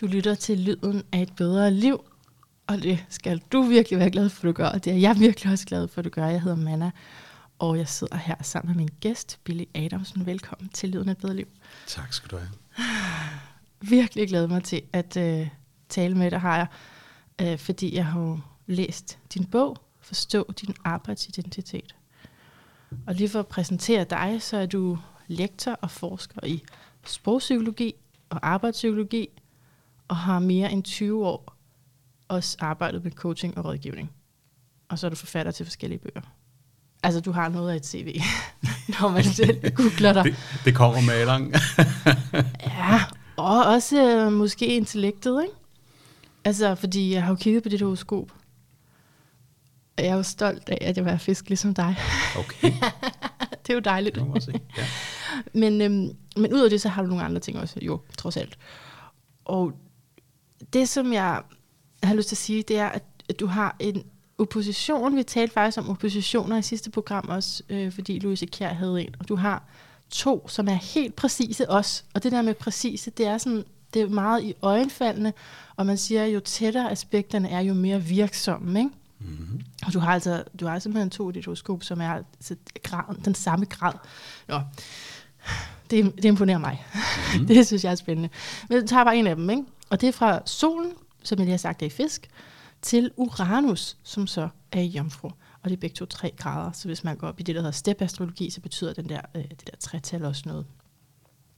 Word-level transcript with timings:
Du 0.00 0.06
lytter 0.06 0.34
til 0.34 0.58
Lyden 0.58 1.02
af 1.12 1.22
et 1.22 1.36
bedre 1.36 1.70
liv, 1.70 2.04
og 2.66 2.82
det 2.82 3.04
skal 3.08 3.42
du 3.52 3.62
virkelig 3.62 3.98
være 3.98 4.10
glad 4.10 4.28
for, 4.28 4.40
at 4.40 4.46
du 4.48 4.52
gør, 4.52 4.68
og 4.68 4.84
det 4.84 4.92
er 4.92 4.96
jeg 4.96 5.16
virkelig 5.18 5.52
også 5.52 5.66
glad 5.66 5.88
for, 5.88 5.98
at 5.98 6.04
du 6.04 6.10
gør. 6.10 6.26
Jeg 6.26 6.42
hedder 6.42 6.56
Manna, 6.56 6.90
og 7.58 7.78
jeg 7.78 7.88
sidder 7.88 8.16
her 8.16 8.34
sammen 8.42 8.68
med 8.68 8.76
min 8.76 8.90
gæst, 9.00 9.38
Billy 9.44 9.64
Adamsen. 9.74 10.26
Velkommen 10.26 10.68
til 10.68 10.88
Lyden 10.88 11.08
af 11.08 11.12
et 11.12 11.18
bedre 11.18 11.34
liv. 11.34 11.46
Tak 11.86 12.12
skal 12.12 12.30
du 12.30 12.36
have. 12.36 12.50
Virkelig 13.90 14.28
glæder 14.28 14.46
mig 14.46 14.64
til 14.64 14.82
at 14.92 15.16
øh, 15.16 15.48
tale 15.88 16.14
med 16.14 16.30
dig, 16.30 16.40
har 16.40 16.56
jeg, 16.56 16.66
øh, 17.52 17.58
fordi 17.58 17.94
jeg 17.94 18.06
har 18.06 18.40
læst 18.66 19.18
din 19.34 19.44
bog, 19.44 19.76
Forstå 20.00 20.52
din 20.60 20.74
arbejdsidentitet. 20.84 21.94
Og 23.06 23.14
lige 23.14 23.28
for 23.28 23.38
at 23.38 23.46
præsentere 23.46 24.04
dig, 24.04 24.42
så 24.42 24.56
er 24.56 24.66
du 24.66 24.98
lektor 25.26 25.72
og 25.72 25.90
forsker 25.90 26.46
i 26.46 26.62
sprogpsykologi 27.06 27.94
og 28.30 28.38
arbejdspsykologi, 28.42 29.28
og 30.08 30.16
har 30.16 30.38
mere 30.38 30.72
end 30.72 30.82
20 30.82 31.26
år 31.26 31.56
også 32.28 32.56
arbejdet 32.60 33.04
med 33.04 33.12
coaching 33.12 33.58
og 33.58 33.64
rådgivning. 33.64 34.10
Og 34.88 34.98
så 34.98 35.06
er 35.06 35.10
du 35.10 35.16
forfatter 35.16 35.52
til 35.52 35.66
forskellige 35.66 35.98
bøger. 35.98 36.20
Altså, 37.02 37.20
du 37.20 37.32
har 37.32 37.48
noget 37.48 37.72
af 37.72 37.76
et 37.76 37.86
CV, 37.86 38.20
når 39.00 39.08
man 39.08 39.24
selv 39.24 39.70
googler 39.74 40.12
dig. 40.12 40.24
Det, 40.24 40.36
det 40.64 40.74
kommer 40.74 41.00
med 41.00 41.26
lang. 41.26 41.52
ja, 42.78 43.00
og 43.36 43.64
også 43.64 44.02
øh, 44.02 44.32
måske 44.32 44.66
intellektet, 44.66 45.42
ikke? 45.42 45.54
Altså, 46.44 46.74
fordi 46.74 47.12
jeg 47.12 47.22
har 47.22 47.30
jo 47.30 47.36
kigget 47.36 47.62
på 47.62 47.68
dit 47.68 47.82
horoskop. 47.82 48.32
Og 49.98 50.04
jeg 50.04 50.10
er 50.10 50.14
jo 50.16 50.22
stolt 50.22 50.68
af, 50.68 50.78
at 50.80 50.96
jeg 50.96 51.04
var 51.04 51.16
fisk 51.16 51.48
ligesom 51.48 51.74
dig. 51.74 51.96
Okay. 52.38 52.72
det 53.62 53.70
er 53.70 53.74
jo 53.74 53.80
dejligt. 53.80 54.14
Det 54.14 54.26
må 54.26 54.40
sige. 54.40 54.60
Ja. 54.76 54.84
Men, 55.54 55.80
øhm, 55.80 56.16
men 56.36 56.52
ud 56.52 56.60
af 56.60 56.70
det, 56.70 56.80
så 56.80 56.88
har 56.88 57.02
du 57.02 57.08
nogle 57.08 57.24
andre 57.24 57.40
ting 57.40 57.58
også, 57.58 57.78
jo, 57.82 58.00
trods 58.18 58.36
alt. 58.36 58.58
Og 59.44 59.72
det, 60.72 60.88
som 60.88 61.12
jeg 61.12 61.42
har 62.02 62.14
lyst 62.14 62.28
til 62.28 62.34
at 62.34 62.38
sige, 62.38 62.62
det 62.62 62.78
er, 62.78 62.86
at, 62.86 63.04
at 63.28 63.40
du 63.40 63.46
har 63.46 63.76
en 63.78 64.04
opposition. 64.38 65.16
Vi 65.16 65.22
talte 65.22 65.54
faktisk 65.54 65.78
om 65.78 65.90
oppositioner 65.90 66.58
i 66.58 66.62
sidste 66.62 66.90
program 66.90 67.28
også, 67.28 67.62
øh, 67.68 67.92
fordi 67.92 68.18
Louise 68.18 68.46
Kjær 68.46 68.72
havde 68.72 69.02
en. 69.02 69.14
Og 69.18 69.28
du 69.28 69.36
har 69.36 69.62
to, 70.10 70.48
som 70.48 70.68
er 70.68 70.74
helt 70.74 71.16
præcise 71.16 71.70
også. 71.70 72.02
Og 72.14 72.22
det 72.22 72.32
der 72.32 72.42
med 72.42 72.54
præcise, 72.54 73.10
det 73.10 73.26
er 73.26 73.38
sådan, 73.38 73.64
det 73.94 74.02
er 74.02 74.08
meget 74.08 74.44
i 74.44 74.54
øjenfaldene, 74.62 75.32
og 75.76 75.86
man 75.86 75.98
siger, 75.98 76.24
jo 76.24 76.40
tættere 76.40 76.90
aspekterne 76.90 77.48
er, 77.48 77.60
jo 77.60 77.74
mere 77.74 78.02
virksomme, 78.02 78.78
ikke? 78.78 78.90
Mm-hmm. 79.18 79.60
Og 79.86 79.92
du 79.92 79.98
har 79.98 80.12
altså 80.12 80.44
du 80.60 80.66
har 80.66 80.78
simpelthen 80.78 81.10
to 81.10 81.30
i 81.30 81.32
dit 81.32 81.44
horoskop, 81.44 81.82
som 81.82 82.00
er 82.00 82.10
altså, 82.10 82.56
graden, 82.82 83.20
den 83.24 83.34
samme 83.34 83.64
grad. 83.64 83.92
Nå, 84.48 84.60
det, 85.90 86.16
det 86.16 86.24
imponerer 86.24 86.58
mig. 86.58 86.84
Mm. 87.38 87.46
det 87.48 87.66
synes 87.66 87.84
jeg 87.84 87.90
er 87.90 87.94
spændende. 87.94 88.28
Men 88.68 88.78
jeg 88.78 88.88
tager 88.88 89.04
bare 89.04 89.16
en 89.16 89.26
af 89.26 89.36
dem, 89.36 89.50
ikke? 89.50 89.62
Og 89.90 90.00
det 90.00 90.08
er 90.08 90.12
fra 90.12 90.40
solen, 90.46 90.92
som 91.22 91.38
jeg 91.38 91.44
lige 91.44 91.52
har 91.52 91.58
sagt 91.58 91.82
er 91.82 91.86
i 91.86 91.90
fisk, 91.90 92.28
til 92.82 93.10
Uranus, 93.16 93.96
som 94.02 94.26
så 94.26 94.48
er 94.72 94.80
i 94.80 94.86
jomfru. 94.86 95.28
Og 95.62 95.70
det 95.70 95.72
er 95.72 95.80
begge 95.80 95.94
to 95.94 96.06
tre 96.06 96.34
grader. 96.36 96.72
Så 96.72 96.88
hvis 96.88 97.04
man 97.04 97.16
går 97.16 97.28
op 97.28 97.40
i 97.40 97.42
det, 97.42 97.54
der 97.54 97.60
hedder 97.60 97.72
stepastrologi, 97.72 98.50
så 98.50 98.60
betyder 98.60 98.92
den 98.92 99.08
der, 99.08 99.20
øh, 99.34 99.42
det 99.42 99.66
der 99.66 99.76
tretal 99.80 100.24
også 100.24 100.42
noget. 100.46 100.66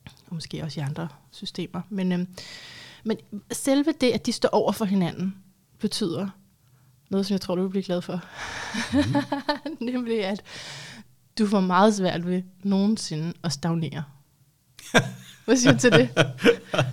Og 0.06 0.34
måske 0.34 0.62
også 0.62 0.80
i 0.80 0.82
andre 0.82 1.08
systemer. 1.30 1.80
Men, 1.88 2.12
øh, 2.12 2.26
men 3.04 3.16
selve 3.52 3.94
det, 4.00 4.10
at 4.10 4.26
de 4.26 4.32
står 4.32 4.48
over 4.48 4.72
for 4.72 4.84
hinanden, 4.84 5.36
betyder 5.78 6.28
noget, 7.10 7.26
som 7.26 7.32
jeg 7.32 7.40
tror, 7.40 7.54
du 7.54 7.62
vil 7.62 7.70
blive 7.70 7.82
glad 7.82 8.02
for. 8.02 8.20
Mm. 8.92 9.14
Nemlig, 9.92 10.24
at 10.24 10.42
du 11.38 11.46
får 11.46 11.60
meget 11.60 11.94
svært 11.94 12.26
ved 12.26 12.42
nogensinde 12.62 13.32
at 13.44 13.52
stagnere. 13.52 14.02
Hvad 15.44 15.56
siger 15.56 15.72
du 15.72 15.78
til 15.78 15.92
det? 15.92 16.08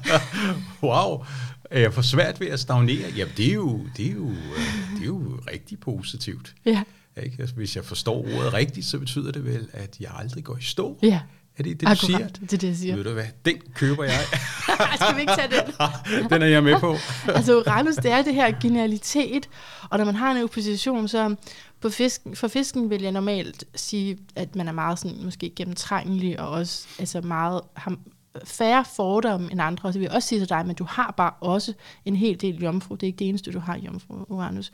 wow. 0.84 1.26
Jeg 1.72 1.94
for 1.94 2.02
svært 2.02 2.40
ved 2.40 2.48
at 2.48 2.60
stagnere? 2.60 3.12
Jamen, 3.18 3.34
det 3.38 3.50
er 3.50 3.54
jo, 3.54 3.82
det 3.98 4.08
er 4.08 4.12
jo, 4.12 4.30
øh, 4.30 4.96
det 4.96 5.02
er 5.02 5.06
jo 5.06 5.40
rigtig 5.52 5.80
positivt. 5.80 6.56
Ja. 6.66 6.84
Ikke? 7.24 7.36
Altså, 7.40 7.56
hvis 7.56 7.76
jeg 7.76 7.86
forstår 7.86 8.18
ordet 8.18 8.54
rigtigt, 8.54 8.86
så 8.86 9.00
betyder 9.00 9.32
det 9.32 9.46
vel, 9.46 9.68
at 9.74 10.00
jeg 10.00 10.12
aldrig 10.16 10.44
går 10.44 10.58
i 10.58 10.62
stå. 10.62 11.00
Ja. 11.04 11.20
Er 11.58 11.64
det 11.64 11.80
det, 11.80 11.88
du 11.88 11.92
Akkurat, 11.92 11.98
siger? 11.98 12.28
det 12.28 12.54
er 12.54 12.58
det, 12.58 12.68
jeg 12.68 12.76
siger. 12.76 12.96
Ved 12.96 13.04
du 13.04 13.14
hvad? 13.14 13.26
Den 13.46 13.56
køber 13.74 14.04
jeg. 14.04 14.20
Skal 15.02 15.16
vi 15.16 15.22
ikke 15.22 15.34
tage 15.38 15.50
den? 15.50 15.74
den 16.32 16.42
er 16.42 16.46
jeg 16.46 16.64
med 16.64 16.80
på. 16.80 16.98
altså 17.28 17.58
Uranus, 17.58 17.96
det 17.96 18.12
er 18.12 18.22
det 18.22 18.34
her 18.36 18.60
genialitet, 18.62 19.50
og 19.90 19.98
når 19.98 20.06
man 20.06 20.16
har 20.16 20.32
en 20.32 20.44
opposition, 20.44 21.08
så 21.08 21.36
på 21.82 21.90
fisken, 21.90 22.36
for 22.36 22.48
fisken 22.48 22.90
vil 22.90 23.02
jeg 23.02 23.12
normalt 23.12 23.64
sige, 23.76 24.18
at 24.36 24.56
man 24.56 24.68
er 24.68 24.72
meget 24.72 25.00
sådan, 25.00 25.24
måske 25.24 25.54
gennemtrængelig, 25.56 26.40
og 26.40 26.50
også 26.50 26.88
altså 27.00 27.22
meget, 27.22 27.62
har 27.74 27.98
færre 28.44 28.86
fordomme 28.86 29.52
end 29.52 29.62
andre, 29.62 29.90
og 29.90 29.94
så 29.94 30.00
vil 30.00 30.06
jeg 30.06 30.16
også 30.16 30.28
sige 30.28 30.42
til 30.42 30.50
dig, 30.50 30.66
men 30.66 30.76
du 30.76 30.84
har 30.84 31.14
bare 31.18 31.34
også 31.42 31.74
en 32.06 32.16
hel 32.16 32.42
del 32.42 32.64
jomfru, 32.64 32.96
det 32.96 33.04
er 33.04 33.08
ikke 33.08 33.20
det 33.20 33.30
eneste, 33.30 33.52
du 33.52 33.60
har 33.60 33.78
jomfru, 33.78 34.26
Uranus, 34.28 34.72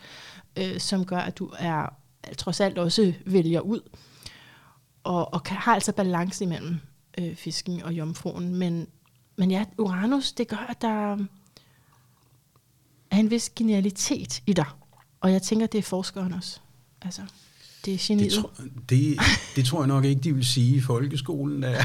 øh, 0.56 0.79
som 0.79 1.06
gør, 1.06 1.17
at 1.17 1.38
du 1.38 1.51
er 1.59 1.90
trods 2.38 2.59
alt 2.59 2.78
også 2.78 3.13
vælger 3.25 3.61
ud, 3.61 3.79
og, 5.03 5.34
og 5.34 5.44
kan, 5.44 5.57
har 5.57 5.73
altså 5.73 5.91
balance 5.91 6.44
imellem 6.44 6.79
øh, 7.17 7.35
fisken 7.35 7.84
og 7.84 7.94
jomfruen, 7.94 8.56
men, 8.56 8.88
men 9.35 9.51
ja, 9.51 9.66
Uranus, 9.78 10.31
det 10.31 10.47
gør, 10.47 10.66
at 10.69 10.81
der 10.81 11.13
er 13.11 13.17
en 13.17 13.31
vis 13.31 13.50
genialitet 13.50 14.44
i 14.47 14.53
dig, 14.53 14.66
og 15.22 15.31
jeg 15.31 15.41
tænker, 15.41 15.66
det 15.66 15.78
er 15.78 15.84
forskeren 15.84 16.34
også. 16.34 16.59
Altså, 17.01 17.22
det 17.85 17.94
er 17.94 17.97
geniet. 18.01 18.31
Det, 18.31 18.39
tro, 18.39 18.50
det, 18.89 19.17
det 19.56 19.66
tror 19.66 19.81
jeg 19.81 19.88
nok 19.88 20.06
ikke, 20.06 20.22
de 20.22 20.35
vil 20.35 20.45
sige 20.45 20.75
i 20.75 20.81
folkeskolen. 20.81 21.63
det 21.63 21.75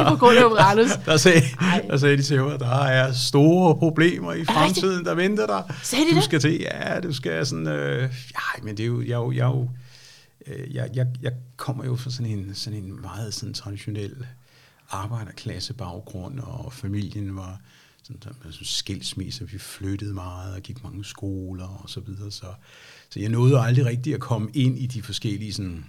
er 0.00 0.08
på 0.08 0.16
grund 0.16 0.38
af 0.38 0.44
Uranus. 0.44 0.90
der, 1.04 1.16
sagde, 1.16 1.42
der 1.88 1.96
sagde 1.96 2.16
de 2.16 2.22
til 2.22 2.42
mig, 2.42 2.54
at 2.54 2.60
der 2.60 2.82
er 2.84 3.12
store 3.12 3.78
problemer 3.78 4.32
i 4.32 4.44
fremtiden, 4.44 5.04
der 5.04 5.14
venter 5.14 5.46
dig. 5.46 5.74
Sagde 5.82 6.04
de 6.04 6.10
du 6.10 6.16
det? 6.16 6.24
skal 6.24 6.40
til, 6.40 6.60
ja, 6.60 7.00
du 7.00 7.12
skal 7.12 7.46
sådan, 7.46 7.66
øh, 7.66 8.02
ja, 8.02 8.62
men 8.62 8.76
det 8.76 8.82
er 8.82 8.86
jo, 8.86 9.00
jeg, 9.00 9.36
jeg, 9.36 9.46
jo, 9.46 9.70
øh, 10.46 10.74
jeg, 10.74 10.90
jeg, 10.94 11.06
jeg 11.22 11.32
kommer 11.56 11.84
jo 11.84 11.96
fra 11.96 12.10
sådan 12.10 12.32
en, 12.32 12.54
sådan 12.54 12.84
en 12.84 13.00
meget 13.00 13.34
sådan 13.34 13.54
traditionel 13.54 14.26
arbejderklasse 14.90 15.74
baggrund, 15.74 16.40
og 16.40 16.72
familien 16.72 17.36
var 17.36 17.60
sådan, 18.02 18.22
sådan 18.22 18.52
skilsmisse, 18.62 19.48
vi 19.48 19.58
flyttede 19.58 20.14
meget 20.14 20.54
og 20.54 20.60
gik 20.60 20.82
mange 20.82 21.04
skoler 21.04 21.80
og 21.82 21.90
så 21.90 22.00
videre, 22.00 22.30
så, 22.30 22.46
så 23.16 23.20
jeg 23.20 23.28
nåede 23.30 23.60
aldrig 23.60 23.86
rigtigt 23.86 24.14
at 24.14 24.20
komme 24.20 24.48
ind 24.54 24.78
i 24.78 24.86
de 24.86 25.02
forskellige 25.02 25.52
sådan, 25.52 25.84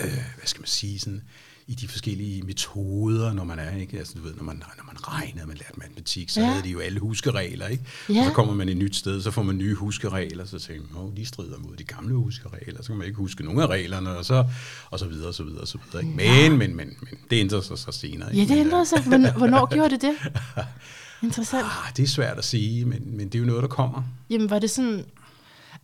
øh, 0.00 0.04
hvad 0.12 0.46
skal 0.46 0.60
man 0.60 0.66
sige, 0.66 0.98
sådan, 0.98 1.22
i 1.66 1.74
de 1.74 1.88
forskellige 1.88 2.42
metoder, 2.42 3.32
når 3.32 3.44
man 3.44 3.58
er, 3.58 3.76
ikke? 3.76 3.98
Altså, 3.98 4.14
du 4.18 4.22
ved, 4.22 4.34
når 4.34 4.44
man, 4.44 4.56
når 4.76 4.84
man 4.86 5.08
regnede, 5.08 5.46
man 5.46 5.56
lærte 5.56 5.78
matematik, 5.78 6.30
så 6.30 6.40
Ja. 6.40 6.46
ja. 6.46 6.52
havde 6.52 6.64
de 6.64 6.70
jo 6.70 6.78
alle 6.78 7.00
huskeregler, 7.00 7.66
ikke? 7.66 7.84
Ja. 8.08 8.18
Og 8.20 8.24
så 8.26 8.32
kommer 8.32 8.54
man 8.54 8.68
et 8.68 8.76
nyt 8.76 8.96
sted, 8.96 9.22
så 9.22 9.30
får 9.30 9.42
man 9.42 9.58
nye 9.58 9.74
huskeregler, 9.74 10.44
så 10.44 10.58
tænker 10.58 10.82
man, 10.92 11.02
oh, 11.02 11.16
de 11.16 11.26
strider 11.26 11.58
mod 11.58 11.76
de 11.76 11.84
gamle 11.84 12.14
huskeregler, 12.14 12.82
så 12.82 12.88
kan 12.88 12.96
man 12.96 13.06
ikke 13.06 13.16
huske 13.18 13.44
nogen 13.44 13.60
af 13.60 13.66
reglerne, 13.66 14.10
og 14.10 14.24
så, 14.24 14.44
og 14.90 14.98
så 14.98 15.06
videre, 15.06 15.28
og 15.28 15.34
så 15.34 15.42
videre, 15.44 15.60
og 15.60 15.68
så 15.68 15.78
videre, 15.84 16.02
ikke? 16.06 16.16
Men, 16.16 16.58
men, 16.58 16.76
men, 16.76 16.86
men, 17.00 17.18
det 17.30 17.40
ændrer 17.40 17.60
sig 17.60 17.78
så 17.78 17.92
senere, 17.92 18.28
Ja, 18.34 18.40
ikke? 18.40 18.48
det 18.48 18.56
Men, 18.58 18.66
ændrede 18.66 18.80
øh, 18.80 18.86
sig. 18.86 19.02
Hvornår, 19.02 19.30
hvornår 19.30 19.74
gjorde 19.74 19.90
det 19.90 20.02
det? 20.02 20.14
Interessant. 21.22 21.64
Ah, 21.64 21.96
det 21.96 22.02
er 22.02 22.06
svært 22.08 22.38
at 22.38 22.44
sige, 22.44 22.84
men, 22.84 23.16
men 23.16 23.26
det 23.26 23.34
er 23.34 23.38
jo 23.38 23.44
noget, 23.46 23.62
der 23.62 23.68
kommer. 23.68 24.02
Jamen, 24.30 24.50
var 24.50 24.58
det 24.58 24.70
sådan... 24.70 25.04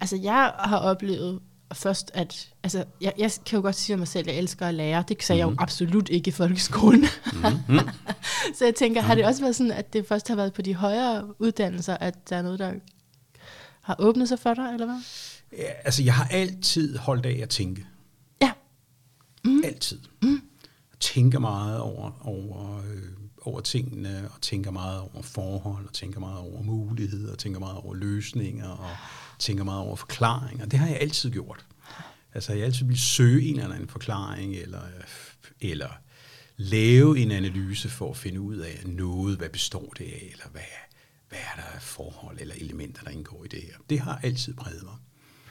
Altså, 0.01 0.17
jeg 0.17 0.53
har 0.59 0.79
oplevet 0.79 1.41
først, 1.73 2.11
at... 2.15 2.49
Altså, 2.63 2.85
jeg, 3.01 3.13
jeg 3.19 3.31
kan 3.47 3.57
jo 3.57 3.63
godt 3.63 3.77
sige 3.77 3.95
om 3.95 3.99
mig 3.99 4.09
selv, 4.09 4.29
at 4.29 4.35
jeg 4.35 4.39
elsker 4.43 4.67
at 4.67 4.75
lære. 4.75 5.05
Det 5.09 5.23
sagde 5.23 5.43
mm-hmm. 5.43 5.53
jeg 5.55 5.61
jo 5.61 5.63
absolut 5.63 6.09
ikke 6.09 6.29
i 6.29 6.33
folkeskolen. 6.33 7.05
Mm-hmm. 7.33 7.79
Så 8.59 8.65
jeg 8.65 8.75
tænker, 8.75 9.01
har 9.01 9.15
det 9.15 9.25
også 9.25 9.41
været 9.41 9.57
sådan, 9.57 9.73
at 9.73 9.93
det 9.93 10.07
først 10.07 10.29
har 10.29 10.37
været 10.37 10.53
på 10.53 10.63
de 10.63 10.75
højere 10.75 11.41
uddannelser, 11.41 11.97
at 11.97 12.31
der 12.31 12.37
er 12.37 12.43
noget, 12.43 12.59
der 12.59 12.73
har 13.83 13.97
åbnet 13.99 14.29
sig 14.29 14.39
for 14.39 14.55
dig, 14.55 14.71
eller 14.73 14.87
hvad? 14.87 15.01
Ja, 15.53 15.73
altså, 15.85 16.03
jeg 16.03 16.15
har 16.15 16.29
altid 16.31 16.97
holdt 16.97 17.27
af 17.27 17.41
at 17.43 17.49
tænke. 17.49 17.87
Ja. 18.43 18.53
Mm. 19.45 19.63
Altid. 19.65 19.99
Mm. 20.23 20.43
Jeg 20.93 21.01
tænker 21.01 21.39
meget 21.39 21.81
over, 21.81 22.27
over, 22.27 22.79
øh, 22.79 23.03
over 23.43 23.61
tingene, 23.61 24.31
og 24.35 24.41
tænker 24.41 24.71
meget 24.71 25.01
over 25.01 25.23
forhold, 25.23 25.87
og 25.87 25.93
tænker 25.93 26.21
meget 26.21 26.39
over 26.39 26.63
muligheder, 26.63 27.33
og 27.33 27.39
tænker 27.39 27.61
meget 27.61 27.77
over 27.77 27.95
løsninger, 27.95 28.69
og 28.69 28.91
tænker 29.39 29.65
meget 29.65 29.81
over 29.81 29.97
forklaringer. 29.97 30.67
Det 30.67 30.79
har 30.79 30.87
jeg 30.87 30.99
altid 31.01 31.31
gjort. 31.31 31.65
Altså, 32.35 32.53
jeg 32.53 32.65
altid 32.65 32.87
vil 32.87 32.99
søge 32.99 33.43
en 33.49 33.61
eller 33.61 33.75
anden 33.75 33.89
forklaring, 33.89 34.57
eller, 34.57 34.81
eller 35.61 35.89
lave 36.57 37.19
en 37.19 37.31
analyse 37.31 37.89
for 37.89 38.11
at 38.11 38.17
finde 38.17 38.41
ud 38.41 38.57
af 38.57 38.83
noget, 38.87 39.39
hvad 39.39 39.49
består 39.49 39.93
det 39.99 40.05
af, 40.05 40.29
eller 40.33 40.47
hvad, 40.53 40.63
hvad 41.29 41.39
er 41.39 41.61
der 41.61 41.69
af 41.75 41.83
forhold 41.83 42.37
eller 42.41 42.55
elementer, 42.59 43.03
der 43.03 43.11
indgår 43.11 43.45
i 43.45 43.49
det 43.49 43.63
her. 43.63 43.75
Det 43.91 44.01
har 44.01 44.21
altid 44.23 44.55
præget 44.55 44.83
mig. 44.83 44.95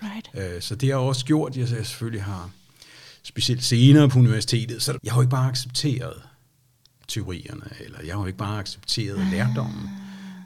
Right. 0.01 0.56
Øh, 0.56 0.62
Så 0.62 0.75
det 0.75 0.89
har 0.89 0.98
også 0.98 1.25
gjort, 1.25 1.51
at 1.51 1.57
jeg 1.57 1.86
selvfølgelig 1.86 2.24
har, 2.24 2.51
specielt 3.24 3.63
senere 3.63 4.10
på 4.10 4.19
universitetet, 4.19 4.84
så 4.84 4.98
jeg 5.04 5.13
har 5.13 5.18
jo 5.19 5.22
ikke 5.22 5.31
bare 5.31 5.50
accepteret 5.50 6.22
teorierne, 7.07 7.69
eller 7.80 8.01
jeg 8.01 8.13
har 8.13 8.22
jo 8.22 8.25
ikke 8.25 8.38
bare 8.38 8.60
accepteret 8.60 9.28
lærdommen. 9.31 9.89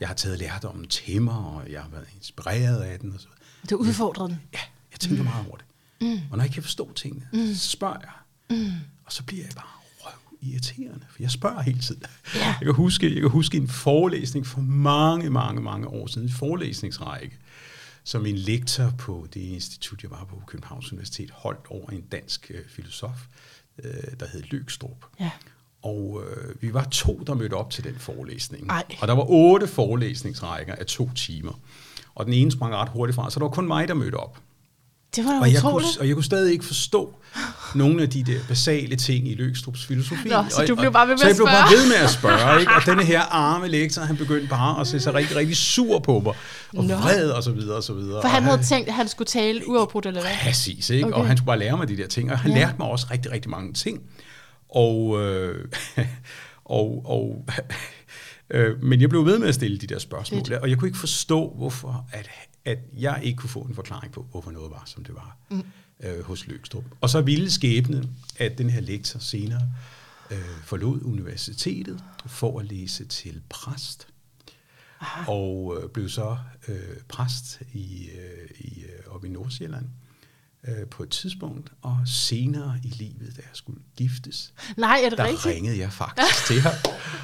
Jeg 0.01 0.09
har 0.09 0.15
taget 0.15 0.39
lærdommen 0.39 0.87
til 0.87 1.21
mig, 1.21 1.35
og 1.35 1.71
jeg 1.71 1.81
har 1.81 1.89
været 1.89 2.07
inspireret 2.17 2.81
af 2.81 2.99
den. 2.99 3.13
Og 3.13 3.19
så. 3.19 3.27
Du 3.69 3.75
udfordrede 3.75 4.29
den. 4.29 4.39
Ja, 4.53 4.59
jeg 4.91 4.99
tænker 4.99 5.23
mm. 5.23 5.29
meget 5.29 5.47
over 5.47 5.57
det. 5.57 5.65
Mm. 6.01 6.19
Og 6.31 6.37
når 6.37 6.43
jeg 6.43 6.53
kan 6.53 6.63
forstå 6.63 6.93
tingene, 6.93 7.27
mm. 7.33 7.53
så 7.53 7.69
spørger 7.69 7.97
jeg. 8.01 8.57
Mm. 8.57 8.71
Og 9.05 9.11
så 9.11 9.23
bliver 9.23 9.43
jeg 9.43 9.53
bare 9.55 9.65
røv 9.99 10.37
irriterende, 10.41 11.05
for 11.09 11.23
jeg 11.23 11.31
spørger 11.31 11.61
hele 11.61 11.79
tiden. 11.79 12.03
Ja. 12.35 12.45
Jeg, 12.45 12.65
kan 12.65 12.73
huske, 12.73 13.13
jeg 13.13 13.21
kan 13.21 13.29
huske 13.29 13.57
en 13.57 13.67
forelæsning 13.67 14.47
for 14.47 14.61
mange, 14.61 15.29
mange, 15.29 15.61
mange 15.61 15.87
år 15.87 16.07
siden, 16.07 16.27
en 16.27 16.33
forelæsningsrække, 16.33 17.37
som 18.03 18.25
en 18.25 18.35
lektor 18.35 18.93
på 18.97 19.27
det 19.33 19.41
institut, 19.41 20.03
jeg 20.03 20.11
var 20.11 20.23
på 20.23 20.43
Københavns 20.47 20.91
Universitet, 20.91 21.31
holdt 21.31 21.65
over 21.69 21.89
en 21.89 22.01
dansk 22.01 22.51
øh, 22.53 22.69
filosof, 22.69 23.25
øh, 23.83 23.93
der 24.19 24.27
hed 24.27 24.43
Løgstrup. 24.51 25.05
Ja. 25.19 25.31
Og 25.83 26.23
øh, 26.25 26.61
vi 26.61 26.73
var 26.73 26.83
to, 26.83 27.23
der 27.27 27.33
mødte 27.33 27.53
op 27.53 27.69
til 27.69 27.83
den 27.83 27.95
forelæsning. 27.99 28.69
Ej. 28.69 28.83
Og 29.01 29.07
der 29.07 29.13
var 29.13 29.25
otte 29.29 29.67
forelæsningsrækker 29.67 30.75
af 30.75 30.85
to 30.85 31.09
timer. 31.15 31.59
Og 32.15 32.25
den 32.25 32.33
ene 32.33 32.51
sprang 32.51 32.75
ret 32.75 32.89
hurtigt 32.89 33.15
fra, 33.15 33.29
så 33.29 33.39
der 33.39 33.45
var 33.45 33.51
kun 33.51 33.67
mig, 33.67 33.87
der 33.87 33.93
mødte 33.93 34.15
op. 34.15 34.37
Det 35.15 35.25
var 35.25 35.31
da 35.31 35.39
Og 35.39 35.53
jeg, 35.53 35.61
kunne, 35.61 35.85
og 35.99 36.07
jeg 36.07 36.15
kunne 36.15 36.23
stadig 36.23 36.51
ikke 36.51 36.65
forstå 36.65 37.13
nogle 37.75 38.01
af 38.01 38.09
de 38.09 38.23
der 38.23 38.39
basale 38.47 38.95
ting 38.95 39.27
i 39.27 39.35
Løgstrups 39.35 39.85
filosofi. 39.85 40.29
Nå, 40.29 40.43
så 40.49 40.65
du 40.67 40.75
blev 40.75 40.91
bare 40.91 41.07
ved 41.07 41.13
med 41.13 41.17
så 41.17 41.25
at 41.25 41.29
jeg 41.29 41.35
blev 41.35 41.45
bare 41.45 41.67
spørge. 41.67 41.81
ved 41.81 41.87
med 41.89 41.95
at 41.95 42.09
spørge. 42.09 42.59
Ikke? 42.59 42.71
Og 42.71 42.81
denne 42.85 43.03
her 43.03 43.21
arme 43.21 43.67
lektor, 43.67 44.01
han 44.01 44.17
begyndte 44.17 44.47
bare 44.47 44.81
at 44.81 44.87
se 44.87 44.99
sig 44.99 45.13
rigtig, 45.13 45.35
rigtig 45.35 45.57
sur 45.57 45.99
på 45.99 46.19
mig. 46.19 46.33
Og 46.77 46.85
Nå. 46.85 46.95
vred 46.95 47.29
og 47.29 47.43
så 47.43 47.51
videre 47.51 47.77
og 47.77 47.83
så 47.83 47.93
videre. 47.93 48.21
For 48.21 48.29
han 48.29 48.43
og 48.43 48.49
havde 48.49 48.63
tænkt, 48.63 48.87
at 48.87 48.93
han 48.93 49.07
skulle 49.07 49.27
tale 49.27 49.67
uafbrudt, 49.67 50.05
eller 50.05 50.21
hvad? 50.21 50.31
Præcis, 50.43 50.89
ikke? 50.89 51.05
Okay. 51.05 51.15
Og 51.15 51.27
han 51.27 51.37
skulle 51.37 51.47
bare 51.47 51.59
lære 51.59 51.77
mig 51.77 51.87
de 51.87 51.97
der 51.97 52.07
ting, 52.07 52.31
og 52.31 52.39
han 52.39 52.51
ja. 52.51 52.57
lærte 52.57 52.75
mig 52.79 52.87
også 52.87 53.07
rigtig, 53.11 53.31
rigtig 53.31 53.51
mange 53.51 53.73
ting. 53.73 54.01
Og, 54.71 55.21
øh, 55.21 55.67
og, 56.65 57.01
og 57.05 57.45
øh, 58.49 58.83
men 58.83 59.01
jeg 59.01 59.09
blev 59.09 59.25
ved 59.25 59.39
med 59.39 59.47
at 59.47 59.55
stille 59.55 59.77
de 59.77 59.87
der 59.87 59.99
spørgsmål, 59.99 60.45
Fedt. 60.45 60.53
og 60.59 60.69
jeg 60.69 60.77
kunne 60.77 60.87
ikke 60.87 60.99
forstå, 60.99 61.53
hvorfor 61.57 62.09
at, 62.11 62.29
at 62.65 62.79
jeg 62.97 63.19
ikke 63.23 63.37
kunne 63.37 63.49
få 63.49 63.59
en 63.59 63.75
forklaring 63.75 64.13
på, 64.13 64.27
hvorfor 64.31 64.51
noget 64.51 64.71
var, 64.71 64.83
som 64.85 65.03
det 65.03 65.15
var 65.15 65.37
mm. 65.51 65.63
øh, 65.99 66.23
hos 66.23 66.47
Løgstrup. 66.47 66.83
Og 67.01 67.09
så 67.09 67.21
ville 67.21 67.51
skæbne, 67.51 68.09
at 68.37 68.57
den 68.57 68.69
her 68.69 68.81
lektor 68.81 69.19
senere 69.19 69.69
øh, 70.31 70.37
forlod 70.63 71.01
universitetet 71.03 72.03
for 72.25 72.59
at 72.59 72.65
læse 72.65 73.05
til 73.05 73.41
præst 73.49 74.07
og 75.27 75.77
øh, 75.77 75.89
blev 75.89 76.09
så 76.09 76.37
øh, 76.67 76.97
præst 77.07 77.61
i, 77.73 78.09
øh, 78.15 78.49
i, 78.59 78.83
øh, 78.83 79.13
oppe 79.13 79.27
i 79.27 79.29
Nordsjælland 79.29 79.85
øh, 80.67 80.87
på 80.91 81.03
et 81.03 81.09
tidspunkt, 81.09 81.71
og 81.81 81.97
senere 82.05 82.75
i 82.83 82.87
livet, 82.87 83.33
da 83.37 83.41
jeg 83.41 83.49
skulle 83.53 83.79
giftes, 83.97 84.53
Nej, 84.77 85.01
er 85.05 85.09
det 85.09 85.17
der 85.17 85.23
rigtigt? 85.23 85.45
ringede 85.45 85.79
jeg 85.79 85.91
faktisk 85.93 86.45
til 86.47 86.61
ham, 86.61 86.73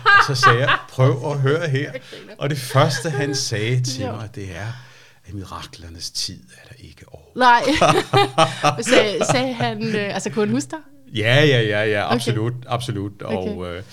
og 0.06 0.24
så 0.28 0.36
sagde 0.36 0.60
jeg, 0.60 0.78
prøv 0.89 1.31
at 1.31 1.39
høre 1.39 1.69
her. 1.69 1.92
Og 2.39 2.50
det 2.50 2.57
første, 2.57 3.10
han 3.10 3.36
sagde 3.50 3.81
til 3.84 4.06
Jo. 4.06 4.12
mig, 4.12 4.30
det 4.36 4.56
er, 4.57 4.68
at 5.25 5.34
miraklernes 5.34 6.12
tid 6.12 6.39
er 6.63 6.68
der 6.69 6.75
ikke 6.84 7.06
over. 7.07 7.24
Nej. 7.36 7.63
sagde, 8.81 9.25
sagde 9.31 9.54
han, 9.54 9.83
øh, 9.95 10.13
altså 10.13 10.30
kunne 10.30 10.45
han 10.45 10.54
huske 10.56 10.72
dig? 10.72 10.80
Ja, 11.16 11.44
ja, 11.45 11.62
ja, 11.62 11.83
ja, 11.86 12.13
absolut, 12.13 12.54
okay. 12.54 12.68
absolut. 12.69 13.22
Og, 13.22 13.44
Okay. 13.60 13.78
øh, 13.78 13.83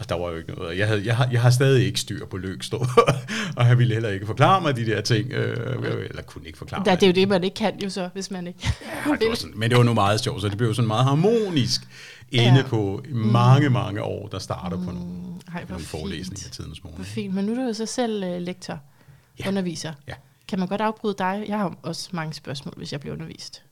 og 0.00 0.08
der 0.08 0.14
var 0.14 0.30
jo 0.30 0.36
ikke 0.36 0.52
noget. 0.52 0.78
Jeg, 0.78 0.88
havde, 0.88 1.06
jeg, 1.06 1.16
har, 1.16 1.28
jeg 1.32 1.42
har 1.42 1.50
stadig 1.50 1.86
ikke 1.86 2.00
styr 2.00 2.26
på 2.26 2.36
Løgstrup, 2.36 2.86
og 3.56 3.66
han 3.66 3.78
ville 3.78 3.92
heller 3.94 4.08
ikke 4.08 4.26
forklare 4.26 4.60
mig 4.60 4.76
de 4.76 4.86
der 4.86 5.00
ting, 5.00 5.32
øh, 5.32 6.06
eller 6.10 6.22
kunne 6.22 6.46
ikke 6.46 6.58
forklare 6.58 6.82
Ja, 6.86 6.90
mig. 6.92 7.00
det 7.00 7.06
er 7.06 7.10
jo 7.10 7.14
det, 7.14 7.28
man 7.28 7.44
ikke 7.44 7.54
kan 7.54 7.80
jo 7.82 7.90
så, 7.90 8.08
hvis 8.12 8.30
man 8.30 8.46
ikke 8.46 8.58
Ja, 9.06 9.10
det 9.20 9.28
var 9.28 9.34
sådan, 9.34 9.58
men 9.58 9.70
det 9.70 9.78
var 9.78 9.84
nu 9.84 9.94
meget 9.94 10.20
sjovt, 10.20 10.40
så 10.42 10.48
det 10.48 10.58
blev 10.58 10.74
sådan 10.74 10.86
meget 10.86 11.04
harmonisk 11.04 11.80
ende 12.32 12.60
Ja. 12.60 12.66
på 12.66 13.04
mange, 13.10 13.70
mange 13.70 14.02
år, 14.02 14.28
der 14.28 14.38
starter 14.38 14.76
på 14.76 14.90
nogle, 14.90 15.10
Ej, 15.54 15.64
hvor 15.64 15.72
nogle 15.74 15.86
forelæsninger 15.86 16.42
fint. 16.44 16.54
i 16.54 16.62
tidens 16.62 16.84
morgen. 16.84 16.96
Hvor 16.96 17.04
fint, 17.04 17.34
men 17.34 17.44
nu 17.44 17.52
er 17.52 17.56
du 17.56 17.62
jo 17.62 17.72
så 17.72 17.86
selv 17.86 18.24
uh, 18.24 18.42
lektor, 18.42 18.78
Ja. 19.40 19.48
underviser. 19.48 19.92
Ja. 20.08 20.14
Kan 20.48 20.58
man 20.58 20.68
godt 20.68 20.80
afbryde 20.80 21.14
dig? 21.18 21.44
Jeg 21.48 21.58
har 21.58 21.74
også 21.82 22.08
mange 22.12 22.34
spørgsmål, 22.34 22.74
hvis 22.76 22.92
jeg 22.92 23.00
bliver 23.00 23.14
undervist. 23.16 23.62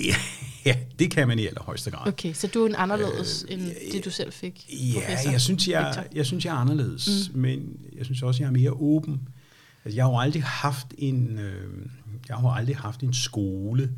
Ja, 0.00 0.14
ja, 0.66 0.76
det 0.98 1.10
kan 1.10 1.28
man 1.28 1.38
i 1.38 1.46
allerhøjeste 1.46 1.90
grad. 1.90 2.08
Okay, 2.08 2.32
så 2.32 2.46
du 2.46 2.62
er 2.62 2.68
en 2.68 2.74
anderledes 2.74 3.44
øh, 3.48 3.54
end 3.54 3.72
det, 3.92 4.04
du 4.04 4.10
selv 4.10 4.32
fik? 4.32 4.66
Ja, 4.68 5.00
professor, 5.00 5.30
jeg 5.30 5.40
synes, 5.40 5.68
jeg, 5.68 6.06
jeg 6.14 6.26
synes, 6.26 6.44
jeg 6.44 6.50
er 6.50 6.58
anderledes, 6.58 7.30
mm. 7.34 7.40
men 7.40 7.80
jeg 7.96 8.04
synes 8.04 8.22
også, 8.22 8.42
jeg 8.42 8.48
er 8.48 8.52
mere 8.52 8.70
åben. 8.70 9.28
Altså, 9.84 9.96
jeg 9.96 10.04
har 10.04 10.10
jo 10.10 10.18
aldrig 10.18 10.42
haft 10.42 10.86
en, 10.98 11.38
øh, 11.38 11.86
jeg 12.28 12.36
har 12.36 12.48
aldrig 12.48 12.76
haft 12.76 13.00
en 13.00 13.14
skole, 13.14 13.92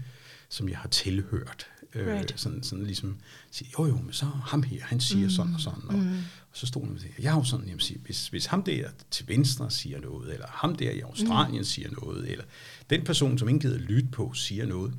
som 0.49 0.69
jeg 0.69 0.79
har 0.79 0.89
tilhørt. 0.89 1.67
Øh, 1.95 2.15
Right. 2.15 2.35
sådan, 2.37 2.63
sådan 2.63 2.85
ligesom 2.85 3.17
sige, 3.51 3.71
jo 3.79 3.87
jo, 3.87 3.97
men 3.97 4.13
så 4.13 4.25
ham 4.25 4.63
her, 4.63 4.81
han 4.83 5.01
siger 5.01 5.25
mm. 5.25 5.31
sådan 5.31 5.55
og 5.55 5.61
sådan. 5.61 5.83
Og, 5.89 5.95
mm. 5.95 6.17
og 6.51 6.53
så 6.53 6.67
stod 6.67 6.85
han 6.85 6.95
og 6.95 7.01
sagde, 7.01 7.15
jeg 7.19 7.33
har 7.33 7.39
jo 7.39 7.45
sådan, 7.45 7.67
jamen, 7.67 7.81
sige, 7.81 8.01
hvis, 8.05 8.29
hvis 8.29 8.47
ham 8.47 8.63
der 8.63 8.89
til 9.11 9.29
venstre 9.29 9.71
siger 9.71 10.01
noget, 10.01 10.33
eller 10.33 10.47
ham 10.49 10.77
der 10.77 10.91
i 10.91 11.01
Australien 11.01 11.59
mm. 11.59 11.65
siger 11.65 11.89
noget, 11.91 12.31
eller 12.31 12.45
den 12.91 13.05
person, 13.05 13.39
som 13.39 13.49
ingen 13.49 13.61
gider 13.61 13.79
lytte 13.79 14.09
på, 14.13 14.33
siger 14.35 14.67
noget, 14.67 14.95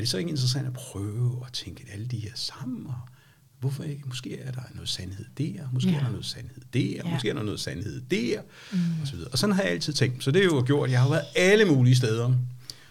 er 0.00 0.02
det 0.02 0.08
så 0.10 0.18
ikke 0.18 0.30
interessant 0.30 0.66
at 0.66 0.72
prøve 0.72 1.42
at 1.46 1.52
tænke 1.52 1.86
alle 1.92 2.06
de 2.06 2.18
her 2.18 2.30
sammen, 2.34 2.86
og 2.86 2.94
hvorfor 3.60 3.82
ikke? 3.82 4.02
Måske 4.06 4.40
er 4.40 4.52
der 4.52 4.60
noget 4.74 4.88
sandhed 4.88 5.24
der, 5.38 5.68
måske 5.72 5.90
Ja. 5.90 5.96
er 5.96 6.00
der 6.02 6.10
noget 6.10 6.26
sandhed 6.26 6.62
der, 6.72 7.02
Ja. 7.04 7.10
måske 7.10 7.28
er 7.30 7.34
der 7.34 7.42
noget 7.42 7.60
sandhed 7.60 8.00
der, 8.10 8.42
mm. 8.72 8.78
og 9.02 9.06
så 9.06 9.14
videre. 9.16 9.30
Og 9.32 9.38
sådan 9.38 9.54
har 9.54 9.62
jeg 9.62 9.72
altid 9.72 9.92
tænkt. 9.92 10.24
Så 10.24 10.30
det 10.30 10.40
er 10.40 10.44
jo 10.44 10.62
gjort, 10.66 10.90
jeg 10.90 11.00
har 11.02 11.08
været 11.08 11.24
alle 11.36 11.64
mulige 11.64 11.96
steder 11.96 12.34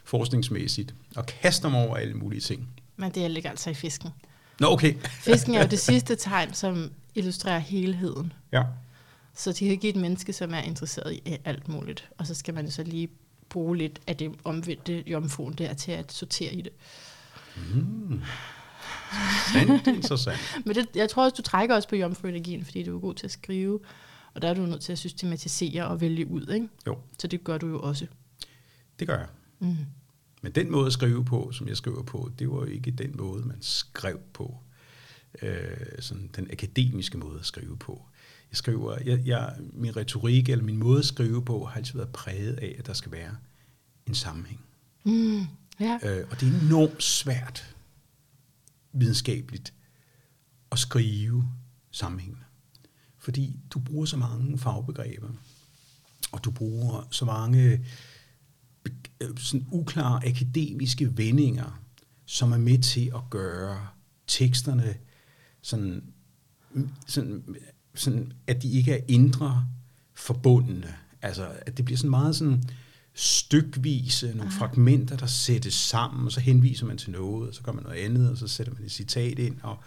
forskningsmæssigt, 0.03 0.95
og 1.15 1.25
kaster 1.25 1.69
mig 1.69 1.87
over 1.87 1.95
alle 1.95 2.13
mulige 2.13 2.41
ting. 2.41 2.67
Men 2.97 3.11
det 3.11 3.31
ligger 3.31 3.49
altså 3.49 3.69
i 3.69 3.73
fisken. 3.73 4.09
Nå, 4.59 4.67
okay. 4.67 4.93
Fisken 5.09 5.53
er 5.55 5.61
jo 5.61 5.67
det 5.75 5.79
sidste 5.79 6.15
tegn, 6.15 6.53
som 6.53 6.91
illustrerer 7.15 7.59
helheden. 7.59 8.33
Ja. 8.51 8.63
Så 9.35 9.51
de 9.51 9.67
kan 9.69 9.77
give 9.77 9.89
et 9.93 10.01
menneske, 10.01 10.33
som 10.33 10.53
er 10.53 10.59
interesseret 10.61 11.13
i 11.13 11.37
alt 11.45 11.67
muligt. 11.67 12.09
Og 12.17 12.27
så 12.27 12.33
skal 12.35 12.53
man 12.53 12.65
jo 12.65 12.71
så 12.71 12.83
lige 12.83 13.09
bruge 13.49 13.77
lidt 13.77 13.99
af 14.07 14.17
det 14.17 14.31
omvendte 14.43 15.03
jomfruen 15.09 15.53
der 15.53 15.73
til 15.73 15.91
at 15.91 16.11
sortere 16.11 16.53
i 16.53 16.61
det. 16.61 16.71
Sandt, 19.53 19.87
interessant. 19.87 20.39
Men 20.65 20.75
det, 20.75 20.87
jeg 20.95 21.09
tror 21.09 21.23
også, 21.23 21.35
du 21.35 21.41
trækker 21.41 21.75
også 21.75 21.89
på 21.89 21.95
jomfruenergien, 21.95 22.65
fordi 22.65 22.83
du 22.83 22.95
er 22.95 22.99
god 22.99 23.15
til 23.15 23.27
at 23.27 23.31
skrive. 23.31 23.79
Og 24.33 24.41
der 24.41 24.49
er 24.49 24.53
du 24.53 24.61
nødt 24.61 24.81
til 24.81 24.91
at 24.91 24.97
systematisere 24.97 25.87
og 25.87 26.01
vælge 26.01 26.27
ud, 26.27 26.47
ikke? 26.53 26.67
Jo, 26.87 26.97
Så 27.19 27.27
det 27.27 27.43
gør 27.43 27.57
du 27.57 27.67
jo 27.67 27.79
også. 27.79 28.07
det 28.99 29.07
gør 29.07 29.17
jeg. 29.17 29.27
Mm. 29.59 29.75
Men 30.41 30.51
den 30.51 30.71
måde 30.71 30.85
at 30.87 30.93
skrive 30.93 31.25
på, 31.25 31.51
som 31.51 31.67
jeg 31.67 31.77
skriver 31.77 32.03
på, 32.03 32.31
det 32.39 32.49
var 32.49 32.55
jo 32.55 32.65
ikke 32.65 32.91
den 32.91 33.17
måde, 33.17 33.47
man 33.47 33.57
skrev 33.61 34.19
på. 34.33 34.57
Øh, 35.41 35.77
sådan 35.99 36.29
den 36.35 36.47
akademiske 36.51 37.17
måde 37.17 37.39
at 37.39 37.45
skrive 37.45 37.77
på. 37.77 38.05
Jeg 38.51 38.57
skriver, 38.57 38.97
jeg, 39.05 39.21
jeg, 39.25 39.55
min 39.73 39.95
retorik 39.95 40.49
eller 40.49 40.65
min 40.65 40.77
måde 40.77 40.99
at 40.99 41.05
skrive 41.05 41.45
på 41.45 41.65
har 41.65 41.77
altid 41.77 41.93
været 41.93 42.09
præget 42.09 42.53
af, 42.53 42.75
at 42.79 42.87
der 42.87 42.93
skal 42.93 43.11
være 43.11 43.35
en 44.07 44.15
sammenhæng. 44.15 44.61
Mm. 45.05 45.45
Ja. 45.79 45.99
Øh, 46.03 46.27
og 46.31 46.39
det 46.39 46.47
er 46.47 46.61
enormt 46.61 47.03
svært 47.03 47.75
videnskabeligt 48.93 49.73
at 50.71 50.79
skrive 50.79 51.47
sammenhængende. 51.91 52.45
Fordi 53.17 53.59
du 53.69 53.79
bruger 53.79 54.05
så 54.05 54.17
mange 54.17 54.57
fagbegreber, 54.57 55.29
og 56.31 56.43
du 56.43 56.51
bruger 56.51 57.07
så 57.11 57.25
mange 57.25 57.85
øh, 59.21 59.37
sådan 59.37 59.67
uklare 59.71 60.27
akademiske 60.27 61.17
vendinger, 61.17 61.81
som 62.25 62.51
er 62.51 62.57
med 62.57 62.79
til 62.79 63.11
at 63.15 63.21
gøre 63.29 63.87
teksterne 64.27 64.95
sådan, 65.61 66.03
sådan, 67.07 67.55
sådan 67.99 68.33
at 68.47 68.61
de 68.61 68.71
ikke 68.71 68.93
er 68.93 68.99
indre 69.07 69.65
forbundne. 70.15 70.95
Altså, 71.21 71.47
at 71.61 71.77
det 71.77 71.85
bliver 71.85 71.97
sådan 71.97 72.09
meget 72.09 72.35
sådan 72.35 72.63
stykvise, 73.13 74.33
nogle 74.35 74.51
fragmenter, 74.51 75.17
der 75.17 75.25
sættes 75.25 75.73
sammen, 75.73 76.25
og 76.25 76.31
så 76.31 76.39
henviser 76.39 76.85
man 76.85 76.97
til 76.97 77.11
noget, 77.11 77.49
og 77.49 77.55
så 77.55 77.61
gør 77.61 77.71
man 77.71 77.83
noget 77.83 77.97
andet, 77.97 78.31
og 78.31 78.37
så 78.37 78.47
sætter 78.47 78.73
man 78.73 78.83
et 78.83 78.91
citat 78.91 79.39
ind, 79.39 79.57
og 79.63 79.77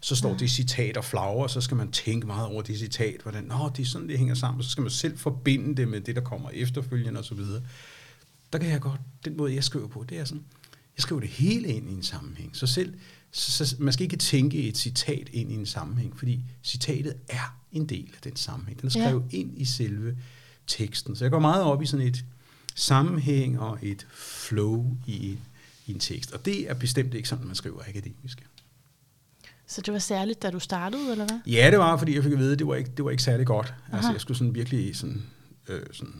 så 0.00 0.16
står 0.16 0.36
det 0.36 0.50
citat 0.50 0.96
og 0.96 1.04
flagrer, 1.04 1.42
og 1.42 1.50
så 1.50 1.60
skal 1.60 1.76
man 1.76 1.92
tænke 1.92 2.26
meget 2.26 2.46
over 2.46 2.62
det 2.62 2.78
citat, 2.78 3.20
hvordan, 3.22 3.44
nå, 3.44 3.70
det 3.76 3.82
er 3.82 3.86
sådan, 3.86 4.08
det 4.08 4.18
hænger 4.18 4.34
sammen, 4.34 4.58
og 4.58 4.64
så 4.64 4.70
skal 4.70 4.82
man 4.82 4.90
selv 4.90 5.18
forbinde 5.18 5.76
det 5.76 5.88
med 5.88 6.00
det, 6.00 6.16
der 6.16 6.22
kommer 6.22 6.50
efterfølgende, 6.50 7.18
og 7.18 7.24
så 7.24 7.34
videre. 7.34 7.62
Der 8.52 8.58
kan 8.58 8.70
jeg 8.70 8.80
godt, 8.80 9.00
den 9.24 9.36
måde, 9.36 9.54
jeg 9.54 9.64
skriver 9.64 9.88
på, 9.88 10.04
det 10.08 10.18
er 10.18 10.24
sådan, 10.24 10.44
jeg 10.96 11.02
skriver 11.02 11.20
det 11.20 11.30
hele 11.30 11.68
ind 11.68 11.90
i 11.90 11.92
en 11.92 12.02
sammenhæng. 12.02 12.56
Så 12.56 12.66
selv, 12.66 12.94
så, 13.32 13.66
så, 13.66 13.76
man 13.78 13.92
skal 13.92 14.04
ikke 14.04 14.16
tænke 14.16 14.68
et 14.68 14.76
citat 14.76 15.28
ind 15.32 15.52
i 15.52 15.54
en 15.54 15.66
sammenhæng, 15.66 16.18
fordi 16.18 16.44
citatet 16.62 17.14
er 17.28 17.57
en 17.72 17.86
del 17.86 18.10
af 18.14 18.20
den 18.24 18.36
sammenhæng. 18.36 18.80
Den 18.80 18.86
er 18.86 18.90
skrevet 18.90 19.24
ja. 19.32 19.36
ind 19.36 19.58
i 19.60 19.64
selve 19.64 20.16
teksten. 20.66 21.16
Så 21.16 21.24
jeg 21.24 21.30
går 21.30 21.38
meget 21.38 21.62
op 21.62 21.82
i 21.82 21.86
sådan 21.86 22.06
et 22.06 22.24
sammenhæng 22.74 23.60
og 23.60 23.78
et 23.82 24.06
flow 24.14 24.96
i, 25.06 25.30
en- 25.30 25.40
i 25.86 25.92
en 25.92 25.98
tekst. 25.98 26.32
Og 26.32 26.44
det 26.44 26.70
er 26.70 26.74
bestemt 26.74 27.14
ikke 27.14 27.28
sådan, 27.28 27.46
man 27.46 27.54
skriver 27.56 27.80
akademisk. 27.88 28.46
Så 29.66 29.80
det 29.80 29.92
var 29.92 29.98
særligt, 29.98 30.42
da 30.42 30.50
du 30.50 30.58
startede, 30.60 31.12
eller 31.12 31.26
hvad? 31.26 31.38
Ja, 31.46 31.70
det 31.70 31.78
var, 31.78 31.96
fordi 31.96 32.14
jeg 32.14 32.22
fik 32.22 32.32
at 32.32 32.38
vide, 32.38 32.52
at 32.52 32.58
det 32.58 32.66
var 32.66 32.74
ikke, 32.74 32.90
det 32.96 33.04
var 33.04 33.10
ikke 33.10 33.22
særlig 33.22 33.46
godt. 33.46 33.66
Aha. 33.86 33.96
Altså, 33.96 34.12
jeg 34.12 34.20
skulle 34.20 34.38
sådan 34.38 34.54
virkelig 34.54 34.96
sådan, 34.96 35.22
øh, 35.68 35.82
sådan 35.92 36.14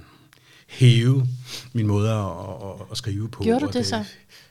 hæve 0.66 1.26
min 1.72 1.86
måde 1.86 2.10
at, 2.10 2.26
at, 2.80 2.86
at 2.90 2.96
skrive 2.98 3.28
på. 3.28 3.42
Gjorde 3.42 3.60
du 3.60 3.66
og 3.66 3.72
det 3.72 3.86
så? 3.86 4.04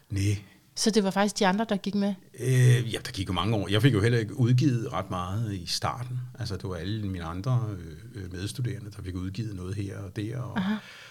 Nej. 0.09 0.37
Så 0.77 0.91
det 0.91 1.03
var 1.03 1.11
faktisk 1.11 1.39
de 1.39 1.47
andre, 1.47 1.65
der 1.69 1.77
gik 1.77 1.95
med? 1.95 2.13
Øh, 2.39 2.93
ja, 2.93 2.97
der 3.05 3.11
gik 3.11 3.27
jo 3.27 3.33
mange 3.33 3.55
år. 3.55 3.67
Jeg 3.67 3.81
fik 3.81 3.93
jo 3.93 4.01
heller 4.01 4.19
ikke 4.19 4.39
udgivet 4.39 4.93
ret 4.93 5.09
meget 5.09 5.53
i 5.53 5.65
starten. 5.65 6.19
Altså, 6.39 6.57
det 6.57 6.69
var 6.69 6.75
alle 6.75 7.07
mine 7.07 7.23
andre 7.23 7.69
øh, 7.77 8.23
øh, 8.23 8.31
medstuderende, 8.31 8.91
der 8.91 9.01
fik 9.01 9.15
udgivet 9.15 9.55
noget 9.55 9.75
her 9.75 9.97
og 9.97 10.15
der. 10.15 10.39
Og, 10.39 10.61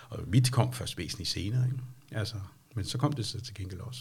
og 0.08 0.18
mit 0.26 0.52
kom 0.52 0.73
først 0.73 0.99
væsentligt 0.99 1.30
senere. 1.30 1.64
Ikke? 1.66 1.78
Altså, 2.12 2.35
men 2.75 2.85
så 2.85 2.99
kom 2.99 3.12
det 3.12 3.26
så 3.26 3.40
til 3.40 3.54
gengæld 3.54 3.80
også. 3.80 4.00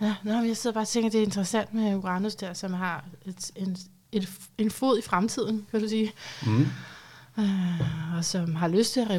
Ja, 0.00 0.14
nå, 0.24 0.32
jeg 0.32 0.56
sidder 0.56 0.74
bare 0.74 0.84
og 0.84 0.88
tænker, 0.88 1.10
det 1.10 1.18
er 1.18 1.24
interessant 1.24 1.74
med 1.74 1.94
Uranus 1.94 2.34
der, 2.34 2.52
som 2.52 2.72
har 2.72 3.04
et, 3.26 3.50
en, 3.56 3.76
et, 4.12 4.28
en 4.58 4.70
fod 4.70 4.98
i 4.98 5.02
fremtiden, 5.02 5.66
kan 5.70 5.80
du 5.80 5.88
sige. 5.88 6.12
Mm. 6.46 6.66
Øh, 7.38 8.16
og 8.16 8.24
som 8.24 8.54
har 8.54 8.68
lyst 8.68 8.92
til 8.92 9.00
at 9.00 9.10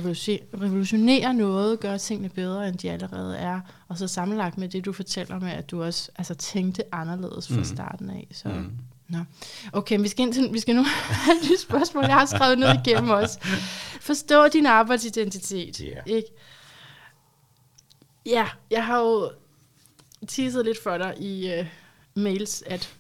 revolutionere 0.61 1.33
noget, 1.33 1.79
gøre 1.79 1.97
tingene 1.97 2.29
bedre, 2.29 2.67
end 2.67 2.77
de 2.77 2.91
allerede 2.91 3.37
er. 3.37 3.61
Og 3.87 3.97
så 3.97 4.07
sammenlagt 4.07 4.57
med 4.57 4.69
det, 4.69 4.85
du 4.85 4.93
fortæller 4.93 5.39
med, 5.39 5.51
at 5.51 5.71
du 5.71 5.83
også 5.83 6.11
altså, 6.15 6.35
tænkte 6.35 6.95
anderledes 6.95 7.47
fra 7.47 7.57
mm. 7.57 7.63
starten 7.63 8.09
af. 8.09 8.27
Så, 8.31 8.49
mm. 8.49 8.71
Nå. 9.09 9.19
Okay, 9.73 9.99
vi 9.99 10.07
skal, 10.07 10.25
ind 10.25 10.33
til, 10.33 10.53
vi 10.53 10.59
skal 10.59 10.75
nu 10.75 10.83
have 11.25 11.37
et 11.53 11.59
spørgsmål, 11.59 12.03
jeg 12.03 12.13
har 12.13 12.25
skrevet 12.25 12.59
ned 12.59 12.69
igennem 12.85 13.09
også. 13.09 13.39
Forstå 14.01 14.47
din 14.47 14.65
arbejdsidentitet. 14.65 15.77
Yeah. 15.77 16.03
Ikke? 16.05 16.27
Ja, 18.25 18.47
jeg 18.71 18.85
har 18.85 18.99
jo 18.99 19.31
teaset 20.27 20.65
lidt 20.65 20.83
for 20.83 20.97
dig 20.97 21.15
i 21.19 21.59
uh, 21.59 21.65
mails, 22.15 22.63
at 22.65 22.93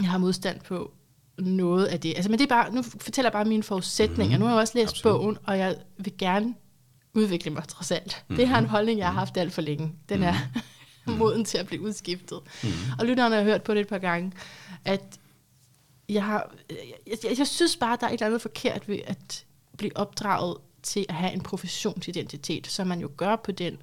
jeg 0.00 0.08
har 0.08 0.18
modstand 0.18 0.60
på 0.60 0.92
noget 1.38 1.86
af 1.86 2.00
det. 2.00 2.14
Altså, 2.16 2.30
men 2.30 2.38
det 2.38 2.44
er 2.44 2.48
bare, 2.48 2.74
nu 2.74 2.82
fortæller 2.82 3.26
jeg 3.26 3.32
bare 3.32 3.44
mine 3.44 3.62
forudsætninger. 3.62 4.36
Mm, 4.36 4.40
nu 4.40 4.46
har 4.46 4.54
jeg 4.54 4.60
også 4.60 4.78
læst 4.78 4.90
absolut. 4.90 5.20
bogen, 5.20 5.38
og 5.44 5.58
jeg 5.58 5.76
vil 5.98 6.12
gerne 6.18 6.54
udvikle 7.14 7.50
mig 7.50 7.68
trods 7.68 7.90
alt. 7.90 8.24
Mm, 8.28 8.36
det 8.36 8.48
har 8.48 8.58
en 8.58 8.66
holdning, 8.66 8.98
jeg 8.98 9.06
har 9.06 9.12
haft 9.12 9.36
alt 9.36 9.52
for 9.52 9.62
længe. 9.62 9.92
Den 10.08 10.22
er 10.22 10.34
mm, 11.06 11.12
moden 11.18 11.44
til 11.44 11.58
at 11.58 11.66
blive 11.66 11.82
udskiftet. 11.82 12.40
Mm. 12.62 12.68
Og 12.98 13.06
lytterne 13.06 13.34
har 13.34 13.42
hørt 13.42 13.62
på 13.62 13.74
det 13.74 13.80
et 13.80 13.88
par 13.88 13.98
gange, 13.98 14.32
at 14.84 15.18
jeg, 16.08 16.24
har, 16.24 16.54
jeg, 16.70 17.18
jeg, 17.24 17.38
jeg 17.38 17.46
synes 17.46 17.76
bare, 17.76 17.98
der 18.00 18.06
er 18.06 18.10
et 18.10 18.14
eller 18.14 18.26
andet 18.26 18.42
forkert 18.42 18.88
ved 18.88 18.98
at 19.06 19.44
blive 19.76 19.96
opdraget 19.96 20.56
til 20.82 21.06
at 21.08 21.14
have 21.14 21.32
en 21.32 21.40
professionsidentitet, 21.40 22.66
som 22.66 22.86
man 22.86 23.00
jo 23.00 23.10
gør 23.16 23.36
på 23.36 23.52
den 23.52 23.78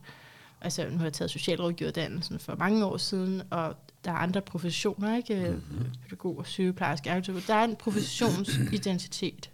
altså 0.61 0.89
nu 0.89 0.97
har 0.97 1.05
jeg 1.05 1.13
taget 1.13 1.31
socialrådgiveruddannelsen 1.31 2.39
for 2.39 2.55
mange 2.55 2.85
år 2.85 2.97
siden, 2.97 3.41
og 3.49 3.75
der 4.05 4.11
er 4.11 4.15
andre 4.15 4.41
professioner, 4.41 5.15
ikke? 5.17 5.49
Mm-hmm. 5.49 5.85
Pædagog, 6.03 6.47
sygeplejerske, 6.47 7.09
ergoterapeut. 7.09 7.47
Der 7.47 7.53
er 7.53 7.63
en 7.63 7.75
professionsidentitet, 7.75 9.49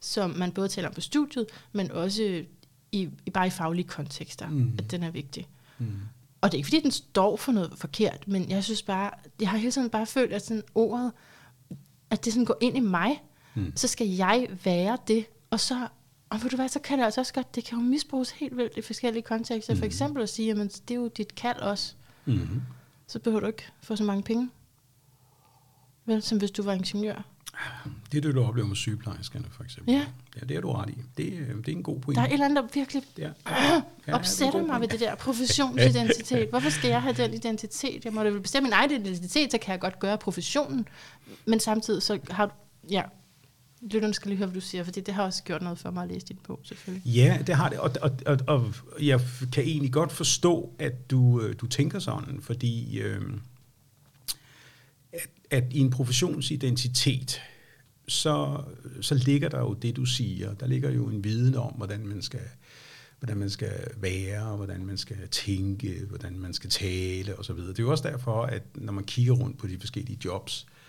som 0.00 0.30
man 0.30 0.52
både 0.52 0.68
taler 0.68 0.88
om 0.88 0.94
på 0.94 1.00
studiet, 1.00 1.46
men 1.72 1.90
også 1.90 2.44
i, 2.92 3.08
i 3.26 3.30
bare 3.30 3.46
i 3.46 3.50
faglige 3.50 3.88
kontekster, 3.88 4.48
mm. 4.50 4.74
at 4.78 4.90
den 4.90 5.02
er 5.02 5.10
vigtig. 5.10 5.48
Mm. 5.78 6.00
Og 6.40 6.52
det 6.52 6.54
er 6.54 6.58
ikke, 6.58 6.66
fordi 6.66 6.80
den 6.80 6.90
står 6.90 7.36
for 7.36 7.52
noget 7.52 7.72
forkert, 7.76 8.28
men 8.28 8.50
jeg 8.50 8.64
synes 8.64 8.82
bare, 8.82 9.10
jeg 9.40 9.50
har 9.50 9.58
hele 9.58 9.72
tiden 9.72 9.90
bare 9.90 10.06
følt, 10.06 10.32
at 10.32 10.46
sådan 10.46 10.62
ordet, 10.74 11.12
at 12.10 12.24
det 12.24 12.32
sådan 12.32 12.44
går 12.44 12.56
ind 12.60 12.76
i 12.76 12.80
mig, 12.80 13.22
mm. 13.54 13.72
så 13.76 13.88
skal 13.88 14.08
jeg 14.08 14.48
være 14.64 14.98
det, 15.08 15.26
og 15.50 15.60
så 15.60 15.88
og 16.32 16.42
ved 16.42 16.50
du 16.50 16.56
hvad, 16.56 16.68
så 16.68 16.78
kan 16.78 16.98
det 16.98 17.04
altså 17.04 17.20
også 17.20 17.32
godt, 17.32 17.54
det 17.54 17.64
kan 17.64 17.78
jo 17.78 17.84
misbruges 17.84 18.30
helt 18.30 18.56
vildt 18.56 18.76
i 18.76 18.82
forskellige 18.82 19.22
kontekster. 19.22 19.74
Mm. 19.74 19.78
For 19.78 19.86
eksempel 19.86 20.22
at 20.22 20.28
sige, 20.28 20.50
at 20.50 20.82
det 20.88 20.94
er 20.94 20.98
jo 20.98 21.08
dit 21.08 21.34
kald 21.34 21.60
også. 21.60 21.94
Mm. 22.26 22.62
Så 23.06 23.18
behøver 23.18 23.40
du 23.40 23.46
ikke 23.46 23.64
få 23.82 23.96
så 23.96 24.04
mange 24.04 24.22
penge. 24.22 24.50
Vel, 26.04 26.22
som 26.22 26.38
hvis 26.38 26.50
du 26.50 26.62
var 26.62 26.72
ingeniør. 26.72 27.22
Det 28.12 28.18
er 28.18 28.22
det, 28.22 28.34
du 28.34 28.44
oplever 28.44 28.68
med 28.68 28.76
sygeplejerskerne, 28.76 29.44
for 29.50 29.64
eksempel. 29.64 29.94
Ja. 29.94 30.06
Ja, 30.40 30.46
det 30.46 30.56
er 30.56 30.60
du 30.60 30.72
ret 30.72 30.90
i. 30.90 31.02
Det, 31.16 31.32
øh, 31.32 31.56
det 31.56 31.68
er 31.68 31.72
en 31.72 31.82
god 31.82 32.00
pointe. 32.00 32.20
Der 32.20 32.26
er 32.26 32.28
et 32.28 32.32
eller 32.32 32.44
andet, 32.44 32.64
der 32.64 32.68
virkelig 32.74 33.02
ja. 33.18 33.30
ja, 34.06 34.14
opsætter 34.14 34.66
mig 34.66 34.80
ved 34.80 34.88
det 34.88 35.00
der 35.00 35.14
professionsidentitet. 35.14 36.48
Hvorfor 36.50 36.70
skal 36.70 36.90
jeg 36.90 37.02
have 37.02 37.14
den 37.14 37.34
identitet? 37.34 38.04
Jeg 38.04 38.12
må 38.12 38.22
da 38.22 38.28
vel 38.28 38.40
bestemme 38.40 38.66
min 38.66 38.72
egen 38.72 38.90
identitet, 38.90 39.52
så 39.52 39.58
kan 39.58 39.72
jeg 39.72 39.80
godt 39.80 39.98
gøre 39.98 40.18
professionen. 40.18 40.88
Men 41.44 41.60
samtidig 41.60 42.02
så 42.02 42.18
har 42.30 42.46
du, 42.46 42.52
ja, 42.90 43.02
Lytterne 43.90 44.14
skal 44.14 44.28
lige 44.28 44.38
høre, 44.38 44.46
hvad 44.48 44.60
du 44.60 44.66
siger, 44.66 44.84
for 44.84 44.92
det 44.92 45.08
har 45.08 45.22
også 45.22 45.42
gjort 45.42 45.62
noget 45.62 45.78
for 45.78 45.90
mig 45.90 46.02
at 46.02 46.08
læse 46.08 46.26
din 46.26 46.38
bog, 46.46 46.60
selvfølgelig. 46.62 47.06
Ja, 47.06 47.38
det 47.46 47.54
har 47.54 47.68
det, 47.68 47.78
og, 47.78 47.90
og, 48.02 48.10
og, 48.26 48.38
og 48.46 48.74
jeg 49.00 49.20
kan 49.52 49.64
egentlig 49.64 49.92
godt 49.92 50.12
forstå, 50.12 50.72
at 50.78 51.10
du, 51.10 51.40
øh, 51.40 51.54
du 51.60 51.66
tænker 51.66 51.98
sådan, 51.98 52.40
fordi 52.42 52.98
øh, 52.98 53.22
at, 55.12 55.28
at 55.50 55.64
i 55.70 55.78
en 55.78 55.90
professionsidentitet, 55.90 57.40
så, 58.08 58.62
så 59.00 59.14
ligger 59.14 59.48
der 59.48 59.58
jo 59.58 59.74
det, 59.74 59.96
du 59.96 60.04
siger. 60.04 60.54
Der 60.54 60.66
ligger 60.66 60.90
jo 60.90 61.08
en 61.08 61.24
viden 61.24 61.54
om, 61.54 61.72
hvordan 61.72 62.06
man 62.06 62.22
skal 62.22 62.40
hvordan 63.18 63.36
man 63.36 63.50
skal 63.50 63.72
være, 63.96 64.56
hvordan 64.56 64.86
man 64.86 64.98
skal 64.98 65.28
tænke, 65.30 66.06
hvordan 66.08 66.38
man 66.38 66.54
skal 66.54 66.70
tale 66.70 67.38
osv. 67.38 67.56
Det 67.56 67.78
er 67.78 67.82
jo 67.82 67.90
også 67.90 68.08
derfor, 68.08 68.42
at 68.42 68.62
når 68.74 68.92
man 68.92 69.04
kigger 69.04 69.32
rundt 69.32 69.58
på 69.58 69.66
de 69.66 69.78
forskellige 69.80 70.18
jobs, 70.24 70.66
øh, 70.68 70.81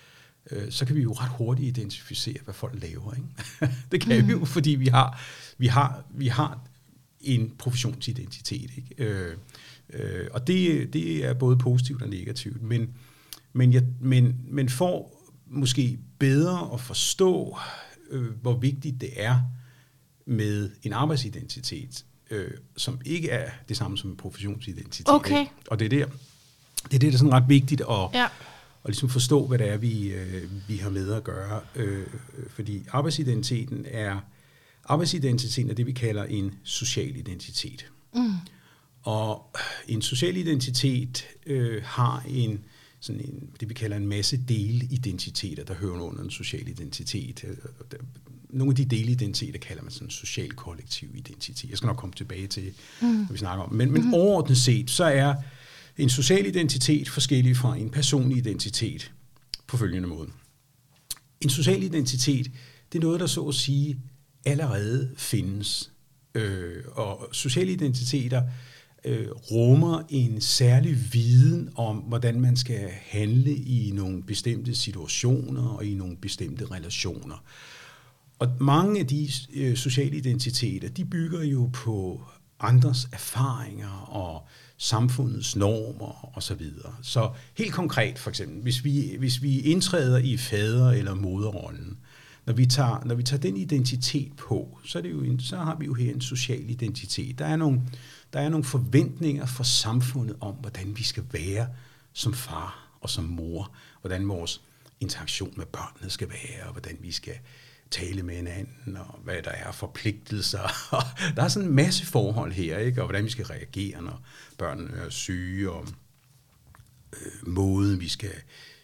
så 0.70 0.86
kan 0.86 0.96
vi 0.96 1.02
jo 1.02 1.12
ret 1.12 1.30
hurtigt 1.30 1.68
identificere, 1.68 2.38
hvad 2.44 2.54
folk 2.54 2.82
laver. 2.82 3.14
Ikke? 3.14 3.76
det 3.92 4.02
kan 4.02 4.22
mm. 4.22 4.28
vi 4.28 4.32
jo, 4.32 4.46
fordi 4.46 4.70
vi 4.70 4.86
har, 4.86 5.22
vi 5.58 5.68
har, 5.68 6.04
vi 6.10 6.28
har 6.28 6.60
en 7.22 7.54
professionsidentitet. 7.58 8.72
Ikke? 8.78 8.96
Øh, 8.98 9.38
øh, 9.94 10.28
og 10.32 10.48
det, 10.48 10.94
det 10.94 11.26
er 11.26 11.34
både 11.34 11.58
positivt 11.58 12.02
og 12.02 12.10
negativt. 12.10 12.62
Men, 12.62 12.90
men, 13.54 13.74
jeg, 13.74 13.84
men, 14.02 14.36
men 14.48 14.70
for 14.70 15.12
måske 15.48 16.00
bedre 16.20 16.70
at 16.74 16.82
forstå, 16.82 17.58
øh, 18.10 18.32
hvor 18.42 18.58
vigtigt 18.58 19.02
det 19.02 19.10
er 19.16 19.40
med 20.26 20.70
en 20.84 20.94
arbejdsidentitet, 20.94 22.06
øh, 22.30 22.52
som 22.78 23.02
ikke 23.06 23.30
er 23.30 23.50
det 23.70 23.78
samme 23.78 23.98
som 23.98 24.10
en 24.10 24.18
professionsidentitet. 24.18 25.10
Okay. 25.10 25.40
Ikke? 25.40 25.52
Og 25.68 25.80
det 25.80 25.86
er 25.86 25.90
der, 25.90 26.06
det 26.84 26.94
er 26.94 27.00
det, 27.00 27.02
der 27.02 27.12
er 27.12 27.18
sådan 27.18 27.34
ret 27.34 27.50
vigtigt 27.50 27.82
at, 27.82 28.10
ja 28.14 28.28
og 28.84 28.90
ligesom 28.90 29.10
forstå, 29.10 29.48
hvad 29.48 29.58
det 29.58 29.70
er, 29.70 29.78
vi, 29.78 30.08
øh, 30.08 30.44
vi 30.68 30.78
har 30.78 30.90
med 30.90 31.14
at 31.14 31.24
gøre. 31.24 31.62
Øh, 31.76 32.08
fordi 32.50 32.84
arbejdsidentiteten 32.92 33.86
er, 33.90 34.20
arbejdsidentiteten 34.86 35.72
er 35.72 35.76
det, 35.76 35.86
vi 35.86 35.92
kalder 35.92 36.24
en 36.24 36.54
social 36.64 37.16
identitet. 37.16 37.92
Mm. 38.16 38.32
Og 39.02 39.56
en 39.88 40.02
social 40.02 40.38
identitet 40.38 41.26
øh, 41.46 41.82
har 41.86 42.24
en, 42.28 42.66
sådan 43.00 43.22
en, 43.22 43.50
det 43.60 43.70
vi 43.70 43.74
kalder 43.74 43.98
en 43.98 44.08
masse 44.08 44.38
delidentiteter, 44.48 45.64
der 45.64 45.74
hører 45.74 46.02
under 46.02 46.24
en 46.24 46.30
social 46.30 46.68
identitet. 46.68 47.44
Øh, 47.44 47.58
nogle 48.50 48.72
af 48.72 48.76
de 48.76 48.86
delidentiteter 48.86 49.60
kalder 49.60 49.84
man 49.84 49.92
sådan 49.92 50.08
en 50.08 50.12
social 50.12 50.52
kollektiv 50.52 51.10
identitet. 51.16 51.70
Jeg 51.70 51.78
skal 51.78 51.88
nok 51.88 51.98
komme 51.98 52.14
tilbage 52.14 52.48
til, 52.48 52.74
mm. 53.02 53.08
når 53.08 53.32
vi 53.32 53.38
snakker 53.38 53.64
om. 53.64 53.74
Men, 53.74 53.92
men 53.92 54.02
mm. 54.02 54.14
overordnet 54.14 54.58
set, 54.58 54.90
så 54.90 55.04
er 55.04 55.36
en 55.98 56.10
social 56.10 56.46
identitet 56.46 57.10
forskellig 57.10 57.58
fra 57.58 57.78
en 57.78 57.90
personlig 57.90 58.38
identitet 58.38 59.12
på 59.68 59.78
følgende 59.78 60.08
måde. 60.08 60.30
En 61.42 61.50
social 61.50 61.84
identitet, 61.84 62.52
det 62.92 63.00
er 63.00 63.04
noget, 63.04 63.20
der 63.20 63.28
så 63.28 63.42
at 63.42 63.56
sige 63.56 64.00
allerede 64.46 65.12
findes. 65.18 65.92
Øh, 66.36 66.84
og 66.92 67.30
sociale 67.32 67.72
identiteter 67.72 68.44
øh, 69.06 69.32
rummer 69.32 70.04
en 70.10 70.42
særlig 70.42 71.14
viden 71.14 71.70
om, 71.76 71.98
hvordan 71.98 72.42
man 72.42 72.58
skal 72.58 72.90
handle 72.92 73.56
i 73.56 73.92
nogle 73.94 74.24
bestemte 74.24 74.76
situationer 74.76 75.68
og 75.68 75.86
i 75.86 75.94
nogle 75.94 76.18
bestemte 76.18 76.66
relationer. 76.66 77.44
Og 78.40 78.48
mange 78.60 79.00
af 79.00 79.08
de 79.08 79.30
øh, 79.54 79.76
sociale 79.76 80.18
identiteter, 80.18 80.90
de 80.90 81.06
bygger 81.06 81.44
jo 81.44 81.70
på 81.74 82.22
andres 82.60 83.08
erfaringer 83.12 84.10
og 84.10 84.48
samfundets 84.84 85.56
normer 85.56 86.38
osv. 86.38 86.62
Så, 86.74 86.90
så 87.02 87.32
helt 87.58 87.74
konkret 87.74 88.20
for 88.20 88.30
eksempel, 88.30 88.62
hvis 88.62 88.84
vi, 88.84 89.16
hvis 89.20 89.42
vi 89.42 89.60
indtræder 89.60 90.18
i 90.18 90.38
fader- 90.38 90.92
eller 90.92 91.14
moderrollen, 91.14 91.98
når 92.46 92.54
vi, 92.54 92.66
tager, 92.66 93.06
når 93.06 93.16
vi 93.16 93.24
tager 93.24 93.42
den 93.42 93.58
identitet 93.58 94.36
på, 94.36 94.80
så, 94.86 94.98
er 94.98 95.02
det 95.02 95.12
jo 95.12 95.22
en, 95.22 95.40
så 95.40 95.58
har 95.58 95.76
vi 95.76 95.86
jo 95.86 95.94
her 95.94 96.14
en 96.14 96.22
social 96.22 96.70
identitet. 96.70 97.40
Der 97.40 97.46
er, 97.46 97.56
nogle, 97.56 97.82
der 98.34 98.40
er 98.40 98.50
nogle 98.50 98.64
forventninger 98.64 99.46
fra 99.46 99.64
samfundet 99.64 100.36
om, 100.40 100.54
hvordan 100.54 100.98
vi 100.98 101.04
skal 101.04 101.24
være 101.32 101.68
som 102.14 102.34
far 102.34 102.98
og 103.02 103.10
som 103.10 103.24
mor, 103.24 103.72
hvordan 104.02 104.28
vores 104.28 104.62
interaktion 105.00 105.54
med 105.58 105.66
børnene 105.66 106.10
skal 106.10 106.30
være, 106.30 106.66
og 106.66 106.72
hvordan 106.72 106.98
vi 107.02 107.12
skal 107.12 107.36
tale 107.94 108.24
med 108.24 108.36
hinanden, 108.36 108.98
og 108.98 109.20
hvad 109.24 109.42
der 109.44 109.52
er 109.52 109.72
forpligtelser. 109.72 110.68
der 111.36 111.44
er 111.44 111.48
sådan 111.48 111.70
en 111.70 111.76
masse 111.76 112.06
forhold 112.06 112.52
her, 112.52 112.78
ikke? 112.78 113.02
og 113.02 113.08
hvordan 113.08 113.26
vi 113.26 113.30
skal 113.30 113.46
reagere, 113.46 114.02
når 114.02 114.22
børnene 114.58 114.98
er 114.98 115.10
syge, 115.10 115.72
og 115.72 115.88
øh, 117.14 117.48
måden, 117.48 118.00
vi 118.00 118.08
skal, 118.08 118.36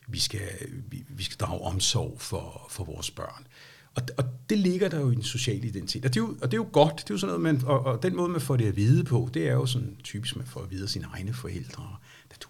vi, 0.08 0.20
skal, 0.20 0.50
vi, 0.90 1.06
vi 1.10 1.24
skal 1.24 1.38
drage 1.38 1.62
omsorg 1.62 2.22
for, 2.22 2.68
for 2.70 2.84
vores 2.84 3.12
børn. 3.12 3.48
Og, 3.96 4.02
og 4.18 4.24
det 4.50 4.58
ligger 4.58 4.90
der 4.90 5.00
jo 5.00 5.12
i 5.12 5.16
den 5.16 5.24
sociale 5.24 5.68
identitet. 5.68 6.06
Og 6.06 6.14
det 6.14 6.20
er 6.20 6.24
jo, 6.24 6.38
og 6.42 6.52
det 6.52 6.54
er 6.54 6.62
jo 6.62 6.70
godt. 6.72 6.98
Det 6.98 7.10
er 7.10 7.14
jo 7.14 7.18
sådan 7.18 7.40
noget, 7.40 7.42
man, 7.42 7.66
og, 7.66 7.86
og 7.86 8.04
den 8.04 8.16
måde, 8.16 8.30
man 8.30 8.42
får 8.42 8.58
det 8.58 8.66
at 8.66 8.76
vide 8.76 9.04
på, 9.04 9.30
det 9.34 9.48
er 9.48 9.54
jo 9.54 9.66
sådan 9.66 9.96
typisk, 10.04 10.36
man 10.36 10.46
får 10.46 10.62
at 10.62 10.72
vide 10.72 10.84
af 10.84 10.90
sine 10.90 11.06
egne 11.14 11.34
forældre. 11.34 11.84
Og 11.84 11.96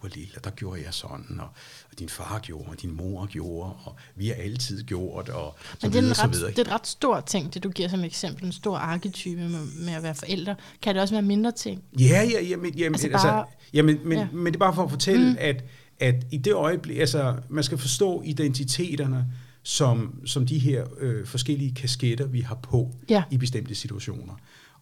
du 0.01 0.07
var 0.07 0.15
lille, 0.15 0.33
der 0.43 0.49
gjorde 0.49 0.81
jeg 0.85 0.93
sådan, 0.93 1.39
og, 1.39 1.47
og 1.91 1.99
din 1.99 2.09
far 2.09 2.39
gjorde, 2.39 2.69
og 2.69 2.81
din 2.81 2.91
mor 2.91 3.25
gjorde, 3.25 3.73
og 3.83 3.95
vi 4.15 4.27
har 4.27 4.35
altid 4.35 4.83
gjort, 4.83 5.29
og 5.29 5.55
så 5.59 5.77
Men 5.81 5.91
det 5.91 5.97
er, 5.97 6.01
videre, 6.01 6.23
ret, 6.23 6.35
så 6.35 6.39
videre. 6.39 6.49
det 6.49 6.59
er 6.59 6.61
et 6.61 6.71
ret 6.71 6.87
stort 6.87 7.25
ting, 7.25 7.53
det 7.53 7.63
du 7.63 7.69
giver 7.69 7.89
som 7.89 8.03
eksempel, 8.03 8.45
en 8.45 8.51
stor 8.51 8.77
arketype 8.77 9.41
med, 9.41 9.85
med 9.85 9.93
at 9.93 10.03
være 10.03 10.15
forældre. 10.15 10.55
Kan 10.81 10.95
det 10.95 11.01
også 11.01 11.13
være 11.13 11.21
mindre 11.21 11.51
ting? 11.51 11.83
Ja, 11.99 12.29
ja, 12.33 12.41
ja, 12.41 12.57
men, 12.57 12.73
jamen, 12.73 12.95
altså, 12.95 13.07
altså 13.07 13.27
bare, 13.27 13.39
altså, 13.39 13.55
jamen, 13.73 13.99
men, 14.03 14.17
ja. 14.17 14.27
men 14.31 14.45
det 14.45 14.55
er 14.55 14.59
bare 14.59 14.75
for 14.75 14.83
at 14.83 14.89
fortælle, 14.89 15.31
mm. 15.31 15.37
at, 15.39 15.63
at 15.99 16.15
i 16.31 16.37
det 16.37 16.53
øjeblik, 16.53 16.97
altså 16.97 17.35
man 17.49 17.63
skal 17.63 17.77
forstå 17.77 18.21
identiteterne, 18.25 19.25
som, 19.69 20.13
som 20.25 20.45
de 20.45 20.59
her 20.59 20.85
øh, 20.99 21.25
forskellige 21.27 21.73
kasketter, 21.75 22.25
vi 22.25 22.41
har 22.41 22.55
på 22.55 22.91
ja. 23.09 23.23
i 23.31 23.37
bestemte 23.37 23.75
situationer. 23.75 24.33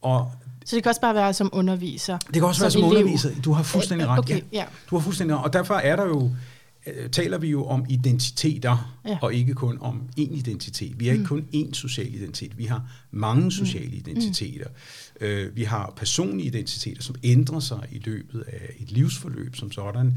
Og 0.01 0.31
så 0.65 0.75
det 0.75 0.83
kan 0.83 0.89
også 0.89 1.01
bare 1.01 1.15
være 1.15 1.33
som 1.33 1.49
underviser? 1.53 2.17
Det 2.17 2.33
kan 2.33 2.43
også 2.43 2.59
som 2.59 2.63
være 2.63 2.71
som 2.71 2.81
elev. 2.83 2.89
underviser. 2.97 3.29
Du 3.43 3.51
har 3.53 3.63
fuldstændig 3.63 4.07
ret. 4.07 4.19
Okay, 4.19 4.41
ja. 4.53 4.65
Du 4.89 4.95
har 4.97 5.03
fuldstændig 5.03 5.35
ret. 5.37 5.43
Og 5.43 5.53
derfor 5.53 5.73
er 5.73 5.95
der 5.95 6.05
jo 6.05 6.31
øh, 6.87 7.09
taler 7.09 7.37
vi 7.37 7.47
jo 7.49 7.65
om 7.65 7.85
identiteter, 7.89 8.93
Ja. 9.07 9.17
og 9.21 9.33
ikke 9.33 9.53
kun 9.53 9.77
om 9.81 10.01
én 10.19 10.33
identitet. 10.37 10.99
Vi 10.99 11.05
har 11.05 11.13
ikke 11.13 11.25
kun 11.25 11.45
én 11.55 11.73
social 11.73 12.13
identitet, 12.15 12.57
vi 12.57 12.65
har 12.65 12.91
mange 13.11 13.51
sociale 13.51 13.95
identiteter. 13.95 14.67
Øh, 15.21 15.55
vi 15.55 15.63
har 15.63 15.93
personlige 15.95 16.47
identiteter, 16.47 17.01
som 17.01 17.15
ændrer 17.23 17.59
sig 17.59 17.79
i 17.91 17.99
løbet 18.05 18.43
af 18.47 18.75
et 18.79 18.91
livsforløb 18.91 19.55
som 19.55 19.71
sådan. 19.71 20.13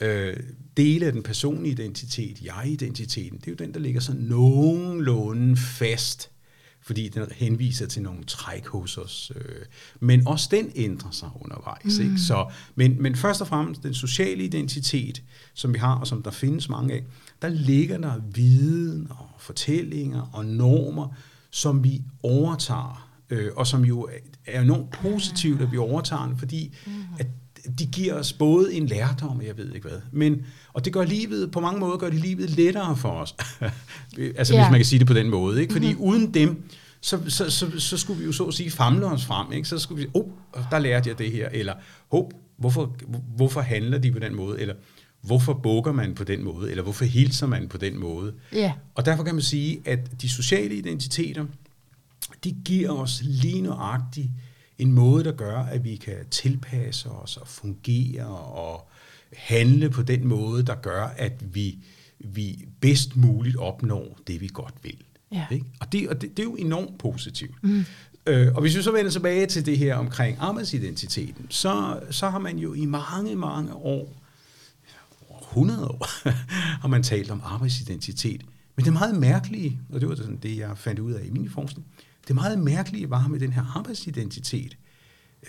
Øh, 0.00 0.36
dele 0.76 1.06
af 1.06 1.12
den 1.12 1.22
personlige 1.22 1.72
identitet, 1.72 2.42
jeg-identiteten, 2.44 3.38
det 3.38 3.46
er 3.46 3.52
jo 3.52 3.56
den, 3.56 3.74
der 3.74 3.80
ligger 3.80 4.00
så 4.00 4.12
nogenlunde 4.18 5.56
fast, 5.56 6.30
fordi 6.82 7.08
den 7.08 7.24
henviser 7.32 7.86
til 7.86 8.02
nogle 8.02 8.24
træk 8.24 8.66
hos 8.66 8.98
os. 8.98 9.32
Øh, 9.36 9.42
men 10.00 10.26
også 10.26 10.48
den 10.50 10.72
ændrer 10.74 11.10
sig 11.10 11.28
undervejs. 11.40 11.98
Mm. 11.98 12.04
Ikke? 12.04 12.18
Så, 12.18 12.46
men, 12.74 13.02
men 13.02 13.16
først 13.16 13.40
og 13.40 13.48
fremmest 13.48 13.82
den 13.82 13.94
sociale 13.94 14.44
identitet, 14.44 15.22
som 15.54 15.74
vi 15.74 15.78
har, 15.78 15.94
og 15.94 16.06
som 16.06 16.22
der 16.22 16.30
findes 16.30 16.68
mange 16.68 16.94
af, 16.94 17.04
der 17.42 17.48
ligger 17.48 17.98
der 17.98 18.20
viden 18.34 19.06
og 19.10 19.28
fortællinger 19.38 20.30
og 20.32 20.46
normer, 20.46 21.14
som 21.50 21.84
vi 21.84 22.02
overtager, 22.22 23.10
øh, 23.30 23.50
og 23.56 23.66
som 23.66 23.84
jo 23.84 24.08
er 24.46 24.62
enormt 24.62 24.90
positivt, 24.90 25.60
at 25.60 25.72
vi 25.72 25.76
overtager 25.76 26.26
den, 26.26 26.38
fordi 26.38 26.74
at 27.18 27.26
de 27.78 27.86
giver 27.86 28.14
os 28.14 28.32
både 28.32 28.74
en 28.74 28.86
lærdom, 28.86 29.42
jeg 29.42 29.56
ved 29.56 29.74
ikke 29.74 29.88
hvad, 29.88 29.98
men, 30.12 30.46
og 30.72 30.84
det 30.84 30.92
gør 30.92 31.04
livet, 31.04 31.50
på 31.50 31.60
mange 31.60 31.80
måder 31.80 31.96
gør 31.96 32.10
det 32.10 32.20
livet 32.20 32.50
lettere 32.50 32.96
for 32.96 33.08
os. 33.10 33.34
altså 34.36 34.54
Ja. 34.54 34.62
hvis 34.62 34.70
man 34.70 34.78
kan 34.78 34.84
sige 34.84 34.98
det 34.98 35.06
på 35.06 35.14
den 35.14 35.30
måde, 35.30 35.60
ikke? 35.60 35.72
Fordi 35.72 35.86
mm-hmm. 35.86 36.04
uden 36.04 36.34
dem, 36.34 36.62
så, 37.00 37.20
så, 37.28 37.50
så, 37.50 37.80
så 37.80 37.96
skulle 37.96 38.18
vi 38.18 38.24
jo 38.24 38.32
så 38.32 38.44
at 38.44 38.54
sige 38.54 38.70
famle 38.70 39.06
os 39.06 39.24
frem, 39.24 39.52
ikke? 39.52 39.68
Så 39.68 39.78
skulle 39.78 39.96
vi 39.96 40.02
sige, 40.02 40.10
oh, 40.14 40.30
der 40.70 40.78
lærte 40.78 41.08
jeg 41.08 41.18
det 41.18 41.30
her, 41.32 41.48
eller, 41.52 41.74
hov, 42.10 42.32
hvorfor, 42.58 42.96
hvorfor 43.36 43.60
handler 43.60 43.98
de 43.98 44.12
på 44.12 44.18
den 44.18 44.34
måde, 44.36 44.60
eller 44.60 44.74
hvorfor 45.22 45.52
bukker 45.52 45.92
man 45.92 46.14
på 46.14 46.24
den 46.24 46.44
måde, 46.44 46.70
eller 46.70 46.82
hvorfor 46.82 47.04
hilser 47.04 47.46
man 47.46 47.68
på 47.68 47.78
den 47.78 48.00
måde. 48.00 48.32
Ja. 48.52 48.72
Og 48.94 49.06
derfor 49.06 49.24
kan 49.24 49.34
man 49.34 49.42
sige, 49.42 49.80
at 49.84 50.22
de 50.22 50.28
sociale 50.28 50.74
identiteter, 50.74 51.44
de 52.44 52.56
giver 52.64 52.90
os 52.90 53.20
lige 53.24 53.60
nøjagtigt 53.60 54.28
en 54.78 54.92
måde, 54.92 55.24
der 55.24 55.32
gør, 55.32 55.58
at 55.58 55.84
vi 55.84 55.96
kan 55.96 56.16
tilpasse 56.30 57.08
os 57.08 57.36
og 57.36 57.48
fungere 57.48 58.26
og 58.38 58.88
handle 59.32 59.90
på 59.90 60.02
den 60.02 60.26
måde, 60.26 60.62
der 60.62 60.74
gør, 60.74 61.04
at 61.16 61.54
vi, 61.54 61.78
vi 62.18 62.68
bedst 62.80 63.16
muligt 63.16 63.56
opnår 63.56 64.18
det, 64.26 64.40
vi 64.40 64.50
godt 64.52 64.74
vil. 64.82 64.96
Ja. 65.32 65.46
Ikke? 65.50 65.66
Og, 65.80 65.92
det, 65.92 66.08
og 66.08 66.20
det, 66.20 66.30
det 66.30 66.38
er 66.38 66.44
jo 66.44 66.54
enormt 66.54 66.98
positivt. 66.98 67.62
Mm. 67.62 67.84
Øh, 68.26 68.54
og 68.54 68.60
hvis 68.60 68.76
vi 68.76 68.82
så 68.82 68.92
vender 68.92 69.10
tilbage 69.10 69.46
til 69.46 69.66
det 69.66 69.78
her 69.78 69.94
omkring 69.94 70.36
arbejdsidentiteten, 70.40 71.46
så, 71.48 72.00
så 72.10 72.30
har 72.30 72.38
man 72.38 72.58
jo 72.58 72.74
i 72.74 72.84
mange, 72.84 73.36
mange 73.36 73.74
år, 73.74 74.22
over 75.28 75.40
100 75.40 75.88
år, 75.88 76.28
har 76.82 76.88
man 76.88 77.02
talt 77.02 77.30
om 77.30 77.42
arbejdsidentitet. 77.44 78.42
Men 78.76 78.84
det 78.84 78.92
meget 78.92 79.14
mærkelige, 79.14 79.78
og 79.92 80.00
det 80.00 80.08
var 80.08 80.14
sådan 80.14 80.36
det, 80.36 80.56
jeg 80.56 80.78
fandt 80.78 81.00
ud 81.00 81.12
af 81.12 81.24
i 81.26 81.30
min 81.30 81.50
forskning, 81.50 81.86
det 82.28 82.34
meget 82.34 82.58
mærkelige 82.58 83.10
var 83.10 83.28
med 83.28 83.40
den 83.40 83.52
her 83.52 83.76
arbejdsidentitet, 83.76 84.78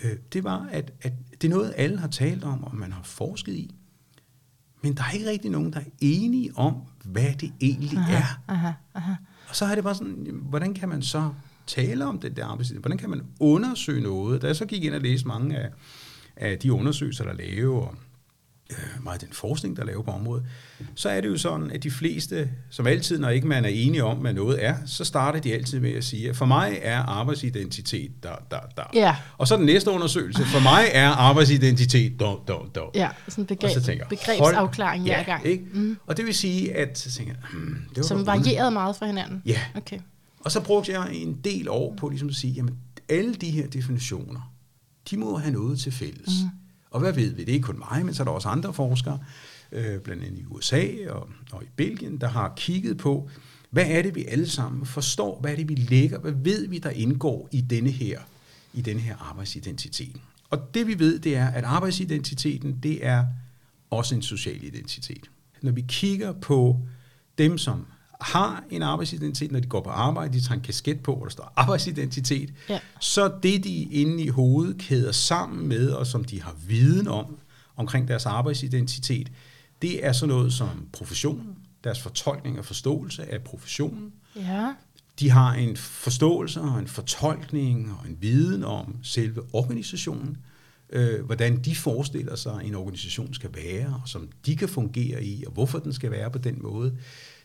øh, 0.03 0.11
det 0.33 0.43
var, 0.43 0.67
at, 0.71 0.93
at 1.01 1.13
det 1.41 1.47
er 1.47 1.55
noget, 1.55 1.73
alle 1.77 1.99
har 1.99 2.07
talt 2.07 2.43
om, 2.43 2.63
og 2.63 2.75
man 2.75 2.91
har 2.91 3.03
forsket 3.03 3.53
i. 3.53 3.75
Men 4.83 4.97
der 4.97 5.03
er 5.03 5.11
ikke 5.11 5.29
rigtig 5.29 5.51
nogen, 5.51 5.73
der 5.73 5.79
er 5.79 5.89
enige 6.01 6.57
om, 6.57 6.75
hvad 7.03 7.33
det 7.39 7.53
egentlig 7.61 7.97
Aha, 7.97 8.17
er. 8.17 8.41
aha, 8.47 8.71
aha. 8.95 9.13
Og 9.49 9.55
så 9.55 9.65
er 9.65 9.75
det 9.75 9.83
bare 9.83 9.95
sådan, 9.95 10.27
hvordan 10.49 10.73
kan 10.73 10.89
man 10.89 11.01
så 11.01 11.29
tale 11.67 12.05
om 12.05 12.19
den 12.19 12.35
der 12.35 12.45
arbejdsidentitet? 12.45 12.81
Hvordan 12.83 12.97
kan 12.97 13.09
man 13.09 13.21
undersøge 13.39 14.01
noget? 14.01 14.41
Da 14.41 14.47
jeg 14.47 14.55
så 14.55 14.65
gik 14.65 14.83
ind 14.83 14.93
og 14.93 15.01
læste 15.01 15.27
mange 15.27 15.57
af, 15.57 15.69
af 16.35 16.59
de 16.59 16.73
undersøgelser, 16.73 17.23
der 17.23 17.33
laver, 17.33 17.81
og 17.81 17.95
øh, 18.69 19.03
meget 19.03 19.21
af 19.21 19.27
den 19.27 19.35
forskning, 19.35 19.77
der 19.77 19.85
laver 19.85 20.03
på 20.03 20.11
området, 20.11 20.45
så 20.95 21.09
er 21.09 21.21
det 21.21 21.29
jo 21.29 21.37
sådan, 21.37 21.71
at 21.71 21.83
de 21.83 21.91
fleste, 21.91 22.49
som 22.69 22.87
altid, 22.87 23.19
når 23.19 23.29
ikke 23.29 23.47
man 23.47 23.65
er 23.65 23.69
enige 23.69 24.03
om, 24.03 24.17
hvad 24.17 24.33
noget 24.33 24.65
er, 24.65 24.75
så 24.85 25.05
starter 25.05 25.39
de 25.39 25.53
altid 25.53 25.79
med 25.79 25.91
at 25.91 26.03
sige, 26.03 26.29
at 26.29 26.35
for 26.35 26.45
mig 26.45 26.79
er 26.81 26.99
arbejdsidentitet 26.99 28.11
der, 28.23 28.35
der, 28.51 28.59
der. 28.77 28.83
Ja. 28.93 29.15
Og 29.37 29.47
så 29.47 29.57
den 29.57 29.65
næste 29.65 29.91
undersøgelse, 29.91 30.45
for 30.45 30.59
mig 30.59 30.85
er 30.91 31.09
arbejdsidentitet 31.09 32.19
der, 32.19 32.43
der, 32.47 32.69
der. 32.75 32.81
Ja, 32.95 33.09
sådan 33.27 33.41
en 33.41 33.45
begreb, 33.45 33.73
så 33.73 33.81
tænker 33.81 34.07
begrebsafklaring 34.07 35.03
hver 35.03 35.23
gang. 35.23 35.45
Ikke? 35.45 35.63
Mm. 35.73 35.97
Og 36.07 36.17
det 36.17 36.25
vil 36.25 36.33
sige, 36.33 36.75
at 36.75 36.99
så 36.99 37.11
tænker 37.11 37.33
hmm, 37.51 37.77
det 37.89 37.97
var 37.97 38.03
Som 38.03 38.25
varierede 38.25 38.71
meget 38.71 38.95
fra 38.95 39.05
hinanden. 39.05 39.41
Ja. 39.45 39.61
Okay. 39.75 39.99
Og 40.45 40.51
så 40.51 40.61
brugte 40.61 40.91
jeg 40.91 41.13
en 41.13 41.39
del 41.43 41.69
år 41.69 41.95
på 41.97 42.09
ligesom 42.09 42.29
at 42.29 42.35
sige, 42.35 42.53
jamen 42.53 42.77
alle 43.09 43.33
de 43.33 43.51
her 43.51 43.67
definitioner, 43.67 44.53
de 45.09 45.17
må 45.17 45.37
have 45.37 45.53
noget 45.53 45.79
til 45.79 45.91
fælles. 45.91 46.29
Mm. 46.43 46.58
Og 46.91 46.99
hvad 46.99 47.13
ved 47.13 47.33
vi? 47.33 47.41
Det 47.41 47.49
er 47.49 47.53
ikke 47.53 47.65
kun 47.65 47.83
mig, 47.91 48.05
men 48.05 48.13
så 48.13 48.23
er 48.23 48.25
der 48.25 48.31
også 48.31 48.47
andre 48.47 48.73
forskere, 48.73 49.19
øh, 49.71 49.99
blandt 49.99 50.23
andet 50.23 50.39
i 50.39 50.45
USA 50.45 50.87
og, 51.09 51.29
og 51.51 51.63
i 51.63 51.67
Belgien, 51.75 52.17
der 52.17 52.27
har 52.27 52.53
kigget 52.57 52.97
på, 52.97 53.29
hvad 53.69 53.85
er 53.87 54.01
det, 54.01 54.15
vi 54.15 54.25
alle 54.25 54.49
sammen 54.49 54.85
forstår? 54.85 55.39
Hvad 55.41 55.51
er 55.51 55.55
det, 55.55 55.69
vi 55.69 55.75
lægger? 55.75 56.19
Hvad 56.19 56.31
ved 56.31 56.67
vi, 56.67 56.77
der 56.77 56.89
indgår 56.89 57.49
i 57.51 57.61
denne 57.61 57.89
her, 57.89 58.19
i 58.73 58.81
denne 58.81 59.01
her 59.01 59.17
arbejdsidentitet? 59.17 60.15
Og 60.49 60.73
det 60.73 60.87
vi 60.87 60.99
ved, 60.99 61.19
det 61.19 61.35
er, 61.35 61.47
at 61.47 61.63
arbejdsidentiteten, 61.63 62.79
det 62.83 63.05
er 63.05 63.25
også 63.89 64.15
en 64.15 64.21
social 64.21 64.63
identitet. 64.63 65.29
Når 65.61 65.71
vi 65.71 65.85
kigger 65.87 66.31
på 66.31 66.79
dem, 67.37 67.57
som 67.57 67.85
har 68.21 68.63
en 68.69 68.81
arbejdsidentitet, 68.83 69.51
når 69.51 69.59
de 69.59 69.67
går 69.67 69.81
på 69.81 69.89
arbejde, 69.89 70.33
de 70.33 70.41
tager 70.41 70.55
en 70.55 70.61
kasket 70.63 70.99
på, 71.03 71.15
hvor 71.15 71.25
der 71.25 71.31
står 71.31 71.53
arbejdsidentitet, 71.55 72.53
Ja. 72.69 72.79
så 72.99 73.31
det, 73.43 73.63
de 73.63 73.83
inde 73.83 74.23
i 74.23 74.27
hovedet 74.27 74.77
kæder 74.77 75.11
sammen 75.11 75.67
med, 75.67 75.89
og 75.89 76.07
som 76.07 76.23
de 76.23 76.41
har 76.41 76.55
viden 76.67 77.07
om, 77.07 77.37
omkring 77.75 78.07
deres 78.07 78.25
arbejdsidentitet, 78.25 79.31
det 79.81 80.05
er 80.05 80.11
sådan 80.11 80.35
noget 80.35 80.53
som 80.53 80.87
professionen, 80.93 81.55
deres 81.83 82.01
fortolkning 82.01 82.59
og 82.59 82.65
forståelse 82.65 83.31
af 83.33 83.41
professionen. 83.41 84.13
Ja. 84.35 84.73
De 85.19 85.29
har 85.29 85.53
en 85.53 85.77
forståelse 85.77 86.61
og 86.61 86.79
en 86.79 86.87
fortolkning 86.87 87.91
og 87.99 88.07
en 88.09 88.17
viden 88.21 88.63
om 88.63 88.95
selve 89.03 89.41
organisationen, 89.53 90.37
øh, 90.89 91.25
hvordan 91.25 91.59
de 91.59 91.75
forestiller 91.75 92.35
sig, 92.35 92.53
at 92.59 92.65
en 92.65 92.75
organisation 92.75 93.33
skal 93.33 93.49
være, 93.53 93.99
og 94.03 94.09
som 94.09 94.29
de 94.45 94.55
kan 94.55 94.69
fungere 94.69 95.23
i, 95.23 95.43
og 95.47 95.51
hvorfor 95.53 95.79
den 95.79 95.93
skal 95.93 96.11
være 96.11 96.31
på 96.31 96.37
den 96.37 96.55
måde. 96.61 96.95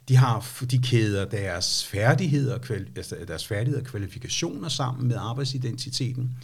De 0.09 0.17
har 0.17 0.65
de 0.71 0.79
kæder 0.79 1.25
deres 1.25 1.87
færdigheder, 1.87 2.59
kvali- 2.59 2.93
altså 2.97 3.17
deres 3.29 3.47
færdigheder 3.47 3.83
og 3.83 3.87
kvalifikationer 3.87 4.69
sammen 4.69 5.09
med 5.09 5.17
arbejdsidentiteten. 5.19 6.37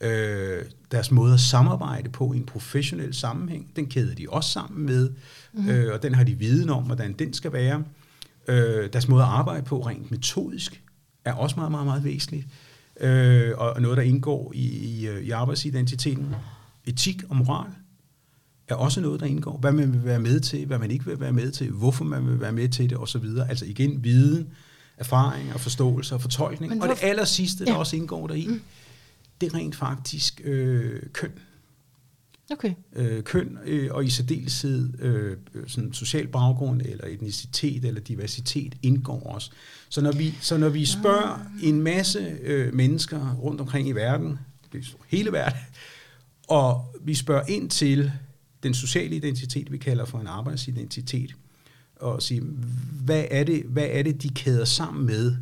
Øh, 0.00 0.64
deres 0.90 1.10
måde 1.10 1.34
at 1.34 1.40
samarbejde 1.40 2.10
på 2.10 2.32
i 2.32 2.36
en 2.36 2.46
professionel 2.46 3.14
sammenhæng, 3.14 3.76
den 3.76 3.86
kæder 3.86 4.14
de 4.14 4.26
også 4.28 4.50
sammen 4.50 4.86
med, 4.86 5.10
mm. 5.52 5.68
øh, 5.68 5.94
og 5.94 6.02
den 6.02 6.14
har 6.14 6.24
de 6.24 6.34
viden 6.34 6.70
om, 6.70 6.82
hvordan 6.82 7.12
den 7.12 7.32
skal 7.32 7.52
være. 7.52 7.84
Øh, 8.48 8.92
deres 8.92 9.08
måde 9.08 9.22
at 9.22 9.28
arbejde 9.28 9.62
på 9.62 9.80
rent 9.80 10.10
metodisk 10.10 10.82
er 11.24 11.32
også 11.32 11.56
meget, 11.56 11.70
meget, 11.70 11.86
meget 11.86 12.04
væsentligt. 12.04 12.46
Øh, 13.00 13.52
og 13.56 13.82
noget, 13.82 13.96
der 13.96 14.02
indgår 14.02 14.52
i, 14.54 14.66
i, 14.66 15.08
øh, 15.08 15.22
i 15.22 15.30
arbejdsidentiteten. 15.30 16.34
Etik 16.86 17.22
og 17.28 17.36
moral 17.36 17.70
er 18.68 18.74
også 18.74 19.00
noget, 19.00 19.20
der 19.20 19.26
indgår. 19.26 19.56
Hvad 19.58 19.72
man 19.72 19.92
vil 19.92 20.04
være 20.04 20.18
med 20.20 20.40
til, 20.40 20.66
hvad 20.66 20.78
man 20.78 20.90
ikke 20.90 21.04
vil 21.06 21.20
være 21.20 21.32
med 21.32 21.50
til, 21.50 21.70
hvorfor 21.70 22.04
man 22.04 22.26
vil 22.26 22.40
være 22.40 22.52
med 22.52 22.68
til 22.68 22.90
det 22.90 22.98
osv. 22.98 23.24
Altså 23.48 23.64
igen, 23.64 24.04
viden, 24.04 24.48
erfaring 24.96 25.52
og 25.54 25.60
forståelse 25.60 26.14
og 26.14 26.20
fortolkning. 26.22 26.70
Men 26.72 26.82
og 26.82 26.88
det 26.88 26.96
hvorfor- 26.96 27.06
aller 27.10 27.24
sidste, 27.24 27.64
der 27.64 27.72
Ja. 27.72 27.78
også 27.78 27.96
indgår 27.96 28.26
deri, 28.26 28.46
mm. 28.48 28.60
det 29.40 29.52
er 29.52 29.54
rent 29.54 29.76
faktisk 29.76 30.40
øh, 30.44 31.02
køn. 31.12 31.30
Okay. 32.50 32.74
Øh, 32.96 33.22
køn 33.22 33.58
øh, 33.64 33.88
og 33.92 34.04
i 34.04 34.10
særdeleshed 34.10 35.00
øh, 35.00 35.36
sådan 35.66 35.92
social 35.92 36.26
baggrund 36.28 36.82
eller 36.84 37.04
etnicitet 37.06 37.84
eller 37.84 38.00
diversitet 38.00 38.74
indgår 38.82 39.22
også. 39.34 39.50
Så 39.88 40.00
når 40.00 40.12
vi, 40.12 40.34
så 40.40 40.56
når 40.58 40.68
vi 40.68 40.84
spørger 40.86 41.40
en 41.62 41.82
masse 41.82 42.18
øh, 42.42 42.74
mennesker 42.74 43.34
rundt 43.34 43.60
omkring 43.60 43.88
i 43.88 43.92
verden, 43.92 44.38
er 44.74 44.78
hele 45.08 45.32
verden, 45.32 45.58
og 46.48 46.94
vi 47.04 47.14
spørger 47.14 47.42
ind 47.48 47.70
til 47.70 48.12
den 48.64 48.74
sociale 48.74 49.16
identitet, 49.16 49.72
vi 49.72 49.78
kalder 49.78 50.04
for 50.04 50.18
en 50.18 50.26
arbejdsidentitet, 50.26 51.34
og 51.96 52.22
sige, 52.22 52.42
hvad 53.04 53.24
er 53.30 53.44
det, 53.44 53.62
hvad 53.62 53.86
er 53.90 54.02
det 54.02 54.22
de 54.22 54.28
kæder 54.28 54.64
sammen 54.64 55.06
med 55.06 55.36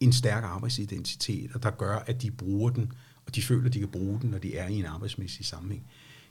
en 0.00 0.12
stærk 0.12 0.44
arbejdsidentitet, 0.44 1.50
og 1.54 1.62
der 1.62 1.70
gør, 1.70 2.04
at 2.06 2.22
de 2.22 2.30
bruger 2.30 2.70
den, 2.70 2.92
og 3.26 3.34
de 3.34 3.42
føler, 3.42 3.66
at 3.66 3.74
de 3.74 3.78
kan 3.78 3.88
bruge 3.88 4.20
den, 4.20 4.30
når 4.30 4.38
de 4.38 4.56
er 4.56 4.68
i 4.68 4.78
en 4.78 4.84
arbejdsmæssig 4.84 5.46
sammenhæng. 5.46 5.86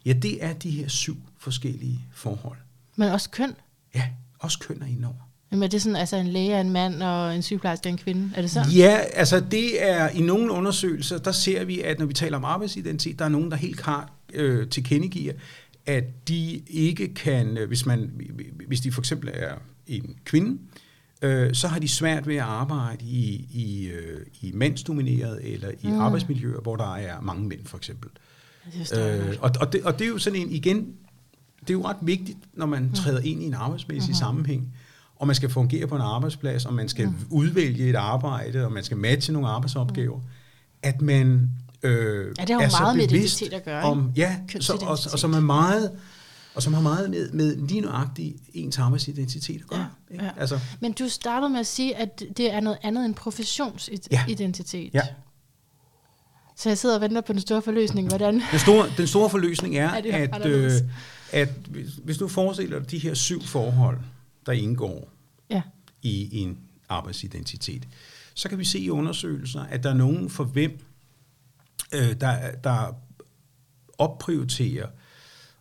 Ja, 0.06 0.14
det 0.14 0.44
er 0.44 0.54
de 0.54 0.70
her 0.70 0.88
syv 0.88 1.18
forskellige 1.38 2.06
forhold. 2.14 2.58
Men 2.96 3.10
også 3.10 3.30
køn. 3.30 3.54
Ja, 3.96 4.04
også 4.40 4.60
køn 4.60 4.82
er 4.82 4.86
indover. 4.86 5.32
Jamen 5.52 5.64
er 5.64 5.68
det 5.68 5.82
sådan, 5.82 5.96
altså 5.96 6.18
en 6.18 6.28
læge 6.28 6.54
er 6.54 6.62
en 6.62 6.70
mand, 6.70 7.04
og 7.04 7.36
en 7.36 7.42
sygeplejerske 7.42 7.90
er 7.90 7.92
en 7.92 7.98
kvinde? 7.98 8.32
Er 8.36 8.42
det 8.42 8.52
sådan? 8.52 8.72
Ja, 8.72 9.00
altså 9.14 9.40
det 9.40 9.90
er 9.90 10.10
i 10.10 10.22
nogle 10.22 10.52
undersøgelser, 10.52 11.18
der 11.18 11.32
ser 11.32 11.64
vi, 11.64 11.82
at 11.82 12.00
når 12.00 12.06
vi 12.06 12.14
taler 12.14 12.38
om 12.38 12.46
arbejdsidentitet, 12.46 13.20
der 13.20 13.26
er 13.26 13.30
nogen, 13.30 13.52
der 13.52 13.58
helt 13.58 13.78
klart 13.78 14.10
øh, 14.34 14.70
tilkendegiver, 14.70 15.34
at 15.86 16.28
de 16.28 16.62
ikke 16.67 17.13
kan, 17.13 17.58
øh, 17.58 17.67
hvis, 17.67 17.86
man, 17.86 18.12
hvis 18.67 18.82
de 18.82 18.91
for 18.91 19.02
eksempel 19.02 19.30
er 19.34 19.56
en 19.88 20.15
kvinde, 20.26 20.62
øh, 21.22 21.54
så 21.54 21.67
har 21.67 21.80
de 21.80 21.88
svært 21.88 22.28
ved 22.28 22.36
at 22.36 22.41
arbejde 22.41 23.06
i, 23.06 23.48
i, 23.54 23.88
øh, 23.88 24.26
i 24.41 24.52
mandsdomineret 24.52 25.54
eller 25.54 25.70
i 25.82 25.88
mm. 25.88 26.00
arbejdsmiljøer, 26.00 26.62
hvor 26.62 26.76
der 26.76 26.96
er 26.96 27.22
mange 27.22 27.48
mænd 27.48 27.65
for 27.65 27.78
eksempel. 27.78 28.10
Øh, 28.98 29.36
og, 29.39 29.52
og, 29.60 29.74
det, 29.74 29.84
og 29.84 30.00
det 30.00 30.06
er 30.06 30.10
jo 30.10 30.17
sådan 30.17 30.39
en, 30.39 30.52
igen, 30.52 30.96
det 31.62 31.70
er 31.70 31.74
jo 31.74 31.86
ret 31.86 31.98
vigtigt, 32.02 32.38
når 32.54 32.65
man 32.65 32.84
mm. 32.84 32.94
træder 32.94 33.20
ind 33.20 33.44
i 33.44 33.46
en 33.46 33.54
arbejdsmæssig 33.54 34.10
mm-hmm. 34.10 34.20
sammenhæng, 34.20 34.74
og 35.15 35.28
man 35.28 35.36
skal 35.36 35.50
fungere 35.50 35.88
på 35.88 35.96
en 35.96 36.02
arbejdsplads, 36.02 36.65
og 36.65 36.74
man 36.74 36.89
skal 36.89 37.08
mm. 37.08 37.15
udvælge 37.30 37.89
et 37.89 37.96
arbejde, 37.96 38.65
og 38.65 38.72
man 38.72 38.84
skal 38.84 38.98
matche 38.98 39.34
nogle 39.34 39.48
arbejdsopgaver, 39.48 40.17
mm. 40.17 40.24
at 40.84 41.02
man 41.02 41.50
øh, 41.84 42.36
ja, 42.39 42.46
det 42.46 42.56
har 42.56 42.63
jo 42.63 42.70
meget 42.80 42.98
med 42.98 43.04
identitet 43.04 43.54
at 43.54 43.65
gøre. 43.65 43.84
Om, 43.84 44.12
ja, 44.15 44.39
så, 44.60 44.74
og, 44.74 44.98
og 45.12 45.20
som 45.20 45.34
er 45.34 45.39
meget 45.39 45.91
og 46.56 46.63
som 46.63 46.74
har 46.74 46.82
meget 46.82 47.10
med, 47.10 47.32
med 47.32 47.56
lige 47.56 47.82
nøjagtigt 47.82 48.38
ens 48.54 48.78
arbejdsidentitet 48.78 49.62
at 49.62 49.67
gøre. 49.67 49.88
Ja, 50.10 50.13
ikke? 50.13 50.26
ja. 50.26 50.32
Altså. 50.38 50.60
Men 50.80 50.91
du 50.91 51.10
startede 51.10 51.50
med 51.50 51.60
at 51.60 51.67
sige, 51.67 51.96
at 51.96 52.24
det 52.38 52.54
er 52.54 52.60
noget 52.60 52.78
andet 52.84 53.06
end 53.06 53.15
professionsidentitet. 53.15 54.94
Ja. 54.94 55.02
ja. 55.06 55.13
Så 56.56 56.70
jeg 56.70 56.78
sidder 56.78 56.96
og 56.96 57.02
venter 57.02 57.22
på 57.22 57.34
den 57.34 57.41
store 57.41 57.62
forløsning. 57.62 58.08
Hvordan? 58.08 58.41
Den 58.52 58.60
store, 58.60 58.89
den 58.98 59.08
store 59.08 59.30
forløsning 59.30 59.78
er, 59.78 59.89
er 59.89 60.28
at, 60.34 60.46
øh, 60.46 60.72
at 61.32 61.50
hvis, 61.70 61.88
hvis 62.04 62.17
du 62.17 62.28
forestiller 62.28 62.80
dig 62.80 62.91
de 62.91 62.98
her 62.98 63.13
syv 63.13 63.41
forhold, 63.41 63.98
der 64.46 64.52
indgår 64.52 65.10
ja. 65.50 65.62
i 66.02 66.41
en 66.41 66.58
arbejdsidentitet, 66.89 67.88
så 68.34 68.50
kan 68.50 68.60
vi 68.60 68.65
se 68.65 68.80
i 68.80 68.89
undersøgelser, 68.89 69.62
at 69.62 69.84
der 69.84 69.89
er 69.89 69.94
nogen 69.94 70.30
for 70.30 70.44
hvem, 70.44 70.80
øh, 71.94 72.15
der, 72.22 72.52
der 72.52 72.96
opprioriterer 73.98 74.88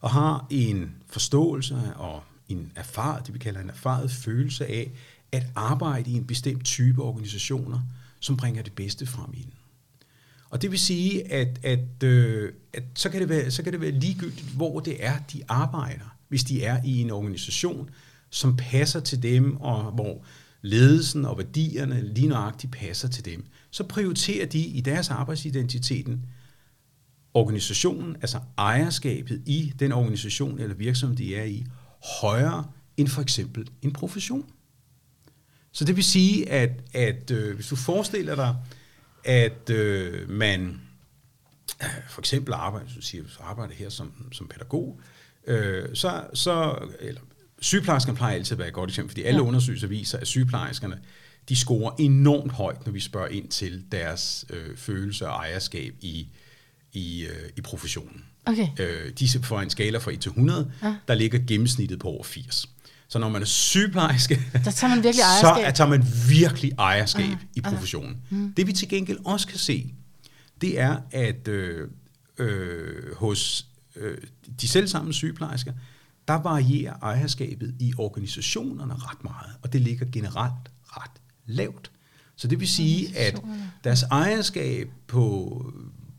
og 0.00 0.10
har 0.10 0.46
en 0.50 0.94
forståelse 1.06 1.76
og 1.96 2.22
en 2.48 2.72
erfaret, 2.76 3.26
det 3.26 3.34
vi 3.34 3.38
kalder 3.38 3.60
en 3.60 3.70
erfaret 3.70 4.10
følelse 4.10 4.66
af, 4.66 4.90
at 5.32 5.46
arbejde 5.54 6.10
i 6.10 6.14
en 6.14 6.26
bestemt 6.26 6.64
type 6.64 7.02
organisationer, 7.02 7.80
som 8.20 8.36
bringer 8.36 8.62
det 8.62 8.72
bedste 8.72 9.06
frem 9.06 9.30
i 9.34 9.42
den. 9.42 9.52
Og 10.50 10.62
det 10.62 10.70
vil 10.70 10.78
sige, 10.78 11.32
at, 11.32 11.60
at, 11.62 12.02
øh, 12.02 12.52
at 12.72 12.82
så, 12.94 13.10
kan 13.10 13.20
det 13.20 13.28
være, 13.28 13.50
så 13.50 13.62
kan 13.62 13.72
det 13.72 13.80
være 13.80 13.90
ligegyldigt, 13.90 14.50
hvor 14.50 14.80
det 14.80 15.04
er, 15.04 15.18
de 15.32 15.42
arbejder, 15.48 16.16
hvis 16.28 16.44
de 16.44 16.64
er 16.64 16.82
i 16.84 17.00
en 17.00 17.10
organisation, 17.10 17.90
som 18.30 18.56
passer 18.56 19.00
til 19.00 19.22
dem, 19.22 19.56
og 19.56 19.92
hvor 19.92 20.24
ledelsen 20.62 21.24
og 21.24 21.38
værdierne 21.38 22.14
lige 22.14 22.28
nøjagtigt 22.28 22.72
passer 22.72 23.08
til 23.08 23.24
dem. 23.24 23.44
Så 23.70 23.84
prioriterer 23.84 24.46
de 24.46 24.58
i 24.58 24.80
deres 24.80 25.10
arbejdsidentiteten 25.10 26.26
organisationen, 27.34 28.16
altså 28.16 28.40
ejerskabet 28.58 29.42
i 29.46 29.72
den 29.78 29.92
organisation 29.92 30.58
eller 30.58 30.74
virksomhed, 30.74 31.16
de 31.16 31.36
er 31.36 31.44
i, 31.44 31.66
højere 32.20 32.70
end 32.96 33.08
for 33.08 33.22
eksempel 33.22 33.68
en 33.82 33.92
profession. 33.92 34.50
Så 35.72 35.84
det 35.84 35.96
vil 35.96 36.04
sige, 36.04 36.50
at, 36.50 36.70
at 36.94 37.30
øh, 37.30 37.54
hvis 37.54 37.66
du 37.66 37.76
forestiller 37.76 38.34
dig, 38.34 38.56
at 39.24 39.70
øh, 39.70 40.30
man 40.30 40.80
øh, 41.82 41.88
for 42.08 42.20
eksempel 42.20 42.54
arbejder, 42.54 42.88
så 42.88 43.00
siger, 43.00 43.24
så 43.28 43.38
arbejder 43.42 43.74
her 43.74 43.88
som, 43.88 44.12
som 44.32 44.48
pædagog, 44.48 45.00
øh, 45.46 45.88
så, 45.94 46.26
så, 46.34 46.78
eller 47.00 47.20
sygeplejerskerne 47.60 48.16
plejer 48.16 48.34
altid 48.34 48.52
at 48.52 48.58
være 48.58 48.68
et 48.68 48.74
godt 48.74 48.90
eksempel, 48.90 49.10
fordi 49.10 49.22
alle 49.22 49.40
ja. 49.40 49.46
undersøgelser 49.46 49.86
viser, 49.86 50.18
at 50.18 50.26
sygeplejerskerne, 50.26 50.98
de 51.48 51.56
scorer 51.56 51.94
enormt 51.98 52.52
højt, 52.52 52.86
når 52.86 52.92
vi 52.92 53.00
spørger 53.00 53.28
ind 53.28 53.48
til 53.48 53.84
deres 53.92 54.44
øh, 54.50 54.76
følelse 54.76 55.28
og 55.28 55.32
ejerskab 55.32 55.94
i, 56.00 56.28
i, 56.92 57.24
øh, 57.24 57.50
i 57.56 57.60
professionen. 57.60 58.24
Okay. 58.46 58.68
Øh, 58.78 59.12
de 59.18 59.28
får 59.42 59.60
en 59.60 59.70
skala 59.70 59.98
fra 59.98 60.12
1 60.12 60.20
til 60.20 60.28
100, 60.28 60.72
ja. 60.82 60.94
der 61.08 61.14
ligger 61.14 61.38
gennemsnittet 61.46 61.98
på 61.98 62.08
over 62.08 62.24
80. 62.24 62.68
Så 63.08 63.18
når 63.18 63.28
man 63.28 63.42
er 63.42 63.46
sygeplejerske, 63.46 64.40
der 64.64 64.70
tager 64.70 64.88
man 64.88 65.04
virkelig 65.04 65.22
ejerskab. 65.42 65.66
så 65.66 65.76
tager 65.76 65.90
man 65.90 66.04
virkelig 66.28 66.72
ejerskab 66.78 67.32
uh, 67.32 67.38
i 67.54 67.60
professionen. 67.60 68.16
Uh, 68.30 68.38
mm. 68.38 68.52
Det 68.54 68.66
vi 68.66 68.72
til 68.72 68.88
gengæld 68.88 69.18
også 69.24 69.46
kan 69.46 69.58
se, 69.58 69.94
det 70.60 70.80
er, 70.80 70.96
at 71.10 71.48
øh, 71.48 71.88
øh, 72.38 73.16
hos 73.16 73.66
øh, 73.96 74.18
de 74.60 74.68
selvsamme 74.68 75.12
sygeplejersker, 75.12 75.72
der 76.28 76.34
varierer 76.34 76.94
ejerskabet 77.02 77.74
i 77.78 77.92
organisationerne 77.98 78.94
ret 78.94 79.24
meget, 79.24 79.56
og 79.62 79.72
det 79.72 79.80
ligger 79.80 80.06
generelt 80.12 80.70
ret 80.84 81.20
lavt. 81.46 81.90
Så 82.36 82.48
det 82.48 82.60
vil 82.60 82.68
sige, 82.68 83.18
at 83.18 83.42
deres 83.84 84.02
ejerskab 84.02 84.90
på 85.06 85.56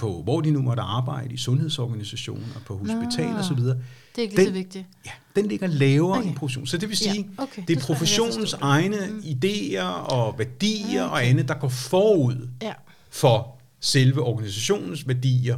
på, 0.01 0.21
hvor 0.23 0.41
de 0.41 0.51
nu 0.51 0.61
måtte 0.61 0.81
arbejde, 0.81 1.33
i 1.33 1.37
sundhedsorganisationer, 1.37 2.45
på 2.65 2.77
hospital 2.77 3.35
og 3.35 3.43
så 3.43 3.53
videre. 3.53 3.77
Det 4.15 4.17
er 4.17 4.21
ikke 4.21 4.35
lige 4.35 4.45
så 4.45 4.53
vigtigt. 4.53 4.85
Ja, 5.05 5.11
den 5.35 5.45
ligger 5.45 5.67
lavere 5.67 6.19
okay. 6.19 6.31
i 6.31 6.33
profession. 6.33 6.67
Så 6.67 6.77
det 6.77 6.89
vil 6.89 6.97
sige, 6.97 7.29
ja, 7.37 7.43
okay. 7.43 7.63
det 7.67 7.77
er 7.77 7.81
professionens 7.81 8.53
egne 8.53 8.97
mm. 9.09 9.19
idéer 9.19 9.83
og 9.83 10.39
værdier 10.39 11.03
okay. 11.03 11.13
og 11.13 11.25
andet, 11.25 11.47
der 11.47 11.53
går 11.53 11.69
forud 11.69 12.47
ja. 12.61 12.73
for 13.09 13.57
selve 13.79 14.21
organisationens 14.21 15.07
værdier 15.07 15.57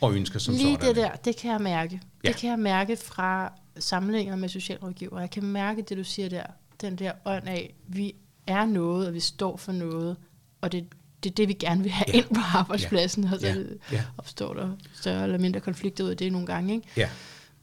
og 0.00 0.14
ønsker 0.14 0.38
som 0.38 0.54
Lige 0.54 0.74
sådan. 0.74 0.88
det 0.88 0.96
der, 0.96 1.10
det 1.24 1.36
kan 1.36 1.50
jeg 1.50 1.60
mærke. 1.60 2.00
Ja. 2.24 2.28
Det 2.28 2.36
kan 2.36 2.50
jeg 2.50 2.58
mærke 2.58 2.96
fra 2.96 3.52
samlinger 3.78 4.36
med 4.36 4.48
socialrådgiver. 4.48 5.20
Jeg 5.20 5.30
kan 5.30 5.42
mærke 5.44 5.82
det, 5.82 5.96
du 5.96 6.04
siger 6.04 6.28
der. 6.28 6.42
Den 6.80 6.96
der 6.96 7.12
ånd 7.24 7.48
af, 7.48 7.74
vi 7.86 8.14
er 8.46 8.66
noget, 8.66 9.06
og 9.08 9.14
vi 9.14 9.20
står 9.20 9.56
for 9.56 9.72
noget, 9.72 10.16
og 10.60 10.72
det 10.72 10.86
det 11.24 11.30
er 11.30 11.34
det, 11.34 11.48
vi 11.48 11.52
gerne 11.52 11.82
vil 11.82 11.90
have 11.90 12.04
ja. 12.08 12.12
ind 12.12 12.24
på 12.34 12.40
arbejdspladsen, 12.54 13.24
ja. 13.24 13.32
og 13.32 13.40
så 13.40 13.46
ja. 13.46 13.56
Ja. 13.92 14.04
opstår 14.18 14.54
der 14.54 14.70
større 14.94 15.22
eller 15.22 15.38
mindre 15.38 15.60
konflikter 15.60 16.04
ud 16.04 16.10
af 16.10 16.16
det 16.16 16.32
nogle 16.32 16.46
gange. 16.46 16.74
Ikke? 16.74 16.86
Ja. 16.96 17.08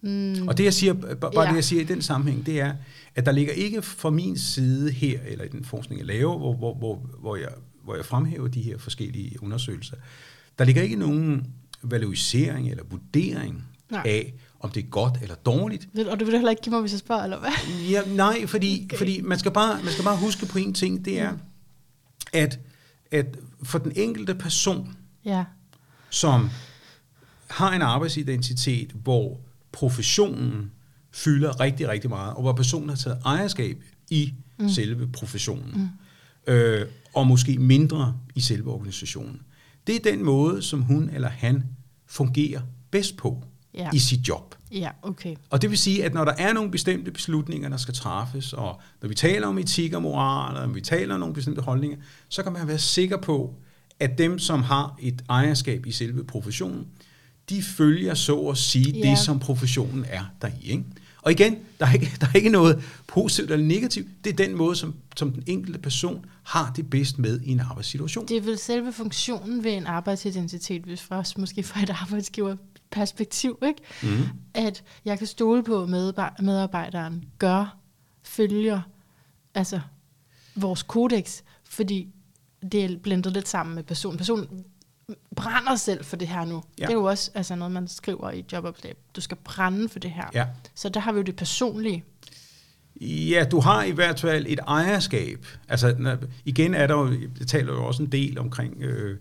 Mm. 0.02 0.48
Og 0.48 0.58
det 0.58 0.64
jeg 0.64 0.74
siger, 0.74 0.94
bare 0.94 1.42
ja. 1.42 1.50
det 1.50 1.56
jeg 1.56 1.64
siger 1.64 1.82
i 1.82 1.86
den 1.86 2.02
sammenhæng, 2.02 2.46
det 2.46 2.60
er, 2.60 2.74
at 3.16 3.26
der 3.26 3.32
ligger 3.32 3.54
ikke 3.54 3.82
fra 3.82 4.10
min 4.10 4.38
side 4.38 4.92
her, 4.92 5.20
eller 5.28 5.46
i 5.46 5.48
den 5.48 5.66
forskning 5.66 6.00
jeg 6.00 6.08
laver, 6.08 6.38
hvor, 6.38 6.54
hvor, 6.54 6.74
hvor, 6.74 6.96
hvor, 7.20 7.36
jeg, 7.36 7.50
hvor 7.84 7.96
jeg 7.96 8.06
fremhæver 8.06 8.48
de 8.48 8.62
her 8.62 8.78
forskellige 8.78 9.44
undersøgelser, 9.44 9.96
der 10.60 10.66
ligger 10.66 10.82
ikke 10.82 10.96
nogen 10.96 11.48
valorisering 11.84 12.70
eller 12.70 12.84
vurdering 12.90 13.64
nej. 13.90 14.02
af, 14.06 14.34
om 14.66 14.72
det 14.72 14.84
er 14.84 14.88
godt 14.88 15.18
eller 15.22 15.36
dårligt. 15.36 15.88
Og 16.08 16.20
du 16.20 16.26
vil 16.26 16.34
heller 16.34 16.50
ikke 16.50 16.62
give 16.62 16.72
mig, 16.72 16.82
hvis 16.82 16.92
jeg 16.92 17.00
spørger, 17.00 17.24
eller 17.24 17.40
hvad? 17.40 17.52
Ja, 17.90 18.02
nej, 18.08 18.48
fordi, 18.48 18.82
okay. 18.86 18.98
fordi 18.98 19.22
man, 19.22 19.40
skal 19.40 19.52
bare, 19.52 19.84
man 19.84 19.92
skal 19.92 20.04
bare 20.04 20.18
huske 20.18 20.46
på 20.46 20.58
en 20.58 20.74
ting, 20.74 21.06
det 21.06 21.20
er, 21.20 21.34
at 22.34 22.60
at 23.12 23.38
for 23.64 23.78
den 23.78 23.92
enkelte 23.96 24.36
person, 24.36 24.98
ja. 25.26 25.46
som 26.10 26.50
har 27.48 27.74
en 27.74 27.82
arbejdsidentitet, 27.82 28.92
hvor 28.92 29.40
professionen 29.72 30.72
fylder 31.12 31.60
rigtig, 31.60 31.88
rigtig 31.88 32.10
meget, 32.10 32.34
og 32.34 32.42
hvor 32.42 32.54
personen 32.54 32.90
har 32.90 32.96
taget 32.96 33.22
ejerskab 33.26 33.84
i 34.10 34.34
mm. 34.60 34.70
selve 34.70 35.08
professionen, 35.08 35.92
mm. 36.48 36.54
øh, 36.54 36.88
og 37.14 37.28
måske 37.28 37.60
mindre 37.60 38.18
i 38.36 38.42
selve 38.42 38.72
organisationen. 38.72 39.42
Det 39.88 39.96
er 39.96 40.12
den 40.12 40.24
måde, 40.24 40.62
som 40.62 40.82
hun 40.82 41.10
eller 41.10 41.30
han 41.30 41.64
fungerer 42.06 42.62
bedst 42.92 43.18
på 43.18 43.44
ja. 43.78 43.90
i 43.94 44.00
sit 44.00 44.28
job. 44.28 44.56
Ja, 44.72 44.90
okay. 45.02 45.36
Og 45.50 45.62
det 45.62 45.70
vil 45.70 45.78
sige, 45.78 46.06
at 46.06 46.14
når 46.14 46.26
der 46.26 46.34
er 46.38 46.54
nogle 46.54 46.72
bestemte 46.72 47.12
beslutninger, 47.12 47.70
der 47.70 47.78
skal 47.78 47.94
træffes, 47.94 48.54
og 48.54 48.82
når 49.02 49.10
vi 49.10 49.16
taler 49.16 49.48
om 49.48 49.58
etik 49.58 49.94
og 49.94 50.02
moral, 50.02 50.58
og 50.58 50.68
når 50.68 50.74
vi 50.74 50.82
taler 50.82 51.14
om 51.14 51.20
nogle 51.20 51.36
bestemte 51.36 51.62
holdninger, 51.62 51.98
så 52.30 52.44
kan 52.44 52.54
man 52.54 52.68
være 52.68 52.80
sikker 52.80 53.18
på, 53.18 53.54
at 54.00 54.18
dem, 54.18 54.40
som 54.40 54.64
har 54.64 54.98
et 55.02 55.24
ejerskab 55.30 55.86
i 55.86 55.92
selve 55.92 56.24
professionen, 56.24 56.88
de 57.50 57.64
følger 57.64 58.14
så 58.14 58.40
at 58.40 58.58
sige 58.58 58.92
ja. 58.92 59.10
det, 59.10 59.18
som 59.18 59.40
professionen 59.40 60.06
er 60.10 60.24
deri. 60.42 60.62
Ikke? 60.64 60.84
Og 61.22 61.32
igen, 61.32 61.58
der 61.80 61.86
er, 61.86 61.94
ikke, 61.94 62.12
der 62.22 62.28
er 62.28 62.36
ikke 62.36 62.50
noget 62.50 62.84
positivt 63.08 63.52
eller 63.52 63.66
negativt. 63.66 64.08
Det 64.24 64.30
er 64.30 64.36
den 64.36 64.56
måde, 64.56 64.76
som, 64.76 64.96
som 65.18 65.32
den 65.32 65.44
enkelte 65.48 65.80
person 65.80 66.26
har 66.44 66.74
det 66.76 66.90
bedst 66.90 67.20
med 67.20 67.40
i 67.42 67.52
en 67.52 67.60
arbejdssituation. 67.60 68.28
Det 68.28 68.38
er 68.38 68.42
vel 68.42 68.58
selve 68.58 68.94
funktionen 68.94 69.64
ved 69.64 69.72
en 69.72 69.88
arbejdsidentitet, 69.88 70.82
hvis 70.82 71.02
fra, 71.02 71.24
måske 71.38 71.64
fra 71.64 71.84
et 71.84 71.90
arbejdsgiver 71.90 72.56
perspektiv, 72.96 73.58
ikke? 73.68 73.82
Mm. 74.04 74.24
at 74.54 74.84
jeg 75.06 75.18
kan 75.18 75.28
stole 75.28 75.64
på, 75.64 75.84
at 75.84 75.90
medarbejderen 76.40 77.26
gør, 77.38 77.78
følger 78.24 78.82
altså 79.56 79.80
vores 80.56 80.84
kodex, 80.84 81.42
fordi 81.64 82.08
det 82.72 82.86
er 82.86 82.98
blendet 83.04 83.34
lidt 83.34 83.48
sammen 83.48 83.76
med 83.76 83.84
personen. 83.84 84.18
Personen 84.18 84.66
brænder 85.36 85.76
selv 85.76 86.04
for 86.04 86.16
det 86.16 86.28
her 86.28 86.46
nu. 86.46 86.64
Ja. 86.80 86.86
Det 86.86 86.90
er 86.90 86.98
jo 86.98 87.04
også 87.04 87.32
altså, 87.34 87.56
noget, 87.56 87.72
man 87.72 87.88
skriver 87.88 88.32
i 88.32 88.46
jobopslag. 88.54 88.96
Du 89.16 89.22
skal 89.22 89.38
brænde 89.44 89.90
for 89.90 90.00
det 90.00 90.12
her. 90.12 90.26
Ja. 90.34 90.48
Så 90.76 90.90
der 90.90 91.00
har 91.00 91.12
vi 91.12 91.18
jo 91.18 91.24
det 91.24 91.36
personlige. 91.36 92.04
Ja, 93.02 93.46
du 93.52 93.60
har 93.60 93.84
i 93.84 93.92
hvert 93.92 94.20
fald 94.20 94.46
et 94.50 94.60
ejerskab. 94.68 95.46
Altså, 95.68 96.18
igen 96.46 96.74
er 96.74 96.88
der 96.88 96.94
jo, 96.94 97.12
jeg 97.40 97.48
taler 97.48 97.74
jo 97.74 97.86
også 97.86 98.04
en 98.04 98.12
del 98.12 98.40
omkring 98.40 98.84
øh, 98.84 99.18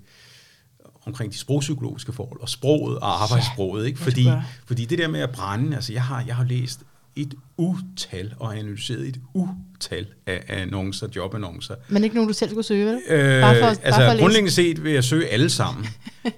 omkring 1.06 1.32
de 1.32 1.38
sprogpsykologiske 1.38 2.12
forhold, 2.12 2.40
og 2.40 2.48
sproget 2.48 2.98
og 2.98 3.22
arbejdssproget. 3.22 3.86
Ikke? 3.86 3.98
Fordi, 3.98 4.28
fordi 4.66 4.84
det 4.84 4.98
der 4.98 5.08
med 5.08 5.20
at 5.20 5.30
brænde, 5.30 5.76
altså 5.76 5.92
jeg 5.92 6.02
har, 6.02 6.24
jeg 6.26 6.36
har 6.36 6.44
læst 6.44 6.80
et 7.16 7.34
utal 7.56 8.34
og 8.38 8.58
analyseret 8.58 9.08
et 9.08 9.20
utal 9.34 10.06
af, 10.26 10.44
af 10.48 10.62
annoncer, 10.62 11.06
jobannoncer. 11.16 11.74
Men 11.88 12.04
ikke 12.04 12.16
nogen, 12.16 12.28
du 12.28 12.34
selv 12.34 12.50
skulle 12.50 12.64
søge, 12.64 12.86
vel? 12.86 13.00
Øh, 13.08 13.40
bare 13.40 13.58
for, 13.60 13.66
altså, 13.66 13.82
bare 13.90 14.10
for 14.10 14.20
grundlæggende 14.20 14.50
set 14.50 14.84
vil 14.84 14.92
jeg 14.92 15.04
søge 15.04 15.28
alle 15.28 15.50
sammen, 15.50 15.86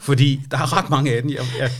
fordi 0.00 0.42
der 0.50 0.57
er 0.57 0.79
ret 0.79 0.90
mange 0.90 1.14
af 1.14 1.22
dem. 1.22 1.31
Jeg, 1.31 1.44
jeg, 1.59 1.70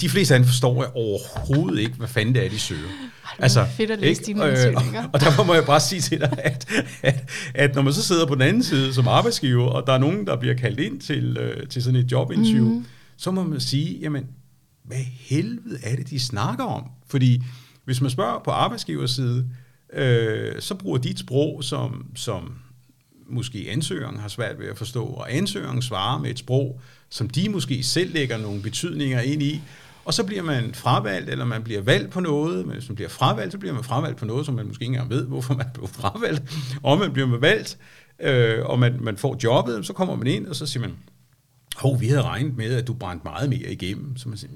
de 0.00 0.08
fleste 0.08 0.34
af 0.34 0.40
dem 0.40 0.46
forstår 0.46 0.82
jeg 0.82 0.90
overhovedet 0.94 1.80
ikke, 1.80 1.94
hvad 1.94 2.08
fanden 2.08 2.34
det 2.34 2.44
er, 2.44 2.48
de 2.48 2.58
søger. 2.58 2.80
Ej, 2.80 3.36
altså, 3.38 3.66
fedt 3.76 3.90
at 3.90 3.98
læse 3.98 4.22
dine 4.22 4.66
øh, 4.66 4.74
og, 4.76 4.82
og 5.12 5.20
derfor 5.20 5.44
må 5.44 5.54
jeg 5.54 5.64
bare 5.64 5.80
sige 5.80 6.00
til 6.00 6.20
dig, 6.20 6.38
at, 6.44 6.66
at, 7.02 7.30
at 7.54 7.74
når 7.74 7.82
man 7.82 7.92
så 7.92 8.02
sidder 8.02 8.26
på 8.26 8.34
den 8.34 8.42
anden 8.42 8.62
side 8.62 8.94
som 8.94 9.08
arbejdsgiver, 9.08 9.66
og 9.66 9.86
der 9.86 9.92
er 9.92 9.98
nogen, 9.98 10.26
der 10.26 10.36
bliver 10.36 10.54
kaldt 10.54 10.80
ind 10.80 11.00
til, 11.00 11.36
øh, 11.36 11.66
til 11.68 11.82
sådan 11.82 12.00
et 12.00 12.12
jobinterview, 12.12 12.68
mm. 12.68 12.86
så 13.16 13.30
må 13.30 13.42
man 13.42 13.60
sige, 13.60 13.98
jamen, 13.98 14.26
hvad 14.84 15.04
helvede 15.18 15.78
er 15.82 15.96
det, 15.96 16.10
de 16.10 16.20
snakker 16.20 16.64
om? 16.64 16.84
Fordi 17.06 17.42
hvis 17.84 18.00
man 18.00 18.10
spørger 18.10 18.40
på 18.44 18.50
arbejdsgiverside, 18.50 19.46
øh, 19.92 20.60
så 20.60 20.74
bruger 20.74 20.98
de 20.98 21.10
et 21.10 21.18
sprog, 21.18 21.64
som, 21.64 22.06
som 22.14 22.52
måske 23.28 23.66
ansøgeren 23.70 24.18
har 24.18 24.28
svært 24.28 24.58
ved 24.58 24.66
at 24.66 24.78
forstå, 24.78 25.04
og 25.04 25.34
ansøgeren 25.34 25.82
svarer 25.82 26.18
med 26.18 26.30
et 26.30 26.38
sprog, 26.38 26.80
som 27.10 27.28
de 27.28 27.48
måske 27.48 27.82
selv 27.82 28.12
lægger 28.12 28.38
nogle 28.38 28.62
betydninger 28.62 29.20
ind 29.20 29.42
i, 29.42 29.60
og 30.04 30.14
så 30.14 30.24
bliver 30.24 30.42
man 30.42 30.74
fravalgt, 30.74 31.30
eller 31.30 31.44
man 31.44 31.62
bliver 31.62 31.80
valgt 31.80 32.10
på 32.10 32.20
noget, 32.20 32.66
men 32.66 32.74
hvis 32.74 32.88
man 32.88 32.96
bliver 32.96 33.08
fravalgt, 33.08 33.52
så 33.52 33.58
bliver 33.58 33.74
man 33.74 33.84
fravalgt 33.84 34.18
på 34.18 34.24
noget, 34.24 34.46
som 34.46 34.54
man 34.54 34.66
måske 34.66 34.82
ikke 34.82 34.92
engang 34.92 35.10
ved, 35.10 35.26
hvorfor 35.26 35.54
man 35.54 35.66
blev 35.74 35.88
fravalgt, 35.88 36.42
og 36.82 36.98
man 36.98 37.12
bliver 37.12 37.38
valgt, 37.38 37.78
øh, 38.20 38.64
og 38.64 38.78
man, 38.78 38.96
man 39.00 39.16
får 39.16 39.36
jobbet, 39.44 39.86
så 39.86 39.92
kommer 39.92 40.16
man 40.16 40.26
ind, 40.26 40.46
og 40.46 40.56
så 40.56 40.66
siger 40.66 40.80
man, 40.80 40.96
hov, 41.76 42.00
vi 42.00 42.08
havde 42.08 42.22
regnet 42.22 42.56
med, 42.56 42.74
at 42.74 42.86
du 42.86 42.94
brændte 42.94 43.24
meget 43.24 43.50
mere 43.50 43.72
igennem. 43.72 44.16
Så 44.16 44.28
man 44.28 44.38
siger, 44.38 44.52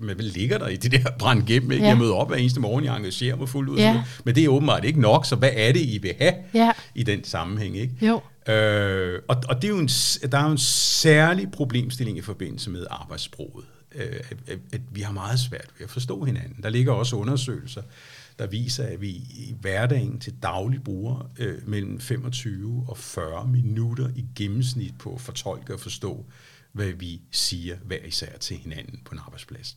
men 0.00 0.14
hvad 0.14 0.24
ligger 0.24 0.58
der 0.58 0.68
i 0.68 0.76
det 0.76 0.92
der 0.92 1.10
brændt 1.18 1.50
igennem? 1.50 1.72
Ikke? 1.72 1.84
Ja. 1.84 1.88
Jeg 1.88 1.98
møder 1.98 2.14
op 2.14 2.28
hver 2.28 2.36
eneste 2.36 2.60
morgen, 2.60 2.84
jeg 2.84 2.96
engagerer 2.96 3.36
mig 3.36 3.48
fuldt 3.48 3.70
ud. 3.70 3.76
Ja. 3.76 4.02
Men 4.24 4.34
det 4.34 4.44
er 4.44 4.48
åbenbart 4.48 4.84
ikke 4.84 5.00
nok, 5.00 5.26
så 5.26 5.36
hvad 5.36 5.50
er 5.52 5.72
det, 5.72 5.80
I 5.80 5.98
vil 5.98 6.14
have 6.18 6.34
ja. 6.54 6.72
i 6.94 7.02
den 7.02 7.24
sammenhæng? 7.24 7.76
Ikke? 7.76 8.06
Jo. 8.06 8.20
Øh, 8.52 9.22
og 9.28 9.36
og 9.48 9.62
det 9.62 9.64
er 9.64 9.68
jo 9.68 9.78
en, 9.78 9.88
der 10.32 10.38
er 10.38 10.44
jo 10.44 10.50
en 10.50 10.58
særlig 10.58 11.50
problemstilling 11.50 12.18
i 12.18 12.20
forbindelse 12.20 12.70
med 12.70 12.86
arbejdssproget. 12.90 13.64
Øh, 13.94 14.20
at, 14.30 14.36
at, 14.46 14.58
at 14.72 14.80
vi 14.90 15.00
har 15.00 15.12
meget 15.12 15.40
svært 15.40 15.70
ved 15.78 15.84
at 15.84 15.90
forstå 15.90 16.24
hinanden. 16.24 16.62
Der 16.62 16.68
ligger 16.68 16.92
også 16.92 17.16
undersøgelser, 17.16 17.82
der 18.38 18.46
viser, 18.46 18.84
at 18.84 19.00
vi 19.00 19.08
i 19.08 19.54
hverdagen 19.60 20.18
til 20.18 20.34
daglig 20.42 20.82
bruger 20.84 21.30
øh, 21.38 21.68
mellem 21.68 22.00
25 22.00 22.84
og 22.88 22.98
40 22.98 23.48
minutter 23.48 24.08
i 24.16 24.24
gennemsnit 24.36 24.98
på 24.98 25.14
at 25.14 25.20
fortolke 25.20 25.74
og 25.74 25.80
forstå, 25.80 26.24
hvad 26.72 26.92
vi 26.92 27.20
siger 27.30 27.76
hver 27.84 28.04
især 28.06 28.38
til 28.38 28.56
hinanden 28.56 29.00
på 29.04 29.12
en 29.12 29.18
arbejdsplads. 29.18 29.76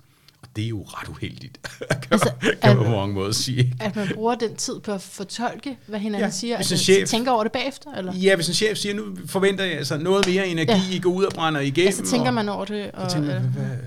Det 0.56 0.64
er 0.64 0.68
jo 0.68 0.84
ret 0.88 1.08
uheldigt, 1.08 1.58
kan, 1.90 1.98
altså, 2.12 2.32
man, 2.42 2.56
kan 2.62 2.78
man 2.78 2.86
på 2.86 2.92
mange 2.92 3.14
måder 3.14 3.32
sige. 3.32 3.74
At 3.80 3.96
man 3.96 4.08
bruger 4.14 4.36
den 4.36 4.56
tid 4.56 4.80
på 4.80 4.92
at 4.92 5.02
fortolke, 5.02 5.78
hvad 5.88 6.00
hinanden 6.00 6.30
ja, 6.30 6.32
siger, 6.32 6.58
altså, 6.58 6.78
chef, 6.78 7.10
tænker 7.10 7.32
over 7.32 7.44
det 7.44 7.52
bagefter? 7.52 7.94
Eller? 7.98 8.14
Ja, 8.14 8.36
hvis 8.36 8.48
en 8.48 8.54
chef 8.54 8.78
siger, 8.78 8.96
nu 8.96 9.04
forventer 9.26 9.66
jeg 9.66 9.78
altså 9.78 9.98
noget 9.98 10.28
mere 10.28 10.48
energi, 10.48 10.72
ja. 10.72 10.96
I 10.96 11.00
går 11.00 11.12
ud 11.12 11.24
og 11.24 11.34
brænder 11.34 11.62
igennem. 11.62 11.86
Ja, 11.86 11.92
så 11.92 12.12
tænker 12.12 12.28
og, 12.28 12.34
man 12.34 12.50
over 12.50 12.66
det. 12.66 12.92
Og, 12.92 13.12
tænker 13.12 13.34
man, 13.34 13.42
hvad, 13.42 13.78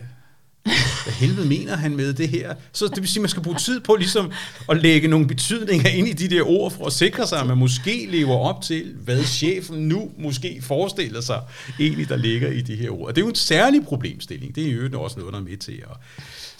hvad 1.04 1.12
helvede 1.12 1.48
mener 1.48 1.76
han 1.76 1.96
med 1.96 2.12
det 2.12 2.28
her? 2.28 2.54
Så 2.72 2.86
det 2.86 3.00
vil 3.00 3.08
sige, 3.08 3.20
at 3.20 3.22
man 3.22 3.28
skal 3.28 3.42
bruge 3.42 3.56
tid 3.56 3.80
på 3.80 3.94
ligesom 3.94 4.32
at 4.68 4.82
lægge 4.82 5.08
nogle 5.08 5.26
betydninger 5.26 5.88
ind 5.88 6.08
i 6.08 6.12
de 6.12 6.28
der 6.28 6.42
ord, 6.42 6.72
for 6.72 6.86
at 6.86 6.92
sikre 6.92 7.26
sig, 7.26 7.40
at 7.40 7.46
man 7.46 7.58
måske 7.58 8.06
lever 8.10 8.36
op 8.36 8.62
til, 8.62 8.94
hvad 9.04 9.24
chefen 9.24 9.88
nu 9.88 10.10
måske 10.18 10.62
forestiller 10.62 11.20
sig, 11.20 11.40
egentlig 11.80 12.08
der 12.08 12.16
ligger 12.16 12.50
i 12.50 12.60
de 12.60 12.76
her 12.76 12.90
ord. 12.90 13.08
Og 13.08 13.16
det 13.16 13.20
er 13.20 13.24
jo 13.24 13.28
en 13.28 13.34
særlig 13.34 13.84
problemstilling. 13.84 14.54
Det 14.54 14.68
er 14.68 14.72
jo 14.72 15.02
også 15.02 15.18
noget, 15.18 15.32
der 15.32 15.40
er 15.40 15.44
med 15.44 15.56
til 15.56 15.72
at 15.72 15.96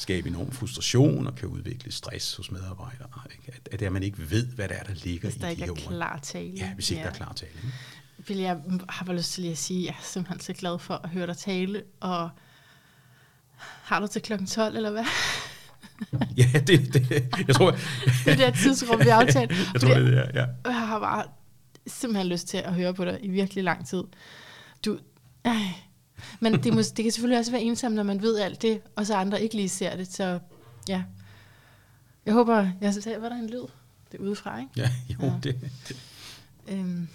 skabe 0.01 0.29
enorm 0.29 0.53
frustration 0.53 1.27
og 1.27 1.35
kan 1.35 1.49
udvikle 1.49 1.93
stress 1.93 2.37
hos 2.37 2.51
medarbejdere. 2.51 3.09
Ikke? 3.33 3.61
At, 3.73 3.83
at 3.83 3.93
man 3.93 4.03
ikke 4.03 4.31
ved, 4.31 4.47
hvad 4.47 4.69
der 4.69 4.75
er, 4.75 4.83
der 4.83 4.95
ligger 4.95 5.29
i 5.29 5.33
de 5.33 5.39
her 5.41 5.49
ord. 5.49 5.57
Hvis 5.57 5.69
der 5.69 5.75
ikke 5.75 5.83
er 5.85 5.89
klar 5.89 6.19
tale. 6.23 6.53
Ja, 6.57 6.75
hvis 6.75 6.91
ikke 6.91 7.01
ja. 7.01 7.07
der 7.07 7.13
er 7.13 7.17
klar 7.17 7.33
tale. 7.33 7.53
Ikke? 7.65 8.29
Vil 8.29 8.37
jeg 8.37 8.61
har 8.89 9.05
bare 9.05 9.17
lyst 9.17 9.33
til 9.33 9.41
lige 9.43 9.53
at 9.53 9.59
sige, 9.59 9.81
at 9.81 9.87
jeg 9.87 10.01
er 10.01 10.05
simpelthen 10.05 10.41
så 10.41 10.53
glad 10.53 10.79
for 10.79 10.95
at 10.95 11.11
høre 11.11 11.27
dig 11.27 11.37
tale, 11.37 11.83
og 12.01 12.31
har 13.61 14.01
du 14.01 14.07
til 14.07 14.23
klokken 14.23 14.47
12, 14.47 14.77
eller 14.77 14.91
hvad? 14.91 15.05
ja, 16.37 16.61
det, 16.67 16.95
det, 16.95 17.29
jeg 17.49 17.55
tror... 17.55 17.71
det 18.25 18.41
er 18.41 18.51
det 18.51 18.55
tidsrum, 18.55 18.99
vi 18.99 19.09
har 19.09 19.21
aftalt. 19.21 19.51
jeg 19.75 19.81
tror, 19.81 19.95
det 19.95 20.19
er, 20.19 20.31
ja. 20.35 20.47
Jeg 20.65 20.89
har 20.89 20.99
bare 20.99 21.25
simpelthen 21.87 22.29
lyst 22.29 22.49
til 22.49 22.57
at 22.57 22.75
høre 22.75 22.95
på 22.95 23.05
dig 23.05 23.19
i 23.23 23.29
virkelig 23.29 23.65
lang 23.65 23.87
tid. 23.87 24.05
Du, 24.85 24.99
øh. 25.47 25.90
Men 26.41 26.53
det, 26.53 26.75
må, 26.75 26.81
det 26.81 27.05
kan 27.05 27.13
selvfølgelig 27.13 27.39
også 27.39 27.51
være 27.51 27.63
ensomt, 27.63 27.95
når 27.95 28.03
man 28.03 28.23
ved 28.23 28.39
alt 28.39 28.63
det, 28.63 28.81
og 28.97 29.07
så 29.07 29.15
andre 29.15 29.43
ikke 29.43 29.55
lige 29.55 29.69
ser 29.69 29.97
det. 29.97 30.13
Så 30.13 30.39
ja, 30.89 31.03
jeg 32.27 32.35
håber, 32.35 32.69
jeg 32.81 32.95
sagde, 32.95 33.23
var 33.23 33.29
der 33.29 33.37
en 33.37 33.51
lyd? 33.51 33.67
Det 34.13 34.21
er 34.21 34.23
udefra, 34.23 34.59
ikke? 34.59 34.71
Ja, 34.77 34.91
jo, 35.09 35.27
ja. 35.27 35.33
det. 35.43 35.57
det. 35.89 35.97
Øhm, 36.69 37.09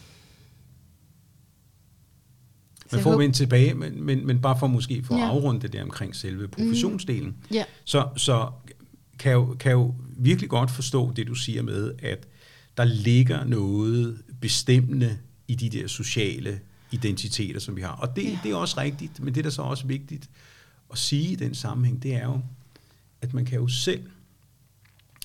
men 2.91 3.01
får 3.01 3.21
en 3.21 3.33
tilbage, 3.33 3.73
men, 3.73 4.03
men, 4.03 4.27
men 4.27 4.41
bare 4.41 4.59
for 4.59 4.67
måske 4.67 5.03
for 5.03 5.17
ja. 5.17 5.23
at 5.23 5.29
afrunde 5.29 5.61
det 5.61 5.73
der 5.73 5.83
omkring 5.83 6.15
selve 6.15 6.47
professionsdelen, 6.47 7.35
mm. 7.49 7.55
yeah. 7.55 7.65
så, 7.83 8.09
så 8.17 8.49
kan, 9.19 9.29
jeg 9.29 9.35
jo, 9.35 9.55
kan 9.59 9.69
jeg 9.69 9.75
jo 9.75 9.95
virkelig 10.17 10.49
godt 10.49 10.71
forstå 10.71 11.11
det, 11.11 11.27
du 11.27 11.35
siger 11.35 11.61
med, 11.61 11.91
at 11.99 12.27
der 12.77 12.83
ligger 12.83 13.43
noget 13.43 14.21
bestemmende 14.41 15.17
i 15.47 15.55
de 15.55 15.69
der 15.69 15.87
sociale 15.87 16.59
identiteter, 16.91 17.59
som 17.59 17.75
vi 17.75 17.81
har. 17.81 17.91
Og 17.91 18.15
det, 18.15 18.23
ja. 18.23 18.39
det 18.43 18.51
er 18.51 18.55
også 18.55 18.79
rigtigt, 18.79 19.19
men 19.19 19.35
det, 19.35 19.43
der 19.43 19.49
så 19.49 19.61
også 19.61 19.87
vigtigt 19.87 20.29
at 20.91 20.97
sige 20.97 21.31
i 21.31 21.35
den 21.35 21.55
sammenhæng, 21.55 22.03
det 22.03 22.15
er 22.15 22.23
jo, 22.25 22.41
at 23.21 23.33
man 23.33 23.45
kan 23.45 23.59
jo 23.59 23.67
selv 23.67 24.09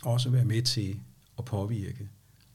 også 0.02 0.30
være 0.30 0.44
med 0.44 0.62
til 0.62 1.00
at 1.38 1.44
påvirke 1.44 2.08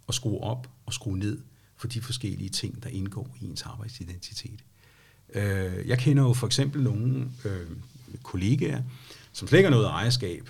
og 0.08 0.13
skrue 0.13 0.41
op 0.41 0.70
og 0.86 0.94
skrue 0.94 1.18
ned 1.18 1.39
for 1.76 1.88
de 1.88 2.02
forskellige 2.02 2.50
ting, 2.50 2.84
der 2.84 2.89
indgår 2.89 3.38
i 3.41 3.46
ens 3.46 3.62
arbejdsidentitet. 3.62 4.60
Øh, 5.34 5.88
jeg 5.88 6.00
kender 6.00 6.24
jo 6.24 6.34
for 6.34 6.48
eksempel 6.48 6.84
nogle 6.84 7.32
øh, 7.46 7.68
kollegaer, 8.24 8.82
som 9.32 9.48
slet 9.48 9.60
ikke 9.60 9.70
har 9.70 9.76
noget 9.76 9.88
ejerskab 9.88 10.50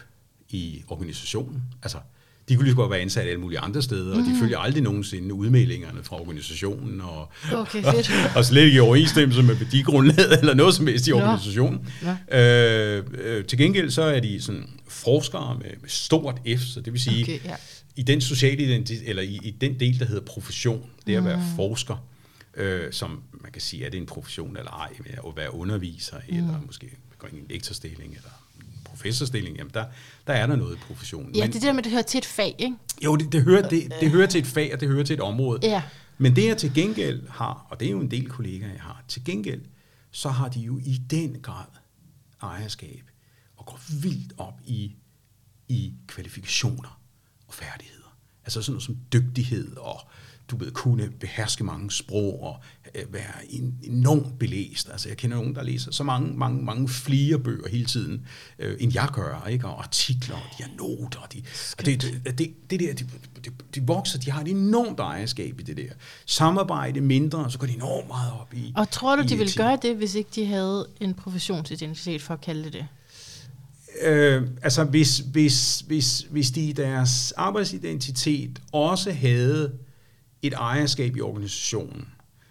i 0.49 0.83
organisationen. 0.87 1.63
Altså, 1.81 1.99
de 2.49 2.55
kunne 2.55 2.63
lige 2.63 2.71
så 2.71 2.75
godt 2.75 2.91
være 2.91 2.99
ansat 2.99 3.27
alle 3.27 3.39
mulige 3.39 3.59
andre 3.59 3.81
steder, 3.81 4.13
mm. 4.13 4.19
og 4.19 4.25
de 4.25 4.29
mhm. 4.29 4.39
følger 4.39 4.57
aldrig 4.57 4.83
nogensinde 4.83 5.33
udmeldingerne 5.33 6.03
fra 6.03 6.21
organisationen, 6.21 7.01
og, 7.01 7.31
okay, 7.53 7.83
fedt. 7.83 8.11
og, 8.25 8.35
og 8.37 8.45
slet 8.45 8.61
ikke 8.61 8.75
i 8.75 8.79
overensstemmelse 8.79 9.43
med 9.43 9.55
værdigrundlaget, 9.55 10.39
eller 10.39 10.53
noget 10.53 10.75
som 10.75 10.87
helst 10.87 11.07
i 11.07 11.11
organisationen. 11.11 11.87
Ja. 12.31 12.97
Øh, 12.97 13.03
øh, 13.13 13.45
til 13.45 13.57
gengæld 13.57 13.91
så 13.91 14.01
er 14.01 14.19
de 14.19 14.41
sådan 14.41 14.69
forskere 14.87 15.57
med, 15.61 15.71
med 15.81 15.89
stort 15.89 16.41
F, 16.57 16.61
så 16.61 16.81
det 16.81 16.93
vil 16.93 17.01
sige, 17.01 17.23
okay, 17.23 17.39
ja. 17.45 17.55
i 17.95 18.03
den 18.03 18.21
sociale 18.21 18.63
identitet, 18.63 19.09
eller 19.09 19.23
i, 19.23 19.39
i 19.43 19.51
den 19.61 19.79
del, 19.79 19.99
der 19.99 20.05
hedder 20.05 20.25
profession, 20.25 20.89
det 21.07 21.13
er 21.13 21.17
at 21.17 21.25
være 21.25 21.37
mm. 21.37 21.55
forsker, 21.55 22.07
øh, 22.57 22.91
som 22.91 23.21
man 23.41 23.51
kan 23.51 23.61
sige, 23.61 23.85
er 23.85 23.89
det 23.89 23.97
en 23.97 24.05
profession 24.05 24.57
eller 24.57 24.71
ej, 24.71 24.89
med 24.99 25.11
at 25.27 25.37
være 25.37 25.53
underviser, 25.53 26.17
mm. 26.29 26.37
eller 26.37 26.61
måske 26.65 26.89
gå 27.17 27.27
i 27.27 27.35
en 27.35 27.45
lektorstilling, 27.49 28.11
eller 28.15 28.44
professorstilling, 28.95 29.57
jamen 29.57 29.71
der, 29.73 29.85
der 30.27 30.33
er 30.33 30.47
der 30.47 30.55
noget 30.55 30.75
i 30.75 30.79
professionen. 30.79 31.35
Ja, 31.35 31.41
Men, 31.41 31.53
det 31.53 31.55
er 31.55 31.67
det 31.67 31.75
med, 31.75 31.79
at 31.79 31.83
det 31.83 31.91
hører 31.91 32.03
til 32.03 32.17
et 32.17 32.25
fag, 32.25 32.55
ikke? 32.59 32.75
Jo, 33.03 33.15
det, 33.15 33.31
det, 33.31 33.41
hører, 33.43 33.69
det, 33.69 33.93
det 33.99 34.11
hører 34.11 34.27
til 34.27 34.41
et 34.41 34.47
fag, 34.47 34.73
og 34.73 34.79
det 34.79 34.87
hører 34.89 35.03
til 35.03 35.13
et 35.13 35.21
område. 35.21 35.59
Ja. 35.63 35.83
Men 36.17 36.35
det 36.35 36.45
jeg 36.45 36.57
til 36.57 36.73
gengæld 36.73 37.29
har, 37.29 37.67
og 37.69 37.79
det 37.79 37.85
er 37.87 37.91
jo 37.91 37.99
en 37.99 38.11
del 38.11 38.29
kollegaer, 38.29 38.71
jeg 38.71 38.81
har, 38.81 39.03
til 39.07 39.23
gengæld, 39.23 39.61
så 40.11 40.29
har 40.29 40.49
de 40.49 40.59
jo 40.59 40.79
i 40.85 41.01
den 41.09 41.39
grad 41.41 41.65
ejerskab, 42.41 43.03
og 43.55 43.65
går 43.65 43.79
vildt 44.01 44.33
op 44.37 44.59
i, 44.65 44.95
i 45.67 45.93
kvalifikationer 46.07 46.99
og 47.47 47.53
færdigheder. 47.53 48.17
Altså 48.45 48.61
sådan 48.61 48.73
noget 48.73 48.83
som 48.83 48.97
dygtighed 49.13 49.77
og 49.77 49.99
du 50.47 50.57
ved, 50.57 50.71
kunne 50.71 51.09
beherske 51.19 51.63
mange 51.63 51.91
sprog 51.91 52.43
og 52.43 52.55
øh, 52.95 53.13
være 53.13 53.53
enormt 53.83 54.39
belæst. 54.39 54.89
Altså, 54.91 55.09
jeg 55.09 55.17
kender 55.17 55.37
nogen, 55.37 55.55
der 55.55 55.63
læser 55.63 55.91
så 55.91 56.03
mange, 56.03 56.37
mange, 56.37 56.63
mange 56.63 56.89
flere 56.89 57.39
bøger 57.39 57.69
hele 57.69 57.85
tiden, 57.85 58.25
øh, 58.59 58.77
end 58.79 58.93
jeg 58.93 59.09
gør, 59.13 59.47
ikke? 59.49 59.67
og 59.67 59.83
artikler, 59.83 60.35
og 60.35 60.57
de 60.57 60.63
har 60.63 60.71
noter, 60.77 61.19
og, 61.19 61.33
de, 61.33 61.43
og 61.77 61.85
det, 61.85 62.01
det, 62.01 62.37
det, 62.37 62.53
det 62.69 62.79
der, 62.79 62.93
de, 62.93 63.05
de, 63.45 63.51
de 63.75 63.87
vokser, 63.87 64.19
de 64.19 64.31
har 64.31 64.41
et 64.41 64.47
enormt 64.47 64.99
ejerskab 64.99 65.59
i 65.59 65.63
det 65.63 65.77
der. 65.77 65.89
Samarbejde 66.25 67.01
mindre, 67.01 67.51
så 67.51 67.59
går 67.59 67.67
de 67.67 67.73
enormt 67.73 68.07
meget 68.07 68.31
op 68.41 68.53
i 68.53 68.73
Og 68.75 68.89
tror 68.89 69.15
du, 69.15 69.23
de 69.23 69.37
ville 69.37 69.53
gøre 69.57 69.79
det, 69.81 69.95
hvis 69.95 70.15
ikke 70.15 70.29
de 70.35 70.45
havde 70.45 70.87
en 70.99 71.13
professionsidentitet, 71.13 72.21
for 72.21 72.33
at 72.33 72.41
kalde 72.41 72.63
det 72.63 72.73
det? 72.73 72.87
Øh, 74.01 74.43
altså 74.61 74.83
hvis, 74.83 75.17
hvis, 75.17 75.83
hvis, 75.87 76.27
hvis 76.29 76.51
de 76.51 76.61
i 76.61 76.71
deres 76.71 77.31
arbejdsidentitet 77.31 78.61
også 78.71 79.11
havde 79.11 79.71
et 80.47 80.53
ejerskab 80.53 81.15
i 81.15 81.21
organisationen, 81.21 82.07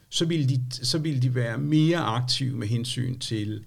så 0.09 0.25
ville 0.25 0.49
de, 0.49 0.61
så 0.73 0.99
ville 0.99 1.23
de 1.23 1.35
være 1.35 1.59
mere 1.59 1.99
aktive 1.99 2.57
med 2.57 2.69
hensyn 2.69 3.19
til... 3.19 3.65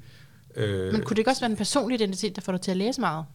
Øh, 0.56 0.94
Men 0.94 1.02
kunne 1.02 1.16
det 1.16 1.18
ikke 1.18 1.32
også 1.32 1.42
være 1.42 1.52
en 1.52 1.58
personlig 1.58 2.02
identitet, 2.02 2.36
der 2.36 2.42
får 2.42 2.52
dig 2.52 2.62
til 2.62 2.72
at 2.72 2.78
læse 2.78 3.00
meget? 3.00 3.26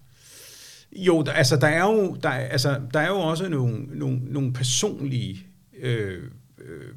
Jo, 0.92 1.22
der, 1.22 1.33
altså, 1.33 1.57
der, 1.57 1.66
er 1.66 1.85
jo, 1.85 2.16
der, 2.22 2.28
altså, 2.28 2.81
der 2.94 3.00
er 3.00 3.09
jo 3.09 3.20
også 3.20 3.48
nogle, 3.48 3.87
nogle, 3.98 4.18
nogle 4.24 4.52
personlige 4.52 5.46
øh, 5.78 6.22
øh, 6.59 6.94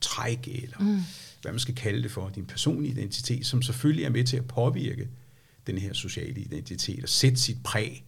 træk, 0.00 0.48
eller 0.62 0.78
mm. 0.80 1.00
hvad 1.42 1.52
man 1.52 1.58
skal 1.58 1.74
kalde 1.74 2.02
det 2.02 2.10
for, 2.10 2.28
din 2.28 2.46
personlige 2.46 2.92
identitet, 2.92 3.46
som 3.46 3.62
selvfølgelig 3.62 4.04
er 4.04 4.10
med 4.10 4.24
til 4.24 4.36
at 4.36 4.46
påvirke 4.46 5.08
den 5.66 5.78
her 5.78 5.92
sociale 5.92 6.40
identitet 6.40 7.02
og 7.02 7.08
sætte 7.08 7.36
sit 7.36 7.62
præg 7.64 8.04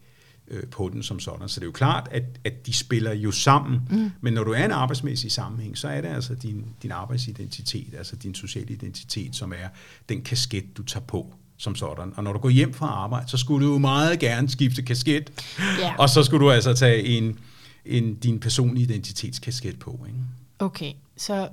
øh, 0.51 0.63
på 0.71 0.89
den 0.93 1.03
som 1.03 1.21
sådan. 1.21 1.49
Så 1.49 1.61
det 1.61 1.65
er 1.65 1.69
jo 1.69 1.73
klart, 1.73 2.09
at, 2.11 2.25
at 2.45 2.67
de 2.67 2.73
spiller 2.73 3.13
jo 3.13 3.31
sammen, 3.31 3.81
mm. 3.91 4.11
men 4.21 4.33
når 4.33 4.45
du 4.45 4.53
er 4.53 4.65
en 4.65 4.71
arbejdsmæssig 4.71 5.33
sammenhæng, 5.33 5.79
så 5.79 5.89
er 5.89 6.01
det 6.01 6.09
altså 6.09 6.35
din, 6.35 6.67
din 6.83 6.91
arbejdsidentitet, 6.93 7.95
altså 7.99 8.17
din 8.17 8.35
sociale 8.35 8.73
identitet, 8.73 9.37
som 9.37 9.53
er 9.53 9.69
den 10.09 10.23
kasket, 10.23 10.77
du 10.77 10.83
tager 10.83 11.05
på 11.07 11.35
som 11.57 11.75
sådan. 11.75 12.13
Og 12.17 12.25
når 12.25 12.33
du 12.33 12.39
går 12.39 12.51
hjem 12.51 12.75
fra 12.75 12.87
arbejde, 12.87 13.31
så 13.31 13.37
skulle 13.37 13.67
du 13.67 13.73
jo 13.73 13.79
meget 13.79 14.19
gerne 14.19 14.49
skifte 14.49 14.83
kasket, 14.83 15.33
yeah. 15.81 15.99
og 15.99 16.09
så 16.09 16.23
skulle 16.23 16.45
du 16.45 16.51
altså 16.51 16.75
tage 16.75 17.05
en, 17.05 17.39
en, 17.85 18.15
din 18.15 18.41
personlige 18.41 18.85
identitetskasket 18.85 19.79
på. 19.79 20.01
Ikke? 20.07 20.19
Okay, 20.59 20.93
så 21.17 21.49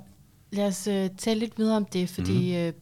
lad 0.50 0.66
os 0.66 0.88
uh, 0.88 1.16
tale 1.18 1.40
lidt 1.40 1.58
videre 1.58 1.76
om 1.76 1.84
det, 1.84 2.08
fordi 2.08 2.56
mm. 2.56 2.66
uh, 2.66 2.72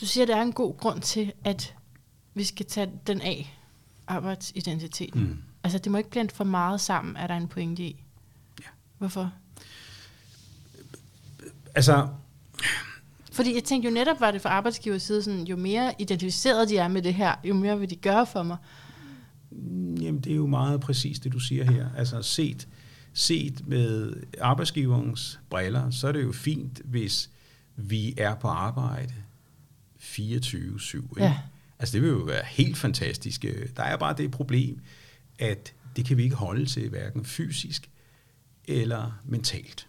du 0.00 0.06
siger, 0.06 0.24
at 0.24 0.28
der 0.28 0.36
er 0.36 0.42
en 0.42 0.52
god 0.52 0.76
grund 0.78 1.00
til, 1.00 1.32
at 1.44 1.74
vi 2.34 2.44
skal 2.44 2.66
tage 2.66 2.90
den 3.06 3.20
af 3.20 3.58
arbejdsidentitet. 4.06 5.14
Mm. 5.14 5.38
Altså, 5.64 5.78
det 5.78 5.92
må 5.92 5.98
ikke 5.98 6.10
blande 6.10 6.34
for 6.34 6.44
meget 6.44 6.80
sammen, 6.80 7.16
er 7.16 7.26
der 7.26 7.36
en 7.36 7.48
pointe 7.48 7.82
i. 7.82 8.04
Ja. 8.60 8.68
Hvorfor? 8.98 9.32
Altså, 11.74 12.08
Fordi 13.32 13.54
jeg 13.54 13.64
tænkte 13.64 13.88
jo 13.88 13.94
netop, 13.94 14.20
var 14.20 14.30
det 14.30 14.42
fra 14.42 14.50
arbejdsgivers 14.50 15.02
side, 15.02 15.22
sådan, 15.22 15.44
jo 15.44 15.56
mere 15.56 15.94
identificeret 15.98 16.68
de 16.68 16.76
er 16.76 16.88
med 16.88 17.02
det 17.02 17.14
her, 17.14 17.34
jo 17.44 17.54
mere 17.54 17.78
vil 17.80 17.90
de 17.90 17.96
gøre 17.96 18.26
for 18.26 18.42
mig. 18.42 18.56
Jamen, 20.00 20.20
det 20.20 20.32
er 20.32 20.36
jo 20.36 20.46
meget 20.46 20.80
præcis 20.80 21.18
det, 21.18 21.32
du 21.32 21.38
siger 21.38 21.70
her. 21.70 21.88
Altså, 21.96 22.22
set, 22.22 22.68
set 23.12 23.68
med 23.68 24.14
arbejdsgiverens 24.40 25.40
briller, 25.50 25.90
så 25.90 26.08
er 26.08 26.12
det 26.12 26.22
jo 26.22 26.32
fint, 26.32 26.80
hvis 26.84 27.30
vi 27.76 28.14
er 28.16 28.34
på 28.34 28.48
arbejde 28.48 29.14
24-7. 30.00 30.16
Ikke? 30.16 31.06
Ja. 31.18 31.38
Altså, 31.82 31.92
det 31.92 32.02
vil 32.02 32.08
jo 32.10 32.16
være 32.16 32.44
helt 32.44 32.76
fantastisk. 32.76 33.44
Øh, 33.44 33.68
der 33.76 33.82
er 33.82 33.96
bare 33.96 34.16
det 34.16 34.30
problem, 34.30 34.80
at 35.38 35.74
det 35.96 36.04
kan 36.04 36.16
vi 36.16 36.22
ikke 36.22 36.36
holde 36.36 36.66
til, 36.66 36.88
hverken 36.88 37.24
fysisk 37.24 37.90
eller 38.64 39.20
mentalt. 39.24 39.88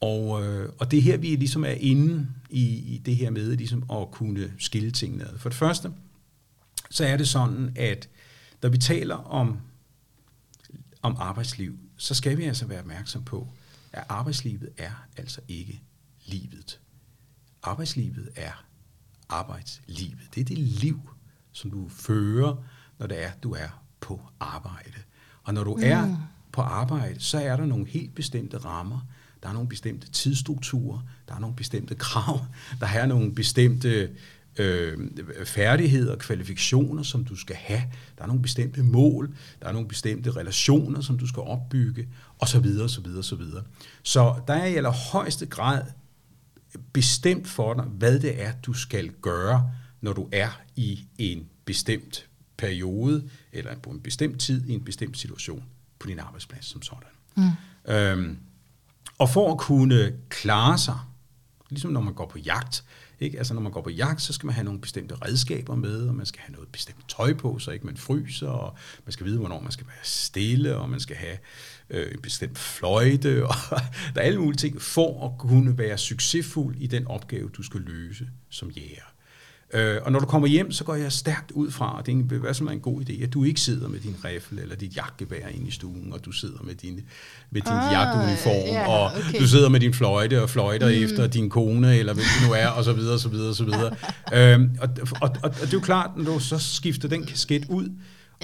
Og, 0.00 0.44
øh, 0.44 0.72
og 0.78 0.90
det 0.90 0.98
er 0.98 1.02
her, 1.02 1.16
vi 1.16 1.36
ligesom 1.36 1.64
er 1.64 1.70
inde 1.70 2.28
i, 2.50 2.64
i 2.94 2.98
det 2.98 3.16
her 3.16 3.30
med 3.30 3.56
ligesom 3.56 3.90
at 3.90 4.10
kunne 4.10 4.52
skille 4.58 4.90
tingene 4.90 5.24
ad. 5.24 5.38
For 5.38 5.48
det 5.48 5.58
første, 5.58 5.92
så 6.90 7.04
er 7.04 7.16
det 7.16 7.28
sådan, 7.28 7.72
at 7.76 8.08
når 8.62 8.68
vi 8.68 8.78
taler 8.78 9.14
om, 9.14 9.58
om 11.02 11.16
arbejdsliv, 11.18 11.78
så 11.96 12.14
skal 12.14 12.38
vi 12.38 12.44
altså 12.44 12.66
være 12.66 12.80
opmærksom 12.80 13.24
på, 13.24 13.48
at 13.92 14.04
arbejdslivet 14.08 14.68
er 14.78 15.06
altså 15.16 15.40
ikke 15.48 15.80
livet. 16.24 16.80
Arbejdslivet 17.62 18.28
er 18.36 18.65
arbejdslivet. 19.28 20.28
Det 20.34 20.40
er 20.40 20.44
det 20.44 20.58
liv, 20.58 21.00
som 21.52 21.70
du 21.70 21.88
fører, 21.88 22.64
når 22.98 23.06
det 23.06 23.24
er, 23.24 23.30
du 23.42 23.52
er 23.52 23.82
på 24.00 24.20
arbejde. 24.40 24.98
Og 25.42 25.54
når 25.54 25.64
du 25.64 25.74
mm. 25.74 25.82
er 25.84 26.30
på 26.52 26.60
arbejde, 26.60 27.20
så 27.20 27.38
er 27.38 27.56
der 27.56 27.66
nogle 27.66 27.86
helt 27.86 28.14
bestemte 28.14 28.58
rammer. 28.58 29.06
Der 29.42 29.48
er 29.48 29.52
nogle 29.52 29.68
bestemte 29.68 30.10
tidsstrukturer, 30.10 31.00
der 31.28 31.34
er 31.34 31.38
nogle 31.38 31.56
bestemte 31.56 31.94
krav, 32.04 32.46
der 32.80 32.86
er 32.86 33.06
nogle 33.06 33.34
bestemte 33.34 34.10
øh, 34.58 34.98
færdigheder 35.44 36.12
og 36.12 36.18
kvalifikationer, 36.18 37.02
som 37.02 37.24
du 37.24 37.36
skal 37.36 37.56
have. 37.56 37.82
Der 38.18 38.22
er 38.22 38.26
nogle 38.26 38.42
bestemte 38.42 38.82
mål, 38.82 39.34
der 39.62 39.68
er 39.68 39.72
nogle 39.72 39.88
bestemte 39.88 40.30
relationer, 40.30 41.00
som 41.00 41.18
du 41.18 41.26
skal 41.26 41.42
opbygge, 41.42 42.08
og 42.38 42.48
så 42.48 42.60
videre, 42.60 42.88
så 42.88 43.00
videre, 43.00 43.22
så 43.22 43.36
videre. 43.36 43.62
Så 44.02 44.34
der 44.46 44.54
er 44.54 44.66
i 44.66 44.74
allerhøjeste 44.74 45.46
grad 45.46 45.82
bestemt 46.92 47.48
for 47.48 47.74
dig, 47.74 47.84
hvad 47.84 48.20
det 48.20 48.42
er, 48.42 48.52
du 48.52 48.72
skal 48.72 49.10
gøre, 49.10 49.70
når 50.00 50.12
du 50.12 50.28
er 50.32 50.60
i 50.76 51.06
en 51.18 51.48
bestemt 51.64 52.28
periode, 52.56 53.28
eller 53.52 53.78
på 53.78 53.90
en 53.90 54.00
bestemt 54.00 54.40
tid, 54.40 54.66
i 54.66 54.72
en 54.72 54.84
bestemt 54.84 55.18
situation 55.18 55.64
på 55.98 56.06
din 56.06 56.18
arbejdsplads 56.18 56.64
som 56.64 56.82
sådan. 56.82 57.08
Mm. 57.36 57.92
Øhm, 57.92 58.38
og 59.18 59.30
for 59.30 59.52
at 59.52 59.58
kunne 59.58 60.12
klare 60.28 60.78
sig, 60.78 60.98
ligesom 61.70 61.90
når 61.90 62.00
man 62.00 62.14
går 62.14 62.26
på 62.28 62.38
jagt, 62.38 62.84
ikke? 63.20 63.38
Altså 63.38 63.54
når 63.54 63.60
man 63.60 63.72
går 63.72 63.82
på 63.82 63.90
jagt, 63.90 64.22
så 64.22 64.32
skal 64.32 64.46
man 64.46 64.54
have 64.54 64.64
nogle 64.64 64.80
bestemte 64.80 65.14
redskaber 65.14 65.74
med, 65.74 66.08
og 66.08 66.14
man 66.14 66.26
skal 66.26 66.40
have 66.40 66.52
noget 66.52 66.68
bestemt 66.68 67.08
tøj 67.08 67.34
på, 67.34 67.58
så 67.58 67.70
ikke 67.70 67.86
man 67.86 67.96
fryser, 67.96 68.48
og 68.48 68.76
man 69.04 69.12
skal 69.12 69.26
vide, 69.26 69.38
hvornår 69.38 69.60
man 69.60 69.72
skal 69.72 69.86
være 69.86 69.96
stille, 70.02 70.76
og 70.76 70.90
man 70.90 71.00
skal 71.00 71.16
have 71.16 71.38
øh, 71.90 72.12
en 72.12 72.20
bestemt 72.22 72.58
fløjte, 72.58 73.44
og 73.46 73.54
der 74.14 74.20
er 74.20 74.24
alle 74.24 74.40
mulige 74.40 74.56
ting, 74.56 74.82
for 74.82 75.26
at 75.26 75.38
kunne 75.38 75.78
være 75.78 75.98
succesfuld 75.98 76.76
i 76.78 76.86
den 76.86 77.06
opgave, 77.06 77.48
du 77.48 77.62
skal 77.62 77.80
løse 77.80 78.28
som 78.50 78.70
jæger. 78.70 79.16
Øh, 79.74 79.96
og 80.02 80.12
når 80.12 80.18
du 80.20 80.26
kommer 80.26 80.48
hjem, 80.48 80.72
så 80.72 80.84
går 80.84 80.94
jeg 80.94 81.12
stærkt 81.12 81.50
ud 81.50 81.70
fra, 81.70 81.98
og 81.98 82.06
det 82.06 82.30
vil 82.30 82.42
være 82.42 82.54
som 82.54 82.68
en 82.68 82.80
god 82.80 83.00
idé, 83.00 83.22
at 83.22 83.32
du 83.32 83.44
ikke 83.44 83.60
sidder 83.60 83.88
med 83.88 84.00
din 84.00 84.16
rifle 84.24 84.62
eller 84.62 84.76
dit 84.76 84.96
jagtgevær 84.96 85.48
inde 85.48 85.68
i 85.68 85.70
stuen, 85.70 86.12
og 86.12 86.24
du 86.24 86.32
sidder 86.32 86.62
med 86.62 86.74
din, 86.74 87.00
med 87.50 87.60
din 87.60 87.72
ah, 87.72 87.92
jagtuniform, 87.92 88.74
yeah, 88.74 88.88
og 88.88 89.04
okay. 89.04 89.40
du 89.40 89.48
sidder 89.48 89.68
med 89.68 89.80
din 89.80 89.94
fløjte 89.94 90.42
og 90.42 90.50
fløjter 90.50 90.88
mm. 90.88 91.04
efter 91.04 91.26
din 91.26 91.50
kone, 91.50 91.96
eller 91.96 92.14
hvem 92.14 92.24
du 92.40 92.46
nu 92.46 92.52
er, 92.52 92.66
og 92.66 92.84
så 92.84 92.92
videre, 92.92 93.14
og 93.14 93.20
så 93.20 93.28
videre, 93.28 93.48
og 93.48 93.54
så 93.54 93.64
videre. 93.64 93.96
øhm, 94.54 94.76
og, 94.80 94.88
og, 95.10 95.18
og, 95.20 95.30
og 95.42 95.60
det 95.60 95.68
er 95.68 95.72
jo 95.72 95.80
klart, 95.80 96.10
når 96.16 96.32
du 96.32 96.38
så 96.38 96.58
skifter 96.58 97.08
den 97.08 97.26
kasket 97.26 97.64
ud, 97.68 97.88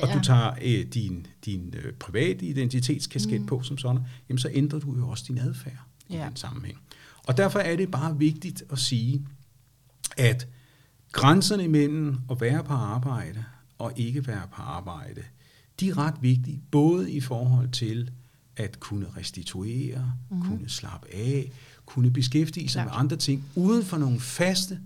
og 0.03 0.09
ja. 0.09 0.15
du 0.15 0.21
tager 0.21 0.51
øh, 0.63 0.87
din, 0.87 1.27
din 1.45 1.75
øh, 1.83 1.93
private 1.93 2.47
identitetskasket 2.47 3.41
mm. 3.41 3.47
på 3.47 3.63
som 3.63 3.79
sådan, 3.79 4.03
jamen 4.29 4.39
så 4.39 4.51
ændrer 4.53 4.79
du 4.79 4.97
jo 4.97 5.09
også 5.09 5.25
din 5.29 5.39
adfærd 5.39 5.79
ja. 6.11 6.25
i 6.25 6.29
den 6.29 6.37
sammenhæng. 6.37 6.79
Og 7.27 7.37
derfor 7.37 7.59
er 7.59 7.77
det 7.77 7.91
bare 7.91 8.19
vigtigt 8.19 8.63
at 8.71 8.79
sige, 8.79 9.27
at 10.17 10.49
Grænserne 11.13 11.65
imellem 11.65 12.19
at 12.31 12.41
være 12.41 12.65
på 12.65 12.73
arbejde 12.73 13.45
og 13.79 13.93
ikke 13.97 14.27
være 14.27 14.43
på 14.53 14.63
arbejde, 14.63 15.23
de 15.81 15.89
er 15.89 15.99
ret 15.99 16.15
vigtige, 16.21 16.63
både 16.71 17.13
i 17.13 17.21
forhold 17.21 17.71
til 17.71 18.11
at 18.57 18.81
kunne 18.81 19.07
restituere, 19.17 20.13
mm-hmm. 20.31 20.49
kunne 20.49 20.69
slappe 20.69 21.15
af, 21.15 21.53
kunne 21.87 22.11
beskæftige 22.11 22.69
sig 22.69 22.83
Klart. 22.83 22.95
med 22.95 23.01
andre 23.01 23.17
ting, 23.17 23.45
uden 23.55 23.85
for 23.85 23.99
nogle 23.99 24.21
faste 24.21 24.81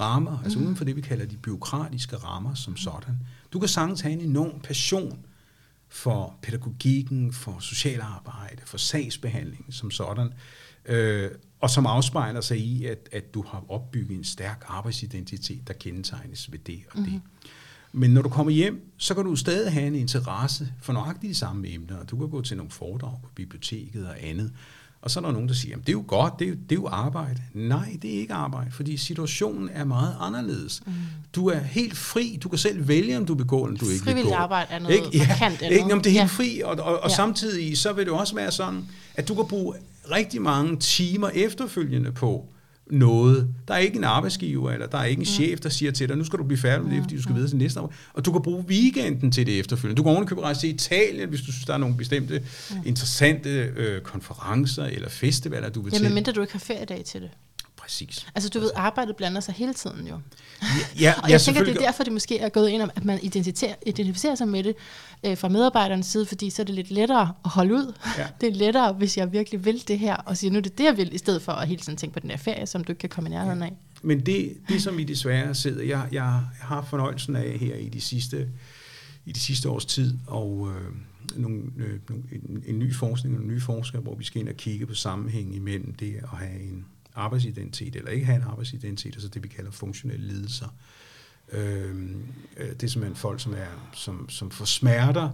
rammer, 0.00 0.38
altså 0.44 0.58
mhm. 0.58 0.66
uden 0.66 0.76
for 0.76 0.84
det, 0.84 0.96
vi 0.96 1.00
kalder 1.00 1.26
de 1.26 1.36
byråkratiske 1.36 2.16
rammer 2.16 2.54
som 2.54 2.76
sådan. 2.76 3.18
Du 3.52 3.58
kan 3.58 3.68
sagtens 3.68 4.00
have 4.00 4.12
en 4.12 4.20
enorm 4.20 4.60
passion 4.60 5.26
for 5.88 6.38
pædagogikken, 6.42 7.32
for 7.32 7.58
socialarbejde, 7.60 8.62
for 8.64 8.78
sagsbehandling 8.78 9.66
som 9.70 9.90
sådan, 9.90 10.32
øh, 10.86 11.30
og 11.60 11.70
som 11.70 11.86
afspejler 11.86 12.40
sig 12.40 12.58
i, 12.58 12.86
at, 12.86 13.08
at 13.12 13.34
du 13.34 13.42
har 13.42 13.64
opbygget 13.68 14.18
en 14.18 14.24
stærk 14.24 14.64
arbejdsidentitet, 14.68 15.68
der 15.68 15.74
kendetegnes 15.74 16.52
ved 16.52 16.58
det 16.58 16.82
og 16.90 16.96
det. 16.96 17.06
Mm-hmm. 17.06 17.20
Men 17.92 18.10
når 18.10 18.22
du 18.22 18.28
kommer 18.28 18.52
hjem, 18.52 18.92
så 18.96 19.14
kan 19.14 19.24
du 19.24 19.36
stadig 19.36 19.72
have 19.72 19.86
en 19.86 19.94
interesse 19.94 20.72
for 20.82 20.92
nøjagtigt 20.92 21.30
de 21.30 21.34
samme 21.34 21.68
emner. 21.68 22.04
Du 22.04 22.18
kan 22.18 22.28
gå 22.28 22.42
til 22.42 22.56
nogle 22.56 22.70
foredrag 22.70 23.18
på 23.22 23.30
biblioteket 23.34 24.06
og 24.06 24.22
andet. 24.22 24.52
Og 25.04 25.10
så 25.10 25.20
er 25.20 25.24
der 25.24 25.32
nogen, 25.32 25.48
der 25.48 25.54
siger, 25.54 25.76
at 25.76 25.80
det 25.80 25.88
er 25.88 25.92
jo 25.92 26.04
godt, 26.06 26.38
det 26.38 26.44
er 26.44 26.48
jo, 26.48 26.54
det 26.54 26.76
er 26.76 26.80
jo 26.80 26.88
arbejde. 26.88 27.40
Nej, 27.54 27.96
det 28.02 28.14
er 28.14 28.18
ikke 28.18 28.34
arbejde, 28.34 28.70
fordi 28.70 28.96
situationen 28.96 29.70
er 29.72 29.84
meget 29.84 30.16
anderledes. 30.20 30.82
Mm. 30.86 30.92
Du 31.34 31.48
er 31.48 31.58
helt 31.58 31.96
fri, 31.96 32.38
du 32.42 32.48
kan 32.48 32.58
selv 32.58 32.88
vælge, 32.88 33.16
om 33.16 33.26
du 33.26 33.34
begår, 33.34 33.66
eller 33.66 33.78
du 33.78 33.88
ikke 33.88 34.04
Frivillig 34.04 34.24
begår. 34.24 34.36
arbejde 34.36 34.72
er 34.72 34.78
noget 34.78 34.94
ikke? 34.94 35.08
Ja, 35.12 35.28
markant. 35.28 35.62
Ikke? 35.62 35.74
Jamen, 35.74 36.04
det 36.04 36.06
er 36.06 36.10
helt 36.10 36.20
ja. 36.20 36.24
fri, 36.26 36.60
og, 36.64 36.70
og, 36.70 37.02
og 37.02 37.10
ja. 37.10 37.14
samtidig 37.14 37.78
så 37.78 37.92
vil 37.92 38.06
det 38.06 38.12
også 38.12 38.34
være 38.34 38.52
sådan, 38.52 38.84
at 39.14 39.28
du 39.28 39.34
kan 39.34 39.44
bruge 39.48 39.74
rigtig 40.10 40.42
mange 40.42 40.76
timer 40.76 41.28
efterfølgende 41.28 42.12
på 42.12 42.48
noget. 42.90 43.54
Der 43.68 43.74
er 43.74 43.78
ikke 43.78 43.96
en 43.96 44.04
arbejdsgiver, 44.04 44.70
eller 44.70 44.86
der 44.86 44.98
er 44.98 45.04
ikke 45.04 45.20
en 45.20 45.26
chef, 45.26 45.60
der 45.60 45.68
siger 45.68 45.92
til 45.92 46.08
dig, 46.08 46.16
nu 46.16 46.24
skal 46.24 46.38
du 46.38 46.44
blive 46.44 46.58
færdig 46.58 46.86
med 46.86 46.94
det, 46.94 47.02
fordi 47.02 47.16
du 47.16 47.22
skal 47.22 47.34
videre 47.34 47.50
til 47.50 47.58
næste 47.58 47.80
år. 47.80 47.94
Og 48.12 48.24
du 48.24 48.32
kan 48.32 48.42
bruge 48.42 48.64
weekenden 48.68 49.32
til 49.32 49.46
det 49.46 49.58
efterfølgende. 49.58 49.96
Du 49.96 50.02
kan 50.02 50.12
ovenikøbet 50.12 50.44
rejse 50.44 50.60
til 50.60 50.74
Italien, 50.74 51.28
hvis 51.28 51.40
du 51.40 51.52
synes, 51.52 51.64
der 51.64 51.74
er 51.74 51.78
nogle 51.78 51.96
bestemte 51.96 52.42
interessante 52.86 53.50
øh, 53.76 54.00
konferencer 54.00 54.84
eller 54.84 55.08
festivaler, 55.08 55.68
du 55.68 55.82
vil 55.82 55.92
til. 55.92 56.02
Jamen, 56.02 56.14
mindre 56.14 56.32
du 56.32 56.40
ikke 56.40 56.52
har 56.52 56.60
feriedag 56.60 57.04
til 57.04 57.20
det. 57.20 57.30
Præcis. 57.84 58.26
Altså 58.34 58.48
du 58.48 58.60
ved, 58.60 58.70
arbejdet 58.76 59.16
blander 59.16 59.40
sig 59.40 59.54
hele 59.54 59.74
tiden 59.74 60.06
jo. 60.06 60.20
Ja, 60.62 60.68
ja, 61.00 61.14
og 61.22 61.30
jeg 61.30 61.40
tænker, 61.40 61.64
det 61.64 61.76
er 61.76 61.80
derfor, 61.80 62.04
det 62.04 62.12
måske 62.12 62.38
er 62.38 62.48
gået 62.48 62.68
ind 62.68 62.82
om, 62.82 62.90
at 62.96 63.04
man 63.04 63.18
identificerer, 63.22 63.74
identificerer 63.86 64.34
sig 64.34 64.48
med 64.48 64.64
det 64.64 64.74
øh, 65.26 65.36
fra 65.36 65.48
medarbejdernes 65.48 66.06
side, 66.06 66.26
fordi 66.26 66.50
så 66.50 66.62
er 66.62 66.66
det 66.66 66.74
lidt 66.74 66.90
lettere 66.90 67.32
at 67.44 67.50
holde 67.50 67.74
ud. 67.74 67.92
Ja. 68.18 68.26
Det 68.40 68.48
er 68.48 68.54
lettere, 68.54 68.92
hvis 68.92 69.16
jeg 69.16 69.32
virkelig 69.32 69.64
vil 69.64 69.88
det 69.88 69.98
her, 69.98 70.16
og 70.16 70.36
siger, 70.36 70.50
nu 70.50 70.58
er 70.58 70.62
det 70.62 70.78
det, 70.78 70.84
jeg 70.84 70.96
vil, 70.96 71.14
i 71.14 71.18
stedet 71.18 71.42
for 71.42 71.52
at 71.52 71.68
hele 71.68 71.80
tiden 71.80 71.96
tænke 71.96 72.14
på 72.14 72.20
den 72.20 72.30
her 72.30 72.36
ferie, 72.36 72.66
som 72.66 72.84
du 72.84 72.92
ikke 72.92 73.00
kan 73.00 73.08
komme 73.08 73.30
i 73.30 73.32
nærheden 73.32 73.62
af. 73.62 73.72
Men 74.02 74.26
det, 74.26 74.56
det 74.68 74.82
som 74.82 74.96
vi 74.96 75.04
desværre 75.04 75.54
sidder, 75.54 75.82
jeg, 75.82 76.08
jeg 76.12 76.40
har 76.60 76.82
fornøjelsen 76.90 77.36
af 77.36 77.58
her 77.60 77.74
i 77.76 77.88
de 77.88 78.00
sidste, 78.00 78.48
i 79.26 79.32
de 79.32 79.40
sidste 79.40 79.68
års 79.68 79.84
tid, 79.84 80.14
og 80.26 80.68
øh, 80.70 80.92
nogle, 81.40 81.62
øh, 81.76 82.00
en, 82.32 82.62
en 82.66 82.78
ny 82.78 82.94
forskning 82.94 83.34
og 83.34 83.40
nogle 83.40 83.54
nye 83.54 83.60
forskere, 83.60 84.02
hvor 84.02 84.14
vi 84.14 84.24
skal 84.24 84.40
ind 84.40 84.48
og 84.48 84.54
kigge 84.54 84.86
på 84.86 84.94
sammenhæng 84.94 85.54
imellem 85.54 85.94
det 85.94 86.14
at 86.22 86.38
have 86.38 86.60
en 86.60 86.84
arbejdsidentitet, 87.14 87.96
eller 87.96 88.10
ikke 88.10 88.26
have 88.26 88.36
en 88.36 88.42
arbejdsidentitet, 88.42 89.14
altså 89.14 89.28
det 89.28 89.42
vi 89.42 89.48
kalder 89.48 89.70
funktionelle 89.70 90.26
lidelser. 90.26 90.68
Øhm, 91.52 92.26
øh, 92.56 92.68
det 92.68 92.82
er 92.82 92.88
simpelthen 92.88 93.16
folk, 93.16 93.40
som, 93.40 93.54
er, 93.54 93.90
som, 93.94 94.28
som 94.28 94.50
får 94.50 94.64
smerter, 94.64 95.30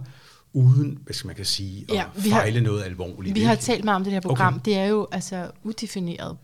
uden, 0.53 0.97
hvad 1.03 1.13
skal 1.13 1.27
man 1.27 1.35
kan 1.35 1.45
sige, 1.45 1.85
at 1.89 1.95
ja, 1.95 2.03
fejle 2.15 2.59
har, 2.59 2.63
noget 2.63 2.83
alvorligt. 2.83 3.35
Vi 3.35 3.39
ikke? 3.39 3.47
har 3.47 3.55
talt 3.55 3.83
meget 3.83 3.95
om 3.95 4.03
det 4.03 4.13
her 4.13 4.19
program. 4.19 4.53
Okay. 4.53 4.65
Det 4.65 4.75
er 4.75 4.85
jo 4.85 5.07
altså 5.11 5.51
udefineret. 5.63 6.37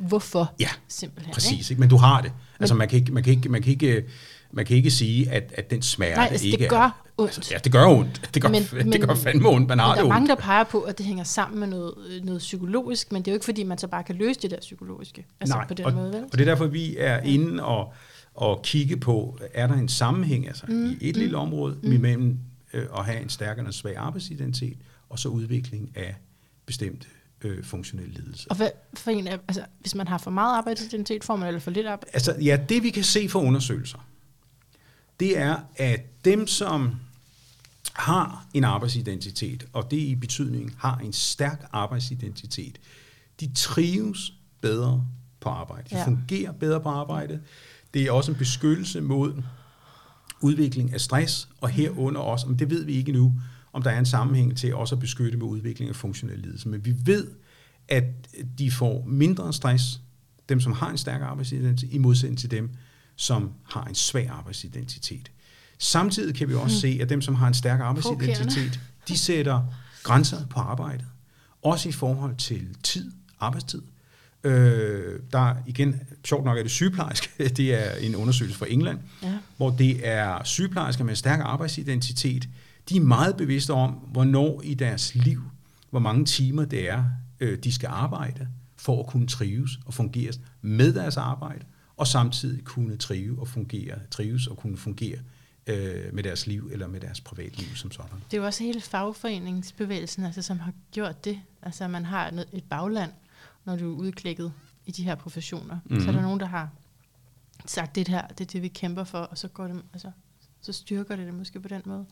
Hvorfor? 0.00 0.54
Ja, 0.60 0.68
simpelthen, 0.88 1.34
præcis. 1.34 1.70
Ikke? 1.70 1.80
Men 1.80 1.88
du 1.88 1.96
har 1.96 2.20
det. 2.20 2.32
Altså 2.60 2.74
man 2.74 2.88
kan 2.88 2.98
ikke, 2.98 3.12
man 3.12 3.22
kan 3.22 3.32
ikke, 3.32 3.48
man 3.48 3.62
kan 3.62 3.72
ikke, 3.72 4.04
man 4.52 4.66
kan 4.66 4.76
ikke 4.76 4.90
sige, 4.90 5.30
at, 5.30 5.52
at 5.56 5.70
den 5.70 5.82
smerte 5.82 6.14
Nej, 6.14 6.28
altså, 6.30 6.46
ikke 6.46 6.58
det 6.58 6.70
gør 6.70 7.04
ondt. 7.18 7.36
Altså, 7.36 7.54
ja, 7.54 7.58
det 7.58 7.72
gør 7.72 7.86
ondt. 7.86 8.30
Det 8.34 8.42
gør, 8.42 8.48
men, 8.48 8.92
det 8.92 9.00
gør 9.00 9.14
fandme 9.14 9.48
ondt. 9.48 9.68
Man 9.68 9.78
har 9.78 9.88
der 9.88 9.94
det 9.94 10.04
er 10.04 10.08
mange, 10.08 10.28
der 10.28 10.34
peger 10.34 10.64
på, 10.64 10.80
at 10.80 10.98
det 10.98 11.06
hænger 11.06 11.24
sammen 11.24 11.60
med 11.60 11.68
noget, 11.68 11.94
noget 12.24 12.38
psykologisk, 12.38 13.12
men 13.12 13.22
det 13.22 13.28
er 13.28 13.32
jo 13.32 13.36
ikke, 13.36 13.44
fordi 13.44 13.62
man 13.62 13.78
så 13.78 13.88
bare 13.88 14.04
kan 14.04 14.14
løse 14.14 14.40
det 14.40 14.50
der 14.50 14.60
psykologiske. 14.60 15.26
Altså 15.40 15.56
Nej, 15.56 15.66
på 15.66 15.74
den 15.74 15.84
og, 15.84 15.92
måde, 15.92 16.12
vel? 16.12 16.24
og 16.24 16.32
det 16.32 16.40
er 16.40 16.44
derfor, 16.44 16.66
vi 16.66 16.96
er 16.96 17.14
ja. 17.14 17.20
inde 17.20 17.64
og, 17.64 17.92
og 18.34 18.62
kigge 18.62 18.96
på, 18.96 19.38
er 19.54 19.66
der 19.66 19.74
en 19.74 19.88
sammenhæng 19.88 20.46
altså, 20.46 20.64
mm. 20.68 20.96
i 21.00 21.08
et 21.08 21.16
mm. 21.16 21.20
lille 21.20 21.36
område 21.36 21.76
mm. 21.82 21.92
imellem 21.92 22.38
øh, 22.72 22.86
at 22.98 23.04
have 23.04 23.20
en 23.20 23.28
stærkere 23.28 23.66
og 23.66 23.74
svag 23.74 23.96
arbejdsidentitet, 23.96 24.78
og 25.08 25.18
så 25.18 25.28
udvikling 25.28 25.90
af 25.94 26.14
bestemte 26.66 27.06
øh, 27.44 27.64
funktionelle 27.64 28.14
lidelser. 28.14 28.46
Og 28.50 28.56
hvad 28.56 28.70
for 28.94 29.10
en 29.10 29.26
af, 29.26 29.38
altså, 29.48 29.64
hvis 29.80 29.94
man 29.94 30.08
har 30.08 30.18
for 30.18 30.30
meget 30.30 30.56
arbejdsidentitet, 30.56 31.24
får 31.24 31.36
man 31.36 31.48
eller 31.48 31.60
for 31.60 31.70
lidt 31.70 31.86
arbejde? 31.86 32.10
Altså, 32.14 32.36
ja, 32.40 32.58
det 32.68 32.82
vi 32.82 32.90
kan 32.90 33.04
se 33.04 33.28
fra 33.28 33.40
undersøgelser, 33.40 34.06
det 35.20 35.38
er, 35.38 35.56
at 35.76 36.24
dem, 36.24 36.46
som 36.46 36.94
har 37.92 38.46
en 38.54 38.64
arbejdsidentitet, 38.64 39.66
og 39.72 39.90
det 39.90 39.96
i 39.96 40.14
betydning 40.14 40.74
har 40.78 40.98
en 40.98 41.12
stærk 41.12 41.68
arbejdsidentitet, 41.72 42.78
de 43.40 43.52
trives 43.54 44.32
bedre 44.60 45.06
på 45.40 45.48
arbejde. 45.48 45.88
De 45.90 45.96
ja. 45.96 46.06
fungerer 46.06 46.52
bedre 46.52 46.80
på 46.80 46.88
arbejde. 46.88 47.40
Det 47.94 48.02
er 48.02 48.12
også 48.12 48.32
en 48.32 48.38
beskyttelse 48.38 49.00
mod 49.00 49.42
udvikling 50.40 50.94
af 50.94 51.00
stress, 51.00 51.48
og 51.60 51.68
herunder 51.68 52.20
også, 52.20 52.46
men 52.46 52.58
det 52.58 52.70
ved 52.70 52.84
vi 52.84 52.92
ikke 52.92 53.12
nu, 53.12 53.34
om 53.72 53.82
der 53.82 53.90
er 53.90 53.98
en 53.98 54.06
sammenhæng 54.06 54.56
til 54.56 54.74
også 54.74 54.94
at 54.94 54.98
beskytte 54.98 55.38
med 55.38 55.46
udvikling 55.46 55.88
af 55.88 55.96
funktionel 55.96 56.38
lidelse. 56.38 56.68
Men 56.68 56.84
vi 56.84 56.94
ved, 57.04 57.28
at 57.88 58.04
de 58.58 58.70
får 58.70 59.04
mindre 59.06 59.52
stress, 59.52 60.00
dem 60.48 60.60
som 60.60 60.72
har 60.72 60.90
en 60.90 60.98
stærk 60.98 61.20
arbejdsidentitet, 61.20 61.94
i 61.94 61.98
modsætning 61.98 62.38
til 62.38 62.50
dem, 62.50 62.70
som 63.16 63.50
har 63.70 63.84
en 63.84 63.94
svag 63.94 64.28
arbejdsidentitet. 64.28 65.30
Samtidig 65.78 66.34
kan 66.34 66.48
vi 66.48 66.54
også 66.54 66.86
hmm. 66.86 66.92
se, 66.92 66.98
at 67.02 67.08
dem, 67.08 67.22
som 67.22 67.34
har 67.34 67.48
en 67.48 67.54
stærk 67.54 67.80
arbejdsidentitet, 67.80 68.80
de 69.08 69.18
sætter 69.18 69.62
grænser 70.02 70.46
på 70.46 70.60
arbejdet. 70.60 71.06
Også 71.62 71.88
i 71.88 71.92
forhold 71.92 72.36
til 72.36 72.76
tid, 72.82 73.12
arbejdstid. 73.40 73.82
Øh, 74.44 75.20
der 75.32 75.54
igen, 75.66 76.00
sjovt 76.24 76.44
nok 76.44 76.58
er 76.58 76.62
det 76.62 76.70
sygeplejerske, 76.70 77.48
det 77.56 77.74
er 77.74 77.94
en 77.94 78.16
undersøgelse 78.16 78.58
fra 78.58 78.66
England, 78.68 78.98
ja. 79.22 79.38
hvor 79.56 79.70
det 79.70 80.08
er 80.08 80.44
sygeplejersker 80.44 81.04
med 81.04 81.16
stærk 81.16 81.40
arbejdsidentitet, 81.42 82.48
de 82.88 82.96
er 82.96 83.00
meget 83.00 83.36
bevidste 83.36 83.72
om, 83.72 83.90
hvornår 83.90 84.60
i 84.64 84.74
deres 84.74 85.14
liv, 85.14 85.42
hvor 85.90 86.00
mange 86.00 86.24
timer 86.24 86.64
det 86.64 86.90
er, 86.90 87.04
øh, 87.40 87.58
de 87.58 87.72
skal 87.72 87.88
arbejde, 87.92 88.48
for 88.76 89.02
at 89.02 89.06
kunne 89.06 89.26
trives 89.26 89.70
og 89.86 89.94
fungere 89.94 90.32
med 90.62 90.94
deres 90.94 91.16
arbejde, 91.16 91.64
og 91.96 92.06
samtidig 92.06 92.64
kunne 92.64 92.96
trive 92.96 93.40
og 93.40 93.48
fungere, 93.48 93.98
trives 94.10 94.46
og 94.46 94.56
kunne 94.56 94.76
fungere 94.76 95.18
øh, 95.66 96.14
med 96.14 96.22
deres 96.22 96.46
liv 96.46 96.68
eller 96.72 96.86
med 96.86 97.00
deres 97.00 97.20
privatliv 97.20 97.76
som 97.76 97.90
sådan. 97.90 98.16
Det 98.30 98.36
er 98.36 98.40
jo 98.40 98.46
også 98.46 98.64
hele 98.64 98.80
fagforeningsbevægelsen, 98.80 100.24
altså, 100.24 100.42
som 100.42 100.58
har 100.58 100.72
gjort 100.92 101.24
det. 101.24 101.40
Altså 101.62 101.88
man 101.88 102.04
har 102.04 102.44
et 102.52 102.64
bagland, 102.70 103.10
når 103.64 103.76
du 103.76 103.92
er 103.92 103.96
udklikket 103.96 104.52
i 104.86 104.90
de 104.90 105.02
her 105.02 105.14
professioner. 105.14 105.78
Mm-hmm. 105.84 106.00
Så 106.00 106.08
er 106.08 106.12
der 106.12 106.18
mhm. 106.18 106.22
nogen, 106.22 106.40
der 106.40 106.46
har 106.46 106.70
sagt, 107.66 107.94
det 107.94 108.08
her, 108.08 108.26
det 108.26 108.40
er 108.40 108.48
det, 108.48 108.62
vi 108.62 108.68
kæmper 108.68 109.04
for, 109.04 109.18
og 109.18 109.38
så 109.38 109.48
går 109.48 109.66
det, 109.66 109.82
altså, 109.92 110.10
så 110.60 110.72
styrker 110.72 111.16
det 111.16 111.26
det 111.26 111.34
måske 111.34 111.60
på 111.60 111.68
den 111.68 111.82
måde. 111.84 112.06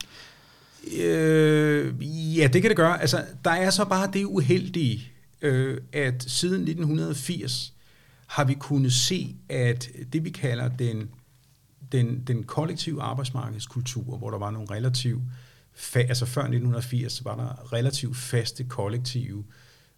Øh, 0.97 2.37
ja, 2.37 2.47
det 2.47 2.61
kan 2.61 2.69
det 2.69 2.77
gøre. 2.77 3.01
Altså, 3.01 3.25
der 3.45 3.51
er 3.51 3.69
så 3.69 3.85
bare 3.85 4.09
det 4.13 4.25
uheldige, 4.25 5.11
øh, 5.41 5.77
at 5.93 6.23
siden 6.23 6.61
1980 6.61 7.73
har 8.31 8.43
vi 8.43 8.53
kunnet 8.53 8.93
se, 8.93 9.35
at 9.49 9.89
det 10.13 10.23
vi 10.23 10.29
kalder 10.29 10.67
den, 10.67 11.09
den, 11.91 12.23
den 12.27 12.43
kollektive 12.43 13.01
arbejdsmarkedskultur, 13.01 14.17
hvor 14.17 14.29
der 14.29 14.37
var 14.37 14.51
nogle 14.51 14.67
relativt, 14.71 15.21
fa- 15.75 15.97
altså 15.97 16.25
før 16.25 16.41
1980 16.41 17.25
var 17.25 17.35
der 17.35 17.73
relativt 17.73 18.17
faste 18.17 18.63
kollektive, 18.63 19.43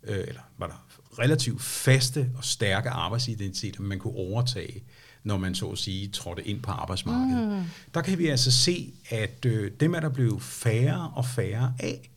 øh, 0.04 0.24
eller 0.28 0.42
var 0.58 0.68
der 0.68 0.88
relativt 1.20 1.62
faste 1.62 2.30
og 2.38 2.44
stærke 2.44 2.90
arbejdsidentiteter, 2.90 3.82
man 3.82 4.00
kunne 4.00 4.16
overtage, 4.16 4.84
når 5.24 5.38
man 5.38 5.56
så 5.56 5.68
at 5.68 5.78
sige 5.78 6.08
trådte 6.08 6.48
ind 6.48 6.62
på 6.62 6.72
arbejdsmarkedet. 6.72 7.58
Mm. 7.58 7.64
Der 7.94 8.02
kan 8.02 8.18
vi 8.18 8.28
altså 8.28 8.52
se, 8.52 8.94
at 9.10 9.46
øh, 9.46 9.72
dem 9.80 9.94
er 9.94 10.00
der 10.00 10.10
blevet 10.10 10.42
færre 10.42 11.12
og 11.16 11.26
færre 11.26 11.74
af. 11.80 12.12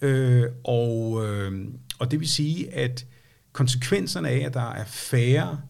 Øh, 0.00 0.44
og, 0.64 1.24
øh, 1.26 1.68
og 1.98 2.10
det 2.10 2.20
vil 2.20 2.28
sige, 2.28 2.74
at 2.74 3.06
konsekvenserne 3.54 4.28
af, 4.28 4.38
at 4.38 4.54
der 4.54 4.70
er 4.70 4.84
færre 4.84 5.60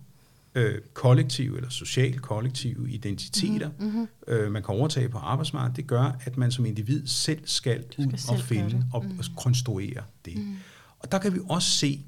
øh, 0.54 0.80
kollektive 0.94 1.56
eller 1.56 1.70
socialt 1.70 2.22
kollektive 2.22 2.90
identiteter, 2.90 3.70
mm-hmm. 3.78 4.08
øh, 4.28 4.52
man 4.52 4.62
kan 4.62 4.74
overtage 4.74 5.08
på 5.08 5.18
arbejdsmarkedet, 5.18 5.76
det 5.76 5.86
gør, 5.86 6.18
at 6.24 6.36
man 6.36 6.52
som 6.52 6.66
individ 6.66 7.06
selv 7.06 7.40
skal 7.44 7.84
ud 7.98 8.28
og 8.28 8.40
finde 8.40 8.86
og, 8.92 9.04
mm. 9.04 9.20
konstruere 9.36 10.02
det. 10.24 10.38
Mm. 10.38 10.56
Og 10.98 11.12
der 11.12 11.18
kan 11.18 11.34
vi 11.34 11.38
også 11.48 11.70
se, 11.70 12.04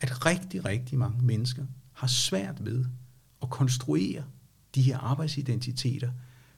at 0.00 0.26
rigtig, 0.26 0.64
rigtig 0.64 0.98
mange 0.98 1.22
mennesker 1.22 1.62
har 1.92 2.06
svært 2.06 2.64
ved 2.64 2.84
at 3.42 3.50
konstruere 3.50 4.24
de 4.74 4.82
her 4.82 4.98
arbejdsidentiteter, 4.98 6.10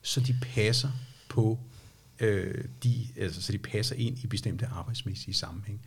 så 0.03 0.21
de 0.21 0.37
passer 0.43 0.91
på 1.29 1.59
øh, 2.21 2.65
de, 2.85 3.07
altså, 3.17 3.43
så 3.43 3.53
de 3.53 3.59
passer 3.59 3.97
ind 3.97 4.19
i 4.19 4.27
bestemte 4.27 4.67
arbejdsmæssige 4.67 5.35
sammenhæng. 5.35 5.81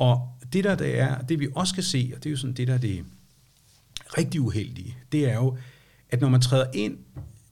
Og 0.00 0.28
det 0.52 0.64
der, 0.64 0.74
det 0.74 0.98
er, 0.98 1.22
det 1.22 1.40
vi 1.40 1.48
også 1.54 1.74
kan 1.74 1.82
se, 1.82 2.12
og 2.16 2.24
det 2.24 2.28
er 2.28 2.30
jo 2.30 2.36
sådan 2.36 2.54
det 2.54 2.68
der 2.68 2.78
det 2.78 3.04
rigtig 4.18 4.40
uheldige, 4.40 4.96
det 5.12 5.30
er 5.30 5.34
jo, 5.34 5.58
at 6.10 6.20
når 6.20 6.28
man 6.28 6.40
træder 6.40 6.70
ind 6.74 6.98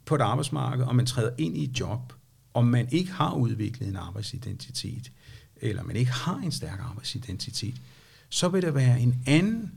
på 0.04 0.14
et 0.14 0.20
arbejdsmarked, 0.20 0.84
og 0.84 0.96
man 0.96 1.06
træder 1.06 1.30
ind 1.38 1.56
i 1.56 1.64
et 1.64 1.80
job, 1.80 2.12
og 2.54 2.66
man 2.66 2.88
ikke 2.92 3.12
har 3.12 3.34
udviklet 3.34 3.88
en 3.88 3.96
arbejdsidentitet, 3.96 5.12
eller 5.56 5.82
man 5.82 5.96
ikke 5.96 6.10
har 6.10 6.36
en 6.36 6.52
stærk 6.52 6.80
arbejdsidentitet, 6.80 7.80
så 8.28 8.48
vil 8.48 8.62
der 8.62 8.70
være 8.70 9.00
en 9.00 9.22
anden, 9.26 9.72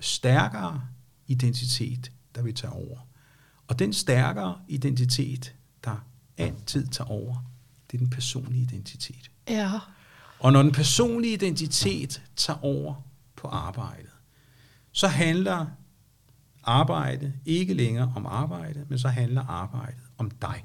stærkere 0.00 0.82
identitet, 1.26 2.12
der 2.34 2.42
vil 2.42 2.54
tage 2.54 2.72
over. 2.72 2.98
Og 3.68 3.78
den 3.78 3.92
stærkere 3.92 4.58
identitet, 4.68 5.54
der 5.84 6.06
altid 6.38 6.86
tager 6.86 7.10
over, 7.10 7.50
det 7.90 7.96
er 7.96 7.98
den 7.98 8.10
personlige 8.10 8.62
identitet. 8.62 9.30
Ja. 9.48 9.80
Og 10.38 10.52
når 10.52 10.62
den 10.62 10.72
personlige 10.72 11.34
identitet 11.34 12.22
tager 12.36 12.64
over 12.64 12.94
på 13.36 13.48
arbejdet, 13.48 14.10
så 14.92 15.08
handler 15.08 15.66
arbejde 16.64 17.32
ikke 17.44 17.74
længere 17.74 18.12
om 18.16 18.26
arbejde, 18.26 18.84
men 18.88 18.98
så 18.98 19.08
handler 19.08 19.42
arbejdet 19.42 20.00
om 20.18 20.30
dig. 20.30 20.64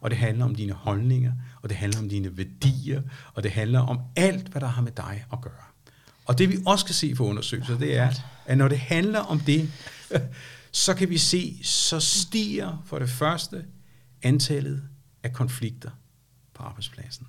Og 0.00 0.10
det 0.10 0.18
handler 0.18 0.44
om 0.44 0.54
dine 0.54 0.72
holdninger, 0.72 1.32
og 1.62 1.68
det 1.68 1.76
handler 1.76 2.00
om 2.00 2.08
dine 2.08 2.36
værdier, 2.36 3.02
og 3.34 3.42
det 3.42 3.50
handler 3.50 3.80
om 3.80 4.00
alt, 4.16 4.48
hvad 4.48 4.60
der 4.60 4.66
har 4.66 4.82
med 4.82 4.92
dig 4.92 5.24
at 5.32 5.40
gøre. 5.40 5.52
Og 6.24 6.38
det 6.38 6.48
vi 6.48 6.58
også 6.66 6.84
kan 6.84 6.94
se 6.94 7.14
på 7.14 7.26
undersøgelser, 7.26 7.78
det 7.78 7.96
er, 7.96 8.12
at 8.46 8.58
når 8.58 8.68
det 8.68 8.78
handler 8.78 9.20
om 9.20 9.40
det, 9.40 9.70
så 10.72 10.94
kan 10.94 11.10
vi 11.10 11.18
se, 11.18 11.60
så 11.62 12.00
stiger 12.00 12.82
for 12.86 12.98
det 12.98 13.10
første 13.10 13.64
antallet 14.22 14.82
af 15.22 15.32
konflikter 15.32 15.90
på 16.54 16.62
arbejdspladsen. 16.62 17.26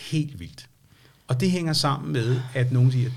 Helt 0.00 0.40
vildt. 0.40 0.68
Og 1.28 1.40
det 1.40 1.50
hænger 1.50 1.72
sammen 1.72 2.12
med, 2.12 2.40
at 2.54 2.72
nogen 2.72 2.92
siger, 2.92 3.10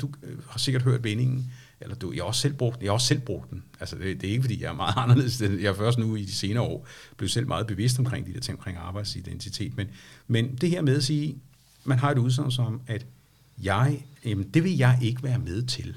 du 0.00 0.08
har 0.48 0.58
sikkert 0.58 0.82
hørt 0.82 1.04
vendingen, 1.04 1.52
eller 1.80 1.96
du, 1.96 2.12
jeg 2.12 2.22
har 2.22 2.26
også 2.26 2.40
selv 2.40 2.54
brugt, 2.54 2.82
jeg 2.82 2.88
har 2.88 2.92
også 2.92 3.06
selv 3.06 3.20
brugt 3.20 3.50
den. 3.50 3.62
Altså 3.80 3.96
det, 3.96 4.20
det 4.20 4.28
er 4.28 4.30
ikke 4.30 4.42
fordi, 4.42 4.62
jeg 4.62 4.68
er 4.68 4.74
meget 4.74 4.94
anderledes. 5.02 5.40
Jeg 5.40 5.64
er 5.64 5.74
først 5.74 5.98
nu 5.98 6.16
i 6.16 6.24
de 6.24 6.32
senere 6.32 6.62
år 6.62 6.86
blevet 7.16 7.30
selv 7.30 7.46
meget 7.46 7.66
bevidst 7.66 7.98
omkring 7.98 8.26
de 8.26 8.34
der 8.34 8.40
ting 8.40 8.58
omkring 8.58 8.78
arbejdsidentitet. 8.78 9.76
Men, 9.76 9.86
men 10.28 10.54
det 10.54 10.70
her 10.70 10.82
med 10.82 10.96
at 10.96 11.04
sige, 11.04 11.36
man 11.84 11.98
har 11.98 12.10
et 12.10 12.18
udsagn 12.18 12.50
som, 12.50 12.80
at 12.86 13.06
jeg, 13.62 14.04
jamen 14.24 14.48
det 14.48 14.64
vil 14.64 14.76
jeg 14.76 14.98
ikke 15.02 15.22
være 15.22 15.38
med 15.38 15.62
til. 15.62 15.96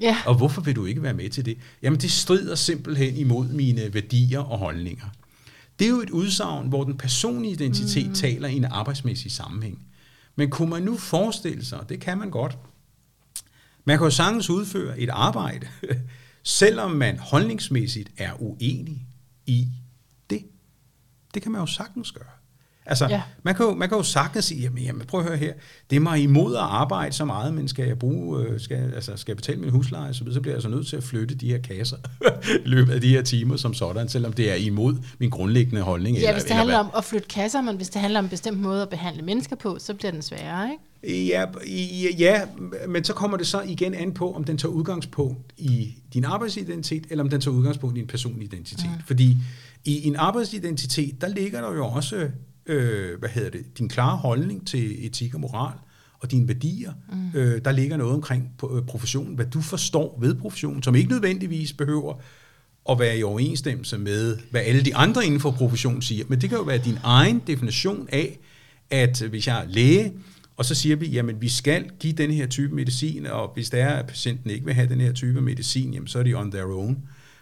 Ja. 0.00 0.16
Og 0.26 0.34
hvorfor 0.34 0.60
vil 0.60 0.76
du 0.76 0.84
ikke 0.84 1.02
være 1.02 1.14
med 1.14 1.30
til 1.30 1.44
det? 1.44 1.58
Jamen 1.82 2.00
det 2.00 2.10
strider 2.10 2.54
simpelthen 2.54 3.16
imod 3.16 3.48
mine 3.48 3.94
værdier 3.94 4.40
og 4.40 4.58
holdninger. 4.58 5.06
Det 5.78 5.84
er 5.84 5.90
jo 5.90 6.00
et 6.00 6.10
udsagn, 6.10 6.68
hvor 6.68 6.84
den 6.84 6.96
personlige 6.98 7.52
identitet 7.52 8.08
mm. 8.08 8.14
taler 8.14 8.48
i 8.48 8.56
en 8.56 8.64
arbejdsmæssig 8.64 9.32
sammenhæng. 9.32 9.86
Men 10.36 10.50
kunne 10.50 10.70
man 10.70 10.82
nu 10.82 10.96
forestille 10.96 11.64
sig, 11.64 11.80
og 11.80 11.88
det 11.88 12.00
kan 12.00 12.18
man 12.18 12.30
godt, 12.30 12.58
man 13.84 13.98
kan 13.98 14.04
jo 14.04 14.10
sagtens 14.10 14.50
udføre 14.50 15.00
et 15.00 15.10
arbejde, 15.10 15.68
selvom 16.42 16.90
man 16.90 17.18
holdningsmæssigt 17.18 18.10
er 18.16 18.42
uenig 18.42 19.06
i 19.46 19.68
det. 20.30 20.44
Det 21.34 21.42
kan 21.42 21.52
man 21.52 21.60
jo 21.60 21.66
sagtens 21.66 22.12
gøre. 22.12 22.41
Altså, 22.86 23.06
ja. 23.06 23.22
man, 23.42 23.54
kan 23.54 23.66
jo, 23.66 23.74
man 23.74 23.88
kan 23.88 23.98
jo 23.98 24.02
sagtens 24.02 24.44
sige, 24.44 24.60
jamen, 24.60 24.84
jamen 24.84 25.06
prøv 25.06 25.20
at 25.20 25.26
høre 25.26 25.36
her, 25.36 25.52
det 25.90 25.96
er 25.96 26.00
mig 26.00 26.22
imod 26.22 26.54
at 26.54 26.60
arbejde 26.60 27.12
så 27.12 27.24
meget, 27.24 27.54
men 27.54 27.68
skal 27.68 27.86
jeg 27.86 27.98
bruge, 27.98 28.42
øh, 28.42 28.60
skal, 28.60 28.92
altså, 28.94 29.16
skal 29.16 29.32
jeg 29.32 29.36
betale 29.36 29.60
min 29.60 29.70
husleje, 29.70 30.14
så, 30.14 30.24
så 30.30 30.40
bliver 30.40 30.52
jeg 30.52 30.56
altså 30.56 30.68
nødt 30.68 30.86
til 30.86 30.96
at 30.96 31.04
flytte 31.04 31.34
de 31.34 31.48
her 31.48 31.58
kasser 31.58 31.96
i 32.64 32.68
løbet 32.68 32.92
af 32.92 33.00
de 33.00 33.08
her 33.08 33.22
timer 33.22 33.56
som 33.56 33.74
sådan, 33.74 34.08
selvom 34.08 34.32
det 34.32 34.50
er 34.50 34.54
imod 34.54 34.96
min 35.18 35.30
grundlæggende 35.30 35.82
holdning. 35.82 36.16
Ja, 36.16 36.20
eller, 36.20 36.32
hvis 36.32 36.44
det 36.44 36.56
handler 36.56 36.78
om 36.78 36.90
at 36.96 37.04
flytte 37.04 37.28
kasser, 37.28 37.60
men 37.60 37.76
hvis 37.76 37.88
det 37.88 38.00
handler 38.00 38.18
om 38.18 38.24
en 38.24 38.30
bestemt 38.30 38.60
måde 38.60 38.82
at 38.82 38.88
behandle 38.88 39.22
mennesker 39.22 39.56
på, 39.56 39.76
så 39.78 39.94
bliver 39.94 40.10
den 40.10 40.22
sværere, 40.22 40.70
ikke? 40.72 40.82
Ja, 41.26 41.44
ja, 42.18 42.42
men 42.88 43.04
så 43.04 43.14
kommer 43.14 43.36
det 43.36 43.46
så 43.46 43.60
igen 43.60 43.94
an 43.94 44.12
på, 44.14 44.32
om 44.32 44.44
den 44.44 44.58
tager 44.58 44.72
udgangspunkt 44.72 45.52
i 45.58 45.94
din 46.14 46.24
arbejdsidentitet, 46.24 47.06
eller 47.10 47.24
om 47.24 47.30
den 47.30 47.40
tager 47.40 47.54
udgangspunkt 47.54 47.96
i 47.96 48.00
din 48.00 48.08
personlige 48.08 48.44
identitet. 48.44 48.90
Mm. 48.90 49.02
Fordi 49.06 49.36
i 49.84 50.06
en 50.06 50.16
arbejdsidentitet, 50.16 51.20
der 51.20 51.28
ligger 51.28 51.60
der 51.60 51.72
jo 51.72 51.86
også 51.86 52.28
øh, 52.66 53.18
hvad 53.18 53.28
hedder 53.28 53.50
det, 53.50 53.78
din 53.78 53.88
klare 53.88 54.16
holdning 54.16 54.66
til 54.66 55.06
etik 55.06 55.34
og 55.34 55.40
moral 55.40 55.74
og 56.20 56.30
dine 56.30 56.48
værdier. 56.48 56.92
Mm. 57.12 57.38
Øh, 57.38 57.64
der 57.64 57.72
ligger 57.72 57.96
noget 57.96 58.14
omkring 58.14 58.50
øh, 58.72 58.82
professionen, 58.82 59.34
hvad 59.34 59.46
du 59.46 59.60
forstår 59.60 60.18
ved 60.20 60.34
professionen, 60.34 60.82
som 60.82 60.94
ikke 60.94 61.10
nødvendigvis 61.10 61.72
behøver 61.72 62.14
at 62.90 62.98
være 62.98 63.18
i 63.18 63.22
overensstemmelse 63.22 63.98
med, 63.98 64.38
hvad 64.50 64.60
alle 64.60 64.82
de 64.84 64.96
andre 64.96 65.26
inden 65.26 65.40
for 65.40 65.50
professionen 65.50 66.02
siger. 66.02 66.24
Men 66.28 66.40
det 66.40 66.48
kan 66.48 66.58
jo 66.58 66.64
være 66.64 66.78
din 66.78 66.98
egen 67.02 67.42
definition 67.46 68.08
af, 68.12 68.38
at 68.90 69.20
hvis 69.20 69.46
jeg 69.46 69.60
er 69.64 69.68
læge, 69.68 70.12
og 70.56 70.64
så 70.64 70.74
siger 70.74 70.96
vi, 70.96 71.06
jamen 71.06 71.40
vi 71.40 71.48
skal 71.48 71.90
give 72.00 72.12
den 72.12 72.30
her 72.30 72.46
type 72.46 72.74
medicin, 72.74 73.26
og 73.26 73.50
hvis 73.54 73.70
det 73.70 73.80
er, 73.80 73.88
at 73.88 74.06
patienten 74.06 74.50
ikke 74.50 74.64
vil 74.64 74.74
have 74.74 74.88
den 74.88 75.00
her 75.00 75.12
type 75.12 75.40
medicin, 75.40 75.94
jamen 75.94 76.08
så 76.08 76.18
er 76.18 76.22
de 76.22 76.34
on 76.34 76.50
their 76.50 76.64
own. 76.64 76.98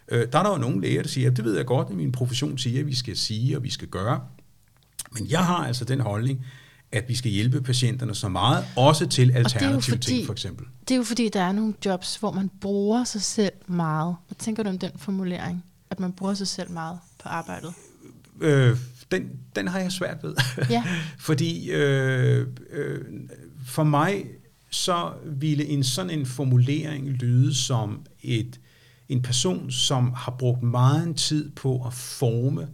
Øh, 0.09 0.27
der 0.33 0.39
er 0.39 0.43
der 0.43 0.51
jo 0.51 0.59
nogle 0.59 0.81
læger, 0.81 1.03
der 1.03 1.09
siger, 1.09 1.31
at 1.31 1.37
det 1.37 1.45
ved 1.45 1.57
jeg 1.57 1.67
godt, 1.67 1.89
at 1.91 1.97
min 1.97 2.13
profession 2.13 2.59
siger, 2.59 2.81
at 2.81 2.87
vi 2.87 2.95
skal 2.95 3.17
sige, 3.17 3.57
og 3.57 3.65
vi 3.65 3.71
skal 3.71 3.89
gøre. 3.89 4.21
Men 5.15 5.27
jeg 5.31 5.47
har 5.47 5.57
altså 5.67 5.85
den 5.85 6.01
holdning, 6.01 6.47
at 6.93 7.05
vi 7.09 7.15
skal 7.15 7.31
hjælpe 7.31 7.63
patienterne 7.63 8.15
så 8.15 8.29
meget, 8.29 8.65
også 8.77 9.07
til 9.07 9.31
alternative 9.31 9.83
fordi- 9.83 10.07
ting, 10.07 10.27
for 10.27 10.33
eksempel. 10.33 10.67
Det 10.89 10.95
er 10.95 10.97
jo 10.97 11.03
fordi, 11.05 11.29
der 11.29 11.41
er 11.41 11.53
nogle 11.53 11.75
jobs, 11.85 12.17
hvor 12.17 12.33
man 12.33 12.51
bruger 12.61 13.05
sig 13.05 13.23
selv 13.23 13.53
meget. 13.67 14.17
Hvad 14.29 14.37
tænker 14.39 14.63
du 14.63 14.69
om 14.69 14.79
den 14.79 14.91
formulering? 14.97 15.65
At 15.91 16.01
man 16.01 16.13
bruger 16.13 16.35
sig 16.35 16.49
selv 16.49 16.71
meget 16.71 16.99
på 17.23 17.29
arbejdet? 17.29 17.73
Øh, 18.41 18.77
den, 19.11 19.31
den 19.57 19.69
har 19.69 19.79
jeg 19.79 19.93
svært 19.93 20.17
ved. 20.23 20.35
Ja. 20.71 20.85
Fordi 21.19 21.71
øh, 21.71 22.47
øh, 22.71 23.05
for 23.67 23.83
mig, 23.85 24.25
så 24.71 25.13
ville 25.27 25.65
en 25.67 25.85
sådan 25.85 26.11
en 26.11 26.27
formulering 26.27 27.09
lyde 27.09 27.55
som 27.55 28.01
et, 28.23 28.61
en 29.09 29.23
person, 29.23 29.71
som 29.71 30.13
har 30.17 30.33
brugt 30.39 30.63
meget 30.63 31.17
tid 31.17 31.51
på 31.51 31.83
at 31.87 31.93
forme 31.93 32.69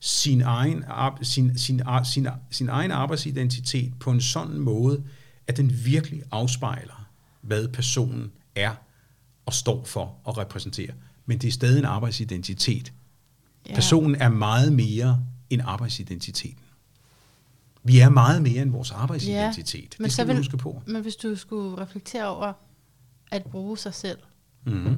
sin 0.00 0.42
egen, 0.42 0.84
sin, 1.22 1.58
sin, 1.58 1.82
sin, 2.04 2.28
sin 2.50 2.68
egen 2.68 2.90
arbejdsidentitet 2.90 3.98
på 4.00 4.10
en 4.10 4.20
sådan 4.20 4.58
måde, 4.58 5.04
at 5.46 5.56
den 5.56 5.84
virkelig 5.84 6.22
afspejler, 6.30 7.08
hvad 7.40 7.68
personen 7.68 8.32
er 8.54 8.74
og 9.46 9.52
står 9.52 9.84
for 9.84 10.16
og 10.24 10.38
repræsenterer. 10.38 10.92
Men 11.26 11.38
det 11.38 11.48
er 11.48 11.52
stadig 11.52 11.78
en 11.78 11.84
arbejdsidentitet. 11.84 12.92
Ja. 13.68 13.74
Personen 13.74 14.14
er 14.14 14.28
meget 14.28 14.72
mere 14.72 15.24
end 15.50 15.62
arbejdsidentiteten. 15.64 16.58
Vi 17.84 17.98
er 18.00 18.08
meget 18.08 18.42
mere 18.42 18.62
end 18.62 18.70
vores 18.70 18.90
arbejdsidentitet. 18.90 19.96
men 19.98 20.04
det 20.04 20.12
skal 20.12 20.26
vi 20.26 20.32
vil- 20.32 20.36
huske 20.36 20.56
på. 20.56 20.82
Men 20.86 21.02
hvis 21.02 21.16
du 21.16 21.36
skulle 21.36 21.78
reflektere 21.78 22.26
over 22.26 22.52
at 23.30 23.44
bruge 23.44 23.78
sig 23.78 23.94
selv, 23.94 24.18
Mm-hmm. 24.64 24.96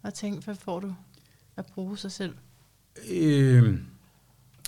hvad, 0.00 0.12
tænk, 0.12 0.44
hvad 0.44 0.54
får 0.54 0.80
du 0.80 0.94
at 1.56 1.66
bruge 1.66 1.98
sig 1.98 2.12
selv? 2.12 2.34
Øh, 3.10 3.78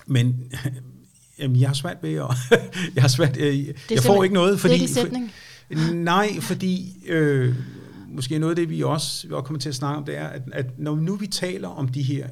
men 0.07 0.53
jamen, 1.39 1.61
jeg 1.61 1.69
har 1.69 1.75
svært 1.75 1.97
ved 2.03 2.15
at... 2.15 2.61
jeg 2.95 3.03
har 3.03 3.09
svært, 3.09 3.37
øh, 3.37 3.67
jeg 3.91 4.03
får 4.03 4.25
ikke 4.25 4.35
noget, 4.35 4.61
fordi... 4.61 4.75
det 4.75 4.85
er 4.85 4.95
sætning. 4.95 5.31
nej, 5.95 6.41
fordi... 6.41 7.05
Øh, 7.07 7.55
måske 8.09 8.39
noget 8.39 8.53
af 8.53 8.57
det, 8.57 8.71
vi 8.71 8.83
også, 8.83 9.29
vi 9.29 9.35
kommer 9.45 9.61
til 9.61 9.69
at 9.69 9.75
snakke 9.75 9.97
om, 9.97 10.05
det 10.05 10.17
er, 10.17 10.27
at, 10.27 10.43
at 10.53 10.79
når 10.79 10.97
nu 10.97 11.17
vi 11.17 11.27
taler 11.27 11.69
om 11.69 11.89
de 11.89 12.03
her 12.03 12.29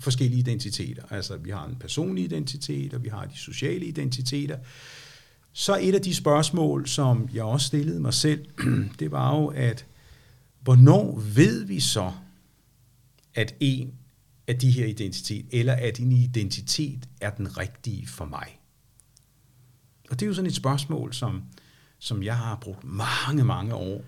forskellige 0.00 0.38
identiteter, 0.38 1.02
altså 1.10 1.36
vi 1.36 1.50
har 1.50 1.66
en 1.66 1.76
personlig 1.80 2.24
identitet, 2.24 2.94
og 2.94 3.04
vi 3.04 3.08
har 3.08 3.24
de 3.24 3.38
sociale 3.38 3.86
identiteter, 3.86 4.58
så 5.52 5.78
et 5.80 5.94
af 5.94 6.02
de 6.02 6.14
spørgsmål, 6.14 6.88
som 6.88 7.28
jeg 7.34 7.44
også 7.44 7.66
stillede 7.66 8.00
mig 8.00 8.14
selv, 8.14 8.44
det 9.00 9.10
var 9.10 9.36
jo, 9.36 9.46
at 9.46 9.86
hvornår 10.60 11.22
ved 11.34 11.64
vi 11.64 11.80
så, 11.80 12.12
at 13.34 13.54
en 13.60 13.92
af 14.50 14.58
de 14.58 14.70
her 14.70 14.86
identitet, 14.86 15.46
eller 15.50 15.72
at 15.72 15.98
en 15.98 16.12
identitet 16.12 17.08
er 17.20 17.30
den 17.30 17.58
rigtige 17.58 18.06
for 18.06 18.24
mig? 18.24 18.58
Og 20.10 20.20
det 20.20 20.22
er 20.22 20.26
jo 20.28 20.34
sådan 20.34 20.46
et 20.48 20.54
spørgsmål, 20.56 21.14
som, 21.14 21.42
som 21.98 22.22
jeg 22.22 22.36
har 22.36 22.58
brugt 22.60 22.84
mange, 22.84 23.44
mange 23.44 23.74
år 23.74 24.04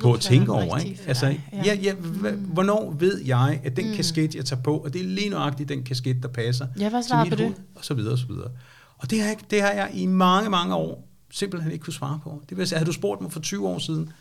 på 0.00 0.12
at 0.12 0.20
tænke 0.20 0.52
er 0.52 0.54
over. 0.66 0.78
Ikke? 0.78 1.00
Altså, 1.06 1.26
ja. 1.52 1.74
Ja, 1.74 1.92
hva- 1.92 2.34
hvornår 2.34 2.90
ved 2.98 3.20
jeg, 3.24 3.60
at 3.64 3.76
den 3.76 3.88
Mm. 3.90 3.96
kasket, 3.96 4.34
jeg 4.34 4.44
tager 4.44 4.62
på, 4.62 4.76
og 4.78 4.92
det 4.92 5.00
er 5.00 5.04
lige 5.04 5.28
nøjagtigt 5.28 5.68
den 5.68 5.82
kasket, 5.82 6.22
der 6.22 6.28
passer 6.28 6.66
Ja, 6.80 6.88
hvad 6.90 7.02
til 7.02 7.16
mit 7.16 7.28
på 7.30 7.36
det? 7.36 7.44
hoved, 7.46 7.56
og 7.74 7.84
så 7.84 7.94
videre, 7.94 8.12
og 8.12 8.18
så 8.18 8.26
videre. 8.26 8.50
Og 8.98 9.10
det 9.10 9.20
har, 9.20 9.26
jeg, 9.28 9.36
det 9.50 9.62
har 9.62 9.70
jeg 9.70 9.90
i 9.94 10.06
mange, 10.06 10.50
mange 10.50 10.74
år 10.74 11.08
simpelthen 11.30 11.72
ikke 11.72 11.82
kunne 11.82 11.92
svare 11.92 12.20
på. 12.22 12.42
Det 12.48 12.56
vil 12.56 12.66
sige, 12.68 12.76
havde 12.78 12.86
du 12.88 12.92
spurgt 12.92 13.20
mig 13.20 13.32
for 13.32 13.40
20 13.40 13.68
år 13.68 13.78
siden, 13.78 14.12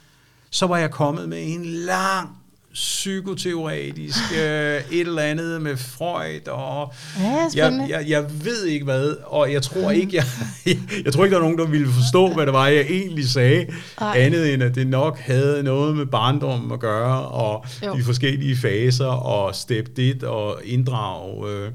så 0.50 0.68
var 0.68 0.78
jeg 0.78 0.92
kommet 0.92 1.30
med 1.30 1.54
en 1.54 1.66
lang 1.66 2.38
psykoteoretisk 2.76 4.18
øh, 4.32 4.82
et 4.98 5.00
eller 5.00 5.22
andet 5.22 5.62
med 5.62 5.78
Freud 5.78 6.48
og 6.48 6.94
Ja, 7.20 7.48
jeg, 7.56 7.86
jeg, 7.90 8.06
jeg 8.08 8.26
ved 8.44 8.66
ikke 8.66 8.84
hvad, 8.84 9.16
og 9.26 9.52
jeg 9.54 9.62
tror 9.62 9.92
ikke, 9.92 10.16
jeg, 10.16 10.26
jeg 11.06 11.14
tror 11.14 11.24
ikke, 11.24 11.34
der 11.34 11.40
er 11.40 11.44
nogen, 11.44 11.58
der 11.58 11.68
ville 11.68 11.88
forstå, 11.92 12.34
hvad 12.34 12.46
det 12.46 12.54
var, 12.54 12.68
jeg 12.68 12.86
egentlig 12.90 13.30
sagde, 13.30 13.66
Ej. 14.02 14.20
andet 14.20 14.54
end 14.54 14.64
at 14.64 14.76
det 14.76 14.88
nok 14.88 15.20
havde 15.20 15.64
noget 15.64 15.96
med 15.96 16.06
barndommen 16.06 16.72
at 16.72 16.80
gøre, 16.80 17.22
og 17.28 17.66
Jo. 17.86 17.96
de 17.96 18.04
forskellige 18.04 18.58
faser, 18.58 19.06
og 19.06 19.56
step 19.56 19.90
1, 20.00 20.24
og 20.24 20.62
inddrag 20.64 21.50
øh, 21.50 21.72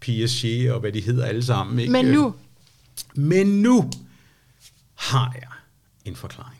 Piaget, 0.00 0.72
og 0.72 0.80
hvad 0.80 0.92
de 0.92 1.00
hedder 1.00 1.24
alle 1.24 1.44
sammen. 1.44 1.78
Ikke? 1.78 1.92
Men 1.92 2.04
nu, 2.04 2.34
Men 3.14 3.46
nu 3.46 3.90
har 4.94 5.32
jeg 5.34 5.48
en 6.04 6.16
forklaring. 6.16 6.53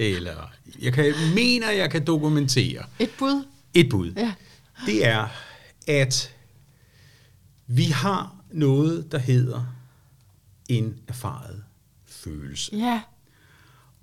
Eller, 0.00 0.50
jeg 0.80 0.92
kan, 0.92 1.14
mener, 1.34 1.70
jeg 1.70 1.90
kan 1.90 2.04
dokumentere 2.04 2.84
et 2.98 3.10
bud. 3.18 3.44
et 3.74 3.88
bud. 3.90 4.12
Ja. 4.16 4.34
Det 4.86 5.06
er, 5.06 5.28
at 5.86 6.34
vi 7.66 7.84
har 7.84 8.34
noget, 8.52 9.12
der 9.12 9.18
hedder 9.18 9.74
en 10.68 10.98
erfaret 11.08 11.64
følelse. 12.06 12.76
Ja, 12.76 13.02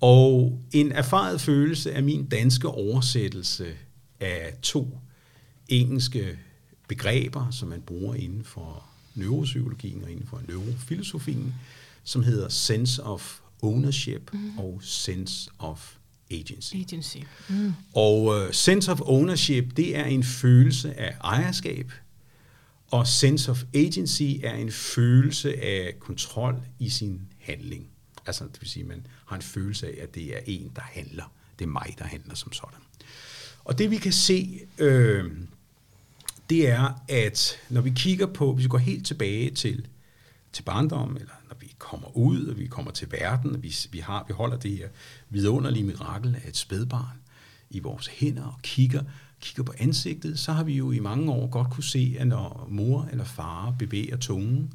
Og 0.00 0.60
en 0.72 0.92
erfaret 0.92 1.40
følelse 1.40 1.90
er 1.90 2.02
min 2.02 2.26
danske 2.26 2.68
oversættelse 2.68 3.74
af 4.20 4.54
to 4.62 4.98
engelske 5.68 6.38
begreber, 6.88 7.50
som 7.50 7.68
man 7.68 7.80
bruger 7.82 8.14
inden 8.14 8.44
for 8.44 8.84
neuropsykologien 9.14 10.04
og 10.04 10.10
inden 10.10 10.26
for 10.26 10.42
neurofilosofien, 10.48 11.54
som 12.04 12.22
hedder 12.22 12.48
sense 12.48 13.02
of 13.04 13.38
ownership 13.62 14.32
mm. 14.32 14.58
og 14.58 14.80
sense 14.82 15.50
of 15.58 15.94
agency. 16.30 16.74
agency. 16.76 17.18
Mm. 17.48 17.72
Og 17.94 18.24
uh, 18.24 18.52
sense 18.52 18.92
of 18.92 19.00
ownership, 19.00 19.76
det 19.76 19.96
er 19.96 20.04
en 20.04 20.24
følelse 20.24 20.94
af 21.00 21.16
ejerskab, 21.24 21.92
og 22.90 23.06
sense 23.06 23.50
of 23.50 23.62
agency 23.74 24.22
er 24.42 24.54
en 24.54 24.72
følelse 24.72 25.56
af 25.62 25.94
kontrol 26.00 26.56
i 26.78 26.88
sin 26.88 27.20
handling. 27.38 27.86
Altså, 28.26 28.44
det 28.44 28.60
vil 28.60 28.68
sige, 28.68 28.82
at 28.82 28.88
man 28.88 29.06
har 29.26 29.36
en 29.36 29.42
følelse 29.42 29.86
af, 29.86 30.02
at 30.02 30.14
det 30.14 30.36
er 30.36 30.40
en, 30.46 30.72
der 30.76 30.82
handler. 30.82 31.32
Det 31.58 31.64
er 31.64 31.68
mig, 31.68 31.94
der 31.98 32.04
handler 32.04 32.34
som 32.34 32.52
sådan. 32.52 32.80
Og 33.64 33.78
det 33.78 33.90
vi 33.90 33.96
kan 33.96 34.12
se, 34.12 34.60
øh, 34.78 35.32
det 36.50 36.68
er, 36.68 37.02
at 37.08 37.58
når 37.68 37.80
vi 37.80 37.92
kigger 37.96 38.26
på, 38.26 38.54
hvis 38.54 38.64
vi 38.64 38.68
går 38.68 38.78
helt 38.78 39.06
tilbage 39.06 39.50
til, 39.50 39.86
til 40.52 40.62
barndom, 40.62 41.16
eller 41.16 41.32
kommer 41.78 42.16
ud, 42.16 42.46
og 42.46 42.58
vi 42.58 42.66
kommer 42.66 42.90
til 42.90 43.12
verden, 43.12 43.54
og 43.54 43.62
vi, 43.62 43.74
vi, 43.90 43.98
har, 43.98 44.24
vi 44.28 44.32
holder 44.32 44.56
det 44.56 44.70
her 44.70 44.88
vidunderlige 45.30 45.84
mirakel 45.84 46.36
af 46.44 46.48
et 46.48 46.56
spædbarn 46.56 47.18
i 47.70 47.78
vores 47.78 48.06
hænder 48.06 48.44
og 48.44 48.62
kigger, 48.62 49.02
kigger 49.40 49.62
på 49.62 49.72
ansigtet, 49.78 50.38
så 50.38 50.52
har 50.52 50.64
vi 50.64 50.76
jo 50.76 50.90
i 50.90 50.98
mange 50.98 51.32
år 51.32 51.46
godt 51.46 51.70
kunne 51.70 51.84
se, 51.84 52.16
at 52.18 52.26
når 52.26 52.66
mor 52.70 53.08
eller 53.12 53.24
far 53.24 53.74
bevæger 53.78 54.16
tungen, 54.16 54.72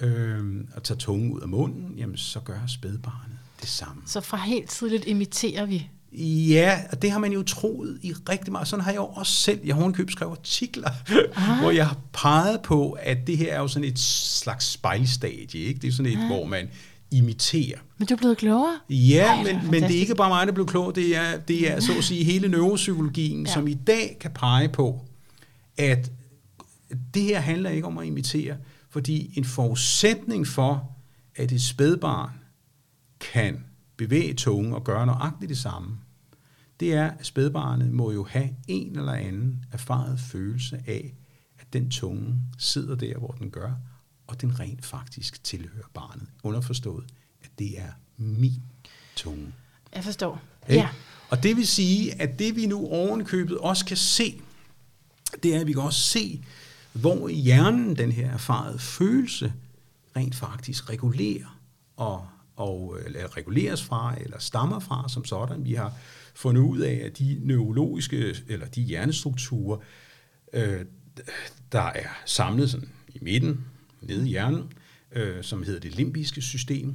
øh, 0.00 0.64
og 0.74 0.82
tager 0.82 0.98
tungen 0.98 1.32
ud 1.32 1.40
af 1.40 1.48
munden, 1.48 1.94
jamen 1.96 2.16
så 2.16 2.40
gør 2.40 2.66
spædbarnet 2.66 3.38
det 3.60 3.68
samme. 3.68 4.02
Så 4.06 4.20
fra 4.20 4.36
helt 4.36 4.70
tidligt 4.70 5.06
imiterer 5.06 5.66
vi. 5.66 5.90
Ja, 6.12 6.80
og 6.92 7.02
det 7.02 7.10
har 7.10 7.18
man 7.18 7.32
jo 7.32 7.42
troet 7.42 7.98
i 8.02 8.12
rigtig 8.12 8.52
meget. 8.52 8.68
Sådan 8.68 8.84
har 8.84 8.90
jeg 8.90 8.98
jo 8.98 9.06
også 9.06 9.32
selv, 9.32 9.60
jeg 9.64 9.74
har 9.74 9.82
ovenikøbet 9.82 10.12
skrevet 10.12 10.32
artikler, 10.32 10.90
ah. 11.36 11.60
hvor 11.60 11.70
jeg 11.70 11.86
har 11.86 11.98
peget 12.12 12.60
på, 12.62 12.90
at 12.90 13.18
det 13.26 13.38
her 13.38 13.54
er 13.54 13.60
jo 13.60 13.68
sådan 13.68 13.88
et 13.88 13.98
slags 13.98 14.64
spejlstadie, 14.64 15.60
ikke? 15.60 15.80
Det 15.80 15.88
er 15.88 15.92
sådan 15.92 16.12
et, 16.12 16.18
ah. 16.18 16.26
hvor 16.26 16.46
man 16.46 16.68
imiterer. 17.10 17.78
Men 17.98 18.06
du 18.06 18.14
er 18.14 18.18
blevet 18.18 18.38
klogere? 18.38 18.78
Ja, 18.90 19.26
Ej, 19.26 19.34
Ej, 19.34 19.42
det 19.42 19.62
men, 19.62 19.70
men 19.70 19.82
det 19.82 19.96
er 19.96 20.00
ikke 20.00 20.14
bare 20.14 20.28
mig, 20.28 20.46
der 20.46 20.52
blev 20.52 20.66
klog, 20.66 20.94
det 20.94 21.16
er, 21.16 21.38
det 21.38 21.72
er 21.72 21.80
så 21.80 21.92
at 21.98 22.04
sige 22.04 22.24
hele 22.24 22.48
neuropsykologien, 22.48 23.46
ja. 23.46 23.52
som 23.52 23.68
i 23.68 23.74
dag 23.74 24.16
kan 24.20 24.30
pege 24.30 24.68
på, 24.68 25.04
at 25.78 26.10
det 27.14 27.22
her 27.22 27.40
handler 27.40 27.70
ikke 27.70 27.86
om 27.86 27.98
at 27.98 28.06
imitere, 28.06 28.56
fordi 28.90 29.32
en 29.36 29.44
forudsætning 29.44 30.46
for, 30.46 30.90
at 31.36 31.52
et 31.52 31.62
spædbarn 31.62 32.30
kan 33.32 33.64
bevæge 34.00 34.34
tungen 34.34 34.72
og 34.72 34.84
gøre 34.84 35.06
nøjagtigt 35.06 35.48
det 35.48 35.58
samme, 35.58 35.98
det 36.80 36.94
er, 36.94 37.10
at 37.10 37.26
spædbarnet 37.26 37.92
må 37.92 38.12
jo 38.12 38.24
have 38.24 38.48
en 38.68 38.98
eller 38.98 39.12
anden 39.12 39.64
erfaret 39.72 40.20
følelse 40.20 40.82
af, 40.86 41.14
at 41.58 41.72
den 41.72 41.90
tunge 41.90 42.36
sidder 42.58 42.94
der, 42.94 43.18
hvor 43.18 43.30
den 43.38 43.50
gør, 43.50 43.72
og 44.26 44.40
den 44.40 44.60
rent 44.60 44.84
faktisk 44.84 45.44
tilhører 45.44 45.86
barnet. 45.94 46.26
Underforstået, 46.42 47.04
at 47.42 47.50
det 47.58 47.78
er 47.78 47.90
min 48.16 48.62
tunge. 49.16 49.52
Jeg 49.94 50.04
forstår. 50.04 50.40
Ikke? 50.68 50.80
Ja. 50.80 50.88
Og 51.30 51.42
det 51.42 51.56
vil 51.56 51.66
sige, 51.66 52.22
at 52.22 52.38
det 52.38 52.56
vi 52.56 52.66
nu 52.66 52.88
ovenkøbet 52.88 53.58
også 53.58 53.84
kan 53.84 53.96
se, 53.96 54.40
det 55.42 55.56
er, 55.56 55.60
at 55.60 55.66
vi 55.66 55.72
kan 55.72 55.82
også 55.82 56.00
se, 56.00 56.44
hvor 56.92 57.28
i 57.28 57.34
hjernen 57.34 57.96
den 57.96 58.12
her 58.12 58.30
erfarede 58.30 58.78
følelse 58.78 59.52
rent 60.16 60.34
faktisk 60.34 60.90
regulerer 60.90 61.58
og, 61.96 62.26
og 62.60 62.98
eller 63.06 63.36
reguleres 63.36 63.82
fra, 63.82 64.14
eller 64.20 64.38
stammer 64.38 64.78
fra 64.78 65.08
som 65.08 65.24
sådan. 65.24 65.64
Vi 65.64 65.74
har 65.74 65.92
fundet 66.34 66.62
ud 66.62 66.78
af, 66.78 67.02
at 67.04 67.18
de 67.18 67.40
neurologiske, 67.42 68.36
eller 68.48 68.66
de 68.66 68.82
hjernestrukturer, 68.82 69.78
øh, 70.52 70.84
der 71.72 71.80
er 71.80 72.08
samlet 72.26 72.70
sådan 72.70 72.88
i 73.08 73.18
midten, 73.22 73.64
nede 74.02 74.26
i 74.26 74.28
hjernen, 74.28 74.72
øh, 75.12 75.44
som 75.44 75.62
hedder 75.62 75.80
det 75.80 75.94
limbiske 75.94 76.42
system, 76.42 76.86
mm. 76.86 76.94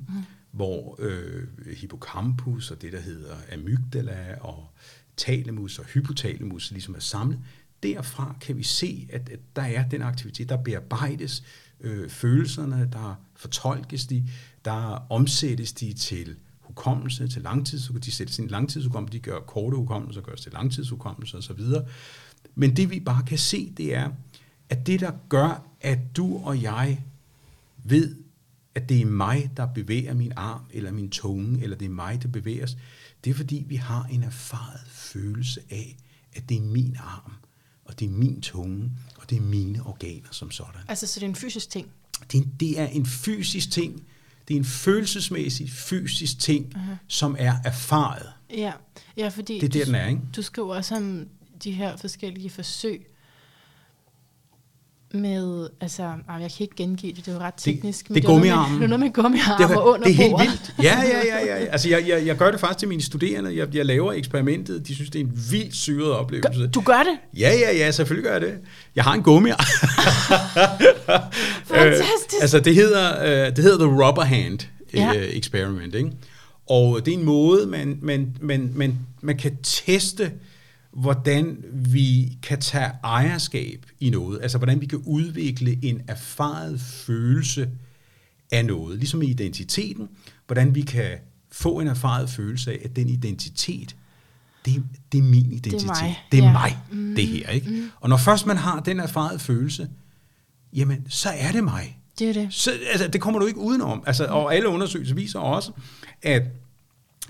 hvor 0.51 0.95
øh, 0.99 1.47
hippocampus 1.77 2.71
og 2.71 2.81
det, 2.81 2.93
der 2.93 2.99
hedder 2.99 3.35
amygdala 3.53 4.35
og 4.41 4.67
thalamus 5.17 5.79
og 5.79 5.85
hypotalamus 5.85 6.71
ligesom 6.71 6.95
er 6.95 6.99
samlet. 6.99 7.39
Derfra 7.83 8.35
kan 8.41 8.57
vi 8.57 8.63
se, 8.63 9.07
at, 9.11 9.29
at 9.29 9.39
der 9.55 9.61
er 9.61 9.89
den 9.89 10.01
aktivitet, 10.01 10.49
der 10.49 10.57
bearbejdes 10.57 11.43
øh, 11.81 12.09
følelserne, 12.09 12.89
der 12.91 13.15
fortolkes 13.35 14.07
de, 14.07 14.23
der 14.65 15.11
omsættes 15.11 15.73
de 15.73 15.93
til 15.93 16.35
hukommelse, 16.59 17.27
til 17.27 17.41
langtidshukommelse, 17.41 18.11
de 18.11 18.15
sættes 18.15 18.39
ind 18.39 18.49
i 18.49 18.51
langtidshukommelse, 18.51 19.17
de 19.17 19.23
gør 19.23 19.39
korte 19.39 19.77
hukommelse, 19.77 20.21
gøres 20.21 20.41
til 20.41 20.51
langtidshukommelse 20.51 21.37
osv. 21.37 21.61
Men 22.55 22.75
det 22.75 22.89
vi 22.89 22.99
bare 22.99 23.23
kan 23.27 23.37
se, 23.37 23.73
det 23.77 23.95
er, 23.95 24.11
at 24.69 24.87
det 24.87 24.99
der 24.99 25.11
gør, 25.29 25.67
at 25.81 25.99
du 26.17 26.37
og 26.37 26.61
jeg 26.61 27.03
ved, 27.83 28.15
at 28.75 28.89
det 28.89 29.01
er 29.01 29.05
mig, 29.05 29.51
der 29.57 29.65
bevæger 29.65 30.13
min 30.13 30.33
arm, 30.35 30.61
eller 30.69 30.91
min 30.91 31.09
tunge, 31.09 31.63
eller 31.63 31.77
det 31.77 31.85
er 31.85 31.89
mig, 31.89 32.23
der 32.23 32.27
bevæger 32.27 32.67
det 33.25 33.31
er 33.31 33.35
fordi, 33.35 33.65
vi 33.67 33.75
har 33.75 34.03
en 34.03 34.23
erfaret 34.23 34.81
følelse 34.87 35.61
af, 35.69 35.97
at 36.33 36.49
det 36.49 36.57
er 36.57 36.61
min 36.61 36.95
arm, 36.99 37.31
og 37.85 37.99
det 37.99 38.05
er 38.05 38.09
min 38.09 38.41
tunge, 38.41 38.91
og 39.15 39.29
det 39.29 39.37
er 39.37 39.41
mine 39.41 39.83
organer 39.83 40.27
som 40.31 40.51
sådan. 40.51 40.81
Altså, 40.87 41.07
så 41.07 41.19
det 41.19 41.25
er 41.25 41.29
en 41.29 41.35
fysisk 41.35 41.69
ting? 41.69 41.91
Det, 42.31 42.47
det 42.59 42.79
er 42.79 42.87
en 42.87 43.05
fysisk 43.05 43.71
ting. 43.71 44.03
Det 44.47 44.53
er 44.53 44.57
en 44.57 44.65
følelsesmæssig, 44.65 45.71
fysisk 45.71 46.39
ting, 46.39 46.75
uh-huh. 46.75 46.95
som 47.07 47.35
er 47.39 47.53
erfaret. 47.65 48.29
Ja, 48.49 48.71
ja 49.17 49.27
fordi 49.27 49.59
det 49.59 49.63
er 49.63 49.69
der, 49.69 49.79
du, 49.79 49.85
den 49.85 49.95
er, 49.95 50.07
ikke? 50.07 50.21
du 50.35 50.41
skriver 50.41 50.75
også 50.75 50.95
om 50.95 51.27
de 51.63 51.71
her 51.71 51.97
forskellige 51.97 52.49
forsøg, 52.49 53.07
med, 55.15 55.67
altså, 55.81 56.03
jeg 56.03 56.39
kan 56.39 56.51
ikke 56.59 56.75
gengive 56.75 57.11
det, 57.13 57.25
det 57.25 57.31
er 57.31 57.35
jo 57.35 57.41
ret 57.41 57.53
teknisk. 57.57 58.07
Det, 58.07 58.15
det 58.15 58.23
er 58.23 58.27
gummiarmen. 58.27 58.77
Det 58.77 58.83
er 58.83 58.87
noget 58.87 58.99
med 58.99 59.13
gummiarmen 59.13 59.69
det, 59.69 59.75
under 59.77 60.03
Det 60.07 60.11
er 60.11 60.15
helt 60.15 60.31
bordet. 60.31 60.47
vildt. 60.47 60.73
Ja, 60.83 61.01
ja, 61.03 61.25
ja. 61.25 61.45
ja. 61.45 61.65
Altså, 61.65 61.89
jeg, 61.89 62.07
jeg, 62.07 62.25
jeg 62.25 62.37
gør 62.37 62.51
det 62.51 62.59
faktisk 62.59 62.79
til 62.79 62.87
mine 62.87 63.01
studerende. 63.01 63.57
Jeg, 63.57 63.75
jeg 63.75 63.85
laver 63.85 64.13
eksperimentet. 64.13 64.87
De 64.87 64.95
synes, 64.95 65.09
det 65.09 65.21
er 65.21 65.25
en 65.25 65.31
vildt 65.51 65.75
syret 65.75 66.11
oplevelse. 66.11 66.59
Gør, 66.59 66.67
du 66.67 66.81
gør 66.81 67.03
det? 67.03 67.39
Ja, 67.39 67.53
ja, 67.53 67.77
ja. 67.77 67.91
Selvfølgelig 67.91 68.23
gør 68.23 68.31
jeg 68.31 68.41
det. 68.41 68.53
Jeg 68.95 69.03
har 69.03 69.13
en 69.13 69.23
gummiarm. 69.23 69.59
Fantastisk. 71.65 72.35
øh, 72.35 72.41
altså, 72.41 72.59
det 72.59 72.75
hedder, 72.75 73.23
øh, 73.23 73.55
det 73.55 73.63
hedder 73.63 73.77
The 73.87 74.05
Rubber 74.05 74.23
Hand 74.23 74.59
ja. 74.93 75.13
øh, 75.15 75.23
Experiment, 75.23 75.95
ikke? 75.95 76.11
Og 76.69 77.05
det 77.05 77.13
er 77.13 77.17
en 77.17 77.25
måde, 77.25 77.67
man, 77.67 77.97
man, 78.01 78.35
man, 78.41 78.71
man, 78.75 78.99
man 79.21 79.37
kan 79.37 79.57
teste 79.63 80.31
hvordan 80.95 81.57
vi 81.71 82.37
kan 82.43 82.59
tage 82.59 82.91
ejerskab 83.03 83.85
i 83.99 84.09
noget, 84.09 84.41
altså 84.41 84.57
hvordan 84.57 84.81
vi 84.81 84.85
kan 84.85 85.01
udvikle 85.05 85.85
en 85.85 86.01
erfaret 86.07 86.81
følelse 86.81 87.69
af 88.51 88.65
noget, 88.65 88.97
ligesom 88.97 89.21
i 89.21 89.25
identiteten, 89.25 90.09
hvordan 90.47 90.75
vi 90.75 90.81
kan 90.81 91.17
få 91.51 91.79
en 91.79 91.87
erfaret 91.87 92.29
følelse 92.29 92.71
af, 92.71 92.79
at 92.83 92.95
den 92.95 93.09
identitet, 93.09 93.95
det, 94.65 94.83
det 95.11 95.17
er 95.17 95.23
min 95.23 95.51
identitet. 95.51 95.81
Det 95.81 95.83
er 95.83 96.03
mig, 96.03 96.17
det 96.31 96.39
er 96.39 96.43
ja. 96.43 96.51
mig 96.51 96.77
mm, 96.91 97.15
det 97.15 97.27
her. 97.27 97.49
Ikke? 97.49 97.69
Mm. 97.69 97.89
Og 97.99 98.09
når 98.09 98.17
først 98.17 98.45
man 98.45 98.57
har 98.57 98.79
den 98.79 98.99
erfarede 98.99 99.39
følelse, 99.39 99.89
jamen, 100.73 101.05
så 101.09 101.29
er 101.29 101.51
det 101.51 101.63
mig. 101.63 101.99
Det 102.19 102.29
er 102.29 102.33
det. 102.33 102.47
Så, 102.53 102.71
altså, 102.91 103.07
det 103.07 103.21
kommer 103.21 103.39
du 103.39 103.45
ikke 103.45 103.59
udenom. 103.59 104.03
Altså, 104.07 104.25
og 104.25 104.55
alle 104.55 104.69
undersøgelser 104.69 105.15
viser 105.15 105.39
også, 105.39 105.71
at 106.21 106.43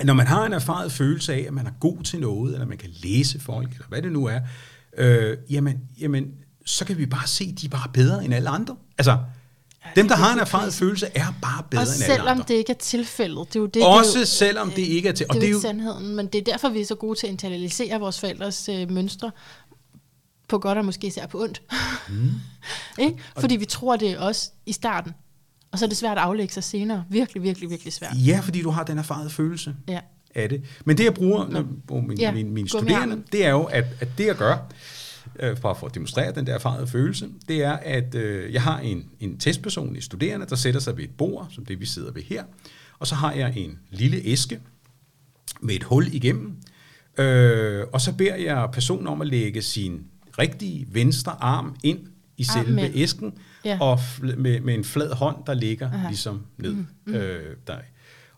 når 0.04 0.14
man 0.14 0.28
har 0.28 0.46
en 0.46 0.54
erfaret 0.54 0.92
følelse 0.92 1.34
af, 1.34 1.46
at 1.48 1.54
man 1.54 1.68
er 1.68 1.72
god 1.80 2.04
til 2.04 2.20
noget, 2.20 2.54
eller 2.54 2.68
man 2.68 2.78
kan 2.78 2.90
læse 3.04 3.40
folk, 3.40 3.72
eller 3.72 3.88
hvad 3.88 4.02
det 4.02 4.12
nu 4.12 4.26
er, 4.26 4.40
øh, 4.98 5.38
jamen, 5.50 5.82
jamen, 6.00 6.32
så 6.66 6.86
kan 6.86 6.98
vi 6.98 7.06
bare 7.06 7.28
se, 7.28 7.50
at 7.54 7.62
de 7.62 7.66
er 7.66 7.70
bare 7.70 7.90
bedre 7.94 8.26
end 8.26 8.34
alle 8.34 8.50
andre. 8.50 8.76
Altså, 8.98 9.12
ja, 9.86 9.90
dem, 9.96 10.08
der 10.08 10.16
har 10.16 10.34
en 10.34 10.40
erfaret 10.40 10.74
følelse, 10.74 11.08
er 11.16 11.34
bare 11.42 11.64
bedre 11.70 11.82
og 11.82 11.88
end 11.88 12.04
alle 12.04 12.14
andre. 12.14 12.16
selvom 12.16 12.44
det 12.44 12.54
ikke 12.54 12.72
er 12.72 12.78
tilfældet. 12.78 13.48
Det 13.48 13.56
er 13.56 13.60
jo 13.60 13.66
det, 13.66 13.84
Også 13.84 14.10
det 14.10 14.16
er 14.16 14.20
jo, 14.20 14.26
selvom 14.26 14.72
det 14.72 14.82
ikke 14.82 15.10
er 15.10 15.14
til. 15.14 15.28
Det 15.34 15.44
er 15.44 15.50
jo 15.50 15.62
sandheden, 15.62 16.16
men 16.16 16.28
det 16.28 16.40
er 16.40 16.52
derfor, 16.52 16.70
vi 16.70 16.82
er 16.82 16.86
så 16.86 16.96
gode 16.96 17.20
til 17.20 17.28
at 17.28 17.32
internalisere 17.32 18.00
vores 18.00 18.20
forældres 18.20 18.70
øh, 18.70 18.92
mønstre, 18.92 19.32
på 20.48 20.58
godt 20.58 20.78
og 20.78 20.86
måske 20.86 21.08
især 21.08 21.28
på 21.28 21.42
ondt. 21.42 21.62
Mm. 22.10 22.32
ikke? 23.06 23.18
Fordi 23.40 23.56
vi 23.56 23.66
tror, 23.66 23.96
det 23.96 24.12
er 24.12 24.20
os 24.20 24.52
i 24.66 24.72
starten. 24.72 25.12
Og 25.76 25.80
så 25.80 25.86
er 25.86 25.90
det 25.90 25.98
svært 25.98 26.18
at 26.18 26.24
aflægge 26.24 26.54
sig 26.54 26.64
senere. 26.64 27.04
Virkelig, 27.10 27.44
virkelig, 27.44 27.70
virkelig 27.70 27.94
svært. 27.94 28.14
Ja, 28.16 28.40
fordi 28.40 28.62
du 28.62 28.70
har 28.70 28.84
den 28.84 28.98
erfarede 28.98 29.30
følelse 29.30 29.76
ja. 29.88 30.00
af 30.36 30.50
det. 30.50 30.64
Men 30.86 30.98
det, 30.98 31.04
jeg 31.04 31.14
bruger 31.14 31.48
når, 31.50 32.02
min, 32.02 32.20
ja, 32.20 32.32
min, 32.32 32.52
mine 32.52 32.70
studerende, 32.70 33.24
det 33.32 33.46
er 33.46 33.50
jo, 33.50 33.64
at, 33.64 33.86
at 34.00 34.08
det, 34.18 34.26
jeg 34.26 34.36
gør, 34.36 34.58
øh, 35.40 35.58
bare 35.58 35.76
for 35.76 35.88
at 35.88 35.96
demonstrere 35.96 36.32
den 36.32 36.48
der 36.48 36.54
erfarede 36.54 36.88
følelse, 36.88 37.30
det 37.48 37.64
er, 37.64 37.72
at 37.72 38.16
øh, 38.16 38.54
jeg 38.54 38.62
har 38.62 38.80
en, 38.80 39.06
en 39.20 39.38
testperson 39.38 39.96
i 39.96 40.02
studerende, 40.02 40.46
der 40.46 40.56
sætter 40.56 40.80
sig 40.80 40.98
ved 40.98 41.04
et 41.04 41.18
bord, 41.18 41.48
som 41.52 41.66
det, 41.66 41.80
vi 41.80 41.86
sidder 41.86 42.12
ved 42.12 42.24
her. 42.24 42.44
Og 43.00 43.08
så 43.08 43.16
har 43.16 43.34
jeg 43.34 43.54
en 43.58 43.80
lille 43.90 44.22
æske 44.24 44.60
med 45.62 45.76
et 45.76 45.84
hul 45.84 46.08
igennem. 46.14 46.58
Øh, 47.18 47.84
og 47.94 48.02
så 48.02 48.14
beder 48.14 48.36
jeg 48.36 48.70
personen 48.74 49.08
om 49.08 49.22
at 49.22 49.28
lægge 49.28 49.62
sin 49.62 50.04
rigtige 50.40 50.88
venstre 50.92 51.36
arm 51.40 51.76
ind 51.84 52.00
i 52.38 52.44
selve 52.44 52.68
Amen. 52.68 52.92
æsken, 52.94 53.34
ja. 53.66 53.78
og 53.82 54.00
med, 54.38 54.60
med 54.60 54.74
en 54.74 54.84
flad 54.84 55.14
hånd, 55.14 55.38
der 55.46 55.54
ligger 55.54 55.92
Aha. 55.92 56.08
ligesom 56.08 56.46
ned 56.58 56.72
mm, 56.72 56.88
mm. 57.06 57.14
Øh, 57.14 57.56
der. 57.68 57.78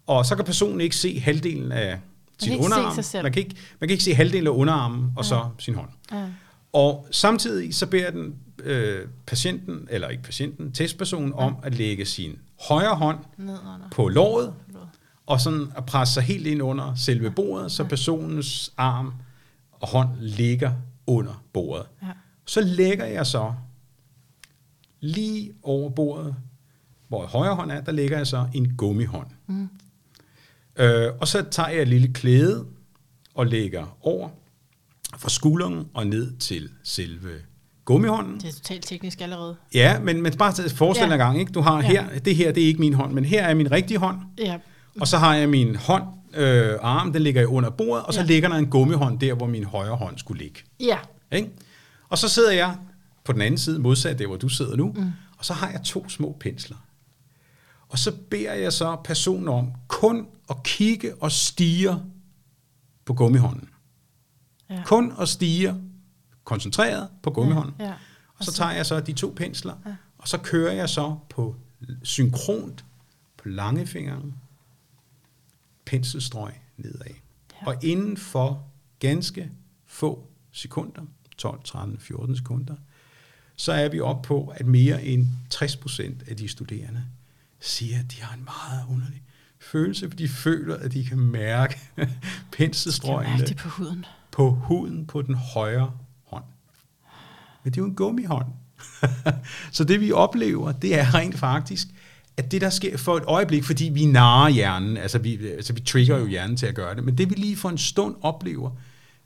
Og 0.08 0.26
så 0.26 0.36
kan 0.36 0.46
personen 0.46 0.82
ikke 0.82 0.96
se 0.96 1.20
halvdelen 1.20 1.72
af 1.72 2.00
sin 2.40 2.60
underarm. 2.60 3.24
Man 3.24 3.34
kan, 3.34 3.44
ikke, 3.44 3.56
man 3.80 3.88
kan 3.88 3.92
ikke 3.92 4.04
se 4.04 4.14
halvdelen 4.14 4.48
af 4.48 4.52
underarmen, 4.52 5.12
og 5.16 5.20
Aha. 5.20 5.30
så 5.30 5.46
sin 5.60 5.76
hånd. 5.76 5.90
Aha. 6.12 6.26
Og 6.74 7.08
samtidig 7.12 7.76
så 7.76 7.86
beder 7.86 8.12
den 8.12 8.36
øh, 8.64 9.08
patienten, 9.28 9.88
eller 9.92 10.08
ikke 10.08 10.24
patienten, 10.24 10.72
testpersonen 10.72 11.30
ja. 11.30 11.46
om 11.46 11.56
at 11.64 11.76
lægge 11.76 12.06
sin 12.06 12.40
højre 12.70 12.96
hånd 12.96 13.18
Nedunder. 13.38 13.90
på 13.92 14.08
låret, 14.08 14.54
og 15.26 15.42
sådan 15.42 15.72
at 15.78 15.86
presse 15.86 16.14
sig 16.14 16.24
helt 16.24 16.48
ind 16.48 16.62
under 16.62 16.96
selve 16.96 17.32
bordet, 17.32 17.72
så 17.72 17.84
personens 17.84 18.74
arm 18.78 19.14
og 19.72 19.88
hånd 19.88 20.10
ligger 20.20 20.72
under 21.08 21.44
bordet. 21.54 21.86
Ja. 22.02 22.08
Så 22.46 22.62
lægger 22.62 23.06
jeg 23.06 23.26
så 23.26 23.54
lige 25.00 25.54
over 25.64 25.90
bordet, 25.90 26.36
hvor 27.08 27.26
højre 27.26 27.56
hånd 27.56 27.72
er, 27.72 27.82
der 27.82 27.92
lægger 27.92 28.18
jeg 28.18 28.28
så 28.28 28.48
en 28.54 28.74
gummihånd. 28.78 29.28
Mm. 29.48 29.70
Øh, 30.78 31.12
og 31.22 31.28
så 31.28 31.46
tager 31.52 31.70
jeg 31.70 31.82
et 31.82 31.88
lille 31.88 32.14
klæde 32.14 32.66
og 33.34 33.48
lægger 33.48 33.98
over 34.02 34.30
fra 35.18 35.30
skulderen 35.30 35.88
og 35.94 36.08
ned 36.08 36.38
til 36.38 36.70
selve 36.84 37.30
gummihånden. 37.86 38.40
Det 38.40 38.50
er 38.50 38.54
totalt 38.54 38.86
teknisk 38.86 39.22
allerede. 39.22 39.56
Ja, 39.74 40.00
men, 40.00 40.22
men 40.22 40.34
bare 40.38 40.70
forestil 40.70 41.04
dig 41.04 41.10
ja. 41.10 41.14
en 41.14 41.20
gang, 41.20 41.40
ikke? 41.40 41.52
Du 41.52 41.62
har 41.62 41.82
ja. 41.82 41.88
her, 41.88 42.20
det 42.20 42.36
her, 42.36 42.52
det 42.52 42.64
er 42.64 42.68
ikke 42.68 42.80
min 42.80 42.94
hånd, 42.94 43.14
men 43.14 43.26
her 43.26 43.44
er 43.44 43.54
min 43.54 43.72
rigtige 43.72 43.98
hånd. 43.98 44.18
Ja. 44.38 44.58
Og 45.00 45.08
så 45.08 45.18
har 45.18 45.36
jeg 45.36 45.50
min 45.50 45.76
hånd, 45.76 46.04
øh, 46.34 46.74
arm, 46.82 47.14
den 47.14 47.22
ligger 47.22 47.46
under 47.46 47.70
bordet, 47.70 48.06
og 48.06 48.14
så 48.14 48.20
ja. 48.20 48.26
ligger 48.26 48.50
der 48.50 48.56
en 48.56 48.68
gummihånd 48.68 49.20
der, 49.20 49.34
hvor 49.34 49.48
min 49.48 49.64
højre 49.64 49.96
hånd 49.96 50.18
skulle 50.18 50.44
ligge. 50.44 50.60
Ja. 50.80 50.98
Ikke? 51.32 51.50
Og 52.10 52.18
så 52.18 52.30
sidder 52.30 52.52
jeg 52.52 52.76
på 53.28 53.34
den 53.34 53.42
anden 53.42 53.58
side, 53.58 53.80
modsat 53.80 54.20
der, 54.20 54.28
hvor 54.28 54.38
du 54.38 54.50
sidder 54.50 54.76
nu, 54.76 54.92
mm. 54.92 55.12
og 55.38 55.46
så 55.46 55.54
har 55.54 55.70
jeg 55.70 55.84
to 55.84 56.10
små 56.10 56.38
pensler. 56.40 56.78
Og 57.90 58.00
så 58.00 58.16
beder 58.30 58.54
jeg 58.54 58.74
så 58.74 58.96
personen 59.04 59.48
om 59.48 59.74
kun 59.88 60.28
at 60.50 60.64
kigge 60.64 61.16
og 61.16 61.32
stige 61.32 61.96
på 63.06 63.14
gummihånden. 63.14 63.70
Ja. 64.70 64.84
Kun 64.86 65.14
at 65.20 65.30
stige 65.30 65.76
koncentreret 66.44 67.10
på 67.24 67.32
gummihånden. 67.32 67.76
Ja, 67.80 67.86
ja. 67.86 67.94
Og, 68.38 68.46
så 68.46 68.54
tager 68.54 68.72
jeg 68.72 68.86
så 68.86 69.00
de 69.00 69.14
to 69.14 69.34
pensler, 69.36 69.74
ja. 69.86 69.96
og 70.18 70.28
så 70.28 70.38
kører 70.38 70.74
jeg 70.74 70.90
så 70.90 71.18
på 71.30 71.56
synkront 72.04 72.86
på 73.38 73.50
langefingeren 73.50 74.34
penselstrøg 75.86 76.54
nedad. 76.78 77.06
Ja. 77.62 77.68
Og 77.68 77.84
inden 77.84 78.18
for 78.18 78.68
ganske 79.00 79.52
få 79.86 80.28
sekunder, 80.52 81.02
12, 81.38 81.64
13, 81.64 82.00
14 82.00 82.36
sekunder, 82.36 82.76
så 83.58 83.72
er 83.72 83.90
vi 83.90 84.00
oppe 84.00 84.28
på, 84.28 84.54
at 84.56 84.66
mere 84.66 85.04
end 85.04 85.28
60% 85.54 86.30
af 86.30 86.38
de 86.38 86.48
studerende 86.48 87.04
siger, 87.60 88.00
at 88.00 88.12
de 88.12 88.22
har 88.22 88.36
en 88.36 88.44
meget 88.44 88.84
underlig 88.90 89.22
følelse, 89.60 90.10
for 90.10 90.18
de 90.18 90.28
føler, 90.28 90.76
at 90.76 90.94
de 90.94 91.06
kan 91.06 91.20
mærke 91.20 91.80
penselstrøgene 92.58 93.38
mærke 93.38 93.48
det 93.48 93.58
på 93.58 93.70
huden. 93.70 94.06
På 94.32 94.50
huden 94.50 95.06
på 95.06 95.22
den 95.22 95.36
højre 95.36 95.92
hånd. 96.24 96.44
Men 97.64 97.74
det 97.74 97.80
er 97.80 97.82
jo 97.82 97.90
en 97.90 97.96
gummihånd. 97.96 98.48
så 99.72 99.84
det 99.84 100.02
vi 100.02 100.12
oplever, 100.12 100.72
det 100.72 101.00
er 101.00 101.14
rent 101.14 101.38
faktisk, 101.38 101.88
at 102.38 102.52
det 102.52 102.62
der 102.62 102.70
sker 102.70 102.98
for 102.98 103.18
et 103.18 103.24
øjeblik, 103.28 103.64
fordi 103.64 103.86
vi 103.86 104.06
narer 104.06 104.50
hjernen, 104.50 104.98
altså 104.98 105.20
vi, 105.20 105.48
altså 105.48 105.74
vi 105.74 105.80
trigger 105.80 106.18
jo 106.18 106.28
hjernen 106.28 106.58
til 106.58 106.66
at 106.66 106.76
gøre 106.76 106.96
det, 106.96 107.04
men 107.04 107.18
det 107.18 107.30
vi 107.30 107.36
lige 107.36 107.58
for 107.58 107.70
en 107.70 107.78
stund 107.78 108.16
oplever, 108.22 108.72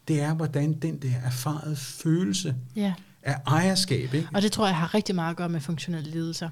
det 0.07 0.21
er, 0.21 0.33
hvordan 0.33 0.73
den 0.73 1.01
der 1.01 1.15
erfarede 1.23 1.75
følelse 1.75 2.55
ja. 2.75 2.93
Af 3.23 3.35
ejerskab. 3.47 4.13
Ikke? 4.13 4.29
Og 4.33 4.41
det 4.41 4.51
tror 4.51 4.67
jeg 4.67 4.75
har 4.75 4.93
rigtig 4.93 5.15
meget 5.15 5.31
at 5.31 5.37
gøre 5.37 5.49
med 5.49 5.61
funktionelle 5.61 6.11
lidelser. 6.11 6.49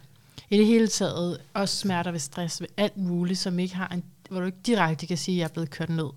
I 0.49 0.57
det 0.57 0.65
hele 0.65 0.87
taget, 0.87 1.37
også 1.53 1.77
smerter 1.77 2.11
ved 2.11 2.19
stress, 2.19 2.61
ved 2.61 2.67
alt 2.77 2.97
muligt, 2.97 3.39
som 3.39 3.59
ikke 3.59 3.75
har 3.75 3.87
en, 3.87 4.03
hvor 4.29 4.39
du 4.39 4.45
ikke 4.45 4.57
direkte 4.65 5.07
kan 5.07 5.17
sige, 5.17 5.35
at 5.35 5.39
jeg 5.39 5.43
er 5.43 5.53
blevet 5.53 5.69
kørt 5.69 5.89
ned 5.89 6.09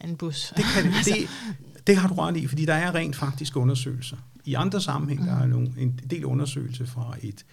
af 0.00 0.08
en 0.08 0.16
bus. 0.16 0.52
Det, 0.56 0.64
kan, 0.74 0.92
altså. 0.94 1.16
det, 1.18 1.28
det 1.86 1.96
har 1.96 2.08
du 2.08 2.14
ret 2.14 2.36
i, 2.36 2.46
fordi 2.46 2.64
der 2.64 2.74
er 2.74 2.94
rent 2.94 3.16
faktisk 3.16 3.56
undersøgelser. 3.56 4.16
I 4.44 4.54
andre 4.54 4.80
sammenhæng, 4.80 5.20
mm. 5.20 5.26
der 5.26 5.36
er 5.36 5.46
nogle, 5.46 5.72
en 5.78 6.00
del 6.10 6.24
undersøgelser 6.24 6.86
fra 6.86 7.16
et, 7.22 7.44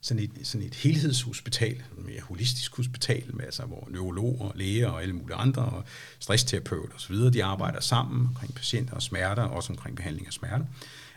sådan 0.00 0.22
et, 0.22 0.46
sådan 0.46 0.66
et 0.66 0.74
helhedshospital, 0.74 1.72
et 1.72 2.04
mere 2.06 2.20
holistisk 2.20 2.76
hospital, 2.76 3.36
med, 3.36 3.44
altså, 3.44 3.62
hvor 3.62 3.88
neurologer, 3.90 4.52
læger 4.54 4.88
og 4.88 5.02
alle 5.02 5.14
mulige 5.14 5.36
andre, 5.36 5.62
og 5.62 5.84
stressterapeuter 6.18 6.94
osv., 6.94 7.16
de 7.16 7.44
arbejder 7.44 7.80
sammen 7.80 8.26
omkring 8.26 8.54
patienter 8.54 8.94
og 8.94 9.02
smerter, 9.02 9.42
også 9.42 9.72
omkring 9.72 9.96
behandling 9.96 10.26
af 10.26 10.32
smerter, 10.32 10.64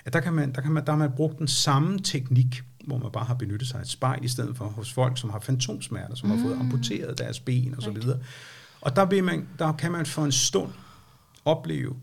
at 0.06 0.14
der, 0.14 0.20
kan 0.20 0.34
man, 0.34 0.54
der, 0.56 0.62
kan 0.62 0.72
man, 0.72 0.86
der 0.86 0.91
har 0.91 0.99
man 0.99 1.12
brugt 1.16 1.39
den 1.39 1.47
samme 1.47 1.99
teknik, 1.99 2.62
hvor 2.86 2.97
man 2.97 3.12
bare 3.12 3.26
har 3.26 3.34
benyttet 3.34 3.68
sig 3.70 3.78
af 3.78 3.82
et 3.84 3.89
spejl, 3.89 4.26
i 4.26 4.28
stedet 4.28 4.58
for 4.58 4.66
hos 4.66 4.93
folk, 4.93 5.18
som 5.18 5.30
har 5.30 5.39
fantomsmerter, 5.39 6.16
som 6.16 6.30
mm. 6.30 6.38
har 6.38 6.43
fået 6.43 6.60
amputeret 6.60 7.18
deres 7.18 7.39
ben 7.39 7.76
og 7.76 7.84
så 7.84 7.91
videre. 7.91 8.20
Og 8.82 8.95
der, 8.95 9.06
vil 9.06 9.24
man, 9.24 9.47
der 9.60 9.74
kan 9.74 9.91
man 9.91 10.06
for 10.06 10.26
en 10.26 10.32
stund 10.32 10.72
opleve, 11.45 11.95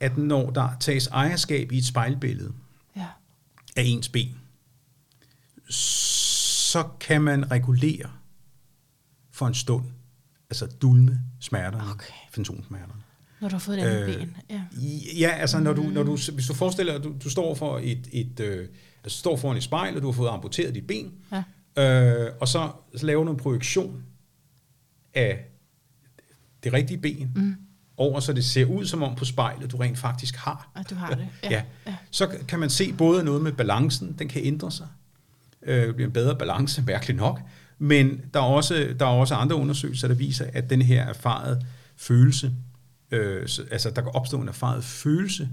at 0.00 0.18
når 0.18 0.50
der 0.50 0.68
tages 0.80 1.06
ejerskab 1.06 1.72
i 1.72 1.78
et 1.78 1.86
spejlbillede 1.86 2.52
Ja. 2.96 3.06
af 3.76 3.82
ens 3.82 4.08
ben, 4.08 4.38
så 5.70 6.88
kan 7.00 7.22
man 7.22 7.50
regulere 7.50 8.10
for 9.30 9.46
en 9.46 9.54
stund, 9.54 9.84
altså 10.50 10.66
dulme 10.66 11.20
smerterne, 11.40 11.90
Okay. 11.90 12.12
fantomsmerterne. 12.32 13.02
Når 13.40 13.48
du 13.48 13.54
har 13.54 13.60
fået 13.60 13.78
et 13.78 13.82
andet 13.82 14.08
Øh, 14.08 14.16
ben. 14.18 14.36
Ja. 14.50 14.60
Ja, 15.18 15.28
altså 15.30 15.58
når 15.58 15.72
du, 15.72 15.82
når 15.82 16.02
du, 16.02 16.18
hvis 16.34 16.46
du 16.46 16.54
forestiller 16.54 16.92
dig, 16.92 16.98
at 16.98 17.04
du, 17.04 17.14
du 17.24 17.30
står 17.30 17.54
for 17.54 17.80
et, 17.82 18.08
et 18.12 18.40
øh, 18.40 18.68
altså, 19.04 19.18
står 19.18 19.36
foran 19.36 19.56
et 19.56 19.62
spejl, 19.62 19.96
og 19.96 20.02
du 20.02 20.06
har 20.06 20.12
fået 20.12 20.28
amputeret 20.28 20.74
dit 20.74 20.86
ben, 20.86 21.12
Ja. 21.76 22.24
øh, 22.24 22.32
og 22.40 22.48
så, 22.48 22.70
så 22.96 23.06
laver 23.06 23.24
du 23.24 23.30
en 23.30 23.36
projektion 23.36 24.02
af 25.14 25.44
det 26.64 26.72
rigtige 26.72 26.98
ben 26.98 27.32
mm. 27.34 27.56
over, 27.96 28.20
så 28.20 28.32
det 28.32 28.44
ser 28.44 28.64
ud 28.64 28.86
som 28.86 29.02
om 29.02 29.14
på 29.14 29.24
spejlet, 29.24 29.72
du 29.72 29.76
rent 29.76 29.98
faktisk 29.98 30.36
har. 30.36 30.70
Og 30.74 30.90
du 30.90 30.94
har 30.94 31.14
det. 31.14 31.28
Ja. 31.42 31.50
Ja. 31.50 31.62
ja. 31.86 31.94
Så 32.10 32.28
kan 32.48 32.58
man 32.58 32.70
se 32.70 32.92
både 32.92 33.24
noget 33.24 33.42
med 33.42 33.52
balancen, 33.52 34.16
den 34.18 34.28
kan 34.28 34.42
ændre 34.44 34.72
sig. 34.72 34.86
Øh, 35.62 35.94
bliver 35.94 36.06
en 36.06 36.12
bedre 36.12 36.36
balance, 36.38 36.82
mærkeligt 36.86 37.18
nok. 37.18 37.40
Men 37.78 38.20
der 38.34 38.40
er, 38.40 38.44
også, 38.44 38.94
der 38.98 39.06
er 39.06 39.10
også 39.10 39.34
andre 39.34 39.56
undersøgelser, 39.56 40.08
der 40.08 40.14
viser, 40.14 40.46
at 40.52 40.70
den 40.70 40.82
her 40.82 41.02
erfarede 41.02 41.62
følelse, 41.96 42.52
øh, 43.10 43.48
så- 43.48 43.64
altså 43.70 43.90
der 43.90 44.02
kan 44.02 44.10
opstå 44.14 44.40
en 44.40 44.48
erfaret 44.48 44.84
følelse, 44.84 45.48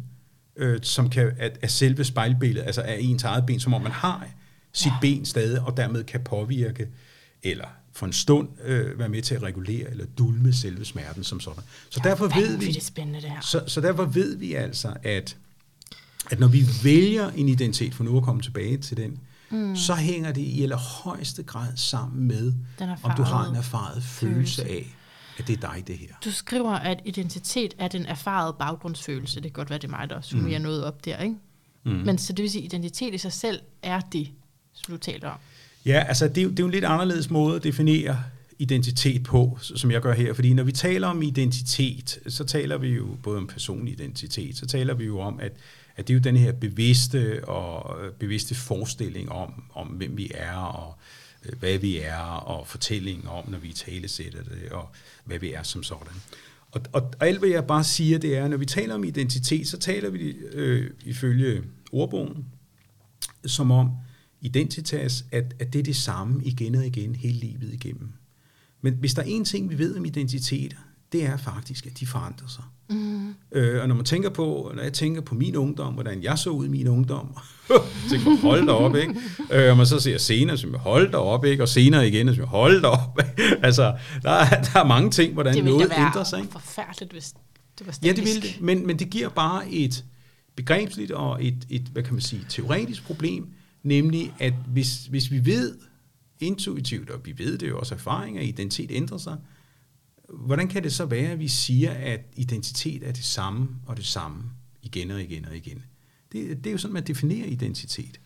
øh, 0.56 0.80
som 0.82 1.10
kan, 1.10 1.32
at, 1.40 1.58
af 1.62 1.72
selve 1.72 2.04
spejlbilledet, 2.04 2.66
altså 2.68 2.82
af 2.82 2.98
ens 3.02 3.24
eget 3.24 3.46
ben, 3.46 3.60
som 3.60 3.74
om 3.74 3.82
man 3.82 3.92
har 3.92 4.28
sit 4.74 4.92
ja. 4.92 4.98
ben 5.02 5.26
stadig, 5.26 5.62
og 5.62 5.78
dermed 5.78 6.04
kan 6.04 6.22
påvirke, 6.24 6.88
eller 7.44 7.66
for 7.94 8.06
en 8.06 8.14
stund 8.14 8.50
øh, 8.64 9.00
være 9.00 9.10
med 9.10 9.22
til 9.22 9.36
at 9.36 9.44
regulere, 9.44 9.90
eller 9.90 10.06
dulme 10.18 10.54
selve 10.54 10.86
smerten 10.86 11.24
som 11.24 11.40
sådan. 11.40 11.64
Så 11.90 12.02
Ja, 12.04 12.10
derfor 12.10 12.28
ved 12.28 12.48
vi, 12.48 12.54
vanvittigt 12.54 12.86
spændende 12.86 13.22
det 13.22 13.30
her. 13.30 13.42
så, 13.42 13.64
så 13.68 13.82
derfor 13.82 14.06
ved 14.06 14.38
vi 14.38 14.54
altså, 14.54 14.94
at, 15.04 15.38
at 16.32 16.40
når 16.40 16.48
vi 16.48 16.66
vælger 16.84 17.30
en 17.30 17.50
identitet, 17.50 17.94
for 17.94 18.04
nu 18.04 18.18
at 18.18 18.24
komme 18.24 18.42
tilbage 18.42 18.78
til 18.78 18.98
den, 18.98 19.20
mm. 19.50 19.76
så 19.76 19.94
hænger 19.96 20.32
det 20.32 20.42
i 20.42 20.64
allerhøjeste 20.64 21.44
grad 21.44 21.68
sammen 21.76 22.28
med, 22.28 22.54
om 23.04 23.12
du 23.18 23.24
har 23.24 23.50
en 23.50 23.56
erfaret 23.56 24.04
følelse 24.04 24.64
af, 24.64 24.96
at 25.38 25.48
det 25.48 25.64
er 25.64 25.72
dig, 25.74 25.84
det 25.88 25.98
her. 25.98 26.08
Du 26.26 26.32
skriver, 26.32 26.72
at 26.72 27.00
identitet 27.06 27.74
er 27.78 27.88
den 27.88 28.06
erfarede 28.06 28.56
baggrundsfølelse. 28.60 29.36
Det 29.36 29.44
kan 29.44 29.52
godt 29.52 29.70
være, 29.70 29.80
det 29.80 29.88
er 29.88 29.98
mig, 29.98 30.10
der 30.10 30.22
summerer 30.22 30.60
mm. 30.60 30.64
noget 30.64 30.84
op 30.84 31.06
der, 31.06 31.18
ikke? 31.18 31.36
Mm. 31.84 31.92
Men 31.92 32.18
så 32.18 32.34
det 32.34 32.44
vil 32.44 32.52
sige, 32.52 32.66
at 32.66 32.74
identitet 32.74 33.14
i 33.14 33.18
sig 33.18 33.34
selv 33.34 33.60
er 33.84 34.00
det, 34.00 34.30
som 34.74 34.94
du 34.94 34.98
taler 34.98 35.30
om. 35.30 35.38
Ja, 35.86 36.04
altså 36.08 36.28
det, 36.28 36.38
er 36.38 36.42
jo- 36.42 36.50
det 36.50 36.60
er 36.60 36.64
jo 36.64 36.68
en 36.68 36.72
lidt 36.72 36.86
anderledes 36.86 37.30
måde 37.30 37.56
at 37.56 37.64
definere 37.64 38.24
identitet 38.60 39.24
på, 39.24 39.58
som 39.62 39.92
jeg 39.92 40.02
gør 40.02 40.14
her. 40.14 40.34
Fordi 40.34 40.54
når 40.54 40.64
vi 40.64 40.72
taler 40.72 41.08
om 41.08 41.22
identitet, 41.22 42.20
så 42.28 42.44
taler 42.44 42.78
vi 42.78 42.88
jo 42.88 43.18
både 43.24 43.38
om 43.38 43.48
personlig 43.48 43.94
identitet, 43.94 44.58
så 44.58 44.66
taler 44.66 44.94
vi 44.94 45.06
jo 45.06 45.20
om, 45.20 45.40
at, 45.40 45.52
at 45.96 46.08
det 46.08 46.14
er 46.14 46.18
jo 46.18 46.22
den 46.22 46.38
her 46.38 46.52
bevidste 46.52 47.46
og 47.48 48.04
øh, 48.06 48.12
bevidste 48.14 48.56
forestilling 48.56 49.32
om, 49.32 49.64
om 49.74 49.88
hvem 49.88 50.18
vi 50.18 50.32
er, 50.34 50.56
og 50.58 50.96
Øh, 51.46 51.60
hvad 51.60 51.78
vi 51.78 51.98
er, 51.98 52.22
og 52.22 52.68
fortællingen 52.68 53.28
om, 53.28 53.50
når 53.50 53.58
vi 53.58 53.74
talesætter 53.74 54.44
det, 54.44 54.62
øh, 54.64 54.72
og 54.72 54.90
hvad 55.26 55.40
vi 55.40 55.54
er 55.54 55.64
som 55.64 55.84
sådan. 55.84 56.14
Og, 56.72 56.82
og, 56.94 57.02
og 57.20 57.28
alt, 57.28 57.40
hvad 57.40 57.50
jeg 57.50 57.68
bare 57.68 57.84
siger, 57.84 58.18
det 58.18 58.38
er, 58.38 58.48
når 58.48 58.58
vi 58.58 58.66
taler 58.66 58.96
om 58.96 59.04
identitet, 59.04 59.68
så 59.68 59.78
taler 59.78 60.10
vi 60.10 60.30
øh, 60.32 60.92
ifølge 61.06 61.64
ordbogen, 61.92 62.46
som 63.46 63.72
om 63.72 63.92
identitas, 64.42 65.26
at, 65.32 65.56
at 65.60 65.74
det 65.74 65.80
er 65.80 65.84
det 65.84 65.96
samme 65.96 66.44
igen 66.44 66.76
og 66.76 66.86
igen 66.86 67.16
hele 67.16 67.40
livet 67.40 67.74
igennem. 67.74 68.10
Men 68.82 68.94
hvis 68.94 69.14
der 69.14 69.22
er 69.22 69.26
en 69.26 69.46
ting, 69.46 69.70
vi 69.70 69.78
ved 69.78 69.98
om 69.98 70.06
identiteter, 70.06 70.78
det 71.16 71.26
er 71.26 71.38
faktisk, 71.38 71.86
at 71.86 72.00
de 72.00 72.08
forandrer 72.08 72.48
sig. 72.48 72.64
Mm. 72.90 73.36
Øh, 73.52 73.82
og 73.82 73.88
når 73.88 73.96
man 73.96 74.06
tænker 74.06 74.30
på, 74.30 74.72
når 74.76 74.84
jeg 74.84 74.94
tænker 74.94 75.22
på 75.22 75.36
min 75.36 75.56
ungdom, 75.56 75.94
hvordan 75.94 76.24
jeg 76.24 76.40
så 76.40 76.50
ud 76.50 76.66
i 76.66 76.70
min 76.70 76.88
ungdom, 76.88 77.38
tænker 78.10 78.30
man, 78.30 78.38
hold 78.38 78.66
da 78.66 78.72
op, 78.72 78.96
ikke? 78.96 79.16
Øh, 79.52 79.72
og 79.72 79.78
man 79.78 79.86
så 79.86 80.00
ser 80.00 80.18
senere, 80.18 80.58
som 80.58 80.74
hold 80.74 81.12
da 81.12 81.18
op, 81.18 81.46
ikke? 81.46 81.64
Og 81.64 81.70
senere 81.70 82.08
igen, 82.08 82.36
som 82.36 82.44
hold 82.46 82.82
da 82.82 82.88
op. 82.88 83.20
altså, 83.68 83.98
der 84.22 84.30
er, 84.32 84.62
der 84.74 84.80
er 84.80 84.84
mange 84.88 85.10
ting, 85.12 85.34
hvordan 85.34 85.54
Det 85.56 85.64
ville 85.64 85.78
noget 85.78 85.92
ændrer 85.98 86.24
sig, 86.24 86.40
ikke? 86.40 86.52
forfærdeligt, 86.52 87.12
hvis 87.12 87.34
det 87.80 87.88
var 87.88 87.94
Ja, 88.04 88.14
statisk. 88.14 88.36
det 88.36 88.44
vil 88.44 88.52
det. 88.54 88.62
Men, 88.62 88.88
men 88.88 89.00
det 89.00 89.10
giver 89.10 89.30
bare 89.30 89.70
et 89.70 90.06
begrebsligt 90.56 91.12
og 91.12 91.46
et, 91.46 91.66
et, 91.70 91.82
hvad 91.82 92.04
kan 92.04 92.14
man 92.14 92.22
sige, 92.22 92.46
teoretisk 92.50 93.04
problem, 93.06 93.48
nemlig 93.84 94.34
at 94.40 94.54
hvis, 94.68 95.06
hvis 95.06 95.32
vi 95.32 95.46
ved 95.46 95.76
intuitivt, 96.40 97.10
og 97.10 97.20
vi 97.26 97.34
ved 97.38 97.58
det 97.58 97.70
jo 97.70 97.80
også 97.80 97.94
af 97.94 97.98
erfaring, 97.98 98.38
at 98.38 98.46
identitet 98.46 98.92
ændrer 98.92 99.18
sig, 99.18 99.38
hvordan 100.30 100.68
kan 100.68 100.84
det 100.84 100.94
så 100.94 101.06
være, 101.06 101.32
at 101.32 101.40
vi 101.40 101.48
siger, 101.48 101.92
at 101.92 102.20
identitet 102.36 103.04
er 103.08 103.12
det 103.12 103.24
samme 103.26 103.68
og 103.88 103.98
det 103.98 104.06
samme 104.06 104.44
igen 104.84 105.12
og 105.12 105.22
igen 105.22 105.46
og 105.46 105.56
igen? 105.56 105.84
Det, 106.32 106.58
det 106.58 106.68
er 106.68 106.72
jo 106.72 106.78
sådan, 106.78 106.94
man 106.94 107.04
definerer 107.04 107.46
identitet. 107.48 108.20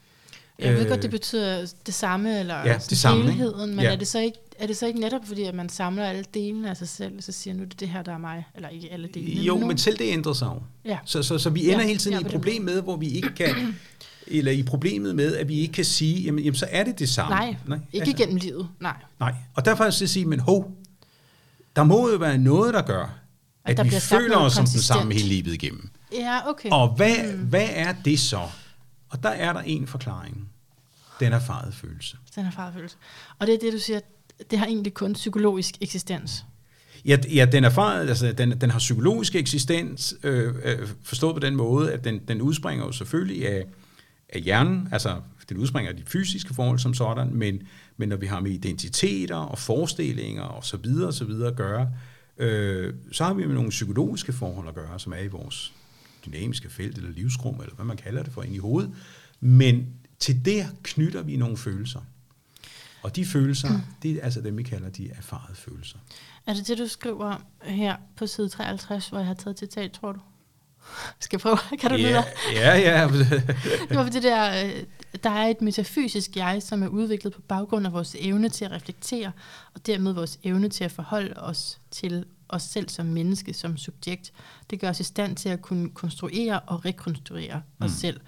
Jeg 0.59 0.73
ved 0.73 0.81
Øh, 0.81 0.87
godt, 0.89 1.01
det 1.01 1.11
betyder 1.11 1.73
det 1.85 1.93
samme, 1.93 2.39
eller 2.39 2.59
ja, 2.59 2.73
det 2.89 2.97
samme, 2.97 3.21
ikke? 3.21 3.33
helheden, 3.33 3.69
men 3.75 3.85
Ja. 3.85 3.91
er, 3.91 3.95
det 3.95 4.07
så 4.07 4.19
ikke, 4.19 4.37
er 4.59 4.67
det 4.67 4.77
så 4.77 4.87
ikke 4.87 4.99
netop, 4.99 5.27
fordi 5.27 5.43
at 5.43 5.55
man 5.55 5.69
samler 5.69 6.05
alle 6.05 6.23
delene 6.33 6.69
af 6.69 6.77
sig 6.77 6.87
selv, 6.89 7.17
og 7.17 7.23
så 7.23 7.31
siger 7.31 7.53
nu 7.53 7.61
er 7.63 7.65
det 7.67 7.79
det 7.79 7.89
her, 7.89 8.01
der 8.01 8.13
er 8.13 8.17
mig, 8.17 8.45
eller 8.55 8.69
ikke 8.69 8.91
alle 8.91 9.09
delene? 9.13 9.41
Jo, 9.41 9.53
nogle? 9.53 9.67
men 9.67 9.77
selv 9.77 9.97
det 9.97 10.05
ændrer 10.11 10.33
sig 10.33 10.45
jo. 10.45 10.61
Ja. 10.85 10.97
Så, 11.05 11.23
så, 11.23 11.37
så 11.37 11.49
vi 11.49 11.63
ender 11.65 11.79
Ja, 11.79 11.87
hele 11.87 11.99
tiden 11.99 12.17
ja, 12.17 12.23
i 12.23 12.25
et 12.25 12.31
problem 12.31 12.61
med, 12.61 12.81
hvor 12.81 12.95
vi 12.97 13.07
ikke 13.09 13.29
kan, 13.35 13.75
eller 14.27 14.51
i 14.51 14.63
problemet 14.63 15.15
med, 15.15 15.35
at 15.35 15.47
vi 15.47 15.59
ikke 15.59 15.73
kan 15.73 15.85
sige, 15.85 16.21
jamen, 16.21 16.43
jamen 16.43 16.55
så 16.57 16.67
er 16.69 16.83
det 16.83 16.99
det 16.99 17.09
samme. 17.09 17.35
Nej, 17.35 17.55
Nej 17.67 17.79
ikke 17.93 18.07
altså, 18.07 18.23
igennem 18.23 18.35
livet, 18.35 18.69
nej. 18.79 18.97
Nej, 19.19 19.33
og 19.53 19.65
derfor 19.65 19.83
er 19.83 19.89
det 19.89 20.01
at 20.01 20.09
sige, 20.09 20.25
men 20.25 20.39
hov, 20.39 20.71
der 21.75 21.83
må 21.83 22.09
jo 22.09 22.17
være 22.17 22.37
noget, 22.37 22.73
der 22.73 22.81
gør, 22.81 23.19
at, 23.65 23.77
der 23.77 23.83
vi 23.83 23.89
føler 23.89 24.37
os 24.37 24.53
som 24.53 24.65
den 24.65 24.81
samme 24.81 25.13
hele 25.13 25.27
livet 25.27 25.53
igennem. 25.53 25.89
Ja, 26.11 26.49
okay. 26.49 26.69
Og 26.71 26.89
hvad, 26.95 27.33
mm. 27.33 27.39
hvad 27.39 27.67
er 27.71 27.93
det 28.05 28.19
så? 28.19 28.41
Og 29.09 29.23
der 29.23 29.29
er 29.29 29.53
der 29.53 29.61
en 29.61 29.87
forklaring. 29.87 30.49
Den 31.19 31.33
erfarede 31.33 31.71
følelse. 31.71 32.17
Den 32.35 32.45
er 32.45 32.51
farfølelse. 32.51 32.97
Og 33.39 33.47
det 33.47 33.55
er 33.55 33.59
det, 33.59 33.73
du 33.73 33.79
siger, 33.79 33.99
det 34.51 34.59
har 34.59 34.65
egentlig 34.65 34.93
kun 34.93 35.13
psykologisk 35.13 35.77
eksistens. 35.81 36.45
Ja, 37.05 37.17
ja 37.33 37.45
den, 37.45 37.63
erfarede, 37.63 38.09
altså, 38.09 38.31
den, 38.31 38.61
den 38.61 38.69
har 38.69 38.79
psykologisk 38.79 39.35
eksistens, 39.35 40.15
øh, 40.23 40.55
øh, 40.63 40.89
forstået 41.03 41.35
på 41.35 41.39
den 41.39 41.55
måde, 41.55 41.93
at 41.93 42.03
den, 42.03 42.19
den 42.27 42.41
udspringer 42.41 42.85
jo 42.85 42.91
selvfølgelig 42.91 43.47
af, 43.47 43.65
af 44.29 44.41
hjernen, 44.41 44.89
altså 44.91 45.21
den 45.49 45.57
udspringer 45.57 45.91
af 45.91 45.97
de 45.97 46.03
fysiske 46.05 46.53
forhold 46.53 46.79
som 46.79 46.93
sådan, 46.93 47.33
men, 47.33 47.61
men 47.97 48.09
når 48.09 48.15
vi 48.15 48.25
har 48.25 48.39
med 48.39 48.51
identiteter 48.51 49.35
og 49.35 49.59
forestillinger 49.59 50.43
og 50.43 50.65
så 50.65 50.77
videre 50.77 51.07
og 51.07 51.13
så 51.13 51.25
videre 51.25 51.47
at 51.47 51.55
gøre, 51.55 51.91
øh, 52.37 52.93
så 53.11 53.23
har 53.23 53.33
vi 53.33 53.45
med 53.45 53.55
nogle 53.55 53.69
psykologiske 53.69 54.33
forhold 54.33 54.67
at 54.67 54.75
gøre, 54.75 54.99
som 54.99 55.13
er 55.13 55.17
i 55.17 55.27
vores 55.27 55.73
dynamiske 56.25 56.69
felt 56.69 56.97
eller 56.97 57.11
livsrum, 57.11 57.59
eller 57.61 57.75
hvad 57.75 57.85
man 57.85 57.97
kalder 57.97 58.23
det 58.23 58.33
for, 58.33 58.43
ind 58.43 58.55
i 58.55 58.57
hovedet. 58.57 58.91
Men 59.39 59.87
til 60.19 60.45
det 60.45 60.67
knytter 60.83 61.21
vi 61.21 61.37
nogle 61.37 61.57
følelser. 61.57 61.99
Og 63.01 63.15
de 63.15 63.25
følelser, 63.25 63.69
mm. 63.69 63.81
det 64.03 64.11
er 64.11 64.23
altså 64.23 64.41
dem, 64.41 64.57
vi 64.57 64.63
kalder 64.63 64.89
de 64.89 65.09
erfarede 65.09 65.55
følelser. 65.55 65.97
Er 66.45 66.53
det 66.53 66.67
det, 66.67 66.77
du 66.77 66.87
skriver 66.87 67.35
her 67.63 67.95
på 68.15 68.27
side 68.27 68.49
53, 68.49 69.09
hvor 69.09 69.17
jeg 69.17 69.27
har 69.27 69.33
taget 69.33 69.59
citat, 69.59 69.91
tror 69.91 70.11
du? 70.11 70.19
Skal 71.19 71.37
jeg 71.37 71.41
prøve? 71.41 71.79
Kan 71.79 71.89
du 71.91 71.95
ja, 71.95 72.09
lyde? 72.09 72.23
ja, 72.53 72.77
ja. 72.77 73.07
Det 73.89 73.97
var 73.97 74.09
det 74.09 74.23
der, 74.23 74.65
øh, 74.65 74.83
der 75.23 75.29
er 75.29 75.47
et 75.47 75.61
metafysisk 75.61 76.35
jeg, 76.35 76.63
som 76.63 76.83
er 76.83 76.87
udviklet 76.87 77.33
på 77.33 77.41
baggrund 77.41 77.85
af 77.85 77.93
vores 77.93 78.15
evne 78.19 78.49
til 78.49 78.65
at 78.65 78.71
reflektere, 78.71 79.31
og 79.73 79.85
dermed 79.85 80.13
vores 80.13 80.39
evne 80.43 80.69
til 80.69 80.83
at 80.83 80.91
forholde 80.91 81.33
os 81.37 81.81
til 81.91 82.25
os 82.49 82.63
selv 82.63 82.89
som 82.89 83.05
menneske, 83.05 83.53
som 83.53 83.77
subjekt. 83.77 84.33
Det 84.69 84.79
gør 84.79 84.89
os 84.89 84.99
i 84.99 85.03
stand 85.03 85.35
til 85.35 85.49
at 85.49 85.61
kunne 85.61 85.89
konstruere 85.89 86.59
og 86.59 86.85
rekonstruere 86.85 87.61
os 87.79 87.91
selv. 87.91 88.21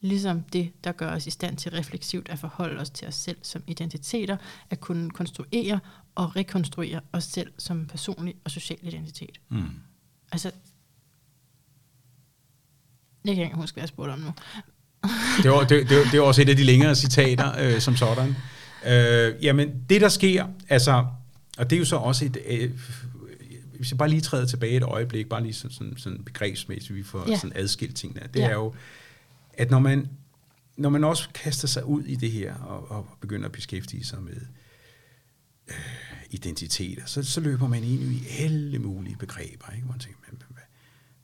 Ligesom 0.00 0.42
det, 0.42 0.84
der 0.84 0.92
gør 0.92 1.10
os 1.10 1.26
i 1.26 1.30
stand 1.30 1.56
til 1.56 1.70
refleksivt 1.70 2.28
at 2.28 2.38
forholde 2.38 2.80
os 2.80 2.90
til 2.90 3.08
os 3.08 3.14
selv 3.14 3.38
som 3.42 3.62
identiteter, 3.66 4.36
at 4.70 4.80
kunne 4.80 5.10
konstruere 5.10 5.80
og 6.14 6.36
rekonstruere 6.36 7.00
os 7.12 7.24
selv 7.24 7.52
som 7.58 7.86
personlig 7.86 8.34
og 8.44 8.50
social 8.50 8.78
identitet. 8.82 9.40
Mm. 9.48 9.70
Altså, 10.32 10.52
jeg 13.24 13.34
kan 13.34 13.44
ikke 13.44 13.56
huske, 13.56 13.74
hvad 13.74 13.82
jeg 13.82 13.88
spurgte 13.88 14.12
om 14.12 14.18
nu. 14.18 14.32
Det, 15.42 15.50
var, 15.50 15.60
det, 15.64 15.88
det, 15.88 16.06
det 16.12 16.20
var 16.20 16.26
også 16.26 16.42
et 16.42 16.48
af 16.48 16.56
de 16.56 16.64
længere 16.64 16.94
citater 16.96 17.52
øh, 17.60 17.80
som 17.80 17.96
sådan. 17.96 18.36
Øh, 18.86 19.44
jamen, 19.44 19.70
det 19.90 20.00
der 20.00 20.08
sker, 20.08 20.46
altså, 20.68 21.06
og 21.58 21.70
det 21.70 21.76
er 21.76 21.80
jo 21.80 21.84
så 21.84 21.96
også 21.96 22.24
et, 22.24 22.36
øh, 22.46 22.70
hvis 23.76 23.90
jeg 23.90 23.98
bare 23.98 24.08
lige 24.08 24.20
træder 24.20 24.46
tilbage 24.46 24.76
et 24.76 24.82
øjeblik, 24.82 25.28
bare 25.28 25.42
lige 25.42 25.52
sådan, 25.54 25.70
sådan, 25.70 25.94
sådan 25.96 26.24
begrebsmæssigt, 26.24 26.94
vi 26.96 27.02
får 27.02 27.24
Ja. 27.30 27.36
sådan 27.36 27.52
adskilt 27.56 27.96
tingene, 27.96 28.20
det 28.34 28.40
Ja. 28.40 28.46
er 28.48 28.52
jo, 28.52 28.74
at 29.52 29.70
når 29.70 29.78
man, 29.78 30.08
når 30.76 30.88
man 30.88 31.04
også 31.04 31.28
kaster 31.34 31.68
sig 31.68 31.84
ud 31.84 32.02
i 32.02 32.14
det 32.16 32.30
her, 32.30 32.54
og, 32.54 32.90
og 32.90 33.06
begynder 33.20 33.46
at 33.46 33.52
beskæftige 33.52 34.04
sig 34.04 34.22
med 34.22 34.36
øh, 35.68 35.74
identiteter, 36.30 37.02
så, 37.06 37.22
så 37.22 37.40
løber 37.40 37.68
man 37.68 37.84
ind 37.84 38.02
i 38.02 38.22
alle 38.38 38.78
mulige 38.78 39.16
begreber, 39.16 39.72
ikke? 39.76 39.86
man 39.88 39.98
tænker, 39.98 40.18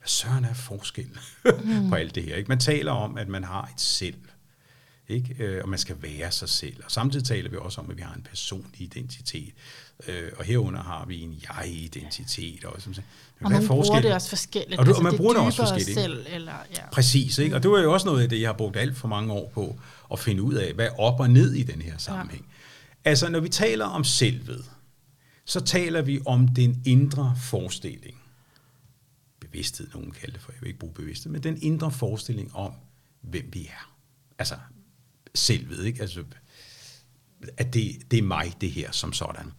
hvad, 0.05 0.09
søren 0.09 0.45
er 0.45 0.53
forskel 0.53 1.07
mm. 1.63 1.89
på 1.89 1.95
alt 1.95 2.15
det 2.15 2.23
her? 2.23 2.35
Ikke? 2.35 2.47
Man 2.47 2.59
taler 2.59 2.91
om, 2.91 3.17
at 3.17 3.27
man 3.27 3.43
har 3.43 3.69
et 3.75 3.81
selv, 3.81 4.15
ikke? 5.07 5.35
Øh, 5.39 5.63
og 5.63 5.69
man 5.69 5.79
skal 5.79 5.95
være 6.01 6.31
sig 6.31 6.49
selv. 6.49 6.83
Og 6.85 6.91
samtidig 6.91 7.25
taler 7.25 7.49
vi 7.49 7.57
også 7.57 7.81
om, 7.81 7.89
at 7.89 7.97
vi 7.97 8.01
har 8.01 8.13
en 8.13 8.25
personlig 8.29 8.81
identitet. 8.81 9.53
Øh, 10.07 10.31
og 10.37 10.45
herunder 10.45 10.83
har 10.83 11.05
vi 11.05 11.21
en 11.21 11.41
jeg-identitet. 11.43 12.65
Og, 12.65 12.81
som, 12.81 12.95
og 13.41 13.51
man 13.51 13.67
bruger 13.67 14.01
det 14.01 14.13
også 14.13 14.29
forskelligt. 14.29 14.79
Og, 14.79 14.85
du, 14.85 14.91
altså, 14.91 14.99
og 14.99 15.03
man 15.03 15.17
bruger 15.17 15.33
det, 15.33 15.39
det 15.39 15.45
også 15.45 15.61
forskelligt. 15.61 15.99
Selv, 15.99 16.25
eller, 16.29 16.53
ja. 16.77 16.89
Præcis, 16.91 17.37
ikke? 17.37 17.55
og 17.55 17.63
det 17.63 17.71
var 17.71 17.79
jo 17.79 17.93
også 17.93 18.05
noget 18.05 18.23
af 18.23 18.29
det, 18.29 18.41
jeg 18.41 18.47
har 18.47 18.53
brugt 18.53 18.77
alt 18.77 18.97
for 18.97 19.07
mange 19.07 19.33
år 19.33 19.51
på, 19.53 19.79
at 20.11 20.19
finde 20.19 20.41
ud 20.41 20.53
af, 20.53 20.73
hvad 20.73 20.87
op 20.97 21.19
og 21.19 21.29
ned 21.29 21.53
i 21.53 21.63
den 21.63 21.81
her 21.81 21.97
sammenhæng. 21.97 22.45
Ja. 23.05 23.09
Altså, 23.09 23.29
når 23.29 23.39
vi 23.39 23.49
taler 23.49 23.85
om 23.85 24.03
selvet, 24.03 24.65
så 25.45 25.59
taler 25.59 26.01
vi 26.01 26.19
om 26.25 26.47
den 26.47 26.81
indre 26.85 27.35
forestilling. 27.41 28.15
Bevidsthed, 29.55 29.87
nogen 29.93 30.11
kalder 30.11 30.33
det 30.33 30.41
for, 30.41 30.51
jeg 30.51 30.61
vil 30.61 30.67
ikke 30.67 30.79
bruge 30.79 30.93
bevidsthed, 30.93 31.31
men 31.31 31.43
den 31.43 31.57
indre 31.61 31.91
forestilling 31.91 32.55
om, 32.55 32.71
hvem 33.21 33.49
vi 33.53 33.65
er. 33.65 33.95
Altså, 34.39 34.55
selvet, 35.35 35.85
ikke? 35.85 36.01
Altså, 36.01 36.23
at 37.57 37.73
det, 37.73 38.11
det 38.11 38.19
er 38.19 38.23
mig, 38.23 38.53
det 38.61 38.71
her, 38.71 38.91
som 38.91 39.13
sådan. 39.13 39.51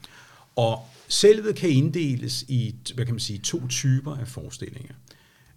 Og 0.57 0.89
selvet 1.09 1.57
kan 1.57 1.71
inddeles 1.71 2.43
i, 2.49 2.75
hvad 2.95 3.05
kan 3.05 3.15
man 3.15 3.21
sige, 3.21 3.39
to 3.39 3.69
typer 3.69 4.17
af 4.17 4.29
forestillinger. 4.29 4.95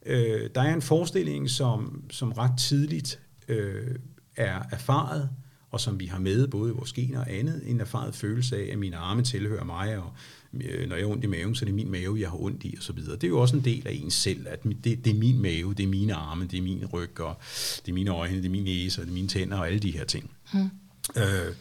Øh, 0.05 0.49
der 0.55 0.61
er 0.61 0.73
en 0.73 0.81
forestilling, 0.81 1.49
som, 1.49 2.03
som 2.09 2.31
ret 2.31 2.59
tidligt 2.59 3.19
øh, 3.47 3.95
er 4.35 4.63
erfaret, 4.71 5.29
og 5.71 5.79
som 5.79 5.99
vi 5.99 6.05
har 6.05 6.19
med 6.19 6.47
både 6.47 6.71
i 6.71 6.73
vores 6.73 6.93
gener 6.93 7.19
og 7.19 7.31
andet, 7.31 7.69
en 7.69 7.81
erfaret 7.81 8.15
følelse 8.15 8.57
af, 8.57 8.71
at 8.71 8.79
mine 8.79 8.97
arme 8.97 9.23
tilhører 9.23 9.63
mig, 9.63 9.97
og 9.97 10.13
når 10.51 10.95
jeg 10.95 11.05
har 11.05 11.11
ondt 11.11 11.23
i 11.23 11.27
maven, 11.27 11.55
så 11.55 11.65
er 11.65 11.65
det 11.65 11.75
min 11.75 11.91
mave, 11.91 12.19
jeg 12.19 12.29
har 12.29 12.41
ondt 12.41 12.63
i, 12.63 12.75
og 12.77 12.83
så 12.83 12.93
videre. 12.93 13.15
Det 13.15 13.23
er 13.23 13.27
jo 13.27 13.41
også 13.41 13.55
en 13.55 13.65
del 13.65 13.87
af 13.87 13.91
ens 14.03 14.13
selv, 14.13 14.47
at 14.47 14.63
det, 14.63 15.05
det 15.05 15.07
er 15.07 15.13
min 15.13 15.41
mave, 15.41 15.73
det 15.73 15.83
er 15.83 15.87
mine 15.87 16.13
arme, 16.13 16.45
det 16.45 16.57
er 16.57 16.61
min 16.61 16.85
ryg, 16.85 17.19
og 17.19 17.37
det 17.85 17.91
er 17.91 17.93
mine 17.93 18.11
øjne, 18.11 18.37
det 18.37 18.45
er 18.45 18.49
min 18.49 18.63
næse, 18.63 19.01
og 19.01 19.05
det 19.05 19.11
er 19.11 19.13
mine 19.13 19.27
tænder, 19.27 19.57
og 19.57 19.67
alle 19.67 19.79
de 19.79 19.91
her 19.91 20.05
ting. 20.05 20.31
Hmm. 20.53 20.69
Øh, 21.17 21.53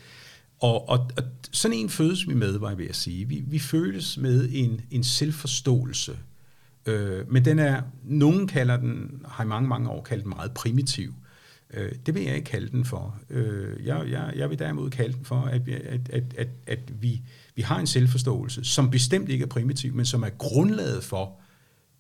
og, 0.61 0.89
og, 0.89 1.11
og 1.17 1.25
sådan 1.53 1.77
en 1.77 1.89
fødes 1.89 2.29
vi 2.29 2.35
med, 2.35 2.59
var 2.59 2.69
jeg 2.69 2.79
ved 2.79 2.89
at 2.89 2.97
sige. 2.97 3.29
Vi, 3.29 3.45
vi 3.47 3.59
føles 3.59 4.17
med 4.17 4.49
en, 4.53 4.81
en 4.91 5.05
selvforståelse, 5.05 6.19
øh, 6.87 7.33
men 7.33 7.45
den 7.45 7.59
er, 7.59 7.83
nogen 8.05 8.47
kalder 8.47 8.77
den, 8.77 9.23
har 9.29 9.45
i 9.45 9.47
mange, 9.47 9.69
mange 9.69 9.91
år 9.91 10.03
kaldt 10.03 10.23
den 10.23 10.31
meget 10.31 10.53
primitiv. 10.53 11.09
Øh, 11.09 11.28
Øh, 11.75 11.93
det 12.07 12.15
vil 12.15 12.23
jeg 12.23 12.35
ikke 12.35 12.51
kalde 12.51 12.69
den 12.69 12.85
for. 12.85 13.21
Øh, 13.31 13.87
jeg, 13.87 14.11
jeg, 14.11 14.33
jeg 14.37 14.51
vil 14.51 14.59
derimod 14.59 14.91
kalde 14.91 15.17
den 15.17 15.25
for, 15.25 15.41
at, 15.41 15.69
at, 15.69 16.09
at, 16.11 16.35
at, 16.37 16.49
at 16.67 17.03
vi, 17.03 17.23
vi 17.55 17.63
har 17.63 17.81
en 17.81 17.87
selvforståelse, 17.87 18.65
som 18.65 18.91
bestemt 18.91 19.29
ikke 19.29 19.43
er 19.43 19.49
primitiv, 19.49 19.95
men 19.95 20.07
som 20.07 20.23
er 20.23 20.31
grundlaget 20.31 21.05
for 21.05 21.41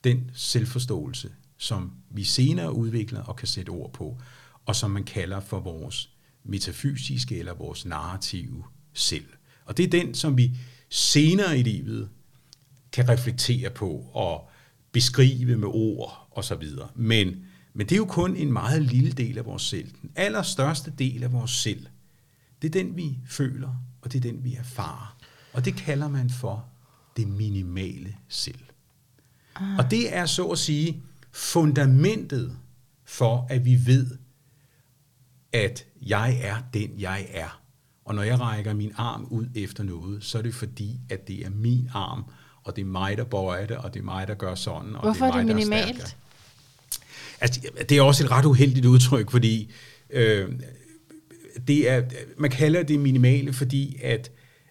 den 0.05 0.31
selvforståelse, 0.35 1.31
som 1.59 1.93
vi 2.11 2.25
senere 2.25 2.73
udvikler 2.73 3.23
og 3.23 3.37
kan 3.37 3.49
sætte 3.49 3.71
ord 3.71 3.93
på, 3.93 4.19
og 4.66 4.77
som 4.77 4.91
man 4.91 5.05
kalder 5.05 5.41
for 5.41 5.61
vores 5.61 6.11
metafysiske 6.45 7.39
eller 7.39 7.55
vores 7.55 7.87
narrative 7.87 8.64
selv. 8.93 9.27
Og 9.64 9.77
det 9.77 9.85
er 9.85 9.91
den, 9.91 10.14
som 10.14 10.37
vi 10.37 10.57
senere 10.89 11.59
i 11.59 11.62
livet 11.62 12.09
kan 12.93 13.09
reflektere 13.09 13.71
på 13.71 14.11
og 14.12 14.49
beskrive 14.93 15.57
med 15.57 15.69
ord 15.69 16.29
og 16.31 16.45
så 16.45 16.55
videre. 16.55 16.89
Men, 16.95 17.45
men 17.79 17.87
det 17.87 17.93
er 17.93 17.97
jo 17.97 18.05
kun 18.05 18.37
en 18.37 18.53
meget 18.53 18.83
lille 18.83 19.12
del 19.12 19.39
af 19.39 19.47
vores 19.47 19.62
selv. 19.62 19.91
Den 20.03 20.11
allerstørste 20.16 20.93
del 20.99 21.22
af 21.22 21.33
vores 21.33 21.51
selv, 21.51 21.87
det 22.62 22.76
er 22.76 22.83
den, 22.83 22.97
vi 22.97 23.18
føler, 23.26 23.68
og 24.03 24.12
det 24.12 24.18
er 24.24 24.33
den, 24.33 24.45
vi 24.45 24.55
erfarer. 24.55 25.16
Og 25.53 25.64
det 25.64 25.76
kalder 25.76 26.09
man 26.09 26.31
for 26.31 26.64
det 27.16 27.29
minimale 27.29 28.16
selv. 28.29 28.59
Ah. 29.55 29.79
Og 29.79 29.91
det 29.91 30.16
er 30.16 30.26
så 30.26 30.47
at 30.47 30.59
sige 30.59 31.03
fundamentet 31.33 32.57
for, 33.05 33.47
at 33.51 33.64
vi 33.64 33.87
ved, 33.87 34.18
at 35.53 35.85
jeg 36.03 36.41
er 36.43 36.57
den, 36.74 36.91
jeg 37.01 37.26
er. 37.31 37.61
Og 38.05 38.14
når 38.14 38.22
jeg 38.22 38.41
rækker 38.41 38.74
min 38.74 38.93
arm 38.97 39.26
ud 39.31 39.47
efter 39.55 39.85
noget, 39.85 40.24
så 40.24 40.39
er 40.39 40.43
det 40.43 40.55
fordi, 40.55 41.01
at 41.11 41.29
det 41.29 41.47
er 41.47 41.51
min 41.51 41.91
arm, 41.95 42.24
og 42.64 42.76
det 42.76 42.83
er 42.83 42.87
mig, 42.87 43.16
der 43.16 43.24
bøjer 43.24 43.66
det, 43.66 43.76
og 43.76 43.95
det 43.95 44.01
er 44.01 44.05
mig, 44.05 44.29
der 44.29 44.35
gør 44.35 44.55
sådan. 44.55 44.97
Og 44.97 45.03
Hvorfor 45.03 45.26
det 45.26 45.33
er, 45.33 45.37
mig, 45.37 45.43
er 45.43 45.47
det 45.47 45.57
minimalt? 45.57 45.99
Der 45.99 46.28
altså, 47.41 47.61
det 47.89 47.99
er 47.99 48.03
også 48.03 48.24
et 48.24 48.30
ret 48.30 48.45
uheldigt 48.45 48.86
udtryk, 48.86 49.30
fordi 49.30 49.70
øh, 50.11 50.49
det 51.68 51.91
er, 51.91 52.03
man 52.39 52.51
kalder 52.51 52.82
det 52.82 53.01
minimale, 53.01 53.53
fordi 53.53 53.97
at, 54.03 54.30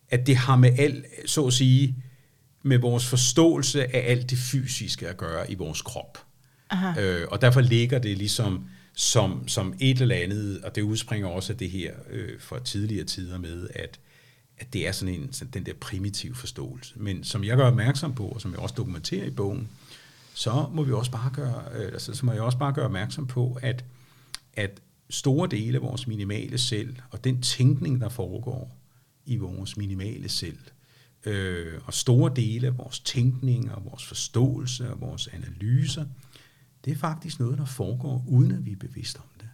at 0.09 0.27
det 0.27 0.35
har 0.35 0.55
med 0.55 0.79
alt, 0.79 1.05
så 1.25 1.47
at 1.47 1.53
sige, 1.53 1.95
med 2.63 2.77
vores 2.77 3.05
forståelse 3.05 3.95
af 3.95 4.11
alt 4.11 4.29
det 4.29 4.37
fysiske 4.37 5.07
at 5.07 5.17
gøre 5.17 5.51
i 5.51 5.55
vores 5.55 5.81
krop. 5.81 6.17
Aha. 6.69 7.01
Øh, 7.01 7.27
og 7.31 7.41
derfor 7.41 7.61
ligger 7.61 7.99
det 7.99 8.17
ligesom 8.17 8.65
som, 8.95 9.47
som 9.47 9.73
et 9.79 10.01
eller 10.01 10.15
andet, 10.15 10.61
og 10.63 10.75
det 10.75 10.81
udspringer 10.81 11.27
også 11.27 11.53
af 11.53 11.59
det 11.59 11.69
her 11.69 11.93
øh, 12.09 12.39
fra 12.39 12.59
tidligere 12.63 13.05
tider 13.05 13.37
med, 13.37 13.67
at, 13.75 13.99
at 14.57 14.73
det 14.73 14.87
er 14.87 14.91
sådan 14.91 15.13
en, 15.13 15.33
sådan 15.33 15.51
den 15.53 15.65
der 15.65 15.73
primitive 15.73 16.35
forståelse. 16.35 16.93
Men 16.95 17.23
som 17.23 17.43
jeg 17.43 17.57
gør 17.57 17.67
opmærksom 17.67 18.15
på, 18.15 18.25
og 18.25 18.41
som 18.41 18.51
jeg 18.51 18.59
også 18.59 18.75
dokumenterer 18.77 19.25
i 19.25 19.31
bogen, 19.31 19.69
så 20.37 20.69
må 20.73 20.83
vi 20.83 20.91
også 20.91 21.11
bare 21.11 21.31
gøre, 21.33 21.63
øh, 21.73 21.85
altså, 21.85 22.13
så 22.13 22.25
må 22.25 22.31
jeg 22.31 22.41
også 22.41 22.57
bare 22.57 22.73
gøre 22.73 22.85
opmærksom 22.85 23.27
på, 23.27 23.59
at, 23.61 23.85
at 24.53 24.81
store 25.09 25.47
dele 25.47 25.77
af 25.77 25.81
vores 25.81 26.07
minimale 26.07 26.57
selv, 26.57 26.95
og 27.11 27.23
den 27.23 27.41
tænkning, 27.41 28.01
der 28.01 28.09
foregår 28.09 28.77
i 29.25 29.37
vores 29.37 29.77
minimale 29.77 30.29
selv, 30.29 30.57
øh, 31.25 31.81
og 31.85 31.93
store 31.93 32.31
dele 32.35 32.67
af 32.67 32.77
vores 32.77 32.99
tænkning 32.99 33.75
og 33.75 33.85
vores 33.85 34.05
forståelse 34.05 34.91
og 34.91 35.01
vores 35.01 35.27
analyser, 35.27 36.05
det 36.85 36.93
er 36.93 36.97
faktisk 36.97 37.39
noget, 37.39 37.57
der 37.57 37.65
foregår, 37.65 38.25
uden 38.27 38.51
at 38.51 38.65
vi 38.65 38.71
er 38.71 38.75
bevidste 38.79 39.17
om 39.17 39.29
det. 39.39 39.49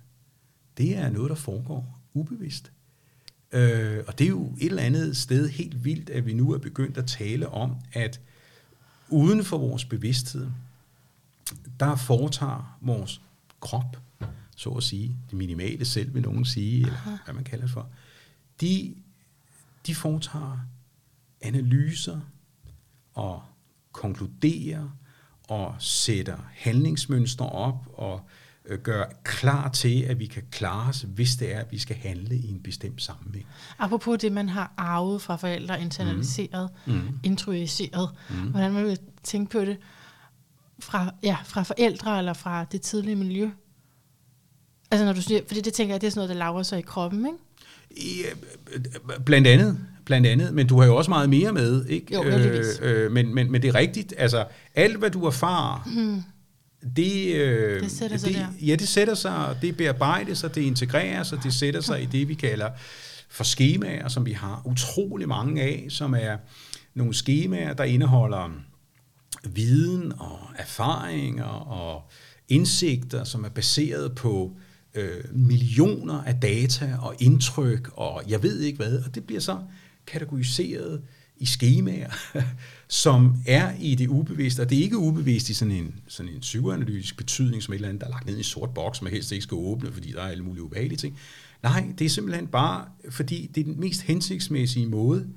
Det 0.77 0.97
er 0.97 1.09
noget, 1.09 1.29
der 1.29 1.35
foregår 1.35 1.99
ubevidst. 2.13 2.71
Øh, 3.51 4.03
og 4.07 4.19
det 4.19 4.25
er 4.25 4.29
jo 4.29 4.55
et 4.59 4.65
eller 4.65 4.83
andet 4.83 5.17
sted 5.17 5.49
helt 5.49 5.85
vildt, 5.85 6.09
at 6.09 6.25
vi 6.25 6.33
nu 6.33 6.51
er 6.51 6.57
begyndt 6.57 6.97
at 6.97 7.05
tale 7.05 7.49
om, 7.49 7.75
at 7.93 8.21
uden 9.09 9.43
for 9.43 9.57
vores 9.57 9.85
bevidsthed, 9.85 10.47
der 11.89 11.95
foretager 11.95 12.77
vores 12.81 13.21
krop, 13.59 13.97
så 14.55 14.69
at 14.69 14.83
sige, 14.83 15.17
det 15.29 15.37
minimale 15.37 15.85
selv, 15.85 16.13
vil 16.13 16.21
nogen 16.21 16.45
sige, 16.45 16.77
eller 16.77 17.23
hvad 17.25 17.33
man 17.33 17.43
kalder 17.43 17.65
det 17.65 17.73
for, 17.73 17.89
de, 18.61 18.95
de 19.87 19.95
foretager 19.95 20.59
analyser 21.41 22.19
og 23.13 23.41
konkluderer 23.91 24.89
og 25.47 25.75
sætter 25.79 26.37
handlingsmønstre 26.53 27.49
op 27.49 27.87
og 27.93 28.21
øh, 28.65 28.79
gør 28.79 29.05
klar 29.23 29.69
til, 29.69 30.01
at 30.01 30.19
vi 30.19 30.25
kan 30.25 30.43
klare 30.51 30.89
os, 30.89 31.01
hvis 31.01 31.35
det 31.35 31.55
er, 31.55 31.59
at 31.59 31.71
vi 31.71 31.77
skal 31.77 31.95
handle 31.95 32.35
i 32.35 32.51
en 32.51 32.63
bestemt 32.63 33.01
sammenhæng. 33.01 33.45
Apropos 33.79 34.19
det, 34.19 34.31
man 34.31 34.49
har 34.49 34.73
arvet 34.77 35.21
fra 35.21 35.35
forældre, 35.35 35.81
internaliseret, 35.81 36.69
mm. 36.85 36.93
Mm. 36.93 37.19
introduceret, 37.23 38.09
mm. 38.29 38.35
hvordan 38.35 38.73
man 38.73 38.85
vil 38.85 38.99
tænke 39.23 39.51
på 39.51 39.59
det 39.59 39.77
fra, 40.79 41.13
ja, 41.23 41.37
fra 41.45 41.63
forældre 41.63 42.17
eller 42.17 42.33
fra 42.33 42.65
det 42.71 42.81
tidlige 42.81 43.15
miljø. 43.15 43.49
Altså 44.91 45.05
når 45.05 45.13
du 45.13 45.21
siger, 45.21 45.41
fordi 45.47 45.61
det 45.61 45.73
tænker 45.73 45.93
jeg, 45.93 46.01
det 46.01 46.07
er 46.07 46.11
sådan 46.11 46.19
noget, 46.19 46.29
der 46.29 46.35
laver 46.35 46.63
sig 46.63 46.79
i 46.79 46.81
kroppen, 46.81 47.25
ikke? 47.25 47.37
Ja, 48.21 48.29
blandt 49.25 49.47
andet. 49.47 49.79
Blandt 50.05 50.27
andet, 50.27 50.53
men 50.53 50.67
du 50.67 50.79
har 50.79 50.87
jo 50.87 50.95
også 50.95 51.11
meget 51.11 51.29
mere 51.29 51.53
med, 51.53 51.85
ikke? 51.85 52.13
Jo, 52.13 52.23
øh, 52.23 52.65
øh, 52.81 53.11
men, 53.11 53.35
men, 53.35 53.51
men 53.51 53.61
det 53.61 53.67
er 53.67 53.75
rigtigt, 53.75 54.13
altså 54.17 54.45
alt 54.75 54.97
hvad 54.97 55.09
du 55.09 55.25
erfarer, 55.25 55.89
mm. 55.95 56.23
det, 56.95 57.35
øh, 57.35 57.83
det 57.83 57.91
sætter 57.91 58.17
sig 58.17 58.29
det, 58.29 58.37
der. 58.37 58.47
Ja, 58.61 58.75
det 58.75 58.87
sætter 58.87 59.13
sig, 59.13 59.57
det 59.61 59.77
bearbejdes, 59.77 60.43
og 60.43 60.55
det 60.55 60.61
integreres, 60.61 61.33
og 61.33 61.43
det 61.43 61.53
sætter 61.53 61.81
sig 61.81 62.03
i 62.03 62.05
det, 62.05 62.27
vi 62.27 62.33
kalder 62.33 62.69
for 63.29 63.43
skemaer, 63.43 64.07
som 64.07 64.25
vi 64.25 64.31
har 64.31 64.61
utrolig 64.65 65.27
mange 65.27 65.61
af, 65.61 65.85
som 65.89 66.13
er 66.13 66.37
nogle 66.93 67.13
skemaer, 67.13 67.73
der 67.73 67.83
indeholder 67.83 68.51
viden 69.49 70.13
og 70.19 70.39
erfaringer 70.55 71.43
og 71.43 72.09
indsigter, 72.49 73.23
som 73.23 73.43
er 73.43 73.49
baseret 73.49 74.15
på 74.15 74.57
øh, 74.95 75.23
millioner 75.33 76.23
af 76.23 76.35
data 76.35 76.97
og 77.01 77.15
indtryk, 77.19 77.91
og 77.93 78.23
jeg 78.27 78.43
ved 78.43 78.59
ikke 78.59 78.77
hvad, 78.77 78.99
og 78.99 79.15
det 79.15 79.23
bliver 79.23 79.41
så 79.41 79.59
kategoriseret 80.07 81.01
i 81.37 81.45
skemaer, 81.45 82.11
som 82.87 83.35
er 83.47 83.73
i 83.79 83.95
det 83.95 84.07
ubevidste, 84.07 84.61
og 84.61 84.69
det 84.69 84.77
er 84.77 84.81
ikke 84.81 84.97
ubevidst 84.97 85.49
i 85.49 85.53
sådan 85.53 85.73
en, 85.73 85.95
sådan 86.07 86.31
en 86.31 86.39
psykoanalytisk 86.39 87.17
betydning, 87.17 87.63
som 87.63 87.73
et 87.73 87.75
eller 87.75 87.89
andet, 87.89 88.01
der 88.01 88.07
er 88.07 88.11
lagt 88.11 88.25
ned 88.25 88.35
i 88.35 88.37
en 88.37 88.43
sort 88.43 88.69
boks, 88.73 89.01
man 89.01 89.11
helst 89.11 89.31
ikke 89.31 89.43
skal 89.43 89.55
åbne, 89.55 89.91
fordi 89.91 90.11
der 90.11 90.21
er 90.21 90.27
alle 90.27 90.43
mulige 90.43 90.63
ubehagelige 90.63 90.97
ting. 90.97 91.17
Nej, 91.63 91.93
det 91.99 92.05
er 92.05 92.09
simpelthen 92.09 92.47
bare, 92.47 92.85
fordi 93.09 93.51
det 93.55 93.61
er 93.61 93.65
den 93.65 93.79
mest 93.79 94.01
hensigtsmæssige 94.01 94.87
måde, 94.87 95.27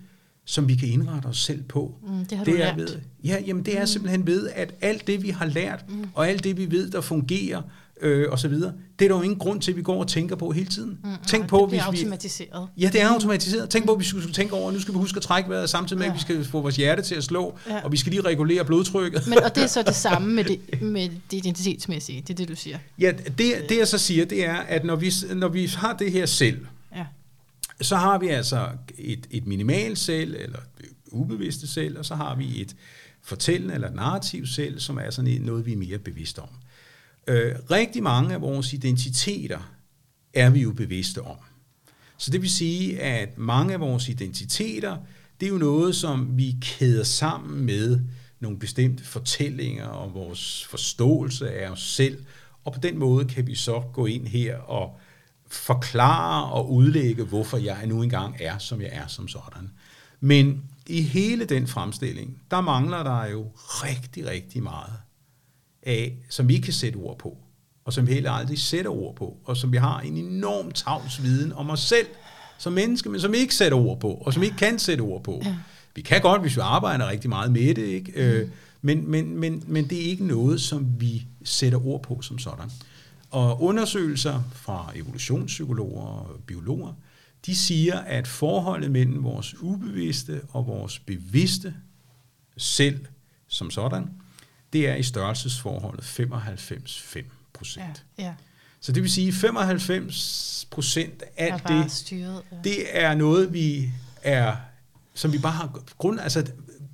som 0.48 0.68
vi 0.68 0.74
kan 0.74 0.88
indrette 0.88 1.26
os 1.26 1.38
selv 1.38 1.62
på. 1.62 1.94
Mm, 2.08 2.24
det 2.24 2.38
har 2.38 2.44
det 2.44 2.52
du 2.54 2.58
lært. 2.58 2.76
Ved, 2.76 2.88
ja, 3.24 3.36
jamen 3.46 3.64
det 3.64 3.76
er 3.76 3.80
mm. 3.80 3.86
simpelthen 3.86 4.26
ved, 4.26 4.48
at 4.54 4.74
alt 4.80 5.06
det, 5.06 5.22
vi 5.22 5.28
har 5.30 5.46
lært, 5.46 5.84
mm. 5.88 6.04
og 6.14 6.28
alt 6.28 6.44
det, 6.44 6.56
vi 6.56 6.70
ved, 6.70 6.90
der 6.90 7.00
fungerer, 7.00 7.62
øh, 8.02 8.26
og 8.30 8.38
så 8.38 8.48
videre. 8.48 8.72
Det 8.98 9.04
er 9.04 9.08
der 9.08 9.16
jo 9.16 9.22
ingen 9.22 9.38
grund 9.38 9.60
til, 9.60 9.70
at 9.70 9.76
vi 9.76 9.82
går 9.82 10.00
og 10.00 10.08
tænker 10.08 10.36
på 10.36 10.50
hele 10.50 10.66
tiden. 10.66 10.98
Mm, 11.04 11.10
Tænk 11.26 11.48
på, 11.48 11.58
det 11.58 11.68
hvis 11.68 11.76
vi... 11.92 11.98
automatiseret. 12.04 12.68
Ja, 12.76 12.90
det 12.92 13.02
er 13.02 13.08
automatiseret. 13.08 13.70
Tænk 13.70 13.86
på, 13.86 13.92
at 13.92 13.98
vi 13.98 14.04
skulle 14.04 14.32
tænke 14.32 14.54
over, 14.54 14.68
at 14.68 14.74
nu 14.74 14.80
skal 14.80 14.94
vi 14.94 14.98
huske 14.98 15.16
at 15.16 15.22
trække 15.22 15.50
vejret, 15.50 15.70
samtidig 15.70 15.98
med, 15.98 16.06
at 16.06 16.14
vi 16.14 16.20
skal 16.20 16.44
få 16.44 16.60
vores 16.60 16.76
hjerte 16.76 17.02
til 17.02 17.14
at 17.14 17.24
slå, 17.24 17.58
Ja. 17.68 17.80
og 17.84 17.92
vi 17.92 17.96
skal 17.96 18.10
lige 18.10 18.22
regulere 18.22 18.64
blodtrykket. 18.64 19.26
Men, 19.26 19.38
og 19.42 19.54
det 19.54 19.62
er 19.62 19.66
så 19.66 19.82
det 19.82 19.94
samme 20.06 20.34
med 20.34 20.44
det, 20.44 20.82
med 20.82 21.08
det 21.30 21.36
identitetsmæssige, 21.36 22.20
det 22.20 22.30
er 22.30 22.34
det, 22.34 22.48
du 22.48 22.54
siger. 22.56 22.78
Ja, 22.98 23.12
det, 23.38 23.52
det 23.68 23.78
jeg 23.78 23.88
så 23.88 23.98
siger, 23.98 24.24
det 24.24 24.46
er, 24.46 24.54
at 24.56 24.84
når 24.84 24.96
vi, 24.96 25.12
når 25.34 25.48
vi 25.48 25.66
har 25.66 25.92
det 25.96 26.12
her 26.12 26.26
selv, 26.26 26.58
Ja 26.58 26.66
så 27.80 27.96
har 27.96 28.18
vi 28.18 28.28
altså 28.28 28.68
et, 28.98 29.26
et 29.30 29.46
minimal 29.46 29.96
selv, 29.96 30.36
eller 30.38 30.58
et 30.80 30.88
ubevidste 31.12 31.66
selv, 31.66 31.98
og 31.98 32.04
så 32.04 32.14
har 32.14 32.36
vi 32.36 32.60
et 32.60 32.76
fortællende 33.22 33.74
eller 33.74 33.90
narrativ 33.90 34.46
selv, 34.46 34.80
som 34.80 34.98
er 34.98 35.10
sådan 35.10 35.40
noget, 35.40 35.66
vi 35.66 35.72
er 35.72 35.76
mere 35.76 35.98
bevidste 35.98 36.38
om. 36.38 36.48
Øh, 37.26 37.54
rigtig 37.70 38.02
mange 38.02 38.34
af 38.34 38.40
vores 38.40 38.72
identiteter 38.72 39.76
er 40.34 40.50
vi 40.50 40.60
jo 40.60 40.72
bevidste 40.72 41.22
om. 41.22 41.36
Så 42.18 42.30
det 42.30 42.42
vil 42.42 42.50
sige, 42.50 43.00
at 43.00 43.38
mange 43.38 43.72
af 43.74 43.80
vores 43.80 44.08
identiteter, 44.08 44.96
det 45.40 45.46
er 45.46 45.50
jo 45.50 45.58
noget, 45.58 45.96
som 45.96 46.38
vi 46.38 46.56
kæder 46.60 47.04
sammen 47.04 47.64
med 47.64 48.00
nogle 48.40 48.58
bestemte 48.58 49.04
fortællinger 49.04 49.86
og 49.86 50.14
vores 50.14 50.64
forståelse 50.64 51.50
af 51.50 51.70
os 51.70 51.82
selv, 51.82 52.24
og 52.64 52.72
på 52.72 52.80
den 52.80 52.98
måde 52.98 53.24
kan 53.24 53.46
vi 53.46 53.54
så 53.54 53.82
gå 53.92 54.06
ind 54.06 54.26
her 54.26 54.56
og 54.56 54.98
forklare 55.56 56.52
og 56.52 56.72
udlægge, 56.72 57.24
hvorfor 57.24 57.56
jeg 57.56 57.86
nu 57.86 58.02
engang 58.02 58.36
er, 58.40 58.58
som 58.58 58.80
jeg 58.80 58.90
er 58.92 59.06
som 59.06 59.28
sådan. 59.28 59.70
Men 60.20 60.62
i 60.86 61.02
hele 61.02 61.44
den 61.44 61.66
fremstilling, 61.66 62.42
der 62.50 62.60
mangler 62.60 63.02
der 63.02 63.26
jo 63.26 63.46
rigtig, 63.56 64.26
rigtig 64.26 64.62
meget 64.62 64.92
af, 65.82 66.16
som 66.30 66.48
vi 66.48 66.54
ikke 66.54 66.64
kan 66.64 66.72
sætte 66.72 66.96
ord 66.96 67.18
på, 67.18 67.38
og 67.84 67.92
som 67.92 68.06
vi 68.06 68.12
heller 68.12 68.30
aldrig 68.30 68.58
sætter 68.58 68.90
ord 68.90 69.16
på, 69.16 69.36
og 69.44 69.56
som 69.56 69.72
vi 69.72 69.76
har 69.76 70.00
en 70.00 70.16
enorm 70.16 70.70
tavs 70.70 71.22
viden 71.22 71.52
om 71.52 71.70
os 71.70 71.80
selv 71.80 72.06
som 72.58 72.72
menneske, 72.72 73.08
men 73.08 73.20
som 73.20 73.32
vi 73.32 73.36
ikke 73.36 73.54
sætter 73.54 73.78
ord 73.78 74.00
på, 74.00 74.10
og 74.10 74.32
som 74.32 74.40
vi 74.40 74.46
ikke 74.46 74.58
kan 74.58 74.78
sætte 74.78 75.02
ord 75.02 75.22
på. 75.22 75.40
Ja. 75.44 75.56
Vi 75.94 76.02
kan 76.02 76.20
godt, 76.20 76.40
hvis 76.40 76.56
vi 76.56 76.60
arbejder 76.60 77.08
rigtig 77.08 77.30
meget 77.30 77.52
med 77.52 77.74
det, 77.74 77.86
ikke? 77.86 78.12
Mm. 78.16 78.20
Øh, 78.20 78.48
men, 78.82 79.10
men, 79.10 79.38
men, 79.38 79.62
men 79.66 79.90
det 79.90 79.98
er 79.98 80.10
ikke 80.10 80.26
noget, 80.26 80.60
som 80.60 80.86
vi 81.00 81.26
sætter 81.44 81.86
ord 81.86 82.02
på 82.02 82.22
som 82.22 82.38
sådan. 82.38 82.70
Og 83.36 83.62
undersøgelser 83.62 84.42
fra 84.52 84.92
evolutionspsykologer 84.94 86.02
og 86.02 86.40
biologer, 86.46 86.92
de 87.46 87.56
siger, 87.56 87.98
at 87.98 88.26
forholdet 88.26 88.90
mellem 88.90 89.24
vores 89.24 89.54
ubevidste 89.60 90.40
og 90.48 90.66
vores 90.66 90.98
bevidste 90.98 91.74
selv 92.56 93.06
som 93.48 93.70
sådan, 93.70 94.10
det 94.72 94.88
er 94.88 94.94
i 94.94 95.02
størrelsesforholdet 95.02 96.20
95-5 96.20 97.24
procent. 97.52 98.04
Ja, 98.18 98.24
ja. 98.24 98.34
Så 98.80 98.92
det 98.92 99.02
vil 99.02 99.10
sige, 99.10 99.32
95 99.32 100.66
procent 100.70 101.22
af 101.22 101.28
alt 101.36 101.68
det, 101.68 101.92
styret. 101.92 102.42
Ja. 102.52 102.56
det 102.64 102.98
er 102.98 103.14
noget, 103.14 103.52
vi 103.52 103.90
er, 104.22 104.56
som 105.14 105.32
vi 105.32 105.38
bare 105.38 105.52
har 105.52 105.82
grund, 105.98 106.20
altså 106.20 106.46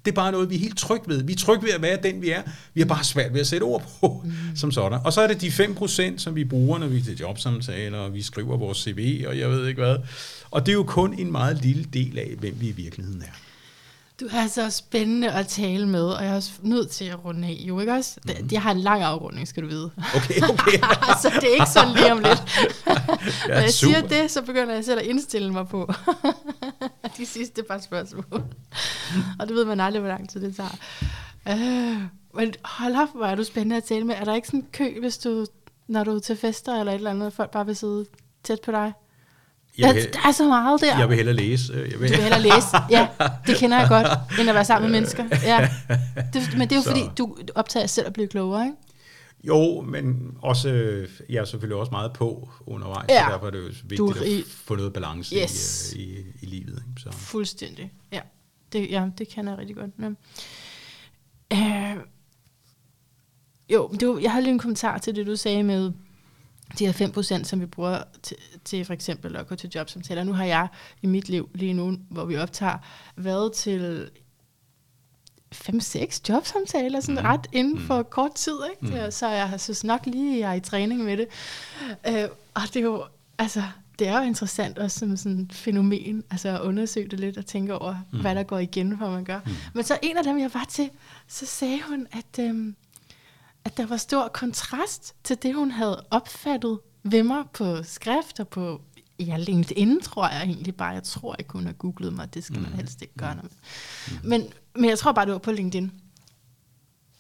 det 0.05 0.11
er 0.11 0.15
bare 0.15 0.33
noget, 0.33 0.51
vi 0.51 0.55
er 0.55 0.59
helt 0.59 0.79
tryg 0.79 1.01
ved. 1.07 1.23
Vi 1.23 1.33
er 1.33 1.37
trygge 1.37 1.67
ved 1.67 1.73
at 1.73 1.83
være 1.83 1.99
den, 2.03 2.23
vi 2.23 2.31
er. 2.31 2.43
Vi 2.75 2.81
har 2.81 2.87
bare 2.89 3.05
svært 3.05 3.33
ved 3.35 3.41
at 3.41 3.47
sætte 3.47 3.65
ord 3.65 3.83
på, 4.01 4.23
mm. 4.25 4.33
som 4.57 4.73
sådan. 4.73 4.99
Og 5.05 5.13
så 5.13 5.21
er 5.21 5.27
det 5.27 5.41
de 5.41 5.49
5%, 5.49 6.19
som 6.19 6.35
vi 6.35 6.45
bruger, 6.45 6.79
når 6.79 6.87
vi 6.87 6.99
er 6.99 7.03
til 7.05 7.17
jobsamtaler, 7.19 7.99
og 7.99 8.15
vi 8.15 8.23
skriver 8.23 8.57
vores 8.57 8.79
CV, 8.79 9.25
og 9.29 9.39
jeg 9.39 9.51
ved 9.51 9.67
ikke 9.67 9.83
hvad. 9.83 9.97
Og 10.51 10.67
det 10.67 10.73
er 10.73 10.77
jo 10.77 10.83
kun 10.85 11.19
en 11.19 11.33
meget 11.33 11.63
lille 11.63 11.85
del 11.85 12.19
af, 12.19 12.31
hvem 12.39 12.55
vi 12.61 12.69
i 12.69 12.73
virkeligheden 12.73 13.23
er. 13.23 13.33
Du 14.21 14.29
er 14.33 14.47
så 14.47 14.71
spændende 14.71 15.31
at 15.33 15.47
tale 15.47 15.89
med, 15.89 16.03
og 16.05 16.25
jeg 16.25 16.33
er 16.33 16.37
også 16.37 16.51
nødt 16.63 16.91
til 16.91 17.05
at 17.05 17.25
runde 17.25 17.49
af, 17.49 17.59
jo 17.69 17.81
ikke 17.81 17.93
også? 17.93 18.17
Mm. 18.25 18.49
Jeg 18.53 18.63
har 18.63 18.71
en 18.71 18.81
lang 18.81 19.03
afrunding, 19.03 19.49
skal 19.49 19.63
du 19.63 19.69
vide. 19.69 19.91
Okay, 20.17 20.43
okay. 20.43 20.79
så 21.23 21.33
det 21.41 21.49
er 21.49 21.53
ikke 21.55 21.71
sådan 21.73 21.95
lige 21.95 22.13
om 22.13 22.19
lidt. 22.19 22.43
Når 23.49 23.55
Ja, 23.55 23.61
jeg 23.61 23.71
siger 23.71 24.01
super. 24.01 24.09
det, 24.09 24.31
så 24.31 24.43
begynder 24.43 24.75
jeg 24.75 24.85
selv 24.85 25.01
at 25.01 25.07
indstille 25.07 25.53
mig 25.53 25.69
på 25.69 25.93
de 27.17 27.27
sidste 27.27 27.63
par 27.63 27.79
spørgsmål. 27.79 28.25
og 29.41 29.49
det 29.49 29.57
ved 29.57 29.65
man 29.65 29.81
aldrig, 29.81 30.01
hvor 30.01 30.09
lang 30.11 30.29
tid 30.31 30.41
det 30.41 30.57
tager. 30.57 30.77
Øh, 31.49 31.99
men 32.35 32.55
hold 32.65 32.97
op, 32.97 33.09
hvor 33.15 33.27
er 33.27 33.35
du 33.35 33.45
spændende 33.45 33.77
at 33.77 33.85
tale 33.85 34.05
med. 34.05 34.15
Er 34.19 34.25
der 34.25 34.35
ikke 34.35 34.49
sådan 34.49 34.61
en 34.61 34.67
kø, 34.73 35.01
hvis 35.01 35.19
du, 35.19 35.47
når 35.89 36.05
du 36.05 36.17
er 36.17 36.21
til 36.21 36.37
fester 36.37 36.81
eller 36.81 36.93
et 36.93 36.97
eller 36.97 37.11
andet, 37.11 37.33
folk 37.33 37.51
bare 37.51 37.67
vil 37.67 37.77
sidde 37.77 38.07
tæt 38.45 38.59
på 38.65 38.71
dig? 38.71 38.93
Jeg 39.79 39.95
vil, 39.95 40.09
der 40.13 40.19
er 40.29 40.33
så 40.33 40.49
meget 40.49 40.81
der. 40.81 40.99
jeg 40.99 41.09
vil 41.09 41.17
hellere 41.17 41.35
læse. 41.37 41.73
øh, 41.73 41.79
Jeg 41.93 42.01
vil, 42.01 42.09
Du 42.09 42.15
vil 42.15 42.23
hellere 42.23 42.41
læse. 42.43 42.77
Ja, 42.91 43.09
det 43.47 43.57
kender 43.57 43.79
jeg 43.79 43.89
godt, 43.89 44.07
end 44.41 44.49
at 44.49 44.55
være 44.55 44.65
sammen 44.65 44.91
med 44.91 45.01
mennesker. 45.01 45.25
Ja. 45.45 45.69
Det, 46.33 46.51
men 46.59 46.61
det 46.69 46.73
er 46.73 46.77
jo 46.77 46.83
Så. 46.87 46.91
fordi, 46.91 47.03
du 47.19 47.37
optager 47.55 47.87
selv 47.87 48.07
at 48.07 48.13
blive 48.13 48.29
klogere, 48.29 48.65
ikke? 48.65 48.77
Jo, 49.45 49.81
men 49.81 50.37
også, 50.43 50.69
jeg 51.29 51.41
er 51.41 51.45
selvfølgelig 51.45 51.77
også 51.81 51.91
meget 51.91 52.13
på 52.13 52.51
undervejs, 52.67 53.07
Ja. 53.09 53.25
så 53.27 53.33
derfor 53.33 53.47
er 53.47 53.51
det 53.51 53.59
jo 53.59 53.65
vigtigt 53.65 53.99
Du 53.99 54.11
at 54.11 54.27
i- 54.29 54.43
få 54.43 54.77
noget 54.77 54.93
balance 54.93 55.37
Yes. 55.37 55.93
i, 55.93 56.11
øh, 56.13 56.19
i, 56.19 56.25
i 56.43 56.47
livet. 56.47 56.83
Ikke? 56.89 57.01
Så. 57.01 57.13
Fuldstændig. 57.13 57.93
Ja, 58.13 58.21
det, 58.73 58.91
ja, 58.91 59.09
det 59.19 59.29
kan 59.29 59.49
jeg 59.49 59.59
rigtig 59.59 59.77
godt. 59.77 59.91
Ja. 60.01 60.09
Øh, 61.53 61.97
jo, 63.73 63.89
det 64.01 64.09
var, 64.09 64.19
jeg 64.19 64.31
havde 64.31 64.45
lige 64.45 64.53
en 64.53 64.59
kommentar 64.59 64.99
til 64.99 65.17
det, 65.17 65.27
du 65.27 65.37
sagde 65.37 65.63
med 65.63 65.93
de 66.79 66.87
her 66.87 66.93
5%, 66.93 67.45
som 67.45 67.61
vi 67.61 67.67
bruger 67.67 68.03
til, 68.23 68.37
til 68.65 68.85
for 68.85 68.93
eksempel 68.93 69.37
at 69.37 69.47
gå 69.47 69.55
til 69.55 69.71
jobsamtaler. 69.75 70.25
Nu 70.25 70.33
har 70.33 70.45
jeg 70.45 70.69
i 71.03 71.07
mit 71.07 71.29
liv 71.29 71.51
lige 71.55 71.73
nu, 71.75 71.97
hvor 72.11 72.25
vi 72.25 72.37
optager, 72.37 72.79
været 73.17 73.53
til 73.53 74.11
5-6 75.53 76.21
jobsamtaler, 76.29 77.01
sådan 77.01 77.15
mm. 77.15 77.25
ret 77.25 77.47
inden 77.53 77.81
for 77.81 78.03
kort 78.03 78.35
tid. 78.35 78.55
Ikke? 78.71 79.05
Mm. 79.05 79.11
Så 79.11 79.29
jeg 79.29 79.61
synes 79.61 79.85
nok 79.85 80.07
lige, 80.07 80.41
jeg 80.41 80.51
er 80.51 80.55
i 80.55 80.61
træning 80.61 81.05
med 81.05 81.17
det. 81.17 81.27
Øh, 82.09 82.29
og 82.55 82.63
det 82.63 82.77
er 82.77 82.81
jo, 82.81 83.05
altså, 83.39 83.63
det 83.99 84.09
er 84.09 84.19
jo 84.19 84.25
interessant 84.25 84.79
også 84.79 84.99
som 84.99 85.17
sådan 85.17 85.39
et 85.39 85.53
fænomen, 85.53 86.25
altså 86.31 86.49
at 86.49 86.61
undersøge 86.61 87.09
det 87.09 87.21
lidt 87.21 87.39
og 87.39 87.47
tænke 87.47 87.75
over, 87.75 87.97
mm. 88.13 88.21
hvad 88.21 88.35
der 88.35 88.43
går 88.43 88.59
igen, 88.59 88.99
for 88.99 89.11
man 89.11 89.25
gør. 89.25 89.41
Mm. 89.47 89.53
Men 89.75 89.85
så 89.85 89.99
en 90.03 90.17
af 90.17 90.25
dem, 90.25 90.39
jeg 90.39 90.55
var 90.55 90.67
til, 90.69 90.91
så 91.29 91.47
sagde 91.47 91.81
hun, 91.89 92.07
at, 92.13 92.45
øhm, 92.45 92.77
at 93.65 93.77
der 93.77 93.87
var 93.87 93.97
stor 93.97 94.29
kontrast 94.29 95.15
til 95.25 95.43
det, 95.43 95.55
hun 95.55 95.71
havde 95.71 96.05
opfattet 96.11 96.79
ved 97.03 97.23
mig 97.23 97.45
på 97.53 97.83
skrift 97.83 98.41
og 98.41 98.49
på 98.49 98.81
ja, 99.21 99.37
LinkedIn, 99.37 100.01
tror 100.01 100.29
jeg 100.29 100.43
egentlig 100.43 100.75
bare. 100.75 100.89
Jeg 100.89 101.03
tror 101.03 101.37
ikke, 101.39 101.53
hun 101.53 101.67
har 101.67 101.73
googlet 101.73 102.13
mig. 102.13 102.35
Det 102.35 102.45
skal 102.45 102.61
man 102.61 102.73
helst 102.73 103.03
ikke 103.03 103.15
gøre. 103.19 103.35
Man. 103.35 103.51
Men, 104.23 104.53
men 104.75 104.91
jeg 104.91 104.99
tror 104.99 105.13
bare, 105.13 105.25
det 105.27 105.33
var 105.33 105.39
på 105.39 105.53
LinkedIn. 105.53 105.93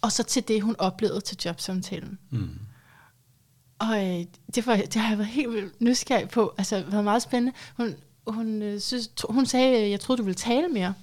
Og 0.02 0.12
så 0.12 0.22
til 0.22 0.48
det, 0.48 0.62
hun 0.62 0.76
oplevede 0.78 1.20
til 1.20 1.38
jobsamtalen. 1.44 2.18
Mm. 2.30 2.58
Og 3.78 4.04
øh, 4.06 4.26
det, 4.54 4.66
var, 4.66 4.76
det 4.76 4.94
har 4.94 5.08
jeg 5.08 5.18
været 5.18 5.30
helt 5.30 5.52
vildt 5.52 5.80
nysgerrig 5.80 6.28
på. 6.28 6.54
Altså, 6.58 6.76
det 6.76 6.92
har 6.92 7.02
meget 7.02 7.22
spændende. 7.22 7.52
Hun, 7.76 7.94
hun, 8.26 8.62
øh, 8.62 8.80
synes, 8.80 9.08
to, 9.08 9.32
hun 9.32 9.46
sagde, 9.46 9.90
jeg 9.90 10.00
troede, 10.00 10.18
du 10.18 10.24
ville 10.24 10.34
tale 10.34 10.68
mere. 10.68 10.94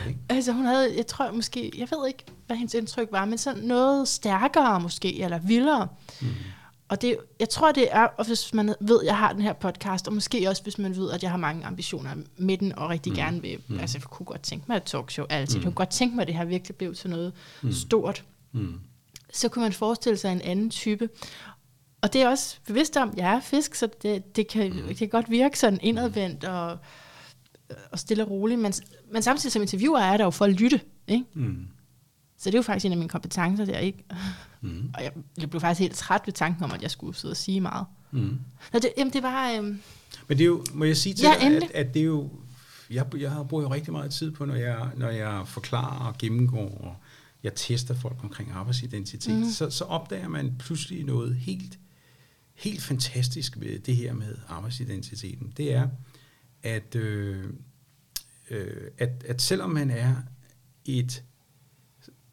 Okay. 0.00 0.14
Altså, 0.28 0.52
hun 0.52 0.64
havde, 0.64 0.96
jeg 0.96 1.06
tror 1.06 1.32
måske, 1.32 1.72
jeg 1.78 1.88
ved 1.90 2.08
ikke, 2.08 2.24
hvad 2.46 2.56
hendes 2.56 2.74
indtryk 2.74 3.08
var, 3.12 3.24
men 3.24 3.38
sådan 3.38 3.62
noget 3.62 4.08
stærkere 4.08 4.80
måske, 4.80 5.20
eller 5.22 5.38
vildere. 5.38 5.88
Mm. 6.20 6.28
Og 6.88 7.02
det, 7.02 7.16
jeg 7.40 7.48
tror, 7.48 7.72
det 7.72 7.88
er, 7.90 8.02
og 8.02 8.26
hvis 8.26 8.54
man 8.54 8.74
ved, 8.80 9.00
at 9.00 9.06
jeg 9.06 9.18
har 9.18 9.32
den 9.32 9.42
her 9.42 9.52
podcast, 9.52 10.08
og 10.08 10.14
måske 10.14 10.48
også, 10.48 10.62
hvis 10.62 10.78
man 10.78 10.96
ved, 10.96 11.10
at 11.10 11.22
jeg 11.22 11.30
har 11.30 11.38
mange 11.38 11.64
ambitioner 11.64 12.10
med 12.36 12.58
den, 12.58 12.78
og 12.78 12.90
rigtig 12.90 13.12
mm. 13.12 13.16
gerne 13.16 13.42
vil, 13.42 13.58
mm. 13.68 13.80
altså 13.80 13.98
jeg 13.98 14.02
kunne 14.02 14.26
godt 14.26 14.42
tænke 14.42 14.64
mig 14.68 14.76
et 14.76 14.82
talkshow, 14.82 15.26
altid. 15.30 15.56
Mm. 15.56 15.60
Jeg 15.60 15.64
kunne 15.64 15.74
godt 15.74 15.90
tænke 15.90 16.16
mig, 16.16 16.22
at 16.22 16.28
det 16.28 16.36
her 16.36 16.44
virkelig 16.44 16.76
blev 16.76 16.94
til 16.94 17.10
noget 17.10 17.32
mm. 17.62 17.72
stort. 17.72 18.24
Mm. 18.52 18.80
Så 19.32 19.48
kunne 19.48 19.62
man 19.62 19.72
forestille 19.72 20.16
sig 20.16 20.32
en 20.32 20.40
anden 20.40 20.70
type. 20.70 21.08
Og 22.02 22.12
det 22.12 22.22
er 22.22 22.28
også 22.28 22.56
bevidst 22.66 22.96
om, 22.96 23.14
jeg 23.16 23.34
er 23.34 23.40
fisk, 23.40 23.74
så 23.74 23.88
det, 24.02 24.36
det, 24.36 24.48
kan, 24.48 24.88
det 24.88 24.96
kan 24.96 25.08
godt 25.08 25.30
virke 25.30 25.58
sådan 25.58 25.78
indadvendt 25.82 26.44
og, 26.44 26.78
og 27.90 27.98
stille 27.98 28.24
og 28.24 28.30
roligt, 28.30 28.60
men, 28.60 28.72
men 29.12 29.22
samtidig 29.22 29.52
som 29.52 29.62
interviewer 29.62 29.98
er 29.98 30.16
der 30.16 30.24
jo 30.24 30.30
for 30.30 30.44
at 30.44 30.52
lytte, 30.52 30.80
ikke? 31.08 31.24
Mm. 31.34 31.66
Så 32.38 32.50
det 32.50 32.54
er 32.54 32.58
jo 32.58 32.62
faktisk 32.62 32.86
en 32.86 32.92
af 32.92 32.98
mine 32.98 33.08
kompetencer 33.08 33.64
der, 33.64 33.78
ikke? 33.78 34.04
Mm. 34.60 34.90
Og 34.94 35.02
jeg, 35.04 35.12
jeg 35.40 35.50
blev 35.50 35.60
faktisk 35.60 35.80
helt 35.80 35.94
træt 35.94 36.20
ved 36.26 36.32
tanken 36.32 36.64
om, 36.64 36.72
at 36.72 36.82
jeg 36.82 36.90
skulle 36.90 37.16
sidde 37.16 37.32
og 37.32 37.36
sige 37.36 37.60
meget. 37.60 37.86
Mm. 38.10 38.38
Nå, 38.72 38.78
det, 38.78 38.90
jamen, 38.98 39.12
det 39.12 39.22
var... 39.22 39.52
Øhm, 39.52 39.80
Men 40.28 40.38
det 40.38 40.40
er 40.40 40.46
jo, 40.46 40.64
må 40.74 40.84
jeg 40.84 40.96
sige 40.96 41.14
til 41.14 41.22
Ja, 41.24 41.34
dig, 41.40 41.46
endelig. 41.46 41.74
at, 41.74 41.86
at 41.86 41.94
det 41.94 42.00
er 42.00 42.06
jo, 42.06 42.30
jeg, 42.90 43.06
jeg 43.18 43.44
bruger 43.48 43.62
jo 43.62 43.72
rigtig 43.74 43.92
meget 43.92 44.10
tid 44.10 44.30
på, 44.30 44.44
når 44.44 44.54
jeg, 44.54 44.90
når 44.96 45.08
jeg 45.08 45.42
forklarer 45.46 46.06
og 46.06 46.18
gennemgår, 46.18 46.68
og 46.80 46.96
jeg 47.42 47.54
tester 47.54 47.94
folk 47.94 48.16
omkring 48.22 48.50
arbejdsidentitet, 48.50 49.38
mm. 49.38 49.44
så, 49.50 49.70
så 49.70 49.84
opdager 49.84 50.28
man 50.28 50.54
pludselig 50.58 51.04
noget 51.04 51.36
helt, 51.36 51.78
helt 52.54 52.82
fantastisk 52.82 53.60
ved 53.60 53.78
det 53.78 53.96
her 53.96 54.12
med 54.12 54.34
arbejdsidentiteten. 54.48 55.52
Det 55.56 55.74
er, 55.74 55.88
at, 56.62 56.94
øh, 56.94 57.44
øh, 58.50 58.90
at, 58.98 59.24
at 59.28 59.42
selvom 59.42 59.70
man 59.70 59.90
er 59.90 60.14
et, 60.84 61.22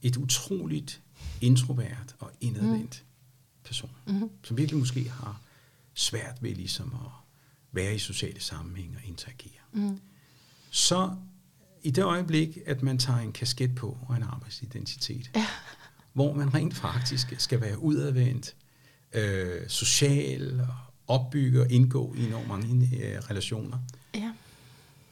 et 0.07 0.17
utroligt 0.17 1.01
introvert 1.41 2.15
og 2.19 2.31
indadvendt 2.41 3.03
mm. 3.05 3.63
person, 3.63 3.91
mm-hmm. 4.07 4.29
som 4.43 4.57
virkelig 4.57 4.79
måske 4.79 5.09
har 5.09 5.41
svært 5.93 6.37
ved 6.41 6.55
ligesom 6.55 6.93
at 7.05 7.11
være 7.71 7.95
i 7.95 7.99
sociale 7.99 8.39
sammenhæng 8.41 8.95
og 8.95 9.09
interagere. 9.09 9.61
Mm. 9.73 9.99
Så 10.69 11.15
i 11.83 11.91
det 11.91 12.03
øjeblik, 12.03 12.57
at 12.65 12.83
man 12.83 12.97
tager 12.97 13.19
en 13.19 13.31
kasket 13.31 13.75
på 13.75 13.97
og 14.07 14.15
en 14.15 14.23
arbejdsidentitet, 14.23 15.31
Ja. 15.35 15.45
hvor 16.13 16.33
man 16.33 16.53
rent 16.53 16.75
faktisk 16.75 17.33
skal 17.37 17.61
være 17.61 17.79
udadvendt, 17.79 18.55
øh, 19.13 19.67
social, 19.67 20.67
opbygge 21.07 21.61
og 21.61 21.71
indgå 21.71 22.13
i 22.17 22.25
enormt 22.25 22.47
mange 22.47 22.89
øh, 23.03 23.19
relationer, 23.29 23.77
Ja. 24.15 24.33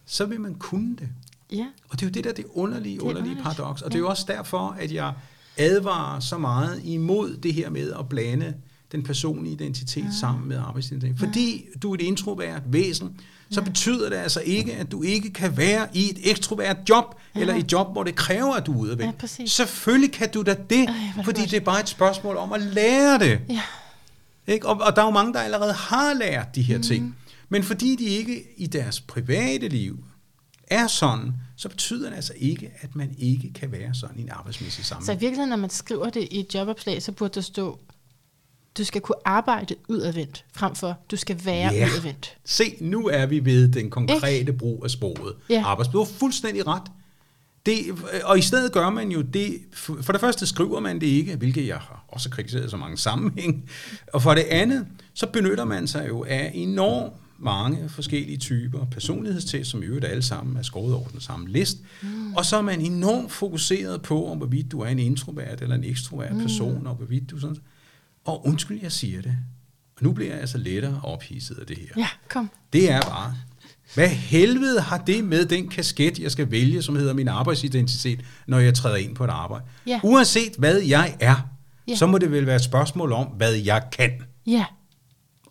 så 0.05 0.25
vil 0.25 0.41
man 0.41 0.55
kunne 0.55 0.95
det. 0.95 1.09
Ja. 1.53 1.65
Og 1.89 1.99
det 1.99 2.01
er 2.01 2.05
jo 2.07 2.11
det 2.11 2.23
der 2.23 2.31
det 2.33 2.45
underlige, 2.53 2.95
er 2.95 3.01
underlige 3.01 3.31
underligt. 3.31 3.43
paradoks. 3.43 3.81
Og 3.81 3.91
det 3.91 3.95
er 3.95 3.99
jo 3.99 4.09
også 4.09 4.25
derfor, 4.27 4.75
at 4.79 4.91
jeg 4.91 5.13
advarer 5.57 6.19
så 6.19 6.37
meget 6.37 6.81
imod 6.83 7.37
det 7.37 7.53
her 7.53 7.69
med 7.69 7.93
at 7.99 8.09
blande 8.09 8.53
den 8.91 9.03
personlige 9.03 9.53
identitet 9.53 10.05
Ah. 10.05 10.13
sammen 10.21 10.47
med 10.49 10.57
arbejdsidentitet. 10.57 11.19
Fordi 11.19 11.65
du 11.81 11.91
er 11.91 11.95
et 11.95 12.01
introvert 12.01 12.61
væsen, 12.65 13.21
så 13.51 13.61
betyder 13.61 14.09
det 14.09 14.15
altså 14.15 14.41
ikke, 14.45 14.73
at 14.73 14.91
du 14.91 15.03
ikke 15.03 15.29
kan 15.33 15.57
være 15.57 15.87
i 15.93 16.09
et 16.09 16.17
ekstrovert 16.31 16.77
job, 16.89 17.15
eller 17.35 17.55
et 17.55 17.71
job, 17.71 17.91
hvor 17.91 18.03
det 18.03 18.15
kræver, 18.15 18.53
at 18.53 18.65
du 18.65 18.73
er 18.73 18.77
udadvendt. 18.77 19.13
Ja, 19.13 19.19
præcis. 19.19 19.51
Selvfølgelig 19.51 20.11
kan 20.11 20.29
du 20.31 20.41
da 20.41 20.55
det, 20.69 20.89
hvor 21.13 21.23
fordi 21.23 21.39
godt. 21.41 21.51
det 21.51 21.57
er 21.57 21.61
bare 21.65 21.79
et 21.79 21.89
spørgsmål 21.89 22.37
om 22.37 22.53
at 22.53 22.61
lære 22.61 23.19
det. 23.19 23.39
Ja. 23.49 23.61
Ikke? 24.47 24.67
Og, 24.67 24.81
og 24.81 24.95
der 24.95 25.01
er 25.01 25.05
jo 25.05 25.11
mange, 25.11 25.33
der 25.33 25.39
allerede 25.39 25.73
har 25.73 26.13
lært 26.13 26.55
de 26.55 26.61
her 26.61 26.77
Mhm. 26.77 26.83
ting. 26.83 27.15
Men 27.49 27.63
fordi 27.63 27.95
de 27.95 28.03
ikke 28.05 28.43
i 28.57 28.67
deres 28.67 29.01
private 29.01 29.67
liv 29.67 29.99
er 30.67 30.87
sådan, 30.87 31.33
så 31.55 31.69
betyder 31.69 32.09
det 32.09 32.15
altså 32.15 32.33
ikke, 32.37 32.71
at 32.81 32.95
man 32.95 33.15
ikke 33.17 33.53
kan 33.53 33.71
være 33.71 33.93
sådan 33.93 34.19
i 34.19 34.21
en 34.21 34.29
arbejdsmæssig 34.31 34.85
Så 34.85 34.87
i 34.87 34.95
sammenhæng. 34.95 35.21
virkeligheden, 35.21 35.49
når 35.49 35.57
man 35.57 35.69
skriver 35.69 36.09
det 36.09 36.27
i 36.31 36.39
et 36.39 36.55
jobopslag, 36.55 37.01
så 37.03 37.11
burde 37.11 37.33
der 37.35 37.41
stå, 37.41 37.79
du 38.77 38.83
skal 38.83 39.01
kunne 39.01 39.15
arbejde 39.27 39.75
udadvendt, 39.89 40.45
frem 40.53 40.75
for 40.75 40.97
du 41.11 41.15
skal 41.15 41.45
være 41.45 41.73
Ja. 41.73 41.87
udadvendt. 41.87 42.37
Se, 42.45 42.77
nu 42.81 43.07
er 43.07 43.25
vi 43.25 43.45
ved 43.45 43.67
den 43.67 43.89
konkrete 43.89 44.53
brug 44.53 44.81
af 44.83 44.91
sproget. 44.91 45.35
Ja. 45.49 45.63
Arbejds. 45.65 45.87
Du 45.89 45.97
har 45.97 46.05
fuldstændig 46.05 46.67
ret. 46.67 46.83
Det, 47.65 47.77
og 48.23 48.37
i 48.39 48.41
stedet 48.41 48.71
gør 48.71 48.89
man 48.89 49.11
jo 49.11 49.21
det, 49.21 49.57
for 49.73 50.11
det 50.11 50.21
første 50.21 50.47
skriver 50.47 50.79
man 50.79 51.01
det 51.01 51.07
ikke, 51.07 51.35
hvilket 51.35 51.67
jeg 51.67 51.77
har 51.77 52.05
også 52.07 52.29
kritiseret 52.29 52.71
så 52.71 52.77
mange 52.77 52.97
sammenhæng, 52.97 53.69
og 54.13 54.21
for 54.21 54.33
det 54.33 54.41
andet, 54.43 54.87
så 55.13 55.27
benytter 55.27 55.65
man 55.65 55.87
sig 55.87 56.07
jo 56.07 56.23
af 56.27 56.51
enormt 56.53 57.13
mange 57.43 57.89
forskellige 57.89 58.37
typer 58.37 58.85
personlighedstest, 58.85 59.69
som 59.69 59.83
i 59.83 59.85
øvrigt 59.85 60.05
alle 60.05 60.23
sammen 60.23 60.57
er 60.57 60.61
skåret 60.61 60.93
over 60.93 61.07
den 61.07 61.21
samme 61.21 61.49
list, 61.49 61.77
mm. 62.01 62.33
og 62.33 62.45
så 62.45 62.57
er 62.57 62.61
man 62.61 62.81
enormt 62.81 63.31
fokuseret 63.31 64.01
på, 64.01 64.31
om 64.31 64.37
hvorvidt 64.37 64.71
du 64.71 64.79
er 64.79 64.87
en 64.87 64.99
introvert 64.99 65.61
eller 65.61 65.75
en 65.75 65.83
ekstrovert 65.83 66.35
mm. 66.35 66.41
person, 66.41 66.87
og 66.87 66.95
hvorvidt 66.95 67.31
du 67.31 67.39
sådan... 67.39 67.57
Og 68.25 68.47
undskyld, 68.47 68.79
jeg 68.81 68.91
siger 68.91 69.21
det, 69.21 69.37
og 69.97 70.03
nu 70.03 70.11
bliver 70.11 70.31
jeg 70.31 70.39
altså 70.39 70.57
lettere 70.57 71.01
ophidset 71.03 71.57
af 71.57 71.65
det 71.67 71.77
her. 71.77 71.87
Ja, 71.97 72.07
kom. 72.29 72.49
Det 72.73 72.91
er 72.91 73.01
bare, 73.01 73.35
hvad 73.93 74.07
helvede 74.09 74.81
har 74.81 74.97
det 74.97 75.23
med 75.23 75.45
den 75.45 75.67
kasket, 75.69 76.19
jeg 76.19 76.31
skal 76.31 76.51
vælge, 76.51 76.81
som 76.81 76.95
hedder 76.95 77.13
min 77.13 77.27
arbejdsidentitet, 77.27 78.19
når 78.47 78.59
jeg 78.59 78.73
træder 78.73 78.95
ind 78.95 79.15
på 79.15 79.23
et 79.23 79.29
arbejde? 79.29 79.65
Ja. 79.87 79.99
Uanset 80.03 80.55
hvad 80.57 80.77
jeg 80.77 81.15
er, 81.19 81.35
Ja. 81.87 81.95
så 81.95 82.07
må 82.07 82.17
det 82.17 82.31
vel 82.31 82.45
være 82.45 82.55
et 82.55 82.63
spørgsmål 82.63 83.11
om, 83.11 83.27
hvad 83.27 83.53
jeg 83.53 83.83
kan. 83.91 84.11
Ja. 84.47 84.65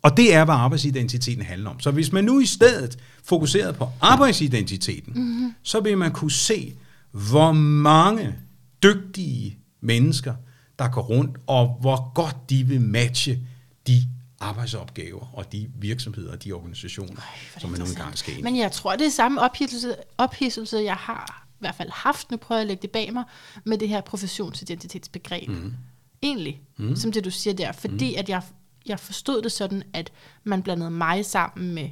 Og 0.03 0.17
det 0.17 0.33
er, 0.33 0.45
hvad 0.45 0.55
arbejdsidentiteten 0.55 1.45
handler 1.45 1.69
om. 1.69 1.79
Så 1.79 1.91
hvis 1.91 2.11
man 2.11 2.23
nu 2.23 2.39
i 2.39 2.45
stedet 2.45 2.97
fokuserede 3.23 3.73
på 3.73 3.89
arbejdsidentiteten, 4.01 5.13
mm-hmm. 5.15 5.53
så 5.63 5.79
vil 5.79 5.97
man 5.97 6.11
kunne 6.11 6.31
se, 6.31 6.75
hvor 7.11 7.51
mange 7.51 8.35
dygtige 8.83 9.57
mennesker, 9.81 10.35
der 10.79 10.87
går 10.87 11.01
rundt, 11.01 11.37
og 11.47 11.77
hvor 11.81 12.13
godt 12.13 12.49
de 12.49 12.63
vil 12.63 12.81
matche 12.81 13.39
de 13.87 14.03
arbejdsopgaver 14.39 15.29
og 15.33 15.51
de 15.51 15.69
virksomheder 15.79 16.31
og 16.31 16.43
de 16.43 16.51
organisationer, 16.51 17.21
er 17.55 17.59
som 17.59 17.69
man 17.69 17.79
interessant. 17.79 17.99
engang 17.99 18.17
skal 18.17 18.33
ind. 18.33 18.43
Men 18.43 18.57
jeg 18.57 18.71
tror, 18.71 18.95
det 18.95 19.07
er 19.07 19.11
samme 19.11 19.41
ophidselse, 19.41 19.95
ophidselse, 20.17 20.77
jeg 20.77 20.95
har 20.95 21.47
i 21.49 21.57
hvert 21.59 21.75
fald 21.75 21.89
haft, 21.91 22.31
nu 22.31 22.37
prøver 22.37 22.59
jeg 22.59 22.61
at 22.61 22.67
lægge 22.67 22.81
det 22.81 22.91
bag 22.91 23.13
mig, 23.13 23.23
med 23.65 23.77
det 23.77 23.89
her 23.89 24.01
professionsidentitetsbegreb. 24.01 25.49
Mm. 25.49 25.73
Egentlig, 26.21 26.61
mm. 26.77 26.95
som 26.95 27.11
det 27.11 27.25
du 27.25 27.31
siger 27.31 27.53
der, 27.53 27.71
fordi 27.71 28.11
mm. 28.11 28.19
at 28.19 28.29
jeg, 28.29 28.41
jeg 28.85 28.99
forstod 28.99 29.41
det 29.41 29.51
sådan, 29.51 29.83
at 29.93 30.11
man 30.43 30.63
blandede 30.63 30.91
mig 30.91 31.25
sammen 31.25 31.73
med 31.73 31.89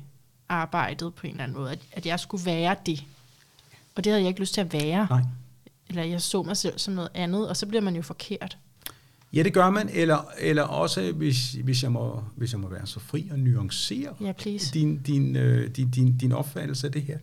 arbejdet 0.49 1.13
på 1.13 1.27
en 1.27 1.31
eller 1.31 1.43
anden 1.43 1.57
måde, 1.57 1.71
at, 1.71 1.79
at 1.91 2.05
jeg 2.05 2.19
skulle 2.19 2.45
være 2.45 2.75
det. 2.85 3.03
Og 3.95 4.03
det 4.03 4.11
havde 4.11 4.21
jeg 4.21 4.27
ikke 4.27 4.39
lyst 4.39 4.53
til 4.53 4.61
at 4.61 4.73
være. 4.73 5.07
Nej. 5.09 5.21
Eller 5.89 6.03
jeg 6.03 6.21
så 6.21 6.43
mig 6.43 6.57
selv 6.57 6.79
som 6.79 6.93
noget 6.93 7.09
andet, 7.13 7.49
og 7.49 7.57
så 7.57 7.65
bliver 7.65 7.81
man 7.81 7.95
jo 7.95 8.01
forkert. 8.01 8.57
Ja, 9.33 9.43
det 9.43 9.53
gør 9.53 9.69
man, 9.69 9.89
eller, 9.93 10.31
eller 10.39 10.63
også, 10.63 11.11
hvis, 11.11 11.53
hvis, 11.53 11.83
jeg 11.83 11.91
må, 11.91 12.23
hvis 12.35 12.51
jeg 12.51 12.59
må 12.59 12.69
være 12.69 12.87
så 12.87 12.99
fri 12.99 13.29
og 13.31 13.39
nuancere 13.39 14.15
Ja, 14.21 14.31
please. 14.31 14.73
din, 14.73 15.01
din, 15.01 15.35
øh, 15.35 15.69
din, 15.75 15.89
din, 15.89 16.17
din 16.17 16.31
opfattelse 16.31 16.87
af 16.87 16.93
det 16.93 17.01
her, 17.01 17.17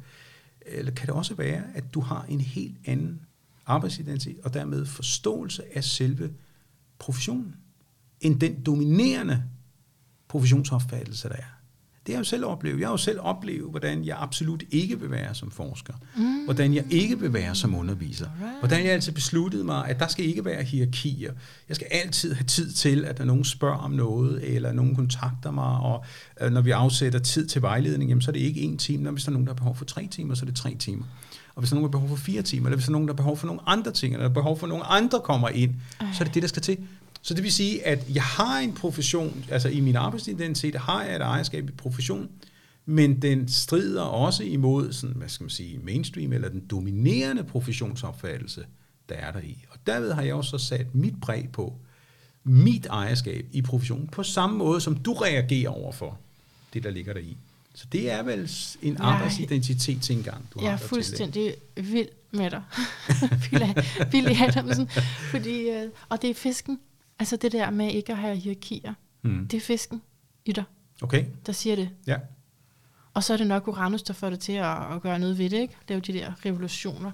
eller 0.67 0.91
kan 0.91 1.07
det 1.07 1.15
også 1.15 1.35
være, 1.35 1.63
at 1.75 1.95
du 1.95 2.01
har 2.01 2.25
en 2.29 2.41
helt 2.41 2.77
anden 2.85 3.21
arbejdsidentitet, 3.67 4.37
og 4.45 4.55
dermed 4.55 4.87
forståelse 4.87 5.63
af 5.77 5.85
selve 5.85 6.31
professionen, 6.99 7.55
end 8.21 8.41
den 8.41 8.63
dominerende 8.63 9.43
professionsopfattelse, 10.29 11.29
der 11.29 11.35
er. 11.35 11.59
Det 12.09 12.15
har 12.15 12.19
jeg 12.21 12.27
jo 12.27 12.29
selv 12.29 12.45
oplevet. 12.45 12.81
Jeg 12.81 12.87
har 12.87 12.93
jo 12.93 12.97
selv 12.97 13.19
oplevet, 13.23 13.71
hvordan 13.71 14.05
jeg 14.05 14.17
absolut 14.21 14.63
ikke 14.71 15.01
vil 15.01 15.11
være 15.11 15.35
som 15.35 15.51
forsker. 15.51 15.95
Mm. 16.17 16.45
Hvordan 16.45 16.75
jeg 16.75 16.85
ikke 16.91 17.21
vil 17.21 17.33
være 17.33 17.55
som 17.55 17.75
underviser. 17.75 18.27
Alright. 18.41 18.59
Hvordan 18.61 18.85
jeg 18.85 18.93
altid 18.93 19.13
besluttede 19.13 19.65
mig, 19.65 19.89
at 19.89 19.99
der 19.99 20.09
skal 20.09 20.25
ikke 20.25 20.45
være 20.45 20.63
hierarkier. 20.63 21.33
Jeg 21.69 21.77
skal 21.77 21.89
altid 21.91 22.35
have 22.35 22.45
tid 22.45 22.73
til, 22.73 23.05
at 23.05 23.17
der 23.17 23.23
er 23.23 23.27
nogen 23.27 23.45
spørger 23.45 23.77
om 23.77 23.91
noget, 23.91 24.55
eller 24.55 24.73
nogen 24.73 24.95
kontakter 24.95 25.51
mig, 25.51 25.79
og 25.79 26.05
øh, 26.41 26.53
når 26.53 26.61
vi 26.61 26.71
afsætter 26.71 27.19
tid 27.19 27.47
til 27.47 27.63
vejledning, 27.63 28.11
jamen, 28.11 28.23
så 28.23 28.31
er 28.31 28.33
det 28.33 28.41
ikke 28.41 28.61
en 28.61 28.79
time. 28.79 29.03
Når 29.03 29.11
hvis 29.11 29.25
der 29.25 29.31
er 29.31 29.33
nogen, 29.33 29.47
der 29.47 29.53
har 29.53 29.59
behov 29.59 29.77
for 29.77 29.85
tre 29.85 30.09
timer, 30.11 30.35
så 30.35 30.45
er 30.45 30.47
det 30.47 30.57
tre 30.57 30.75
timer. 30.75 31.05
Og 31.55 31.61
hvis 31.61 31.71
der 31.71 31.77
er 31.77 31.81
nogen, 31.81 31.93
der 31.93 31.99
har 31.99 32.05
behov 32.05 32.17
for 32.19 32.25
fire 32.25 32.43
timer, 32.43 32.67
eller 32.67 32.77
hvis 32.77 32.85
der 32.85 32.91
er 32.91 32.93
nogen, 32.93 33.09
der 33.09 33.15
har 33.15 33.17
behov 33.17 33.37
for 33.37 33.47
nogle 33.47 33.61
andre 33.67 33.93
ting, 33.93 34.15
eller 34.15 34.25
der 34.25 34.31
er 34.31 34.35
behov 34.35 34.59
for 34.59 34.67
nogle 34.67 34.85
andre 34.85 35.21
kommer 35.21 35.49
ind, 35.49 35.75
så 36.01 36.21
er 36.21 36.25
det 36.25 36.35
det, 36.35 36.43
der 36.43 36.49
skal 36.49 36.63
til. 36.63 36.79
Så 37.29 37.35
det 37.35 37.43
vil 37.43 37.53
sige, 37.53 37.87
at 37.87 38.05
jeg 38.15 38.23
har 38.23 38.59
en 38.59 38.73
profession, 38.73 39.45
altså 39.51 39.69
i 39.69 39.81
min 39.81 39.97
arbejdsidentitet 39.97 40.75
har 40.75 41.05
jeg 41.05 41.17
et 41.17 41.23
ejerskab 41.23 41.69
i 41.69 41.73
profession, 41.73 42.29
men 42.87 43.23
den 43.23 43.49
strider 43.49 44.03
også 44.03 44.43
imod, 44.45 44.93
sådan, 44.93 45.17
hvad 45.17 45.29
skal 45.29 45.45
man 45.45 45.51
sige, 45.51 45.79
mainstream, 45.79 46.33
eller 46.33 46.49
den 46.49 46.61
dominerende 46.71 47.45
professionsopfattelse, 47.45 48.67
der 49.09 49.15
er 49.15 49.33
der 49.33 49.41
i. 49.41 49.65
Og 49.71 49.77
derved 49.87 50.13
har 50.13 50.23
jeg 50.23 50.35
også 50.35 50.51
så 50.51 50.59
sat 50.59 50.95
mit 50.95 51.21
præg 51.23 51.49
på 51.53 51.75
mit 52.45 52.87
ejerskab 52.87 53.47
i 53.53 53.63
professionen, 53.63 54.07
på 54.07 54.23
samme 54.23 54.59
måde, 54.59 54.81
som 54.81 54.97
du 54.97 55.13
reagerer 55.13 55.71
over 55.71 55.93
for 55.93 56.19
det, 56.75 56.83
der 56.85 56.91
ligger 56.91 57.13
der 57.13 57.21
i. 57.21 57.37
Så 57.75 57.87
det 57.93 58.11
er 58.11 58.23
vel 58.23 58.51
en 58.83 58.93
Nej. 58.93 59.13
arbejdsidentitetsindgang, 59.13 60.49
du 60.55 60.61
Jeg 60.61 60.69
har 60.69 60.73
er 60.73 60.77
der 60.77 60.81
til. 60.81 60.89
fuldstændig 60.89 61.55
vild 61.77 62.09
med 62.31 62.51
dig. 62.51 62.63
Billy- 63.43 64.11
Billy 64.11 64.43
Adamsen. 64.43 64.89
Fordi, 65.31 65.69
øh, 65.69 65.83
og 66.09 66.23
det 66.23 66.31
er 66.31 66.35
fisken. 66.35 66.79
Altså 67.19 67.37
det 67.37 67.53
der 67.53 67.71
med 67.71 67.93
ikke 67.93 68.13
at 68.13 68.19
have 68.19 68.37
hierarkier. 68.37 68.95
Mm. 69.23 69.49
Det 69.49 69.57
er 69.57 69.61
fisken 69.61 70.03
i 70.45 70.53
dig, 70.53 70.65
Okay, 71.03 71.25
der 71.47 71.53
siger 71.53 71.77
det. 71.77 71.91
ja. 72.07 72.17
Og 73.15 73.25
så 73.25 73.33
er 73.33 73.37
det 73.37 73.47
nok 73.47 73.69
Uranus, 73.69 74.03
der 74.03 74.15
får 74.15 74.31
det 74.31 74.41
til 74.41 74.53
at, 74.53 74.95
at 74.95 75.03
gøre 75.03 75.19
noget 75.19 75.39
ved 75.39 75.51
det, 75.51 75.57
ikke? 75.61 75.77
Lave 75.89 76.01
de 76.01 76.13
der 76.13 76.33
revolutioner. 76.45 77.11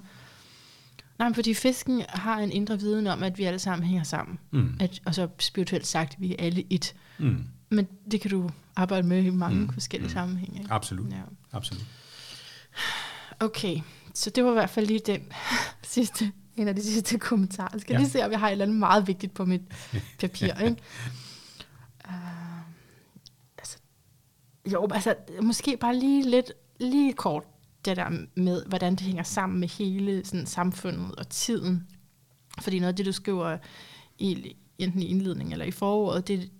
Nej, 1.18 1.28
men 1.28 1.34
fordi 1.34 1.54
fisken 1.54 2.02
har 2.08 2.38
en 2.38 2.52
indre 2.52 2.78
viden 2.80 3.06
om, 3.06 3.22
at 3.22 3.38
vi 3.38 3.44
alle 3.44 3.58
sammen 3.58 3.86
hænger 3.88 4.04
sammen. 4.04 4.38
Mm. 4.50 4.76
At, 4.80 5.00
og 5.06 5.14
så 5.14 5.28
spirituelt 5.38 5.86
sagt, 5.86 6.20
vi 6.20 6.30
er 6.32 6.36
alle 6.38 6.64
et. 6.70 6.94
Mm. 7.18 7.44
Men 7.70 7.88
det 8.10 8.20
kan 8.20 8.30
du 8.30 8.50
arbejde 8.76 9.06
med 9.08 9.22
i 9.24 9.30
mange 9.30 9.60
Mm. 9.60 9.72
forskellige 9.72 10.06
Mm. 10.06 10.10
mm. 10.10 10.14
sammenhænge. 10.14 10.58
Ikke? 10.60 10.72
Absolut, 10.72 11.12
Ja. 11.12 11.20
absolut. 11.52 11.84
Okay, 13.40 13.76
så 14.14 14.30
det 14.30 14.44
var 14.44 14.50
i 14.50 14.54
hvert 14.54 14.70
fald 14.70 14.86
lige 14.86 15.00
den 15.06 15.22
sidste, 15.82 16.32
en 16.56 16.68
af 16.68 16.76
de 16.76 16.82
sidste 16.92 17.18
kommentarer. 17.18 17.68
Jeg 17.72 17.80
skal 17.80 17.92
Ja. 17.94 17.98
lige 17.98 18.10
se, 18.10 18.24
om 18.24 18.30
jeg 18.30 18.40
har 18.40 18.48
et 18.48 18.52
eller 18.52 18.64
andet 18.64 18.78
meget 18.78 19.06
vigtigt 19.06 19.34
på 19.34 19.44
mit 19.44 19.62
papir. 20.20 20.54
ikke? 20.64 20.76
Uh, 22.08 22.58
altså, 23.58 23.78
jo, 24.72 24.88
altså, 24.90 25.14
måske 25.42 25.76
bare 25.76 25.96
lige 25.96 26.30
lidt, 26.30 26.52
lige 26.80 27.12
kort, 27.12 27.44
det 27.84 27.96
der 27.96 28.10
med, 28.34 28.64
hvordan 28.66 28.92
det 28.92 29.00
hænger 29.00 29.22
sammen 29.22 29.60
med 29.60 29.68
hele 29.68 30.24
sådan, 30.24 30.46
samfundet 30.46 31.14
og 31.16 31.28
tiden. 31.28 31.86
Fordi 32.60 32.78
noget 32.78 32.92
af 32.92 32.96
det, 32.96 33.06
du 33.06 33.12
skriver 33.12 33.58
i, 34.18 34.56
enten 34.78 35.02
i 35.02 35.06
indledningen 35.06 35.52
eller 35.52 35.66
i 35.66 35.70
foråret, 35.70 36.28
det 36.28 36.50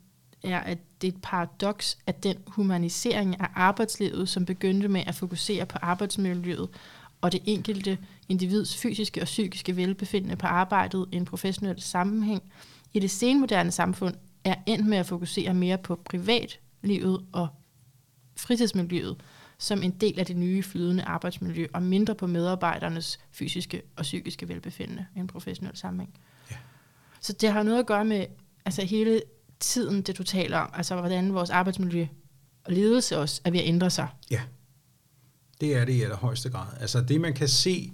er, 0.45 0.61
at 0.61 0.79
det 1.01 1.09
er 1.09 1.12
et 1.12 1.23
paradoks, 1.23 1.99
at 2.07 2.23
den 2.23 2.37
humanisering 2.47 3.41
af 3.41 3.47
arbejdslivet, 3.55 4.29
som 4.29 4.45
begyndte 4.45 4.89
med 4.89 5.03
at 5.07 5.15
fokusere 5.15 5.66
på 5.66 5.79
arbejdsmiljøet 5.83 6.69
og 7.24 7.32
det 7.32 7.42
enkelte 7.44 7.98
individs 8.28 8.76
fysiske 8.76 9.20
og 9.20 9.24
psykiske 9.24 9.76
velbefindende 9.76 10.36
på 10.36 10.46
arbejdet 10.46 11.06
i 11.12 11.16
en 11.16 11.24
professionel 11.24 11.82
sammenhæng, 11.82 12.42
i 12.92 12.98
det 12.98 13.10
senmoderne 13.10 13.70
samfund 13.70 14.14
er 14.44 14.55
endt 14.66 14.86
med 14.86 14.98
at 14.98 15.06
fokusere 15.06 15.55
mere 15.55 15.78
på 15.78 16.01
privatlivet 16.05 17.24
og 17.32 17.48
fritidsmiljøet 18.36 19.16
som 19.59 19.82
en 19.82 19.90
del 19.90 20.18
af 20.20 20.26
det 20.26 20.36
nye 20.36 20.62
flydende 20.62 21.02
arbejdsmiljø, 21.02 21.66
og 21.72 21.82
mindre 21.82 22.14
på 22.14 22.26
medarbejdernes 22.26 23.20
fysiske 23.32 23.82
og 23.96 24.02
psykiske 24.02 24.48
velbefindende 24.48 25.06
i 25.16 25.18
en 25.18 25.26
professionel 25.26 25.76
sammenhæng. 25.76 26.14
Ja. 26.51 26.56
Så 27.20 27.32
det 27.32 27.52
har 27.52 27.62
noget 27.62 27.78
at 27.78 27.86
gøre 27.86 28.05
med 28.05 28.26
altså 28.64 28.84
hele 28.84 29.22
tiden, 29.60 30.02
det 30.02 30.18
du 30.18 30.22
taler 30.22 30.59
om, 30.59 30.70
altså 30.74 30.96
hvordan 30.96 31.34
vores 31.34 31.51
arbejdsmiljø 31.51 32.06
og 32.64 32.72
ledelse 32.72 33.18
også 33.18 33.40
er 33.44 33.51
ved 33.51 33.60
at 33.60 33.66
ændre 33.66 33.90
sig. 33.90 34.09
Ja, 34.30 34.40
det 35.60 35.76
er 35.76 35.85
det 35.85 35.93
i 35.93 36.02
allerhøjeste 36.02 36.51
grad. 36.51 36.66
Altså 36.81 37.01
det 37.01 37.20
man 37.20 37.35
kan 37.35 37.48
se, 37.48 37.93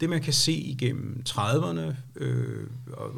det 0.00 0.10
man 0.10 0.22
kan 0.22 0.32
se 0.32 0.52
igennem 0.52 1.22
30'erne, 1.28 1.94
øh, 2.16 2.66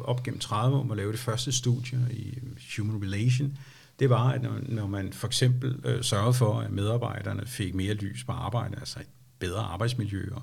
op 0.03 0.23
gennem 0.23 0.41
30'erne, 0.43 0.69
hvor 0.69 0.83
man 0.83 0.97
lavede 0.97 1.11
det 1.11 1.19
første 1.19 1.51
studie 1.51 1.99
i 2.11 2.39
Human 2.77 3.03
Relation, 3.03 3.57
det 3.99 4.09
var, 4.09 4.29
at 4.29 4.43
når, 4.43 4.59
når 4.63 4.87
man 4.87 5.13
for 5.13 5.27
eksempel 5.27 5.79
øh, 5.83 6.03
sørgede 6.03 6.33
for, 6.33 6.59
at 6.59 6.71
medarbejderne 6.71 7.45
fik 7.45 7.75
mere 7.75 7.93
lys 7.93 8.23
på 8.23 8.31
arbejde, 8.31 8.75
altså 8.79 8.99
et 8.99 9.07
bedre 9.39 9.59
arbejdsmiljø, 9.59 10.29
og 10.31 10.41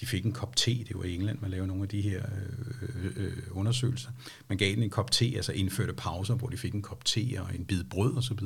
de 0.00 0.06
fik 0.06 0.24
en 0.24 0.32
kop 0.32 0.56
te, 0.56 0.70
det 0.70 0.96
var 0.96 1.04
i 1.04 1.14
England, 1.14 1.38
man 1.40 1.50
lavede 1.50 1.66
nogle 1.66 1.82
af 1.82 1.88
de 1.88 2.00
her 2.00 2.22
øh, 2.82 3.04
øh, 3.04 3.12
øh, 3.16 3.32
undersøgelser. 3.50 4.10
Man 4.48 4.58
gav 4.58 4.74
den 4.74 4.82
en 4.82 4.90
kop 4.90 5.10
te, 5.10 5.32
altså 5.36 5.52
indførte 5.52 5.92
pauser, 5.92 6.34
hvor 6.34 6.48
de 6.48 6.56
fik 6.56 6.74
en 6.74 6.82
kop 6.82 7.04
te 7.04 7.20
og 7.38 7.54
en 7.54 7.64
bid 7.64 7.84
brød 7.84 8.16
osv. 8.16 8.38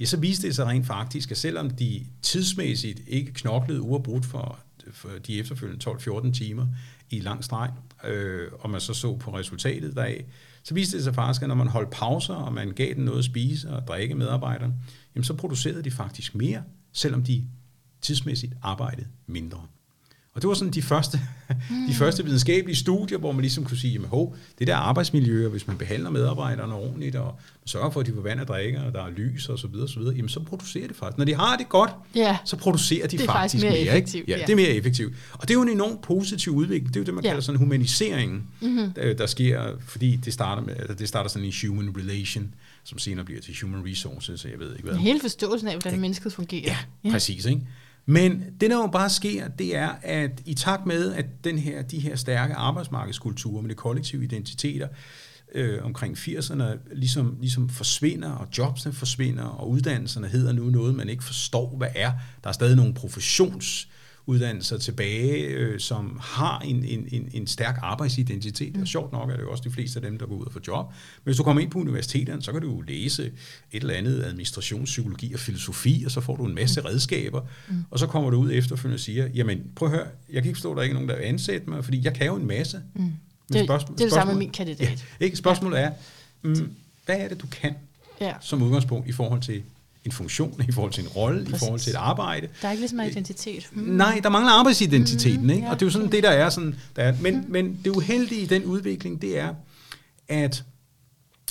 Ja, 0.00 0.04
så 0.04 0.16
viste 0.16 0.46
det 0.46 0.56
sig 0.56 0.66
rent 0.66 0.86
faktisk, 0.86 1.30
at 1.30 1.36
selvom 1.36 1.70
de 1.70 2.06
tidsmæssigt 2.22 3.00
ikke 3.06 3.32
knoklede 3.32 3.80
uafbrudt 3.80 4.26
for, 4.26 4.58
for 4.92 5.08
de 5.26 5.38
efterfølgende 5.38 5.90
12-14 5.90 6.32
timer 6.32 6.66
i 7.10 7.20
lang 7.20 7.44
streg, 7.44 7.70
øh, 8.04 8.48
og 8.60 8.70
man 8.70 8.80
så 8.80 8.94
så 8.94 9.16
på 9.16 9.34
resultatet 9.34 9.96
deraf, 9.96 10.24
så 10.62 10.74
viste 10.74 10.96
det 10.96 11.04
sig 11.04 11.14
faktisk, 11.14 11.42
at 11.42 11.48
når 11.48 11.54
man 11.54 11.68
holdt 11.68 11.90
pauser, 11.90 12.34
og 12.34 12.52
man 12.52 12.70
gav 12.70 12.94
dem 12.94 13.04
noget 13.04 13.18
at 13.18 13.24
spise 13.24 13.70
og 13.70 13.86
drikke 13.86 14.14
medarbejderne, 14.14 14.74
jamen 15.14 15.24
så 15.24 15.34
producerede 15.34 15.82
de 15.82 15.90
faktisk 15.90 16.34
mere, 16.34 16.62
selvom 16.92 17.22
de 17.24 17.44
tidsmæssigt 18.00 18.54
arbejdede 18.62 19.06
mindre. 19.26 19.66
Og 20.34 20.42
det 20.42 20.48
var 20.48 20.54
sådan 20.54 20.72
de 20.72 20.82
første, 20.82 21.20
mm. 21.70 21.86
de 21.88 21.94
første 21.94 22.24
videnskabelige 22.24 22.76
studier, 22.76 23.18
hvor 23.18 23.32
man 23.32 23.40
ligesom 23.40 23.64
kunne 23.64 23.76
sige, 23.76 23.92
jamen 23.92 24.08
hov, 24.08 24.36
det 24.58 24.66
der 24.66 24.76
arbejdsmiljø, 24.76 25.48
hvis 25.48 25.66
man 25.66 25.76
behandler 25.78 26.10
medarbejderne 26.10 26.74
ordentligt, 26.74 27.16
og 27.16 27.38
sørger 27.64 27.90
for, 27.90 28.00
at 28.00 28.06
de 28.06 28.12
får 28.14 28.20
vand 28.20 28.40
og 28.40 28.46
drikker, 28.48 28.82
og 28.82 28.92
der 28.92 29.04
er 29.04 29.10
lys 29.10 29.48
og 29.48 29.58
så 29.58 29.66
videre, 29.66 29.84
og 29.84 29.88
så 29.88 29.98
videre, 29.98 30.14
jamen 30.14 30.28
så 30.28 30.40
producerer 30.40 30.86
det 30.86 30.96
faktisk. 30.96 31.18
Når 31.18 31.24
de 31.24 31.34
har 31.34 31.56
det 31.56 31.68
godt, 31.68 31.90
Ja. 32.14 32.36
så 32.44 32.56
producerer 32.56 33.06
de 33.06 33.16
Det 33.18 33.22
er 33.22 33.26
faktisk, 33.32 33.32
faktisk 33.32 33.64
mere 33.64 33.72
mere. 33.72 33.80
effektivt, 33.96 34.14
ikke? 34.20 34.32
Ja, 34.32 34.38
ja. 34.38 34.44
det 34.46 34.52
er 34.52 34.56
mere 34.56 34.68
effektivt. 34.68 35.14
Og 35.32 35.42
det 35.42 35.50
er 35.50 35.54
jo 35.54 35.62
en 35.62 35.68
enormt 35.68 36.02
positiv 36.02 36.52
udvikling. 36.52 36.88
Det 36.88 36.96
er 36.96 37.00
jo 37.00 37.04
det, 37.06 37.14
man 37.14 37.24
Ja. 37.24 37.30
kalder 37.30 37.42
sådan 37.42 37.58
humaniseringen, 37.58 38.42
Mm-hmm. 38.60 38.92
der, 38.92 39.14
der 39.14 39.26
sker, 39.26 39.62
fordi 39.86 40.16
det 40.16 40.32
starter, 40.32 40.62
med, 40.62 40.74
altså 40.76 40.94
det 40.94 41.08
starter 41.08 41.30
sådan 41.30 41.46
en 41.48 41.52
human 41.68 41.94
relation, 41.98 42.54
som 42.84 42.98
senere 42.98 43.24
bliver 43.24 43.40
til 43.40 43.54
human 43.62 43.86
resources, 43.86 44.40
så 44.40 44.48
jeg 44.48 44.58
ved 44.58 44.72
ikke 44.76 44.88
hvad. 44.88 44.98
Hele 44.98 45.20
forståelsen 45.20 45.68
af, 45.68 45.76
hvordan 45.80 46.00
mennesket 46.00 46.32
fungerer. 46.32 46.62
Ja, 46.64 46.76
ja. 47.04 47.10
præcis. 47.10 47.44
Ikke? 47.46 47.60
Men 48.10 48.44
det, 48.60 48.70
der 48.70 48.76
jo 48.76 48.86
bare 48.86 49.10
sker, 49.10 49.48
det 49.48 49.76
er, 49.76 49.88
at 50.02 50.42
i 50.46 50.54
takt 50.54 50.86
med, 50.86 51.12
at 51.12 51.26
den 51.44 51.58
her, 51.58 51.82
de 51.82 51.98
her 51.98 52.16
stærke 52.16 52.54
arbejdsmarkedskulturer 52.54 53.62
med 53.62 53.70
de 53.70 53.74
kollektive 53.74 54.24
identiteter 54.24 54.88
øh, 55.54 55.84
omkring 55.84 56.18
80'erne 56.18 56.64
ligesom, 56.94 57.36
ligesom 57.40 57.68
forsvinder, 57.68 58.30
og 58.30 58.48
jobsene 58.58 58.92
forsvinder, 58.94 59.44
og 59.44 59.70
uddannelserne 59.70 60.28
hedder 60.28 60.52
nu 60.52 60.64
noget, 60.64 60.94
man 60.94 61.08
ikke 61.08 61.24
forstår, 61.24 61.76
hvad 61.76 61.88
er. 61.94 62.12
Der 62.44 62.48
er 62.48 62.52
stadig 62.52 62.76
nogle 62.76 62.94
professionsuddannelser 64.26 64.78
tilbage, 64.78 65.42
øh, 65.46 65.80
som 65.80 66.18
har 66.22 66.58
en, 66.60 66.84
en, 66.84 67.08
en, 67.12 67.28
en 67.32 67.46
stærk 67.46 67.78
arbejdsidentitet. 67.82 68.76
Og 68.80 68.86
sjovt 68.88 69.12
nok 69.12 69.30
er 69.30 69.34
det 69.36 69.42
jo 69.42 69.50
også 69.50 69.62
de 69.66 69.70
fleste 69.70 69.96
af 69.98 70.02
dem, 70.02 70.18
der 70.18 70.26
går 70.26 70.34
ud 70.34 70.46
og 70.46 70.52
får 70.52 70.60
job. 70.66 70.86
Men 70.88 70.94
hvis 71.24 71.36
du 71.36 71.42
kommer 71.42 71.62
ind 71.62 71.70
på 71.70 71.78
universiteterne, 71.78 72.42
så 72.42 72.52
kan 72.52 72.60
du 72.60 72.68
jo 72.70 72.80
læse 72.80 73.24
et 73.72 73.80
eller 73.80 73.94
andet 73.94 74.22
administration, 74.22 74.84
psykologi 74.84 75.34
og 75.34 75.40
filosofi, 75.40 76.02
og 76.06 76.10
så 76.10 76.20
får 76.20 76.36
du 76.36 76.44
en 76.46 76.54
masse 76.54 76.80
redskaber, 76.84 77.40
mm. 77.68 77.74
og 77.90 77.98
så 77.98 78.06
kommer 78.06 78.30
du 78.30 78.36
ud 78.36 78.50
efterfølgende 78.52 78.96
og 78.96 79.00
siger, 79.00 79.28
jamen 79.34 79.62
prøv 79.76 79.88
at 79.88 79.94
høre, 79.94 80.06
jeg 80.32 80.42
kan 80.42 80.48
ikke 80.48 80.56
forstå, 80.56 80.70
at 80.70 80.76
der 80.76 80.82
ikke 80.82 80.92
er 80.92 80.94
nogen, 80.94 81.08
der 81.08 81.16
vil 81.16 81.22
ansætte 81.24 81.70
mig, 81.70 81.84
fordi 81.84 82.00
jeg 82.04 82.14
kan 82.14 82.26
jo 82.26 82.36
en 82.36 82.46
masse. 82.46 82.80
Mm. 82.94 83.02
Men 83.02 83.14
Det, 83.52 83.64
spørgsmål- 83.64 83.94
det 83.98 84.00
er 84.00 84.06
det 84.06 84.12
samme 84.14 84.32
med 84.32 84.38
min 84.38 84.50
kandidat. 84.50 85.04
Ja, 85.20 85.24
ikke? 85.24 85.36
Spørgsmålet 85.36 85.80
er, 85.80 85.90
mm, 86.42 86.70
hvad 87.06 87.16
er 87.16 87.28
det, 87.28 87.40
du 87.42 87.46
kan 87.46 87.74
Ja. 88.20 88.32
som 88.40 88.62
udgangspunkt 88.62 89.08
i 89.08 89.12
forhold 89.12 89.40
til 89.40 89.62
en 90.04 90.12
funktion, 90.12 90.62
i 90.68 90.72
forhold 90.72 90.92
til 90.92 91.02
en 91.04 91.08
rolle, 91.08 91.42
i 91.42 91.58
forhold 91.58 91.80
til 91.80 91.90
et 91.90 91.96
arbejde? 91.96 92.48
Der 92.62 92.68
er 92.68 92.72
ikke 92.72 92.80
lige 92.80 92.88
så 92.88 92.96
meget 92.96 93.10
identitet. 93.10 93.68
Mm. 93.72 93.82
Nej, 93.82 94.20
der 94.22 94.28
mangler 94.28 94.52
arbejdsidentiteten, 94.52 95.40
Mhm, 95.40 95.50
ikke? 95.50 95.62
ja, 95.62 95.70
Og 95.70 95.80
det 95.80 95.82
er 95.82 95.86
jo 95.86 95.90
sådan 95.90 96.06
okay. 96.06 96.16
det, 96.16 96.22
der 96.24 96.30
er 96.30 96.50
sådan. 96.50 96.74
Der 96.96 97.02
er. 97.02 97.14
Men, 97.20 97.44
men 97.48 97.80
det 97.84 97.90
uheldige 97.90 98.40
i 98.42 98.46
den 98.46 98.64
udvikling, 98.64 99.22
det 99.22 99.38
er, 99.38 99.54
at 100.28 100.64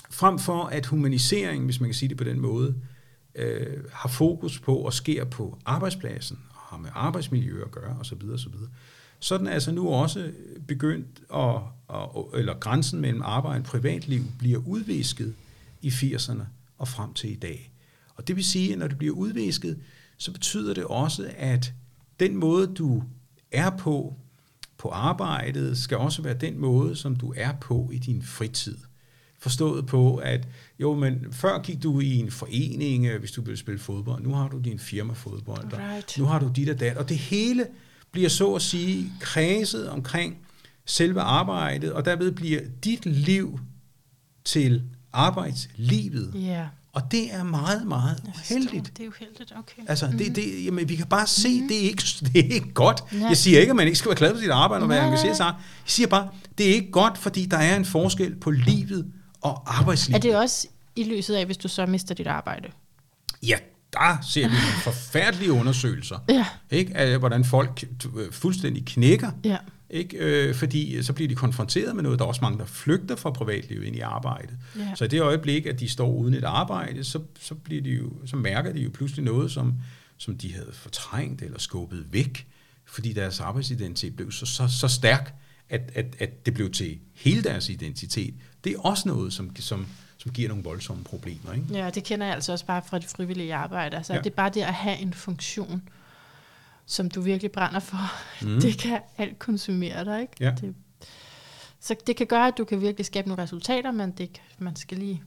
frem 0.09 0.39
for 0.39 0.63
at 0.63 0.85
humanisering, 0.85 1.65
hvis 1.65 1.79
man 1.79 1.89
kan 1.89 1.95
sige 1.95 2.09
det 2.09 2.17
på 2.17 2.23
den 2.23 2.39
måde, 2.39 2.75
øh, 3.35 3.77
har 3.93 4.09
fokus 4.09 4.59
på 4.59 4.75
og 4.77 4.93
sker 4.93 5.25
på 5.25 5.57
arbejdspladsen, 5.65 6.39
og 6.49 6.59
har 6.61 6.77
med 6.77 6.89
arbejdsmiljø 6.93 7.61
at 7.63 7.71
gøre, 7.71 7.97
osv., 7.99 8.29
osv., 8.33 8.51
så 9.21 9.33
er 9.33 9.37
den 9.37 9.47
altså 9.47 9.71
nu 9.71 9.89
også 9.89 10.31
begyndt, 10.67 11.07
at, 11.35 11.55
at, 11.89 12.39
eller 12.39 12.53
grænsen 12.59 13.01
mellem 13.01 13.21
arbejde 13.21 13.59
og 13.61 13.63
privatliv 13.65 14.23
bliver 14.39 14.59
udvisket 14.65 15.33
i 15.81 15.89
80'erne 15.89 16.41
og 16.77 16.87
frem 16.87 17.13
til 17.13 17.31
i 17.31 17.35
dag. 17.35 17.71
Og 18.19 18.27
det 18.27 18.35
vil 18.35 18.43
sige, 18.43 18.73
at 18.73 18.79
når 18.79 18.87
det 18.87 18.97
bliver 18.97 19.15
udvisket, 19.15 19.79
så 20.17 20.31
betyder 20.31 20.73
det 20.73 20.83
også, 20.83 21.31
at 21.37 21.73
den 22.19 22.35
måde, 22.35 22.67
du 22.67 23.03
er 23.51 23.69
på 23.69 24.15
på 24.77 24.89
arbejdet, 24.89 25.77
skal 25.77 25.97
også 25.97 26.21
være 26.21 26.33
den 26.33 26.59
måde, 26.59 26.95
som 26.95 27.15
du 27.15 27.33
er 27.37 27.51
på 27.61 27.89
i 27.93 27.97
din 27.97 28.23
fritid. 28.23 28.77
Forstået 29.39 29.85
på, 29.85 30.15
at 30.15 30.47
jo, 30.79 30.95
men 30.95 31.25
før 31.31 31.61
gik 31.61 31.83
du 31.83 31.99
i 31.99 32.15
en 32.15 32.31
forening, 32.31 33.05
øh, 33.05 33.19
hvis 33.19 33.31
du 33.31 33.41
ville 33.41 33.57
spille 33.57 33.79
fodbold. 33.79 34.23
Nu 34.23 34.33
har 34.33 34.47
du 34.47 34.59
din 34.59 34.79
firmafodbold. 34.79 35.73
og 35.73 35.79
Right. 35.79 36.17
Nu 36.17 36.25
har 36.25 36.39
du 36.39 36.51
dit 36.55 36.69
og 36.69 36.79
dat. 36.79 36.97
Og 36.97 37.09
det 37.09 37.17
hele 37.17 37.67
bliver 38.11 38.29
så 38.29 38.53
at 38.53 38.61
sige 38.61 39.13
kredset 39.19 39.89
omkring 39.89 40.37
selve 40.85 41.21
arbejdet, 41.21 41.93
og 41.93 42.05
derved 42.05 42.31
bliver 42.31 42.61
dit 42.83 43.05
liv 43.05 43.59
til 44.45 44.83
arbejdslivet. 45.13 46.31
Ja. 46.35 46.67
Og 46.93 47.11
det 47.11 47.33
er 47.33 47.43
meget, 47.43 47.87
meget 47.87 48.23
uheldigt. 48.27 48.97
Det 48.97 49.03
er 49.03 49.05
jo 49.05 49.11
heldigt, 49.19 49.53
okay. 49.57 49.81
Altså, 49.87 50.05
mm-hmm. 50.05 50.19
det, 50.19 50.35
det, 50.35 50.65
jamen, 50.65 50.89
vi 50.89 50.95
kan 50.95 51.07
bare 51.07 51.27
se, 51.27 51.49
mm-hmm. 51.49 51.67
det, 51.67 51.77
er 51.77 51.81
ikke, 51.81 52.03
det 52.19 52.45
er 52.45 52.53
ikke 52.53 52.73
godt. 52.73 53.13
Nej. 53.13 53.27
Jeg 53.27 53.37
siger 53.37 53.59
ikke, 53.59 53.69
at 53.69 53.75
man 53.75 53.85
ikke 53.85 53.97
skal 53.97 54.09
være 54.09 54.17
glad 54.17 54.33
for 54.33 54.41
sit 54.41 54.49
arbejde 54.49 54.83
og 54.83 54.89
være 54.89 55.05
engageret 55.05 55.37
sig. 55.37 55.45
Jeg 55.45 55.55
siger 55.85 56.07
bare, 56.07 56.29
det 56.57 56.69
er 56.69 56.73
ikke 56.73 56.91
godt, 56.91 57.17
fordi 57.17 57.45
der 57.45 57.57
er 57.57 57.75
en 57.75 57.85
forskel 57.85 58.35
på 58.35 58.51
livet 58.51 59.11
og 59.41 59.79
arbejdslivet. 59.79 60.15
Er 60.15 60.21
det 60.21 60.37
også 60.37 60.67
i 60.95 61.03
lyset 61.03 61.35
af, 61.35 61.45
hvis 61.45 61.57
du 61.57 61.67
så 61.67 61.85
mister 61.85 62.15
dit 62.15 62.27
arbejde? 62.27 62.67
Ja, 63.43 63.57
der 63.93 64.17
ser 64.29 64.47
vi 64.47 64.53
nogle 64.53 64.81
forfærdelige 64.83 65.51
undersøgelser. 65.51 66.19
Ja. 66.29 66.45
Ikke? 66.71 66.97
Af, 66.97 67.19
hvordan 67.19 67.45
folk 67.45 67.83
øh, 68.17 68.31
fuldstændig 68.31 68.85
knækker. 68.85 69.31
Ja. 69.43 69.57
Ikke? 69.89 70.17
Øh, 70.17 70.55
fordi 70.55 71.03
så 71.03 71.13
bliver 71.13 71.27
de 71.27 71.35
konfronteret 71.35 71.95
med 71.95 72.03
noget. 72.03 72.19
Der 72.19 72.25
er 72.25 72.29
også 72.29 72.41
mange, 72.41 72.59
der 72.59 72.65
flygter 72.65 73.15
fra 73.15 73.31
privatlivet 73.31 73.83
ind 73.83 73.95
i 73.95 73.99
arbejdet. 73.99 74.57
Ja. 74.77 74.95
Så 74.95 75.05
i 75.05 75.07
det 75.07 75.21
øjeblik, 75.21 75.65
at 75.65 75.79
de 75.79 75.89
står 75.89 76.11
uden 76.11 76.33
et 76.33 76.43
arbejde, 76.43 77.03
så, 77.03 77.19
så, 77.39 77.55
bliver 77.55 77.81
de 77.81 77.89
jo, 77.89 78.11
så 78.25 78.35
mærker 78.35 78.73
de 78.73 78.79
jo 78.79 78.89
pludselig 78.93 79.25
noget, 79.25 79.51
som, 79.51 79.73
som 80.17 80.37
de 80.37 80.53
havde 80.53 80.71
fortrængt 80.73 81.41
eller 81.41 81.59
skubbet 81.59 82.05
væk, 82.11 82.47
fordi 82.85 83.13
deres 83.13 83.39
arbejdsidentitet 83.39 84.15
blev 84.15 84.31
så, 84.31 84.45
så, 84.45 84.67
så 84.67 84.87
stærk, 84.87 85.33
at, 85.69 85.91
at, 85.95 86.15
at 86.19 86.45
det 86.45 86.53
blev 86.53 86.71
til 86.71 86.99
hele 87.15 87.43
deres 87.43 87.69
identitet. 87.69 88.33
Det 88.63 88.73
er 88.73 88.79
også 88.79 89.07
noget, 89.07 89.33
som, 89.33 89.55
som, 89.55 89.87
som 90.17 90.31
giver 90.31 90.49
nogle 90.49 90.63
voldsomme 90.63 91.03
problemer. 91.03 91.53
Ikke? 91.53 91.65
Ja, 91.71 91.89
det 91.89 92.03
kender 92.03 92.25
jeg 92.25 92.35
altså 92.35 92.51
også 92.51 92.65
bare 92.65 92.81
fra 92.87 92.99
det 92.99 93.07
frivillige 93.07 93.55
arbejde. 93.55 93.97
Altså, 93.97 94.13
ja. 94.13 94.19
Det 94.19 94.29
er 94.29 94.35
bare 94.35 94.51
det 94.53 94.61
at 94.61 94.73
have 94.73 94.97
en 94.97 95.13
funktion, 95.13 95.81
som 96.89 97.09
du 97.09 97.21
virkelig 97.21 97.51
brænder 97.51 97.79
for. 97.79 97.97
Mm. 98.47 98.61
Det 98.61 98.77
kan 98.77 99.01
alt 99.17 99.39
konsumere 99.39 100.05
dig, 100.05 100.21
ikke? 100.21 100.33
Ja. 100.39 100.53
Det, 100.61 100.75
så 101.79 101.95
det 102.07 102.15
kan 102.15 102.27
gøre, 102.27 102.47
at 102.47 102.57
du 102.57 102.63
kan 102.63 102.81
virkelig 102.81 103.05
skabe 103.05 103.27
nogle 103.27 103.43
resultater, 103.43 103.91
men 103.91 104.11
det, 104.11 104.41
man 104.57 104.75
skal 104.75 104.97
lige 104.97 105.23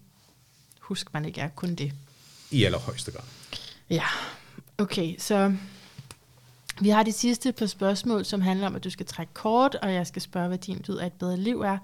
huske, 0.80 1.10
man 1.12 1.24
ikke 1.24 1.40
er 1.40 1.48
kun 1.48 1.74
det. 1.74 1.92
I 2.50 2.64
allerhøjeste 2.64 3.10
grad. 3.10 3.22
Ja, 3.90 4.04
okay, 4.78 5.18
så 5.18 5.56
vi 6.80 6.88
har 6.88 7.02
de 7.02 7.12
sidste 7.12 7.52
par 7.52 7.66
spørgsmål, 7.66 8.24
som 8.24 8.40
handler 8.40 8.66
om, 8.66 8.76
at 8.76 8.84
du 8.84 8.90
skal 8.90 9.06
trække 9.06 9.32
kort, 9.34 9.74
og 9.74 9.94
jeg 9.94 10.06
skal 10.06 10.22
spørge, 10.22 10.48
hvad 10.48 10.58
din 10.58 10.84
lyd 10.88 10.96
af 10.96 11.06
et 11.06 11.12
bedre 11.12 11.36
liv 11.36 11.60
er. 11.60 11.78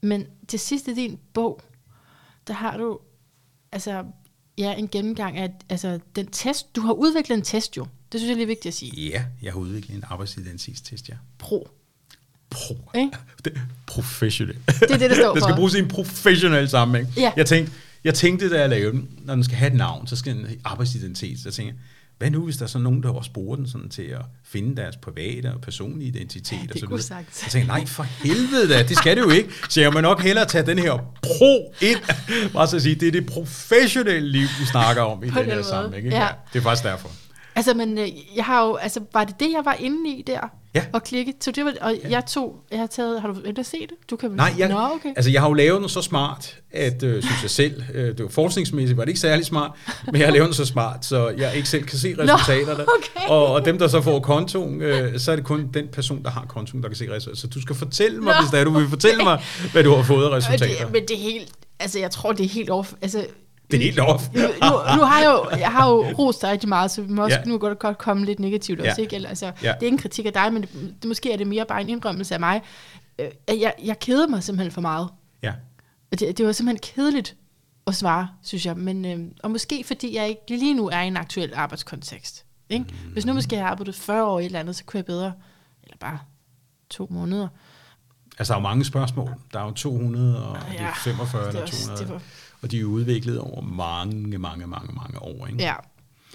Men 0.00 0.26
til 0.48 0.58
sidst 0.58 0.88
i 0.88 0.94
din 0.94 1.18
bog, 1.32 1.60
der 2.46 2.54
har 2.54 2.76
du 2.76 2.98
altså, 3.72 4.04
ja, 4.58 4.74
en 4.74 4.88
gennemgang 4.88 5.38
af 5.38 5.50
altså, 5.68 6.00
den 6.16 6.26
test. 6.26 6.76
Du 6.76 6.80
har 6.80 6.92
udviklet 6.92 7.36
en 7.36 7.42
test 7.42 7.76
jo. 7.76 7.86
Det 8.12 8.20
synes 8.20 8.28
jeg 8.28 8.32
er 8.32 8.36
lige 8.36 8.46
vigtigt 8.46 8.66
at 8.66 8.74
sige. 8.74 8.92
Ja, 9.10 9.22
jeg 9.42 9.52
har 9.52 9.58
udviklet 9.58 9.96
en 9.96 10.04
arbejdsidentitetstest, 10.10 11.08
ja. 11.08 11.14
Pro. 11.38 11.68
Pro. 12.50 12.90
Ikke? 12.94 13.10
Det 13.44 13.52
er 13.56 13.60
professionel. 13.86 14.56
Det 14.66 14.90
er 14.90 14.96
det, 14.96 15.10
der 15.10 15.14
står 15.16 15.32
det 15.34 15.42
skal 15.42 15.52
for. 15.52 15.56
bruges 15.56 15.74
i 15.74 15.78
en 15.78 15.88
professionel 15.88 16.68
sammenhæng. 16.68 17.12
Ja. 17.16 17.32
Jeg, 17.36 17.46
tænkte, 17.46 17.72
jeg 18.04 18.14
tænkte, 18.14 18.50
da 18.50 18.60
jeg 18.60 18.68
lavede 18.68 18.92
den, 18.92 19.08
når 19.24 19.34
den 19.34 19.44
skal 19.44 19.56
have 19.56 19.70
et 19.70 19.76
navn, 19.76 20.06
så 20.06 20.16
skal 20.16 20.34
den 20.36 20.46
have 20.46 20.58
arbejdsidentitet. 20.64 21.38
Så 21.38 21.42
jeg 21.48 21.54
tænkte, 21.54 21.74
hvad 22.18 22.30
nu, 22.30 22.44
hvis 22.44 22.56
der 22.56 22.64
er 22.64 22.68
så 22.68 22.78
nogen, 22.78 23.02
der 23.02 23.08
også 23.10 23.30
bruger 23.32 23.56
den 23.56 23.68
sådan 23.68 23.88
til 23.88 24.02
at 24.02 24.22
finde 24.44 24.76
deres 24.76 24.96
private 24.96 25.54
og 25.54 25.60
personlige 25.60 26.08
identitet 26.08 26.52
Ja, 26.56 26.62
det 26.62 26.70
og 26.72 26.78
så 26.78 26.86
kunne 26.86 27.02
sagtens. 27.02 27.42
Jeg 27.42 27.50
tænkte, 27.52 27.68
nej, 27.68 27.86
for 27.86 28.02
helvede 28.02 28.68
da, 28.68 28.82
det 28.82 28.96
skal 28.96 29.16
det 29.16 29.22
jo 29.22 29.30
ikke. 29.30 29.48
Så 29.68 29.80
jeg 29.80 29.92
må 29.92 30.00
nok 30.00 30.22
hellere 30.22 30.44
tage 30.46 30.66
den 30.66 30.78
her 30.78 31.14
pro 31.22 31.74
ind, 31.82 31.98
bare 32.52 32.68
så 32.68 32.76
at 32.76 32.82
sige, 32.82 32.94
det 32.94 33.08
er 33.08 33.12
det 33.12 33.26
professionelle 33.26 34.28
liv, 34.28 34.46
vi 34.60 34.64
snakker 34.70 35.02
om 35.02 35.24
i 35.24 35.30
På 35.30 35.38
den 35.38 35.48
den 35.48 35.54
her 35.56 35.62
sammenhæng. 35.62 36.04
ikke? 36.06 36.16
Ja. 36.16 36.28
Det 36.52 36.58
er 36.58 36.62
faktisk 36.62 36.84
derfor. 36.84 37.10
Altså, 37.58 37.74
men 37.74 37.98
øh, 37.98 38.08
jeg 38.36 38.44
har 38.44 38.66
jo, 38.66 38.74
altså, 38.74 39.00
var 39.12 39.24
det 39.24 39.40
det, 39.40 39.52
jeg 39.52 39.64
var 39.64 39.72
inde 39.72 40.10
i 40.10 40.22
der? 40.22 40.40
Ja. 40.74 40.84
Og 40.92 41.02
klikke? 41.02 41.34
Så 41.40 41.50
det 41.50 41.64
var, 41.64 41.74
og 41.80 41.94
jeg 42.10 42.26
tog, 42.26 42.56
jeg 42.70 42.78
har 42.78 42.86
taget, 42.86 43.20
har 43.20 43.28
du 43.28 43.40
ellers 43.44 43.66
set 43.66 43.80
det? 43.80 44.10
Du 44.10 44.16
kan 44.16 44.30
Nej, 44.30 44.54
jeg, 44.58 44.68
Nå, 44.68 44.78
okay. 44.94 45.08
altså 45.16 45.30
jeg 45.30 45.40
har 45.40 45.48
jo 45.48 45.54
lavet 45.54 45.80
den 45.80 45.88
så 45.88 46.02
smart, 46.02 46.56
at 46.70 47.02
øh, 47.02 47.22
synes 47.22 47.42
jeg 47.42 47.50
selv, 47.50 47.82
øh, 47.94 48.06
det 48.06 48.22
var 48.22 48.28
forskningsmæssigt, 48.28 48.96
var 48.96 49.04
det 49.04 49.08
ikke 49.08 49.20
særlig 49.20 49.46
smart, 49.46 49.70
men 50.06 50.16
jeg 50.16 50.26
har 50.26 50.32
lavet 50.32 50.46
den 50.46 50.54
så 50.54 50.64
smart, 50.64 51.04
så 51.04 51.28
jeg 51.28 51.56
ikke 51.56 51.68
selv 51.68 51.84
kan 51.84 51.98
se 51.98 52.14
resultaterne. 52.18 52.86
okay. 52.98 53.28
og, 53.28 53.46
og 53.46 53.64
dem, 53.64 53.78
der 53.78 53.88
så 53.88 54.00
får 54.00 54.20
kontoen, 54.20 54.82
øh, 54.82 55.18
så 55.18 55.32
er 55.32 55.36
det 55.36 55.44
kun 55.44 55.68
den 55.74 55.88
person, 55.88 56.22
der 56.22 56.30
har 56.30 56.46
kontoen, 56.48 56.82
der 56.82 56.88
kan 56.88 56.96
se 56.96 57.04
resultaterne. 57.04 57.36
Så 57.36 57.46
du 57.46 57.62
skal 57.62 57.76
fortælle 57.76 58.20
mig, 58.20 58.34
Nå, 58.34 58.40
hvis 58.40 58.50
det 58.50 58.60
er, 58.60 58.64
du 58.64 58.70
vil 58.70 58.88
fortælle 58.88 59.24
mig, 59.24 59.42
hvad 59.72 59.84
du 59.84 59.94
har 59.94 60.02
fået 60.02 60.24
af 60.24 60.30
resultater. 60.30 60.84
det, 60.84 60.92
men 60.92 61.02
det 61.02 61.16
er 61.16 61.22
helt, 61.22 61.52
altså 61.80 61.98
jeg 61.98 62.10
tror, 62.10 62.32
det 62.32 62.44
er 62.44 62.48
helt 62.48 62.70
over, 62.70 62.84
altså 63.02 63.26
Det 63.70 63.76
er 63.76 63.82
helt 63.82 64.00
off. 64.00 64.28
nu, 64.34 64.40
nu 64.96 65.02
har 65.02 65.20
jeg 65.20 65.32
jo, 65.52 65.58
jeg 65.58 65.68
har 65.72 65.88
jo 65.88 66.04
rost 66.18 66.42
dig 66.42 66.50
rigtig 66.50 66.68
meget, 66.68 66.90
så 66.90 67.02
vi 67.02 67.12
må 67.12 67.22
også 67.24 67.36
Ja. 67.36 67.42
ja. 67.46 67.50
nu 67.50 67.58
godt, 67.58 67.78
godt 67.78 67.98
komme 67.98 68.24
lidt 68.26 68.40
negativt 68.40 68.80
Ja. 68.84 68.88
også, 68.90 69.00
ikke? 69.00 69.16
Eller, 69.16 69.28
altså, 69.28 69.46
Ja. 69.46 69.52
ja. 69.62 69.68
Det 69.68 69.76
er 69.80 69.84
ikke 69.86 69.94
en 69.94 69.98
kritik 69.98 70.26
af 70.26 70.32
dig, 70.32 70.52
men 70.52 70.62
det, 70.62 70.70
det, 71.02 71.04
måske 71.08 71.32
er 71.32 71.36
det 71.36 71.46
mere 71.46 71.64
bare 71.68 71.80
en 71.80 71.88
indrømmelse 71.88 72.34
af 72.34 72.40
mig. 72.40 72.62
Øh, 73.18 73.28
Jeg, 73.48 73.74
jeg 73.84 73.98
keder 73.98 74.26
mig 74.28 74.42
simpelthen 74.42 74.72
for 74.72 74.80
meget. 74.80 75.08
Ja. 75.42 75.52
Det, 76.18 76.38
det 76.38 76.46
var 76.46 76.52
simpelthen 76.52 76.94
kedeligt 76.94 77.36
at 77.86 77.94
svare, 77.94 78.28
synes 78.42 78.66
jeg. 78.66 78.76
Men, 78.76 79.04
øh, 79.04 79.18
og 79.42 79.50
måske 79.50 79.84
fordi 79.86 80.16
jeg 80.16 80.28
ikke 80.28 80.40
lige 80.48 80.74
nu 80.74 80.88
er 80.88 81.00
i 81.00 81.06
en 81.06 81.16
aktuel 81.16 81.52
arbejdskontekst. 81.54 82.44
Ikke? 82.70 82.84
Hvis 83.12 83.26
nu 83.26 83.32
måske 83.32 83.56
jeg 83.56 83.64
har 83.64 83.70
arbejdet 83.70 83.94
40 83.94 84.24
år 84.24 84.38
i 84.38 84.42
et 84.42 84.46
eller 84.46 84.60
andet, 84.60 84.76
så 84.76 84.84
kunne 84.84 84.98
jeg 84.98 85.04
bedre, 85.04 85.32
eller 85.84 85.96
bare 86.00 86.18
to 86.90 87.06
måneder. 87.10 87.48
Altså, 88.38 88.52
der 88.52 88.58
er 88.58 88.62
jo 88.62 88.68
mange 88.68 88.84
spørgsmål. 88.84 89.30
Der 89.52 89.60
er 89.60 89.64
jo 89.64 89.70
200 89.70 90.48
og 90.48 90.56
ja, 90.56 90.72
det 90.72 90.80
er 90.80 90.84
Ja, 90.84 90.90
45 90.92 91.42
det 91.42 91.48
eller 91.48 91.60
er 91.60 91.62
også- 91.64 91.86
200. 91.86 92.04
det 92.04 92.12
var- 92.14 92.22
Og 92.62 92.70
de 92.70 92.76
er 92.76 92.80
jo 92.80 92.88
udviklet 92.88 93.38
over 93.38 93.62
mange, 93.62 94.38
mange, 94.38 94.66
mange, 94.66 94.92
mange 94.94 95.22
år. 95.22 95.46
Ikke? 95.46 95.62
Ja, 95.62 95.74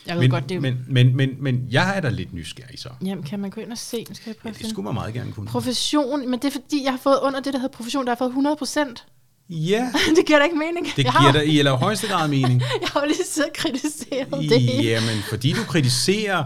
jeg 0.05 0.15
ved 0.15 0.21
men, 0.21 0.31
godt, 0.31 0.49
det 0.49 0.55
er 0.55 0.59
men, 0.59 0.85
men, 0.87 1.15
men, 1.15 1.29
men 1.39 1.67
jeg 1.71 1.97
er 1.97 2.01
da 2.01 2.09
lidt 2.09 2.33
nysgerrig 2.33 2.79
så. 2.79 2.89
Jamen, 3.05 3.23
kan 3.23 3.39
man 3.39 3.49
gå 3.49 3.61
ind 3.61 3.71
og 3.71 3.77
se? 3.77 4.05
Skal 4.13 4.23
jeg 4.25 4.35
prøve 4.35 4.53
Ja, 4.57 4.63
det 4.63 4.69
skulle 4.69 4.85
man 4.85 4.93
meget 4.93 5.13
gerne 5.13 5.31
kunne. 5.31 5.47
Profession, 5.47 6.29
men 6.29 6.39
det 6.39 6.45
er 6.45 6.51
fordi, 6.51 6.83
jeg 6.83 6.91
har 6.91 6.99
fået 6.99 7.19
under 7.23 7.39
det, 7.39 7.53
der 7.53 7.59
hedder 7.59 7.75
profession, 7.77 8.05
der 8.05 8.11
har 8.11 8.15
fået 8.17 8.29
100 8.29 8.55
procent. 8.55 9.05
Ja, 9.49 9.91
det 10.15 10.25
giver 10.25 10.39
da 10.39 10.45
ikke 10.45 10.57
mening. 10.57 10.85
det 10.85 10.97
jeg 10.97 11.05
giver 11.05 11.11
har, 11.11 11.31
dig 11.31 11.47
i 11.47 11.59
allerhøjeste 11.59 12.07
grad 12.07 12.27
mening. 12.27 12.61
Jeg 12.81 12.89
har 12.93 13.01
jo 13.01 13.07
lige 13.07 13.23
siddet 13.25 13.49
og 13.49 13.55
kritiseret 13.55 14.31
det. 14.31 14.83
Jamen, 14.83 15.23
fordi 15.29 15.51
du 15.51 15.63
kritiserer 15.63 16.45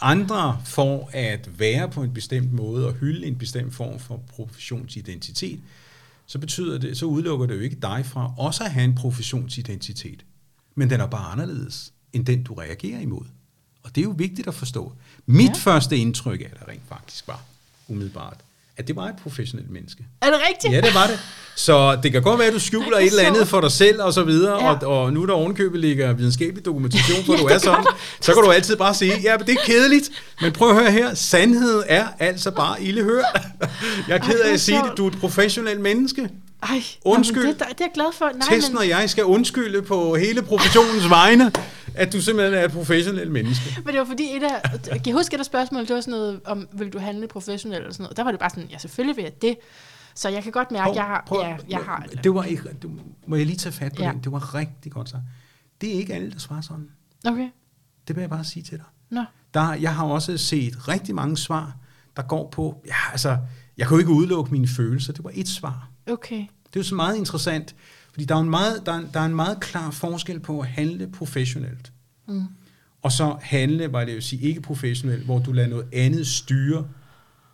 andre 0.00 0.60
for 0.64 1.10
at 1.12 1.48
være 1.58 1.88
på 1.88 2.02
en 2.02 2.14
bestemt 2.14 2.52
måde 2.52 2.86
og 2.86 2.92
hylde 2.92 3.26
en 3.26 3.36
bestemt 3.36 3.74
form 3.74 3.98
for 3.98 4.20
professionsidentitet, 4.36 5.60
så 6.30 6.38
betyder 6.38 6.78
det, 6.78 6.98
så 6.98 7.06
udelukker 7.06 7.46
det 7.46 7.54
jo 7.54 7.60
ikke 7.60 7.76
dig 7.82 8.06
fra 8.06 8.32
også 8.38 8.64
at 8.64 8.70
have 8.70 8.84
en 8.84 8.94
professionsidentitet. 8.94 10.24
Men 10.74 10.90
den 10.90 11.00
er 11.00 11.06
bare 11.06 11.32
anderledes 11.32 11.92
end 12.12 12.26
den, 12.26 12.42
du 12.42 12.54
reagerer 12.54 13.00
imod. 13.00 13.24
Og 13.82 13.94
det 13.94 14.00
er 14.00 14.04
jo 14.04 14.14
vigtigt 14.16 14.48
at 14.48 14.54
forstå. 14.54 14.92
Mit 15.26 15.48
ja. 15.48 15.54
Første 15.54 15.96
indtryk 15.96 16.40
af 16.40 16.50
det 16.58 16.68
rent 16.68 16.88
faktisk 16.88 17.28
var, 17.28 17.44
umiddelbart, 17.88 18.40
at 18.80 18.88
det 18.88 18.96
var 18.96 19.06
et 19.06 19.14
professionelt 19.22 19.70
menneske. 19.70 20.04
Er 20.22 20.26
det 20.26 20.36
rigtigt? 20.50 20.72
Ja, 20.74 20.80
det 20.80 20.94
var 20.94 21.06
det. 21.06 21.18
Så 21.56 21.98
det 22.02 22.12
kan 22.12 22.22
godt 22.22 22.38
være, 22.38 22.48
at 22.48 22.54
du 22.54 22.58
skjuler 22.58 22.98
et 22.98 23.06
eller 23.06 23.22
andet 23.22 23.48
for 23.48 23.60
dig 23.60 23.72
selv 23.72 24.02
og 24.02 24.12
så 24.12 24.22
videre, 24.22 24.64
Ja. 24.64 24.72
og, 24.86 25.02
og 25.02 25.12
nu 25.12 25.26
der 25.26 25.32
ovenkøbet 25.32 25.80
ligger 25.80 26.12
videnskabelig 26.12 26.64
dokumentation 26.64 27.24
for, 27.24 27.32
at 27.34 27.38
Ja, 27.38 27.44
du 27.44 27.48
er 27.54 27.58
sådan, 27.58 27.84
så 28.20 28.34
kan 28.34 28.42
du 28.42 28.50
altid 28.50 28.76
bare 28.76 28.94
sige, 28.94 29.20
ja, 29.22 29.36
men 29.38 29.46
det 29.46 29.52
er 29.54 29.64
kedeligt, 29.66 30.10
men 30.40 30.52
prøv 30.52 30.70
at 30.70 30.76
høre 30.82 30.90
her, 30.90 31.14
sandheden 31.14 31.82
er 31.88 32.06
altså 32.18 32.50
bare 32.50 32.82
ildehørt. 32.82 33.24
Jeg 34.08 34.16
er 34.16 34.18
ked 34.18 34.40
af 34.40 34.52
at 34.52 34.60
sige 34.60 34.78
det, 34.78 34.92
du 34.96 35.06
er 35.06 35.10
et 35.10 35.18
professionelt 35.20 35.80
menneske. 35.80 36.28
Ej, 36.62 36.82
Undskyld. 37.04 37.42
Jamen, 37.42 37.54
det, 37.58 37.66
det 37.68 37.80
er 37.80 37.84
jeg 37.84 37.90
glad 37.94 38.12
for. 38.14 38.24
Nej, 38.24 38.48
Testen 38.50 38.74
men, 38.74 38.78
og 38.78 38.88
jeg 38.88 39.10
skal 39.10 39.24
undskylde 39.24 39.82
på 39.82 40.16
hele 40.16 40.42
professionens 40.42 41.08
vegne, 41.10 41.52
at 41.94 42.12
du 42.12 42.20
simpelthen 42.20 42.54
er 42.58 42.64
et 42.64 42.72
professionelt 42.72 43.30
menneske. 43.32 43.64
men 43.84 43.94
det 43.94 43.98
var 44.00 44.06
fordi, 44.06 44.36
et 44.36 44.42
af, 44.42 44.80
kan 44.82 45.00
jeg 45.06 45.14
huske 45.14 45.34
et 45.34 45.38
af 45.38 45.44
spørgsmålet, 45.46 45.88
det 45.88 45.94
var 45.94 46.00
sådan 46.00 46.12
noget, 46.18 46.40
om 46.44 46.68
vil 46.72 46.92
du 46.92 46.98
handle 46.98 47.28
professionelt 47.28 47.78
eller 47.80 47.92
sådan 47.92 48.02
noget. 48.04 48.16
Der 48.16 48.24
var 48.24 48.30
det 48.30 48.40
bare 48.40 48.50
sådan, 48.50 48.68
ja, 48.70 48.78
selvfølgelig 48.78 49.16
vil 49.16 49.22
jeg 49.22 49.42
det. 49.42 49.56
Så 50.14 50.28
jeg 50.28 50.42
kan 50.42 50.52
godt 50.52 50.70
mærke, 50.70 50.90
at 50.90 50.96
jeg 50.96 51.04
har, 51.04 51.24
Prøv- 51.26 51.40
ja, 51.42 51.56
jeg 51.68 51.78
har 51.78 52.06
det. 52.24 52.34
Var 52.34 52.42
ikke, 52.44 52.62
du, 52.82 52.90
må 53.26 53.36
jeg 53.36 53.46
lige 53.46 53.56
tage 53.56 53.72
fat 53.72 53.92
på 53.96 54.02
Ja. 54.02 54.10
den? 54.10 54.20
Det 54.24 54.32
var 54.32 54.54
rigtig 54.54 54.92
godt 54.92 55.08
så. 55.08 55.16
Det 55.80 55.88
er 55.94 55.94
ikke 55.98 56.14
alle, 56.14 56.30
der 56.30 56.38
svarer 56.38 56.60
sådan. 56.60 56.88
Okay, 57.26 57.48
Det 58.08 58.16
vil 58.16 58.20
jeg 58.22 58.30
bare 58.30 58.44
sige 58.44 58.62
til 58.62 58.76
dig. 58.78 58.86
nå. 59.10 59.24
Der, 59.54 59.72
jeg 59.74 59.94
har 59.94 60.04
også 60.04 60.38
set 60.38 60.88
rigtig 60.88 61.14
mange 61.14 61.36
svar, 61.36 61.76
der 62.16 62.22
går 62.22 62.48
på, 62.50 62.82
ja, 62.86 62.94
altså, 63.12 63.38
jeg 63.78 63.86
kan 63.86 63.94
jo 63.94 63.98
ikke 63.98 64.10
udelukke 64.10 64.52
mine 64.52 64.68
følelser. 64.68 65.12
Det 65.12 65.24
var 65.24 65.30
et 65.34 65.48
svar. 65.48 65.88
Okay. 66.10 66.36
Det 66.38 66.76
er 66.76 66.80
jo 66.80 66.82
så 66.82 66.94
meget 66.94 67.16
interessant, 67.16 67.74
fordi 68.12 68.24
der 68.24 68.34
er 68.34 68.40
en 68.40 68.50
meget, 68.50 68.86
der 68.86 68.92
er, 68.92 69.02
der 69.14 69.20
er 69.20 69.26
en 69.26 69.34
meget 69.34 69.60
klar 69.60 69.90
forskel 69.90 70.40
på 70.40 70.60
at 70.60 70.66
handle 70.66 71.10
professionelt. 71.12 71.92
Mm. 72.28 72.44
Og 73.02 73.12
så 73.12 73.36
handle, 73.42 73.92
var 73.92 74.04
det 74.04 74.16
jo 74.16 74.20
sige, 74.20 74.42
ikke 74.42 74.60
professionelt, 74.60 75.24
hvor 75.24 75.38
du 75.38 75.52
lader 75.52 75.68
noget 75.68 75.86
andet 75.92 76.26
styre 76.26 76.88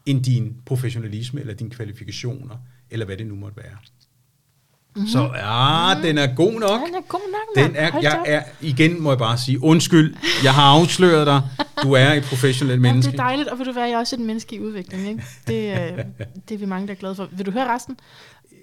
end 0.07 0.25
din 0.25 0.57
professionalisme, 0.67 1.41
eller 1.41 1.55
dine 1.55 1.71
kvalifikationer, 1.71 2.57
eller 2.91 3.07
hvad 3.07 3.17
det 3.17 3.27
nu 3.27 3.35
måtte 3.35 3.57
være. 3.57 3.77
Mm-hmm. 4.97 5.09
Så 5.09 5.19
ja, 5.19 6.09
den 6.09 6.19
er 6.19 6.35
god 6.35 6.53
nok. 6.53 6.81
Den 6.87 6.95
er 6.95 7.01
god 7.09 7.21
nok, 7.33 7.57
mand. 7.57 7.67
Den 7.67 7.77
er, 7.77 8.01
jeg 8.03 8.23
er, 8.27 8.43
igen 8.61 9.03
må 9.03 9.11
jeg 9.11 9.19
bare 9.19 9.39
sige, 9.39 9.63
undskyld, 9.63 10.17
jeg 10.45 10.55
har 10.55 10.63
afsløret 10.63 11.27
dig. 11.27 11.43
Du 11.83 11.93
er 11.93 12.13
et 12.13 12.23
professionelt 12.23 12.73
Jamen, 12.75 12.83
menneske. 12.83 13.13
det 13.13 13.19
er 13.19 13.23
dejligt, 13.23 13.49
og 13.49 13.59
vil 13.59 13.67
du 13.67 13.73
være, 13.73 13.85
jeg 13.85 13.93
er 13.93 13.99
også 13.99 14.17
et 14.17 14.21
menneske 14.21 14.57
i 14.57 14.61
udvikling, 14.61 15.09
ikke? 15.09 15.23
Det, 15.47 15.73
øh, 15.73 16.05
det 16.49 16.55
er 16.55 16.59
vi 16.59 16.67
mange, 16.67 16.87
der 16.87 16.93
er 16.93 16.97
glade 16.97 17.15
for. 17.15 17.29
Vil 17.33 17.47
du 17.47 17.51
høre 17.51 17.75
resten? 17.75 17.97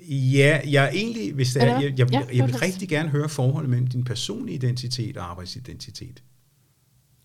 Ja, 0.10 0.60
jeg 0.72 0.86
er 0.86 0.90
egentlig, 0.90 1.34
hvis 1.34 1.54
det 1.54 1.64
er, 1.64 1.74
hvad? 1.74 1.84
jeg, 1.84 2.00
jeg, 2.00 2.12
Ja, 2.12 2.20
jeg, 2.20 2.36
jeg 2.36 2.46
vil 2.48 2.56
rigtig 2.56 2.90
gerne 2.90 3.10
høre 3.10 3.30
forholdet 3.30 3.70
mellem 3.70 3.88
din 3.88 4.04
personlige 4.04 4.56
identitet 4.56 5.18
og 5.18 5.30
arbejdsidentitet. 5.30 6.24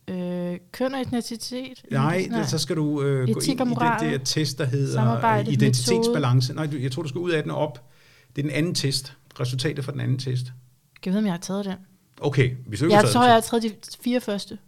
Øh, 0.08 0.58
køn 0.72 0.94
og 0.94 1.00
etnicitet? 1.00 1.82
Nej, 1.90 2.28
det, 2.34 2.48
så 2.48 2.58
skal 2.58 2.76
du 2.76 3.02
øh, 3.02 3.28
gå 3.28 3.40
ind 3.40 3.60
i 3.60 3.64
den 3.64 3.68
der 4.12 4.18
test, 4.24 4.58
der 4.58 4.64
hedder 4.64 4.92
samarbejde, 4.92 5.52
identitetsbalance. 5.52 6.54
Nej, 6.54 6.66
du, 6.66 6.76
jeg 6.76 6.92
tror, 6.92 7.02
du 7.02 7.08
skal 7.08 7.18
ud 7.18 7.30
af 7.30 7.42
den 7.42 7.50
op. 7.50 7.90
Det 8.36 8.42
er 8.42 8.48
den 8.48 8.56
anden 8.56 8.74
test. 8.74 9.16
Resultatet 9.40 9.84
fra 9.84 9.92
den 9.92 10.00
anden 10.00 10.18
test. 10.18 10.44
Kan 10.46 10.52
jeg 11.04 11.12
vide, 11.12 11.18
om 11.18 11.24
jeg 11.26 11.32
har 11.32 11.38
taget 11.40 11.64
den? 11.64 11.74
Okay, 12.20 12.50
hvis 12.66 12.78
du 12.78 12.84
ikke 12.84 12.92
Jeg 12.92 12.98
har 12.98 13.02
taget 13.02 13.12
tror, 13.12 13.22
den, 13.22 13.30
jeg 13.32 13.42
så- 13.42 13.50
har 13.50 13.60
taget 13.60 13.74
de 13.82 14.02
fire 14.04 14.20
første. 14.20 14.58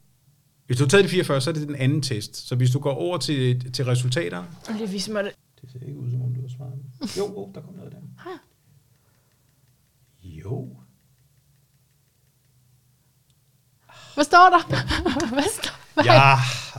Hvis 0.66 0.78
du 0.78 0.84
har 0.84 0.88
taget 0.88 1.04
de 1.04 1.08
fire 1.10 1.24
først, 1.24 1.44
så 1.44 1.50
er 1.50 1.54
det 1.54 1.68
den 1.68 1.76
anden 1.76 2.02
test. 2.02 2.48
Så 2.48 2.54
hvis 2.54 2.70
du 2.70 2.78
går 2.78 2.92
over 2.92 3.18
til, 3.18 3.72
til 3.72 3.84
resultater... 3.84 4.38
Og 4.68 4.74
lige 4.74 4.88
vise 4.88 5.12
mig 5.12 5.24
det. 5.24 5.32
Det 5.62 5.70
ser 5.72 5.86
ikke 5.86 5.98
ud, 5.98 6.10
som 6.10 6.22
om 6.22 6.34
du 6.34 6.40
har 6.40 6.48
svaret. 6.56 6.72
Jo, 7.18 7.36
oh, 7.36 7.54
der 7.54 7.60
kom 7.60 7.74
noget 7.74 7.92
der. 7.92 7.98
Har 8.18 8.30
jeg? 8.30 8.38
Jo. 10.22 10.76
Hvad 14.14 14.24
står 14.24 14.50
der? 14.50 14.76
Hvad 15.34 15.44
står 15.62 15.72
hvad? 15.94 16.04
Ja, 16.04 16.34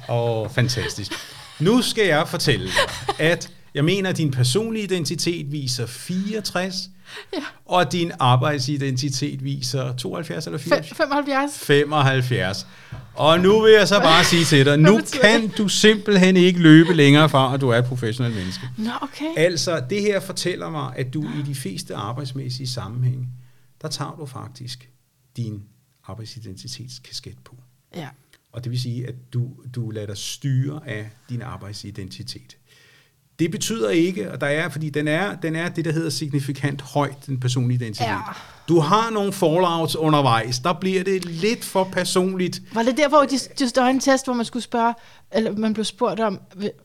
åh, 0.09 0.49
fantastisk. 0.49 1.11
Nu 1.59 1.81
skal 1.81 2.05
jeg 2.05 2.27
fortælle 2.27 2.65
dig, 2.65 3.19
at 3.19 3.53
jeg 3.73 3.85
mener, 3.85 4.09
at 4.09 4.17
din 4.17 4.31
personlige 4.31 4.83
identitet 4.83 5.51
viser 5.51 5.85
64, 5.85 6.89
Ja. 7.33 7.39
og 7.65 7.91
din 7.91 8.11
arbejdsidentitet 8.19 9.43
viser 9.43 9.95
72 9.95 10.45
eller 10.45 10.59
Fe- 10.59 10.63
74? 10.63 10.97
75. 10.97 11.59
75. 11.59 12.67
Og 13.15 13.39
nu 13.39 13.61
vil 13.61 13.71
jeg 13.71 13.87
så 13.87 13.99
bare 14.09 14.23
sige 14.23 14.45
til 14.45 14.65
dig, 14.65 14.77
nu 14.79 14.99
kan 15.21 15.47
du 15.49 15.67
simpelthen 15.67 16.37
ikke 16.37 16.59
løbe 16.59 16.93
længere 16.93 17.29
fra, 17.29 17.53
at 17.53 17.61
du 17.61 17.69
er 17.69 17.77
et 17.77 17.85
professionelt 17.85 18.35
menneske. 18.35 18.63
Nå, 18.77 18.91
okay. 19.01 19.25
Altså, 19.37 19.83
det 19.89 20.01
her 20.01 20.19
fortæller 20.19 20.69
mig, 20.69 20.93
at 20.97 21.13
du 21.13 21.23
i 21.23 21.41
de 21.45 21.55
fleste 21.55 21.95
arbejdsmæssige 21.95 22.67
sammenhænge, 22.67 23.27
der 23.81 23.87
tager 23.87 24.15
du 24.19 24.25
faktisk 24.25 24.89
din 25.37 25.63
arbejdsidentitetskasket 26.07 27.35
på. 27.45 27.55
Ja. 27.95 28.07
Og 28.53 28.63
det 28.63 28.71
vil 28.71 28.81
sige, 28.81 29.07
at 29.07 29.15
du, 29.33 29.49
du 29.75 29.89
lader 29.89 30.07
dig 30.07 30.17
styre 30.17 30.81
af 30.87 31.09
din 31.29 31.41
arbejdsidentitet. 31.41 32.57
Det 33.41 33.51
betyder 33.51 33.89
ikke, 33.89 34.31
og 34.31 34.41
der 34.41 34.47
er, 34.47 34.69
fordi 34.69 34.89
den 34.89 35.07
er, 35.07 35.35
den 35.35 35.55
er 35.55 35.69
det, 35.69 35.85
der 35.85 35.91
hedder 35.91 36.09
signifikant 36.09 36.81
højt, 36.81 37.25
den 37.25 37.39
personlige 37.39 37.75
identitet. 37.75 38.07
Ja. 38.07 38.17
Du 38.67 38.79
har 38.79 39.11
nogle 39.11 39.33
fallouts 39.33 39.95
undervejs, 39.95 40.59
der 40.59 40.73
bliver 40.73 41.03
det 41.03 41.25
lidt 41.25 41.65
for 41.65 41.83
personligt. 41.83 42.61
Var 42.73 42.83
det 42.83 42.97
der, 42.97 43.09
hvor 43.09 43.19
de, 43.19 43.37
de 43.59 43.69
der 43.69 43.81
var 43.81 43.89
en 43.89 43.99
test, 43.99 44.25
hvor 44.25 44.33
man 44.33 44.45
skulle 44.45 44.63
spørge, 44.63 44.93
eller 45.31 45.51
man 45.51 45.73
blev 45.73 45.85
spurgt 45.85 46.19
om, 46.19 46.39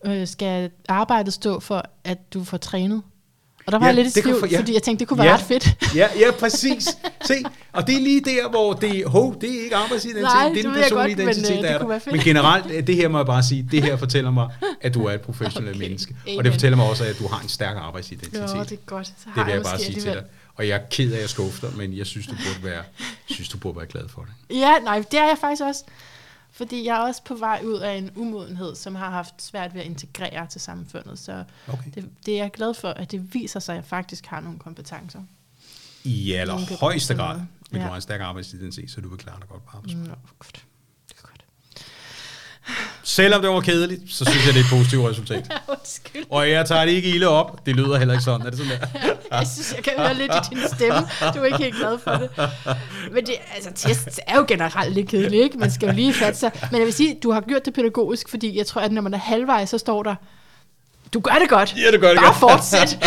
øh, 0.06 0.26
skal 0.26 0.70
arbejdet 0.88 1.32
stå 1.32 1.60
for, 1.60 1.82
at 2.04 2.34
du 2.34 2.44
får 2.44 2.56
trænet? 2.56 3.02
Og 3.66 3.72
der 3.72 3.78
var 3.78 3.86
Ja, 3.86 3.94
jeg 3.94 4.04
lidt 4.04 4.16
i 4.16 4.22
tvivl, 4.22 4.38
for- 4.40 4.46
ja. 4.46 4.58
fordi 4.58 4.74
jeg 4.74 4.82
tænkte, 4.82 5.00
det 5.00 5.08
kunne 5.08 5.18
være 5.18 5.26
Ja. 5.26 5.34
ret 5.34 5.40
fedt. 5.42 5.94
Ja, 5.94 6.08
ja, 6.20 6.30
præcis. 6.38 6.88
Se, 7.24 7.34
og 7.72 7.86
det 7.86 7.94
er 7.96 8.00
lige 8.00 8.20
der, 8.20 8.48
hvor 8.50 8.72
det, 8.72 9.04
hov, 9.06 9.40
det 9.40 9.58
er 9.58 9.62
ikke 9.64 9.76
arbejdsidentitet, 9.76 10.22
Nej, 10.22 10.48
det 10.48 10.58
er 10.58 10.62
den 10.62 10.76
jeg 10.76 10.82
personlige 10.88 11.16
godt, 11.16 11.26
men, 11.26 11.28
identitet, 11.28 11.56
øh, 11.58 11.62
der 11.62 11.68
er 11.68 11.78
der. 11.78 12.00
Men 12.12 12.20
generelt, 12.20 12.70
øh, 12.70 12.86
det 12.86 12.96
her 12.96 13.08
må 13.08 13.18
jeg 13.18 13.26
bare 13.26 13.42
sige, 13.42 13.68
det 13.70 13.82
her 13.82 13.96
fortæller 13.96 14.30
mig, 14.30 14.48
at 14.80 14.94
du 14.94 15.04
er 15.04 15.12
et 15.12 15.20
professionelt 15.20 15.76
Okay, 15.76 15.86
menneske. 15.88 16.16
Og 16.38 16.44
det 16.44 16.52
fortæller 16.52 16.76
mig 16.76 16.86
også, 16.86 17.04
at 17.04 17.18
du 17.18 17.28
har 17.28 17.40
en 17.42 17.48
stærk 17.48 17.76
arbejdsidentitet. 17.76 18.40
Jo, 18.54 18.62
det 18.62 18.72
er 18.72 18.76
godt. 18.86 19.06
Så 19.06 19.12
har 19.26 19.34
Det 19.34 19.46
vil 19.46 19.52
jeg 19.52 19.58
måske 19.60 19.70
bare 19.70 19.78
sige 19.78 19.86
til 19.92 19.94
alligevel. 19.96 20.14
dig. 20.22 20.30
Og 20.56 20.68
jeg 20.68 20.74
er 20.76 20.80
ked 20.90 21.10
af, 21.12 21.16
at 21.16 21.20
jeg 21.22 21.28
skuffer 21.30 21.68
men 21.76 21.96
jeg 21.98 22.06
synes, 22.06 22.26
du 22.26 22.32
burde 22.32 22.72
være, 22.72 22.82
synes, 23.26 23.48
du 23.48 23.58
burde 23.58 23.76
være 23.76 23.86
glad 23.86 24.02
for 24.14 24.22
det. 24.50 24.56
Ja, 24.56 24.72
nej, 24.84 25.04
det 25.10 25.18
er 25.20 25.24
jeg 25.24 25.36
faktisk 25.40 25.62
også. 25.62 25.82
Fordi 26.56 26.84
jeg 26.84 26.96
er 26.96 27.00
også 27.00 27.22
på 27.24 27.34
vej 27.34 27.60
ud 27.64 27.78
af 27.78 27.94
en 27.94 28.10
umodenhed, 28.16 28.74
som 28.74 28.94
har 28.94 29.10
haft 29.10 29.42
svært 29.42 29.74
ved 29.74 29.80
at 29.80 29.86
integrere 29.86 30.46
til 30.46 30.60
samfundet. 30.60 31.18
Så 31.18 31.44
Okay. 31.68 31.90
det, 31.94 32.10
det 32.26 32.34
er 32.34 32.38
jeg 32.42 32.50
glad 32.52 32.74
for, 32.74 32.88
at 32.88 33.10
det 33.10 33.34
viser 33.34 33.60
sig, 33.60 33.72
at 33.72 33.76
jeg 33.76 33.84
faktisk 33.84 34.26
har 34.26 34.40
nogle 34.40 34.58
kompetencer. 34.58 35.20
I 36.04 36.32
allerhøjeste 36.32 37.14
grad 37.14 37.36
kan- 37.36 37.48
vil 37.70 37.78
du 37.80 37.82
Ja. 37.82 37.86
have 37.88 37.96
en 37.96 38.02
stærk 38.02 38.20
arbejdsidentitet, 38.20 38.90
så 38.90 39.00
du 39.00 39.08
vil 39.08 39.18
klare 39.18 39.40
dig 39.40 39.48
godt 39.48 39.64
på 39.66 39.76
arbejdsmarkedet. 39.76 40.18
Nå, 40.24 40.28
godt. 40.38 40.65
Selvom 43.02 43.40
det 43.42 43.50
var 43.50 43.60
kedeligt, 43.60 44.00
så 44.10 44.24
synes 44.24 44.46
jeg, 44.46 44.54
det 44.54 44.60
er 44.60 44.64
et 44.64 44.70
positivt 44.70 45.08
resultat. 45.10 45.52
Undskyld. 45.68 46.24
Og 46.30 46.50
jeg 46.50 46.66
tager 46.66 46.84
det 46.84 46.92
ikke 46.92 47.08
ilde 47.08 47.28
op. 47.28 47.66
Det 47.66 47.76
lyder 47.76 47.98
heller 47.98 48.14
ikke 48.14 48.24
sådan. 48.24 48.46
Er 48.46 48.50
det 48.50 48.58
sådan 48.58 48.72
der? 48.80 48.86
Jeg 49.38 49.46
synes, 49.54 49.72
jeg 49.76 49.84
kan 49.84 49.92
høre 49.98 50.14
lidt 50.14 50.32
i 50.32 50.54
din 50.54 50.58
stemme. 50.74 50.98
Du 51.34 51.40
er 51.40 51.44
ikke 51.44 51.58
helt 51.58 51.76
glad 51.76 51.98
for 52.04 52.10
det. 52.10 52.28
Men 53.12 53.26
det, 53.26 53.34
altså, 53.54 53.70
test 53.88 54.20
er 54.26 54.36
jo 54.36 54.44
generelt 54.48 54.94
lidt 54.94 55.08
kedeligt, 55.08 55.44
ikke? 55.44 55.58
Man 55.58 55.70
skal 55.70 55.86
jo 55.88 55.94
lige 55.94 56.14
fatte 56.14 56.38
sig. 56.38 56.50
Men 56.70 56.78
jeg 56.78 56.86
vil 56.86 56.94
sige, 56.94 57.16
du 57.22 57.32
har 57.32 57.40
gjort 57.40 57.64
det 57.64 57.74
pædagogisk, 57.74 58.28
fordi 58.30 58.58
jeg 58.58 58.66
tror, 58.66 58.80
at 58.80 58.92
når 58.92 59.02
man 59.02 59.14
er 59.14 59.18
halvvejs, 59.18 59.68
så 59.70 59.78
står 59.78 60.02
der, 60.02 60.14
Du 61.14 61.20
gør 61.20 61.34
det 61.40 61.48
godt. 61.48 61.74
Ja, 61.76 61.90
du 61.96 62.00
gør 62.00 62.08
det 62.08 62.16
Bare 62.18 62.26
godt. 62.26 62.36
fortsæt. 62.36 62.98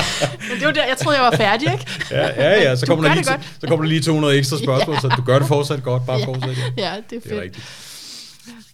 Men 0.49 0.57
det 0.57 0.65
var 0.67 0.71
der, 0.73 0.85
jeg 0.85 0.97
troede, 0.97 1.17
jeg 1.17 1.25
var 1.31 1.37
færdig, 1.37 1.71
ikke? 1.73 1.85
Ja, 2.11 2.27
ja, 2.27 2.61
ja. 2.69 2.75
Så 2.75 2.85
kommer, 2.85 3.07
der 3.07 3.15
lige, 3.15 3.25
så 3.61 3.67
kommer 3.67 3.85
der 3.85 3.89
lige 3.89 4.01
200 4.01 4.37
ekstra 4.37 4.57
spørgsmål, 4.57 4.95
Ja. 4.95 5.01
så 5.01 5.07
du 5.17 5.21
gør 5.21 5.39
det 5.39 5.47
fortsat 5.47 5.83
godt. 5.83 6.05
Bare 6.05 6.17
Ja. 6.19 6.25
fortsæt. 6.25 6.57
Ja. 6.77 6.83
Ja, 6.83 6.95
det 6.95 6.97
er 6.97 7.01
Det 7.09 7.25
er 7.25 7.29
fedt. 7.29 7.41
rigtigt. 7.41 7.65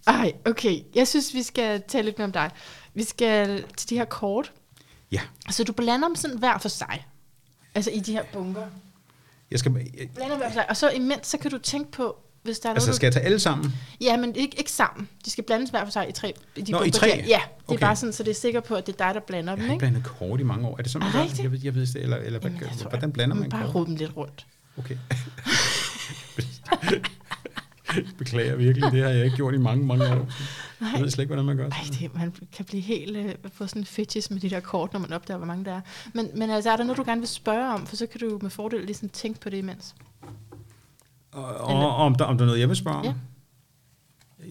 Ej, 0.06 0.32
okay. 0.46 0.80
Jeg 0.94 1.08
synes, 1.08 1.34
vi 1.34 1.42
skal 1.42 1.82
tale 1.88 2.04
lidt 2.04 2.18
mere 2.18 2.24
om 2.26 2.32
dig. 2.32 2.50
Vi 2.94 3.04
skal 3.04 3.64
til 3.76 3.90
de 3.90 3.96
her 3.96 4.04
kort. 4.04 4.52
Ja. 5.12 5.20
Så 5.50 5.64
du 5.64 5.72
blander 5.72 6.08
dem 6.08 6.16
sådan 6.16 6.38
hver 6.38 6.58
for 6.58 6.68
sig. 6.68 7.06
Altså 7.74 7.90
i 7.90 7.98
de 8.00 8.12
her 8.12 8.22
bunker. 8.32 8.66
Jeg 9.50 9.58
skal, 9.58 9.72
jeg, 9.98 10.08
Blander 10.14 10.36
hver 10.36 10.48
for 10.48 10.52
sig. 10.54 10.70
Og 10.70 10.76
så 10.76 10.90
imens, 10.90 11.26
så 11.26 11.38
kan 11.38 11.50
du 11.50 11.58
tænke 11.58 11.90
på, 11.92 12.16
hvis 12.42 12.58
der 12.58 12.68
er 12.68 12.74
altså, 12.74 12.86
noget, 12.86 12.96
skal 12.96 13.06
jeg 13.06 13.12
tage 13.12 13.24
alle 13.24 13.40
sammen? 13.40 13.72
Ja, 14.00 14.16
men 14.16 14.36
ikke, 14.36 14.58
ikke 14.58 14.72
sammen. 14.72 15.08
De 15.24 15.30
skal 15.30 15.44
blandes 15.44 15.70
hver 15.70 15.84
for 15.84 15.92
sig 15.92 16.08
i 16.08 16.12
tre. 16.12 16.34
I 16.56 16.60
de 16.60 16.72
Nå, 16.72 16.82
i 16.82 16.90
tre? 16.90 17.06
der. 17.06 17.14
Ja, 17.14 17.22
det 17.22 17.32
er 17.34 17.40
Okay. 17.72 17.80
bare 17.80 17.96
sådan, 17.96 18.12
så 18.12 18.22
det 18.22 18.30
er 18.30 18.34
sikker 18.34 18.60
på, 18.60 18.74
at 18.74 18.86
det 18.86 18.92
er 19.00 19.06
dig, 19.06 19.14
der 19.14 19.20
blander 19.20 19.52
Jeg 19.52 19.56
dem, 19.58 19.66
har 19.66 19.72
ikke 19.72 19.80
blandet 19.80 20.04
kort 20.04 20.40
i 20.40 20.42
mange 20.42 20.68
år. 20.68 20.78
Er 20.78 20.82
det 20.82 20.90
sådan, 20.92 21.08
man 21.14 21.28
gør? 21.28 21.42
Jeg 21.42 21.52
ved, 21.52 21.60
jeg 21.62 21.74
ved 21.74 21.86
det, 21.86 21.96
eller, 22.02 22.16
eller 22.16 22.38
hvad, 22.38 22.50
Jamen, 22.50 22.68
jeg 22.68 22.78
tror, 22.78 22.88
hvordan 22.88 23.12
blander 23.12 23.36
man 23.36 23.50
Bare 23.50 23.64
kort? 23.64 23.74
rode 23.74 23.86
dem 23.86 23.96
lidt 23.96 24.16
rundt. 24.16 24.46
Okay. 24.78 24.96
Beklager 28.18 28.56
virkelig, 28.56 28.92
det 28.92 29.02
har 29.02 29.08
jeg 29.10 29.24
ikke 29.24 29.36
gjort 29.36 29.54
i 29.54 29.58
mange, 29.58 29.86
mange 29.86 30.04
år. 30.04 30.28
Jeg 30.80 31.02
ved 31.02 31.10
slet 31.10 31.18
ikke, 31.22 31.34
hvordan 31.34 31.44
man 31.44 31.56
gør 31.56 31.68
Ej, 31.68 31.84
det. 32.00 32.14
man 32.14 32.32
kan 32.52 32.64
blive 32.64 32.82
helt 32.82 33.16
øh, 33.16 33.34
på 33.56 33.66
sådan 33.66 33.82
en 33.82 33.86
fetish 33.86 34.32
med 34.32 34.40
de 34.40 34.50
der 34.50 34.60
kort, 34.60 34.92
når 34.92 35.00
man 35.00 35.12
opdager, 35.12 35.38
hvor 35.38 35.46
mange 35.46 35.64
der 35.64 35.72
er. 35.74 35.80
Men, 36.14 36.28
men 36.34 36.50
altså, 36.50 36.70
er 36.70 36.76
der 36.76 36.84
noget, 36.84 36.98
du 36.98 37.04
gerne 37.06 37.20
vil 37.20 37.28
spørge 37.28 37.74
om? 37.74 37.86
For 37.86 37.96
så 37.96 38.06
kan 38.06 38.20
du 38.20 38.38
med 38.42 38.50
fordel 38.50 38.80
lige 38.84 38.94
sådan 38.94 39.08
tænke 39.08 39.40
på 39.40 39.50
det 39.50 39.56
imens. 39.56 39.94
Og, 41.32 41.44
og 41.44 41.96
om, 41.96 42.14
der, 42.14 42.24
om 42.24 42.38
der 42.38 42.44
er 42.44 42.46
noget, 42.46 42.60
jeg 42.60 42.68
vil 42.68 42.76
spørge 42.76 42.96
om? 42.96 43.04
Ja. 43.04 43.12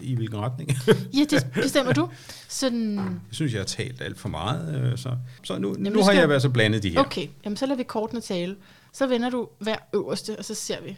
I 0.01 0.15
hvilken 0.15 0.39
retning? 0.39 0.69
Ja, 1.13 1.23
det 1.29 1.47
bestemmer 1.63 1.93
du. 1.93 2.09
Sådan, 2.47 2.97
Jeg 2.97 3.05
synes, 3.31 3.53
jeg 3.53 3.59
har 3.59 3.65
talt 3.65 4.01
alt 4.01 4.19
for 4.19 4.29
meget, 4.29 4.91
øh, 4.91 4.97
så, 4.97 5.17
så 5.43 5.57
nu, 5.57 5.69
Jamen, 5.69 5.91
nu 5.93 5.99
har 5.99 6.05
skal- 6.05 6.17
jeg 6.19 6.29
været 6.29 6.41
så 6.41 6.49
blandet 6.49 6.83
de 6.83 6.89
her. 6.89 6.99
okay, 6.99 7.27
jamen 7.45 7.57
så 7.57 7.65
lader 7.65 7.77
vi 7.77 7.83
kortene 7.83 8.21
tale. 8.21 8.55
Så 8.93 9.07
vender 9.07 9.29
du 9.29 9.47
hver 9.59 9.75
øverste, 9.93 10.39
og 10.39 10.45
så 10.45 10.53
ser 10.53 10.81
vi. 10.81 10.97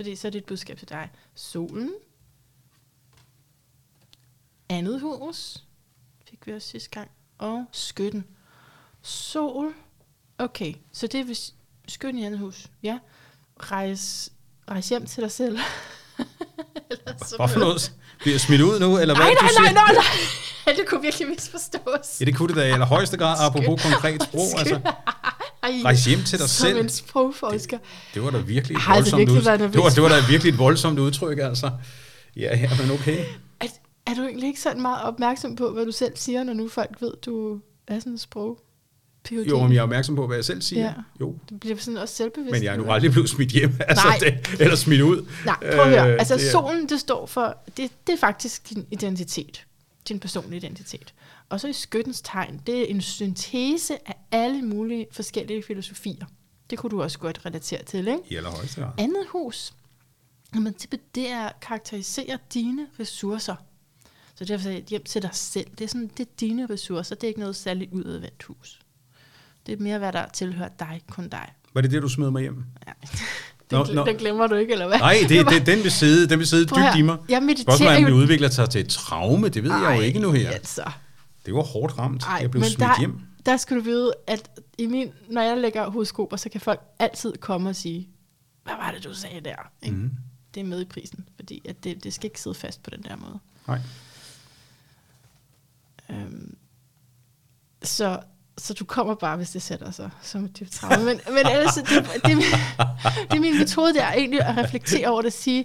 Fordi 0.00 0.16
så 0.16 0.28
er 0.28 0.30
det 0.30 0.38
et 0.38 0.44
budskab 0.44 0.78
til 0.78 0.88
dig. 0.88 1.10
Solen. 1.34 1.92
Andet 4.68 5.00
hus. 5.00 5.64
Fik 6.30 6.46
vi 6.46 6.52
også 6.52 6.68
sidste 6.68 6.90
gang. 6.90 7.10
Og 7.38 7.64
skytten. 7.72 8.24
Sol. 9.02 9.74
Okay, 10.38 10.74
så 10.92 11.06
det 11.06 11.20
er 11.20 11.24
hvis 11.24 11.54
skytten 11.88 12.22
i 12.22 12.24
andet 12.24 12.40
hus. 12.40 12.66
Ja. 12.82 12.98
Rejs, 13.58 14.32
rejs 14.70 14.88
hjem 14.88 15.06
til 15.06 15.22
dig 15.22 15.30
selv. 15.30 15.58
Eller 16.90 17.24
sådan 17.24 17.38
Hvad 17.38 17.48
for 17.48 17.60
noget? 17.60 17.92
Bliver 18.18 18.34
jeg 18.34 18.40
smidt 18.40 18.60
ud 18.60 18.80
nu, 18.80 18.98
eller 18.98 19.14
hvad 19.14 19.24
Nej, 19.24 19.34
nej, 19.34 19.72
nej, 19.72 19.72
nej, 19.72 19.94
nej. 20.66 20.74
Det 20.76 20.88
kunne 20.88 21.02
virkelig 21.02 21.28
misforstås. 21.28 22.20
Ja, 22.20 22.24
det 22.24 22.36
kunne 22.36 22.48
det 22.48 22.56
da 22.56 22.62
i 22.62 22.70
allerhøjeste 22.70 23.16
grad, 23.16 23.36
apropos 23.46 23.82
konkret 23.82 24.22
sprog. 24.22 24.58
Altså, 24.58 24.80
Ej, 25.62 25.70
rejs 25.84 26.04
hjem 26.04 26.18
til 26.22 26.38
dig 26.38 26.48
som 26.48 26.66
selv. 26.66 26.80
en 26.80 26.88
sprogforsker. 26.88 27.78
Det 28.14 28.22
var 28.22 28.30
da 28.30 28.38
virkelig 28.38 28.74
et 28.74 28.80
altså 28.88 28.92
voldsomt 28.94 29.18
virkelig 29.20 29.38
ud... 29.40 29.44
været 29.44 29.60
nervøs 29.60 29.72
det, 29.74 29.82
var, 29.82 29.90
det 29.90 30.02
var 30.02 30.08
da 30.08 30.14
virkelig 30.30 30.52
et 30.52 30.58
voldsomt 30.58 30.98
udtryk, 30.98 31.38
altså. 31.38 31.70
Ja, 32.36 32.56
ja, 32.58 32.70
men 32.82 32.90
okay. 32.90 33.24
Er, 33.60 33.66
er 34.06 34.14
du 34.14 34.22
egentlig 34.22 34.48
ikke 34.48 34.60
sådan 34.60 34.82
meget 34.82 35.02
opmærksom 35.02 35.56
på, 35.56 35.70
hvad 35.72 35.86
du 35.86 35.92
selv 35.92 36.12
siger, 36.16 36.44
når 36.44 36.52
nu 36.54 36.68
folk 36.68 36.96
ved, 37.00 37.12
du 37.24 37.60
er 37.88 37.98
sådan 37.98 38.12
en 38.12 38.18
sprog? 38.18 38.58
PhD? 39.24 39.46
Jo, 39.48 39.62
men 39.62 39.72
jeg 39.72 39.78
er 39.78 39.82
opmærksom 39.82 40.16
på, 40.16 40.26
hvad 40.26 40.36
jeg 40.36 40.44
selv 40.44 40.62
siger. 40.62 40.84
Ja. 40.84 40.92
Jo, 41.20 41.34
Du 41.50 41.56
bliver 41.56 41.76
sådan 41.76 41.98
også 41.98 42.14
selvbevidst. 42.14 42.52
men 42.52 42.62
jeg 42.64 42.72
er 42.72 42.76
nu 42.78 42.90
aldrig 42.92 43.10
blevet 43.12 43.28
smidt 43.30 43.50
hjem, 43.50 43.72
altså, 43.88 44.06
Nej. 44.06 44.18
det, 44.18 44.60
eller 44.60 44.76
smidt 44.76 45.00
ud. 45.00 45.26
Nej, 45.46 45.56
prøv 45.60 45.80
at 45.80 45.88
høre. 45.88 46.08
Øh, 46.12 46.16
Altså, 46.18 46.34
det 46.34 46.50
solen, 46.50 46.88
det 46.88 47.00
står 47.00 47.26
for, 47.26 47.56
det, 47.76 47.90
det 48.06 48.12
er 48.12 48.18
faktisk 48.18 48.70
din 48.70 48.86
identitet. 48.90 49.64
Din 50.08 50.20
personlige 50.20 50.56
identitet. 50.56 51.14
Og 51.50 51.60
så 51.60 51.68
i 51.68 51.72
skyttens 51.72 52.20
tegn, 52.20 52.60
det 52.66 52.80
er 52.80 52.86
en 52.86 53.00
syntese 53.00 54.08
af 54.08 54.14
alle 54.30 54.62
mulige 54.62 55.06
forskellige 55.12 55.62
filosofier. 55.62 56.26
Det 56.70 56.78
kunne 56.78 56.90
du 56.90 57.02
også 57.02 57.18
godt 57.18 57.46
relatere 57.46 57.82
til, 57.82 58.08
ikke? 58.08 58.20
I 58.28 58.36
allerhøjeste 58.36 58.80
grad. 58.80 58.90
Andet 58.98 59.26
hus, 59.28 59.72
jamen, 60.54 60.72
det, 60.72 61.14
det 61.14 61.30
er 61.30 61.48
karakteriserer 61.62 62.36
dine 62.54 62.86
ressourcer. 63.00 63.54
Så 64.34 64.44
derfor 64.44 64.68
er 64.68 64.80
hjem 64.88 65.04
til 65.04 65.22
dig 65.22 65.30
selv. 65.32 65.66
Det 65.78 65.84
er, 65.84 65.88
sådan, 65.88 66.10
det 66.16 66.26
er 66.26 66.30
dine 66.40 66.66
ressourcer. 66.70 67.14
Det 67.14 67.24
er 67.24 67.28
ikke 67.28 67.40
noget 67.40 67.56
særligt 67.56 67.92
udadvendt 67.92 68.42
hus. 68.42 68.80
Det 69.66 69.72
er 69.72 69.82
mere, 69.82 69.98
hvad 69.98 70.12
der 70.12 70.28
tilhører 70.28 70.68
dig, 70.78 71.02
kun 71.10 71.28
dig. 71.28 71.52
Var 71.74 71.80
det 71.80 71.90
det, 71.90 72.02
du 72.02 72.08
smed 72.08 72.30
mig 72.30 72.42
hjem? 72.42 72.64
Ja. 72.86 72.92
Nå, 73.76 73.84
Det, 73.84 73.94
nå. 73.94 74.04
det 74.04 74.18
glemmer 74.18 74.46
du 74.46 74.54
ikke, 74.54 74.72
eller 74.72 74.86
hvad? 74.86 74.98
Nej, 74.98 75.16
det, 75.28 75.46
det, 75.50 75.66
den 75.66 75.82
vil 75.82 75.90
sidde, 75.90 76.28
den 76.28 76.38
vil 76.38 76.46
sidde 76.46 76.64
dybt 76.64 76.98
i 76.98 77.02
mig. 77.02 77.16
Jeg 77.28 77.42
Spørgsmålet 77.58 77.90
er, 77.90 77.92
mediterer 77.92 77.96
om 77.96 78.04
det 78.04 78.12
udvikler 78.12 78.48
sig 78.48 78.70
til 78.70 78.80
et 78.80 78.88
traume, 78.88 79.48
det 79.48 79.64
ved 79.64 79.70
jeg 79.70 79.96
jo 79.96 80.02
ikke 80.02 80.18
nu 80.18 80.32
her. 80.32 80.50
Altså. 80.50 80.90
Det 81.46 81.54
var 81.54 81.62
hårdt 81.62 81.98
ramt. 81.98 82.22
Ej, 82.22 82.38
jeg 82.40 82.50
blev 82.50 82.64
smidt 82.64 82.78
der, 82.80 82.98
hjem. 83.00 83.20
der 83.46 83.56
skal 83.56 83.76
du 83.76 83.82
vide, 83.82 84.12
at 84.26 84.60
i 84.78 84.86
min, 84.86 85.12
når 85.30 85.42
jeg 85.42 85.58
lægger 85.58 85.90
horoskoper, 85.90 86.36
så 86.36 86.48
kan 86.48 86.60
folk 86.60 86.80
altid 86.98 87.32
komme 87.32 87.68
og 87.68 87.76
sige, 87.76 88.08
hvad 88.64 88.74
var 88.74 88.90
det, 88.90 89.04
du 89.04 89.14
sagde 89.14 89.40
der? 89.40 89.70
Ikke? 89.82 89.96
Mhm. 89.96 90.10
Det 90.54 90.60
er 90.60 90.64
med 90.64 90.80
i 90.80 90.84
prisen, 90.84 91.28
fordi 91.36 91.62
at 91.68 91.84
det, 91.84 92.04
det 92.04 92.14
skal 92.14 92.26
ikke 92.26 92.40
sidde 92.40 92.54
fast 92.54 92.82
på 92.82 92.90
den 92.90 93.02
der 93.02 93.16
måde. 93.16 93.38
Nej. 93.68 93.78
Øhm, 96.10 96.56
så, 97.82 98.20
så 98.58 98.74
du 98.74 98.84
kommer 98.84 99.14
bare, 99.14 99.36
hvis 99.36 99.50
det 99.50 99.62
sætter 99.62 99.90
sig 99.90 100.10
som 100.22 100.44
et 100.44 100.60
dybt 100.60 100.70
traume. 100.72 101.04
Men, 101.04 101.20
men 101.28 101.46
ellers, 101.46 101.74
det, 101.74 101.88
det, 101.88 102.04
det, 102.24 102.32
er 102.32 102.36
min, 102.36 102.44
det 103.30 103.36
er 103.36 103.40
min 103.40 103.58
metode, 103.58 103.94
det 103.94 104.02
er 104.02 104.12
egentlig 104.12 104.40
at 104.40 104.56
reflektere 104.56 105.08
over 105.08 105.22
det 105.22 105.26
og 105.26 105.32
sige, 105.32 105.64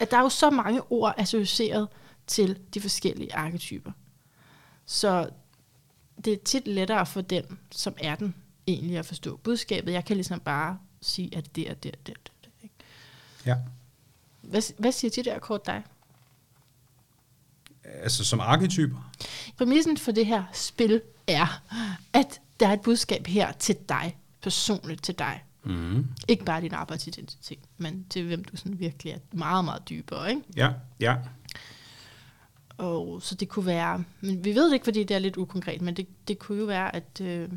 at 0.00 0.10
der 0.10 0.16
er 0.16 0.22
jo 0.22 0.28
så 0.28 0.50
mange 0.50 0.92
ord 0.92 1.14
associeret 1.18 1.88
til 2.26 2.58
de 2.74 2.80
forskellige 2.80 3.34
arketyper. 3.34 3.92
Så 4.90 5.30
det 6.24 6.32
er 6.32 6.36
tit 6.44 6.66
lettere 6.66 7.06
for 7.06 7.20
den, 7.20 7.58
som 7.70 7.94
er 7.98 8.14
den, 8.14 8.34
egentlig 8.66 8.98
at 8.98 9.06
forstå 9.06 9.36
budskabet. 9.36 9.92
Jeg 9.92 10.04
kan 10.04 10.16
ligesom 10.16 10.40
bare 10.40 10.78
sige, 11.00 11.36
at 11.36 11.56
det 11.56 11.70
er 11.70 11.74
det, 11.74 12.06
det, 12.06 12.06
det, 12.06 12.32
det. 12.44 12.50
Ikke? 12.62 12.74
Ja. 13.46 13.56
Hvad, 14.40 14.62
hvad 14.78 14.92
siger 14.92 15.10
de 15.10 15.30
der 15.30 15.38
kort 15.38 15.66
dig? 15.66 15.84
Altså 17.84 18.24
som 18.24 18.40
arketyper. 18.40 19.12
Præmissen 19.56 19.96
for 19.96 20.12
det 20.12 20.26
her 20.26 20.44
spil 20.52 21.02
er, 21.26 21.62
at 22.12 22.40
der 22.60 22.68
er 22.68 22.72
et 22.72 22.80
budskab 22.80 23.26
her 23.26 23.52
til 23.52 23.76
dig, 23.88 24.18
personligt 24.42 25.02
til 25.02 25.14
dig. 25.18 25.44
Mm. 25.64 26.06
Ikke 26.28 26.44
bare 26.44 26.60
din 26.60 26.74
arbejdsidentitet, 26.74 27.58
men 27.76 28.06
til 28.10 28.26
hvem 28.26 28.44
du 28.44 28.56
sådan 28.56 28.78
virkelig 28.78 29.12
er 29.12 29.18
meget, 29.32 29.64
meget 29.64 29.88
dybere. 29.88 30.30
Ikke? 30.30 30.42
Ja, 30.56 30.72
ja. 31.00 31.16
Og 32.78 33.22
så 33.22 33.34
det 33.34 33.48
kunne 33.48 33.66
være, 33.66 34.04
men 34.20 34.44
vi 34.44 34.54
ved 34.54 34.66
det 34.66 34.74
ikke, 34.74 34.84
fordi 34.84 35.04
det 35.04 35.14
er 35.14 35.18
lidt 35.18 35.36
ukonkret, 35.36 35.82
men 35.82 35.96
det, 35.96 36.06
det 36.28 36.38
kunne 36.38 36.58
jo 36.58 36.64
være, 36.64 36.96
at, 36.96 37.20
øh, 37.22 37.48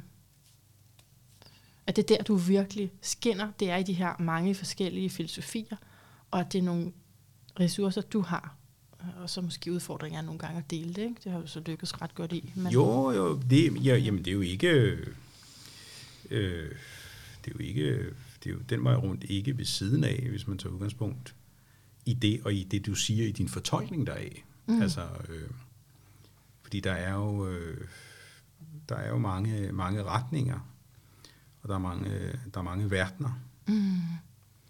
at 1.87 1.95
det 1.95 2.11
er 2.11 2.17
der, 2.17 2.23
du 2.23 2.35
virkelig 2.35 2.91
skinner. 3.01 3.51
Det 3.59 3.69
er 3.69 3.77
i 3.77 3.83
de 3.83 3.93
her 3.93 4.13
mange 4.19 4.55
forskellige 4.55 5.09
filosofier, 5.09 5.77
og 6.31 6.39
at 6.39 6.53
det 6.53 6.59
er 6.59 6.63
nogle 6.63 6.91
ressourcer, 7.59 8.01
du 8.01 8.21
har. 8.21 8.55
Og 9.21 9.29
så 9.29 9.41
måske 9.41 9.71
udfordringer 9.71 10.19
er 10.19 10.23
nogle 10.23 10.39
gange 10.39 10.57
at 10.57 10.71
dele 10.71 10.93
det. 10.93 11.01
Ikke? 11.01 11.15
Det 11.23 11.31
har 11.31 11.39
jo 11.39 11.47
så 11.47 11.61
lykkes 11.65 12.01
ret 12.01 12.15
godt 12.15 12.33
i. 12.33 12.53
Men, 12.55 12.73
Jo, 12.73 13.11
jo, 13.11 13.41
det, 13.49 13.85
ja, 13.85 13.97
jamen 13.97 14.25
det 14.25 14.31
er 14.31 14.35
jo 14.35 14.41
ikke, 14.41 14.67
øh, 16.29 16.71
det 17.45 17.51
er 17.51 17.51
jo 17.53 17.59
ikke, 17.59 17.97
det 18.43 18.49
er 18.49 18.53
jo 18.53 18.59
den 18.69 18.83
vej 18.83 18.95
rundt 18.95 19.23
ikke 19.23 19.57
ved 19.57 19.65
siden 19.65 20.03
af, 20.03 20.27
hvis 20.29 20.47
man 20.47 20.57
tager 20.57 20.73
udgangspunkt 20.73 21.35
i 22.05 22.13
det, 22.13 22.41
og 22.45 22.53
i 22.53 22.63
det, 22.63 22.85
du 22.85 22.95
siger 22.95 23.27
i 23.27 23.31
din 23.31 23.49
fortolkning 23.49 24.07
deraf. 24.07 24.43
Mm. 24.65 24.81
Altså, 24.81 25.01
øh, 25.29 25.49
fordi 26.61 26.79
der 26.79 26.91
er 26.91 27.13
jo, 27.13 27.47
øh, 27.47 27.87
der 28.89 28.95
er 28.95 29.09
jo 29.09 29.17
mange, 29.17 29.71
mange 29.71 30.03
retninger, 30.03 30.59
og 31.63 31.69
der 31.69 31.75
er 31.75 31.79
mange, 31.79 32.09
der 32.53 32.59
er 32.59 32.61
mange 32.63 32.91
verdener, 32.91 33.39
Mm, 33.67 33.99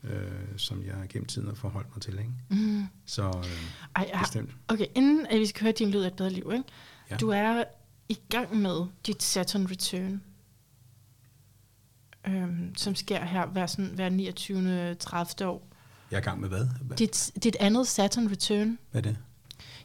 øh, 0.10 0.58
som 0.58 0.84
jeg 0.84 0.96
gennem 1.10 1.26
tiden 1.26 1.48
har 1.48 1.56
forholdt 1.56 1.88
mig 1.96 2.02
til. 2.02 2.20
Ikke? 2.20 2.32
mm. 2.50 2.86
Så 3.06 3.28
øh, 3.28 3.62
Ej, 3.96 4.10
har, 4.14 4.24
bestemt. 4.24 4.50
okay, 4.68 4.86
inden 4.96 5.26
at 5.26 5.40
vi 5.40 5.46
skal 5.46 5.62
høre 5.62 5.72
din 5.72 5.92
lyd 5.92 6.02
af 6.02 6.08
et 6.08 6.16
bedre 6.16 6.30
liv, 6.30 6.52
ikke? 6.54 6.64
Ja. 7.12 7.18
du 7.18 7.30
er 7.30 7.64
i 8.10 8.18
gang 8.30 8.56
med 8.58 8.86
dit 9.06 9.24
Saturn 9.24 9.66
Return, 9.72 10.22
øhm, 12.28 12.76
som 12.76 12.96
sker 12.96 13.26
her 13.26 13.46
hver, 13.46 13.66
sådan, 13.66 13.92
hver 13.96 14.10
29. 14.10 14.96
30. 14.96 15.50
år. 15.50 15.68
Jeg 16.12 16.18
er 16.18 16.22
i 16.22 16.24
gang 16.24 16.40
med 16.42 16.50
hvad? 16.50 16.68
Hvad, 16.82 16.98
Dit, 16.98 17.32
dit 17.44 17.56
andet 17.60 17.88
Saturn 17.88 18.32
Return, 18.32 18.78
hvad 18.92 19.02
er 19.06 19.10
det? 19.12 19.18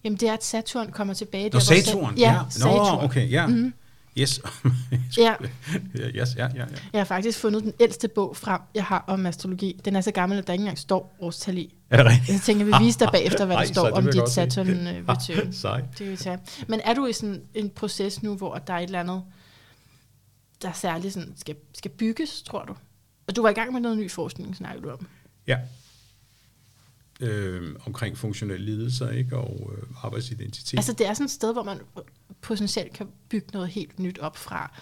Jamen 0.06 0.18
det 0.18 0.28
er, 0.28 0.32
at 0.32 0.44
Saturn 0.44 0.90
kommer 0.92 1.14
tilbage. 1.14 1.44
Nå, 1.44 1.48
der, 1.48 1.50
hvor 1.50 1.60
Saturn. 1.60 2.18
Ja, 2.18 2.38
Nå, 2.42 2.50
Saturn. 2.50 3.04
okay, 3.04 3.30
ja. 3.30 3.46
Mhm. 3.46 3.74
Yes. 4.18 4.40
Ja. 5.18 5.34
yes, 6.20 6.36
ja, 6.36 6.48
ja, 6.54 6.60
ja. 6.60 6.64
Jeg 6.92 7.00
har 7.00 7.04
faktisk 7.04 7.38
fundet 7.38 7.62
den 7.62 7.72
ældste 7.80 8.08
bog 8.08 8.36
frem, 8.36 8.60
jeg 8.74 8.84
har 8.84 9.04
om 9.06 9.26
astrologi. 9.26 9.80
Den 9.84 9.96
er 9.96 10.00
så 10.00 10.10
gammel, 10.10 10.38
at 10.38 10.46
der 10.46 10.52
ikke 10.52 10.62
engang 10.62 10.78
står 10.78 11.16
årstal 11.20 11.58
i. 11.58 11.74
Er 11.90 11.96
det 11.96 12.06
rigtigt? 12.06 12.28
Jeg 12.28 12.40
tænker, 12.40 12.66
jeg 12.66 12.78
vil 12.80 12.86
vise 12.86 12.98
dig 12.98 13.08
bagefter, 13.12 13.44
hvad 13.44 13.56
der 13.56 13.60
Ej, 13.60 13.66
så 13.66 13.72
står 13.74 13.90
om 13.90 14.04
dit. 14.04 14.28
Saturn 14.28 14.68
øh, 14.68 15.08
Return. 15.08 15.52
Sej. 15.52 15.80
Det 15.80 16.00
vil 16.00 16.10
vi 16.10 16.16
tage. 16.16 16.38
Men 16.68 16.80
er 16.84 16.94
du 16.94 17.06
i 17.06 17.12
sådan 17.12 17.42
en 17.54 17.70
proces 17.70 18.22
nu, 18.22 18.34
hvor 18.34 18.54
der 18.54 18.72
er 18.74 18.78
et 18.78 18.84
eller 18.84 19.00
andet, 19.00 19.22
der 20.62 20.72
særligt 20.72 21.14
sådan 21.14 21.32
skal, 21.36 21.56
skal 21.74 21.90
bygges, 21.90 22.42
tror 22.42 22.64
du? 22.64 22.74
Og 23.28 23.36
du 23.36 23.42
var 23.42 23.48
i 23.48 23.52
gang 23.52 23.72
med 23.72 23.80
noget 23.80 23.98
ny 23.98 24.10
forskning, 24.10 24.56
snakker 24.56 24.82
du 24.82 24.90
om. 24.90 25.06
Ja. 25.46 25.58
Øh, 27.20 27.74
omkring 27.86 28.18
funktionelle 28.18 28.66
lidelser, 28.66 29.10
ikke? 29.10 29.36
Og 29.36 29.72
øh, 29.76 29.82
arbejdsidentitet. 30.02 30.78
Altså 30.78 30.92
det 30.92 31.06
er 31.06 31.14
sådan 31.14 31.24
et 31.24 31.30
sted, 31.30 31.52
hvor 31.52 31.62
man 31.62 31.78
potentielt 32.40 32.92
kan 32.92 33.06
bygge 33.28 33.46
noget 33.52 33.68
helt 33.68 33.98
nyt 33.98 34.18
op 34.18 34.36
fra. 34.36 34.80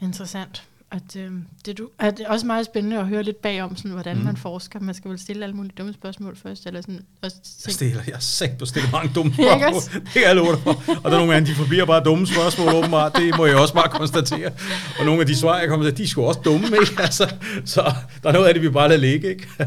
Interessant 0.00 0.68
at, 0.92 1.16
øh, 1.16 1.32
det, 1.66 1.78
du, 1.78 1.88
at 1.98 2.18
det 2.18 2.26
er 2.26 2.30
også 2.30 2.46
meget 2.46 2.66
spændende 2.66 2.98
at 2.98 3.06
høre 3.06 3.22
lidt 3.22 3.42
bagom, 3.42 3.76
sådan, 3.76 3.90
hvordan 3.90 4.18
mm. 4.18 4.24
man 4.24 4.36
forsker. 4.36 4.80
Man 4.80 4.94
skal 4.94 5.10
vel 5.10 5.18
stille 5.18 5.42
alle 5.44 5.56
mulige 5.56 5.72
dumme 5.78 5.92
spørgsmål 5.92 6.36
først. 6.36 6.66
Eller 6.66 6.80
sådan, 6.80 7.00
og 7.22 7.30
jeg, 7.66 7.72
stiller, 7.72 8.02
jeg 8.06 8.58
på 8.58 8.62
at 8.62 8.68
stille 8.68 8.88
mange 8.92 9.12
dumme 9.14 9.34
spørgsmål. 9.34 10.02
det 10.14 10.22
er 10.22 10.26
jeg 10.26 10.36
lovet 10.36 10.58
for. 10.58 10.70
Og 11.04 11.10
der 11.10 11.16
er 11.16 11.20
nogle 11.20 11.34
af 11.34 11.44
de 11.44 11.54
forbliver 11.54 11.84
bare 11.84 12.04
dumme 12.04 12.26
spørgsmål, 12.26 12.74
åbenbart. 12.74 13.16
Det 13.16 13.36
må 13.36 13.46
jeg 13.46 13.56
også 13.56 13.74
bare 13.74 13.88
konstatere. 13.88 14.50
Og 14.98 15.04
nogle 15.04 15.20
af 15.20 15.26
de 15.26 15.36
svar, 15.36 15.58
jeg 15.58 15.68
kommer 15.68 15.86
til, 15.86 15.96
de 15.96 16.02
er 16.02 16.06
sgu 16.06 16.22
også 16.22 16.40
dumme. 16.40 16.66
Ikke? 16.66 16.92
Altså, 17.02 17.34
så 17.64 17.92
der 18.22 18.28
er 18.28 18.32
noget 18.32 18.46
af 18.46 18.54
det, 18.54 18.62
vi 18.62 18.70
bare 18.70 18.88
lader 18.88 19.00
ligge. 19.00 19.28
Ikke? 19.28 19.48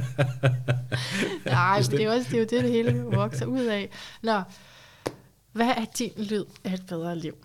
Nej, 1.45 1.81
det 1.91 2.03
er, 2.03 2.11
også, 2.11 2.27
det 2.31 2.33
er 2.33 2.39
jo 2.39 2.47
det, 2.49 2.51
det 2.51 2.71
hele 2.71 3.01
vokser 3.01 3.45
ud 3.45 3.65
af. 3.65 3.89
Nå, 4.21 4.41
hvad 5.51 5.67
er 5.67 5.85
din 5.99 6.11
lyd 6.17 6.45
af 6.63 6.73
et 6.73 6.85
bedre 6.87 7.19
liv? 7.19 7.35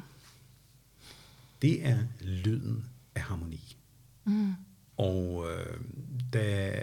Det 1.63 1.87
er 1.89 1.97
lyden 2.21 2.90
af 3.21 3.27
harmoni. 3.27 3.77
Mm. 4.25 4.55
Og 4.97 5.47
øh, 5.51 5.81
da, 6.33 6.75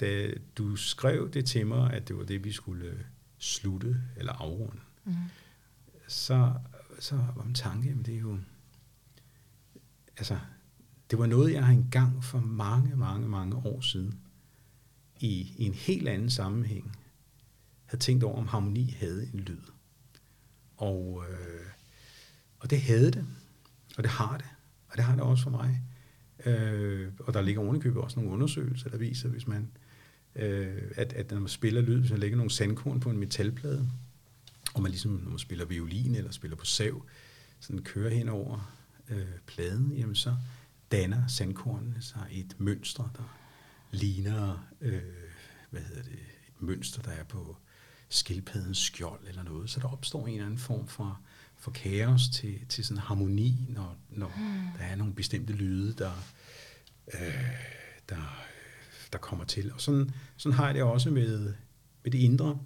da 0.00 0.30
du 0.58 0.76
skrev 0.76 1.30
det 1.30 1.46
til 1.46 1.66
mig, 1.66 1.92
at 1.92 2.08
det 2.08 2.16
var 2.16 2.24
det, 2.24 2.44
vi 2.44 2.52
skulle 2.52 3.06
slutte 3.38 4.00
eller 4.16 4.32
afrunde, 4.32 4.80
mm. 5.04 5.14
så, 6.08 6.52
så 7.00 7.16
var 7.16 7.44
min 7.44 7.54
tanke, 7.54 7.90
at 7.90 8.06
det 8.06 8.14
er 8.14 8.20
jo, 8.20 8.38
altså, 10.16 10.38
det 11.10 11.18
var 11.18 11.26
noget, 11.26 11.52
jeg 11.52 11.64
har 11.64 11.72
engang 11.72 12.24
for 12.24 12.40
mange, 12.40 12.96
mange, 12.96 13.28
mange 13.28 13.56
år 13.56 13.80
siden, 13.80 14.18
i, 15.20 15.54
i 15.56 15.64
en 15.64 15.74
helt 15.74 16.08
anden 16.08 16.30
sammenhæng, 16.30 16.96
havde 17.84 18.02
tænkt 18.02 18.24
over, 18.24 18.38
om 18.38 18.46
harmoni 18.46 18.90
havde 18.90 19.30
en 19.34 19.40
lyd. 19.40 19.62
Og, 20.76 21.24
øh, 21.30 21.66
og 22.58 22.70
det 22.70 22.82
havde 22.82 23.10
det, 23.10 23.26
og 23.96 24.02
det 24.02 24.10
har 24.10 24.36
det, 24.38 24.46
og 24.92 24.98
det 24.98 25.04
har 25.04 25.14
det 25.14 25.22
også 25.22 25.42
for 25.42 25.50
mig. 25.50 25.82
Øh, 26.46 27.12
og 27.18 27.34
der 27.34 27.42
ligger 27.42 27.62
ovenikøbet 27.62 28.02
også 28.02 28.20
nogle 28.20 28.32
undersøgelser, 28.32 28.90
der 28.90 28.96
viser, 28.96 29.28
hvis 29.28 29.46
man, 29.46 29.70
øh, 30.36 30.82
at, 30.96 31.12
at 31.12 31.30
når 31.30 31.40
man 31.40 31.48
spiller 31.48 31.80
lyd, 31.80 31.98
hvis 31.98 32.10
man 32.10 32.20
lægger 32.20 32.36
nogle 32.36 32.50
sandkorn 32.50 33.00
på 33.00 33.10
en 33.10 33.18
metalplade, 33.18 33.88
og 34.74 34.82
man 34.82 34.90
ligesom, 34.90 35.12
når 35.12 35.30
man 35.30 35.38
spiller 35.38 35.64
violin 35.64 36.14
eller 36.14 36.30
spiller 36.30 36.56
på 36.56 36.64
sav, 36.64 37.02
sådan 37.60 37.82
kører 37.82 38.10
hen 38.10 38.28
over 38.28 38.74
øh, 39.08 39.26
pladen, 39.46 39.92
jamen 39.92 40.14
så 40.14 40.36
danner 40.92 41.26
sandkornene 41.26 42.02
sig 42.02 42.26
et 42.30 42.54
mønster, 42.58 43.10
der 43.16 43.38
ligner, 43.90 44.68
øh, 44.80 45.02
hvad 45.70 45.82
hedder 45.82 46.02
det, 46.02 46.18
et 46.48 46.62
mønster, 46.62 47.02
der 47.02 47.10
er 47.10 47.24
på 47.24 47.56
skildpaddens 48.08 48.78
skjold 48.78 49.20
eller 49.28 49.42
noget. 49.42 49.70
Så 49.70 49.80
der 49.80 49.92
opstår 49.92 50.26
en 50.26 50.32
eller 50.32 50.46
anden 50.46 50.58
form 50.58 50.88
for 50.88 51.20
for 51.62 51.70
kaos 51.70 52.28
til, 52.28 52.66
til 52.68 52.84
sådan 52.84 53.02
harmoni, 53.02 53.66
når, 53.68 53.96
når 54.10 54.32
mm. 54.36 54.78
der 54.78 54.84
er 54.84 54.96
nogle 54.96 55.14
bestemte 55.14 55.52
lyde, 55.52 55.92
der, 55.92 56.12
øh, 57.14 57.50
der, 58.08 58.44
der 59.12 59.18
kommer 59.18 59.44
til. 59.44 59.72
Og 59.72 59.80
sådan, 59.80 60.10
sådan 60.36 60.56
har 60.56 60.66
jeg 60.66 60.74
det 60.74 60.82
også 60.82 61.10
med, 61.10 61.54
med 62.02 62.12
det 62.12 62.18
indre, 62.18 62.58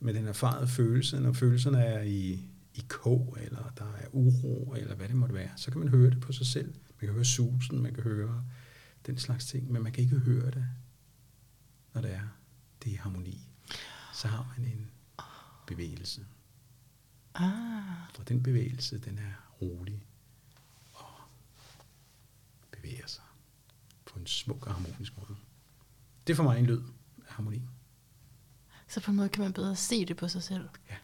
med 0.00 0.14
den 0.14 0.26
erfarede 0.26 0.68
følelse, 0.68 1.20
når 1.20 1.32
følelserne 1.32 1.84
er 1.84 2.02
i, 2.02 2.44
i 2.74 2.84
kog, 2.88 3.36
eller 3.40 3.72
der 3.78 3.92
er 4.00 4.06
uro, 4.12 4.74
eller 4.76 4.94
hvad 4.94 5.08
det 5.08 5.16
måtte 5.16 5.34
være, 5.34 5.50
så 5.56 5.70
kan 5.70 5.80
man 5.80 5.88
høre 5.88 6.10
det 6.10 6.20
på 6.20 6.32
sig 6.32 6.46
selv. 6.46 6.74
Man 6.74 7.06
kan 7.06 7.12
høre 7.12 7.24
susen, 7.24 7.82
man 7.82 7.94
kan 7.94 8.02
høre 8.02 8.44
den 9.06 9.18
slags 9.18 9.46
ting, 9.46 9.72
men 9.72 9.82
man 9.82 9.92
kan 9.92 10.04
ikke 10.04 10.18
høre 10.18 10.50
det, 10.50 10.64
når 11.94 12.00
det 12.00 12.14
er, 12.14 12.28
det 12.84 12.94
er 12.94 12.98
harmoni. 12.98 13.48
Så 14.14 14.28
har 14.28 14.54
man 14.58 14.68
en 14.68 14.90
bevægelse. 15.66 16.20
Ah. 17.34 18.18
Og 18.18 18.28
den 18.28 18.42
bevægelse, 18.42 18.98
den 18.98 19.18
er 19.18 19.62
rolig 19.62 20.02
og 20.94 21.14
bevæger 22.70 23.06
sig 23.06 23.24
på 24.04 24.18
en 24.18 24.26
smuk 24.26 24.66
og 24.66 24.74
harmonisk 24.74 25.12
måde. 25.16 25.38
Det 26.26 26.32
er 26.32 26.36
for 26.36 26.42
mig 26.42 26.58
en 26.58 26.66
lyd 26.66 26.82
af 27.28 27.32
harmoni. 27.32 27.62
Så 28.88 29.00
på 29.00 29.10
en 29.10 29.16
måde 29.16 29.28
kan 29.28 29.42
man 29.42 29.52
bedre 29.52 29.76
se 29.76 30.04
det 30.04 30.16
på 30.16 30.28
sig 30.28 30.42
selv? 30.42 30.68
Ja. 30.90 30.96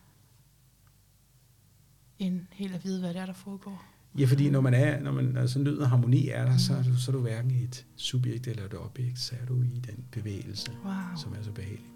End 2.19 2.47
helt 2.53 2.75
at 2.75 2.85
vide, 2.85 3.01
hvad 3.01 3.15
det 3.15 3.21
er, 3.21 3.27
der 3.27 3.33
foregår? 3.33 3.85
Ja, 4.19 4.27
fordi 4.27 4.51
når 4.51 4.61
man 4.61 4.75
er, 4.75 5.01
når 5.01 5.13
man, 5.13 5.37
altså 5.37 5.59
lyd 5.59 5.77
og 5.77 5.91
harmoni 5.91 6.29
er 6.29 6.45
der, 6.45 6.53
mm. 6.53 6.59
så, 6.59 6.75
er 6.75 6.83
du, 6.83 6.97
så 6.97 7.11
er 7.11 7.13
du 7.13 7.21
hverken 7.21 7.51
et 7.51 7.87
subjekt 7.97 8.47
eller 8.47 8.65
et 8.65 8.75
objekt, 8.75 9.19
så 9.19 9.35
er 9.41 9.47
du 9.47 9.63
i 9.63 9.81
den 9.87 10.05
bevægelse, 10.13 10.71
wow. 10.85 10.95
som 11.17 11.35
er 11.35 11.43
så 11.43 11.53
behagelig. 11.53 11.91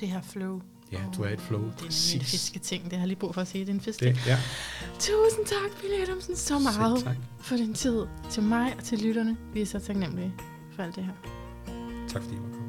Det 0.00 0.08
her 0.08 0.22
flow. 0.22 0.62
Ja, 0.92 0.98
du 1.16 1.22
er 1.22 1.28
et 1.28 1.40
flow. 1.40 1.60
Det 1.64 1.80
er 1.80 1.84
Præcis. 1.84 2.14
en 2.14 2.20
fisketing, 2.20 2.90
det 2.90 2.98
har 2.98 3.06
lige 3.06 3.16
brug 3.18 3.34
for 3.34 3.40
at 3.40 3.48
sige. 3.48 3.64
Det 3.64 3.70
er 3.70 3.74
en 3.74 3.80
fiske. 3.80 4.04
Det, 4.04 4.26
ja. 4.26 4.38
Tusind 4.98 5.46
tak, 5.46 5.80
Billy 5.80 6.02
Adamsen, 6.08 6.36
så 6.36 6.58
meget 6.58 7.04
tak. 7.04 7.16
for 7.40 7.56
din 7.56 7.74
tid 7.74 8.06
til 8.30 8.42
mig 8.42 8.74
og 8.78 8.84
til 8.84 8.98
lytterne. 8.98 9.36
Vi 9.52 9.60
er 9.62 9.66
så 9.66 9.78
taknemmelige 9.78 10.32
for 10.76 10.82
alt 10.82 10.96
det 10.96 11.04
her. 11.04 11.12
Tak 12.08 12.22
fordi 12.22 12.34
I 12.34 12.38
var 12.38 12.42
kommet. 12.42 12.66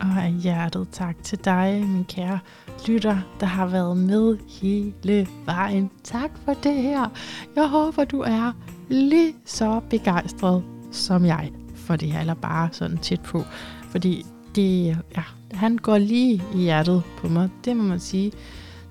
Og 0.00 0.24
af 0.24 0.32
hjertet 0.32 0.88
tak 0.92 1.16
til 1.22 1.44
dig, 1.44 1.84
min 1.88 2.04
kære 2.04 2.38
lytter, 2.86 3.18
der 3.40 3.46
har 3.46 3.66
været 3.66 3.96
med 3.96 4.38
hele 4.60 5.28
vejen. 5.44 5.90
Tak 6.04 6.30
for 6.44 6.54
det 6.54 6.74
her. 6.82 7.08
Jeg 7.56 7.68
håber, 7.68 8.04
du 8.04 8.20
er 8.20 8.52
lige 8.88 9.34
så 9.44 9.80
begejstret 9.90 10.64
som 10.92 11.24
jeg 11.24 11.52
for 11.74 11.96
det 11.96 12.12
her, 12.12 12.20
eller 12.20 12.34
bare 12.34 12.68
sådan 12.72 12.98
tæt 12.98 13.20
på. 13.20 13.44
Fordi 13.90 14.26
det, 14.54 14.98
ja, 15.16 15.22
han 15.52 15.76
går 15.76 15.98
lige 15.98 16.42
i 16.54 16.58
hjertet 16.58 17.02
på 17.18 17.28
mig, 17.28 17.48
det 17.64 17.76
må 17.76 17.82
man 17.82 18.00
sige. 18.00 18.32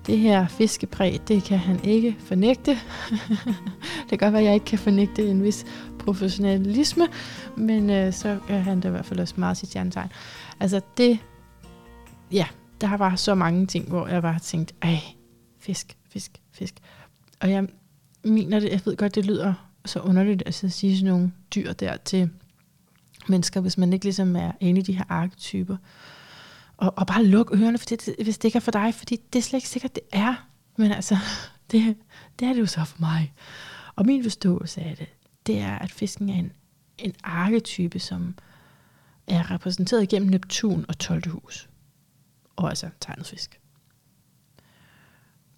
Det 0.06 0.18
her 0.18 0.46
fiskepræg, 0.46 1.20
det 1.28 1.44
kan 1.44 1.58
han 1.58 1.84
ikke 1.84 2.16
fornægte. 2.18 2.70
det 4.00 4.08
kan 4.08 4.18
godt 4.18 4.32
være, 4.32 4.42
at 4.42 4.46
jeg 4.46 4.54
ikke 4.54 4.66
kan 4.66 4.78
fornægte 4.78 5.28
en 5.28 5.42
vis 5.42 5.66
professionalisme, 5.98 7.08
men 7.56 7.90
øh, 7.90 8.12
så 8.12 8.38
er 8.48 8.58
han 8.58 8.80
da 8.80 8.88
i 8.88 8.90
hvert 8.90 9.06
fald 9.06 9.20
også 9.20 9.34
meget 9.36 9.56
sit 9.56 9.68
hjernetegn. 9.68 10.08
Altså 10.60 10.80
det, 10.96 11.18
ja, 12.32 12.46
der 12.80 12.86
har 12.86 12.96
bare 12.96 13.16
så 13.16 13.34
mange 13.34 13.66
ting, 13.66 13.88
hvor 13.88 14.06
jeg 14.06 14.22
bare 14.22 14.32
har 14.32 14.40
tænkt, 14.40 14.74
ej, 14.82 14.98
fisk, 15.58 15.96
fisk, 16.08 16.40
fisk. 16.52 16.74
Og 17.40 17.50
jeg 17.50 17.68
mener 18.24 18.60
det, 18.60 18.70
jeg 18.70 18.80
ved 18.84 18.96
godt, 18.96 19.14
det 19.14 19.26
lyder 19.26 19.54
så 19.84 20.00
underligt 20.00 20.42
at 20.46 20.54
sige 20.54 20.96
sådan 20.96 21.12
nogle 21.12 21.32
dyr 21.54 21.72
der 21.72 21.96
til 21.96 22.30
mennesker, 23.28 23.60
hvis 23.60 23.78
man 23.78 23.92
ikke 23.92 24.04
ligesom 24.04 24.36
er 24.36 24.52
inde 24.60 24.80
i 24.80 24.84
de 24.84 24.92
her 24.92 25.04
arketyper. 25.08 25.76
Og, 26.76 26.92
og 26.96 27.06
bare 27.06 27.24
luk 27.24 27.50
ørerne, 27.54 27.78
for 27.78 27.86
det, 27.86 28.14
hvis 28.22 28.38
det 28.38 28.44
ikke 28.44 28.56
er 28.56 28.60
for 28.60 28.70
dig, 28.70 28.94
fordi 28.94 29.16
det 29.32 29.38
er 29.38 29.42
slet 29.42 29.58
ikke 29.58 29.68
sikkert, 29.68 29.94
det 29.94 30.02
er. 30.12 30.48
Men 30.76 30.92
altså, 30.92 31.18
det, 31.70 31.96
det 32.38 32.48
er 32.48 32.52
det 32.52 32.60
jo 32.60 32.66
så 32.66 32.84
for 32.84 32.96
mig. 33.00 33.32
Og 33.96 34.06
min 34.06 34.22
forståelse 34.22 34.80
af 34.80 34.96
det, 34.96 35.08
det 35.46 35.58
er, 35.58 35.78
at 35.78 35.90
fisken 35.90 36.30
er 36.30 36.34
en, 36.34 36.52
en 36.98 37.14
arketype, 37.24 37.98
som, 37.98 38.34
er 39.26 39.50
repræsenteret 39.50 40.02
igennem 40.02 40.30
Neptun 40.30 40.84
og 40.88 40.98
12. 40.98 41.30
hus. 41.30 41.68
Og 42.56 42.68
altså 42.68 42.90
tegnet 43.00 43.26
fisk. 43.26 43.60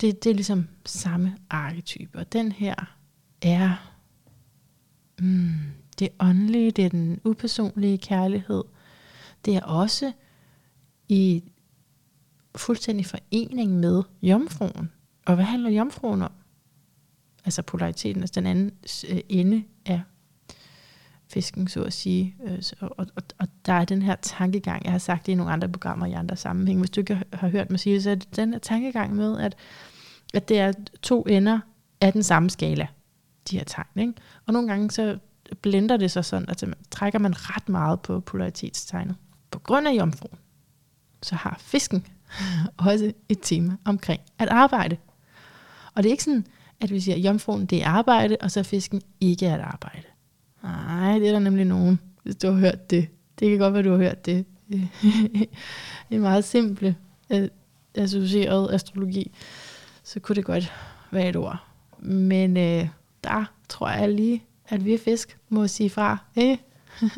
Det, 0.01 0.25
det 0.25 0.31
er 0.31 0.35
ligesom 0.35 0.69
samme 0.85 1.37
arketype. 1.51 2.19
Og 2.19 2.33
den 2.33 2.53
her 2.53 2.75
er 3.43 3.93
mm, 5.19 5.55
det 5.99 6.09
åndelige, 6.21 6.71
det 6.71 6.85
er 6.85 6.89
den 6.89 7.21
upersonlige 7.25 7.99
kærlighed. 7.99 8.65
Det 9.45 9.57
er 9.57 9.63
også 9.63 10.13
i 11.09 11.45
fuldstændig 12.57 13.07
forening 13.07 13.81
med 13.81 14.03
jomfruen. 14.23 14.93
Og 15.27 15.35
hvad 15.35 15.45
handler 15.45 15.71
jomfruen 15.71 16.23
om? 16.23 16.33
Altså 17.45 17.63
polariteten, 17.63 18.23
altså 18.23 18.41
den 18.41 18.47
anden 18.47 18.73
øh, 19.09 19.21
ende 19.29 19.65
af 19.87 20.01
fisken, 21.29 21.69
så 21.69 21.83
at 21.83 21.93
sige. 21.93 22.37
Øh, 22.45 22.63
og, 22.81 22.91
og, 22.99 23.23
og 23.39 23.49
der 23.67 23.73
er 23.73 23.85
den 23.85 24.03
her 24.03 24.17
tankegang, 24.23 24.85
jeg 24.85 24.93
har 24.93 24.99
sagt 24.99 25.27
det 25.27 25.33
i 25.33 25.35
nogle 25.35 25.53
andre 25.53 25.69
programmer 25.69 26.07
i 26.07 26.13
andre 26.13 26.37
sammenhæng, 26.37 26.79
hvis 26.79 26.91
du 26.91 27.01
ikke 27.01 27.23
har 27.33 27.49
hørt 27.49 27.71
mig 27.71 27.81
sige 27.81 27.95
det, 27.95 28.03
så 28.03 28.11
er 28.11 28.15
det 28.15 28.37
den 28.37 28.53
her 28.53 28.59
tankegang 28.59 29.15
med, 29.15 29.41
at, 29.41 29.57
at 30.35 30.49
det 30.49 30.59
er 30.59 30.73
to 31.03 31.23
ender 31.23 31.61
af 32.01 32.13
den 32.13 32.23
samme 32.23 32.51
skala, 32.51 32.87
de 33.51 33.57
her 33.59 33.65
tegn. 33.65 33.87
Ikke? 33.97 34.13
Og 34.47 34.53
nogle 34.53 34.69
gange 34.69 34.91
så 34.91 35.19
blender 35.63 35.97
det 35.97 36.11
sig 36.11 36.25
sådan, 36.25 36.49
at 36.49 36.63
man 36.63 36.75
trækker 36.91 37.19
man 37.19 37.35
ret 37.37 37.69
meget 37.69 38.01
på 38.01 38.21
polaritetstegnet. 38.21 39.17
På 39.51 39.59
grund 39.59 39.89
af 39.89 39.93
jomfruen, 39.93 40.39
så 41.23 41.35
har 41.35 41.57
fisken 41.61 42.07
også 42.77 43.13
et 43.29 43.39
tema 43.43 43.77
omkring 43.85 44.21
at 44.39 44.49
arbejde. 44.49 44.97
Og 45.95 46.03
det 46.03 46.09
er 46.09 46.13
ikke 46.13 46.25
sådan, 46.25 46.47
at 46.81 46.91
vi 46.91 47.01
siger, 47.01 47.17
at 47.17 47.21
jomfruen 47.21 47.67
det 47.67 47.83
er 47.83 47.89
arbejde, 47.89 48.37
og 48.41 48.51
så 48.51 48.61
er 48.61 48.65
fisken 48.65 49.03
ikke 49.21 49.49
at 49.49 49.61
arbejde. 49.61 50.07
Nej, 50.63 51.19
det 51.19 51.29
er 51.29 51.33
der 51.33 51.39
nemlig 51.39 51.65
nogen, 51.65 52.01
hvis 52.23 52.37
du 52.37 52.51
har 52.51 52.61
hørt 52.61 52.91
det. 52.91 53.09
Det 53.39 53.51
kan 53.51 53.59
godt 53.59 53.75
være, 53.75 53.83
du 53.83 53.91
har 53.91 53.99
hørt 53.99 54.27
det. 54.27 54.45
en 56.11 56.21
meget 56.21 56.45
simple 56.45 56.97
øh, 57.31 57.49
associeret 57.95 58.75
astrologi, 58.75 59.33
så 60.03 60.21
kunne 60.21 60.37
det 60.37 60.45
godt 60.45 60.73
være 61.11 61.29
et 61.29 61.37
ord. 61.37 61.67
Men 61.99 62.57
øh, 62.57 62.89
der 63.25 63.53
tror 63.69 63.89
jeg 63.91 64.09
lige, 64.09 64.45
at 64.69 64.85
vi 64.85 64.99
fisk 64.99 65.39
må 65.49 65.67
sige 65.67 65.91
fra. 65.91 66.19
Ikke? 66.37 66.65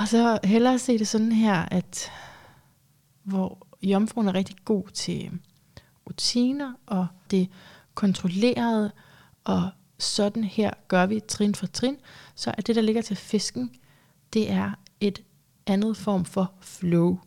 og 0.00 0.08
så 0.08 0.38
hellere 0.44 0.78
se 0.78 0.98
det 0.98 1.08
sådan 1.08 1.32
her, 1.32 1.54
at 1.54 2.12
hvor 3.22 3.66
jomfruen 3.82 4.28
er 4.28 4.34
rigtig 4.34 4.56
god 4.64 4.88
til 4.88 5.30
rutiner 6.06 6.72
og 6.86 7.06
det 7.30 7.48
kontrollerede, 7.94 8.92
og 9.44 9.70
sådan 9.98 10.44
her 10.44 10.70
gør 10.88 11.06
vi 11.06 11.20
trin 11.28 11.54
for 11.54 11.66
trin, 11.66 11.96
så 12.34 12.54
er 12.58 12.62
det, 12.62 12.76
der 12.76 12.82
ligger 12.82 13.02
til 13.02 13.16
fisken, 13.16 13.70
det 14.32 14.50
er 14.50 14.70
et 15.00 15.22
andet 15.66 15.96
form 15.96 16.24
for 16.24 16.52
flow. 16.60 17.18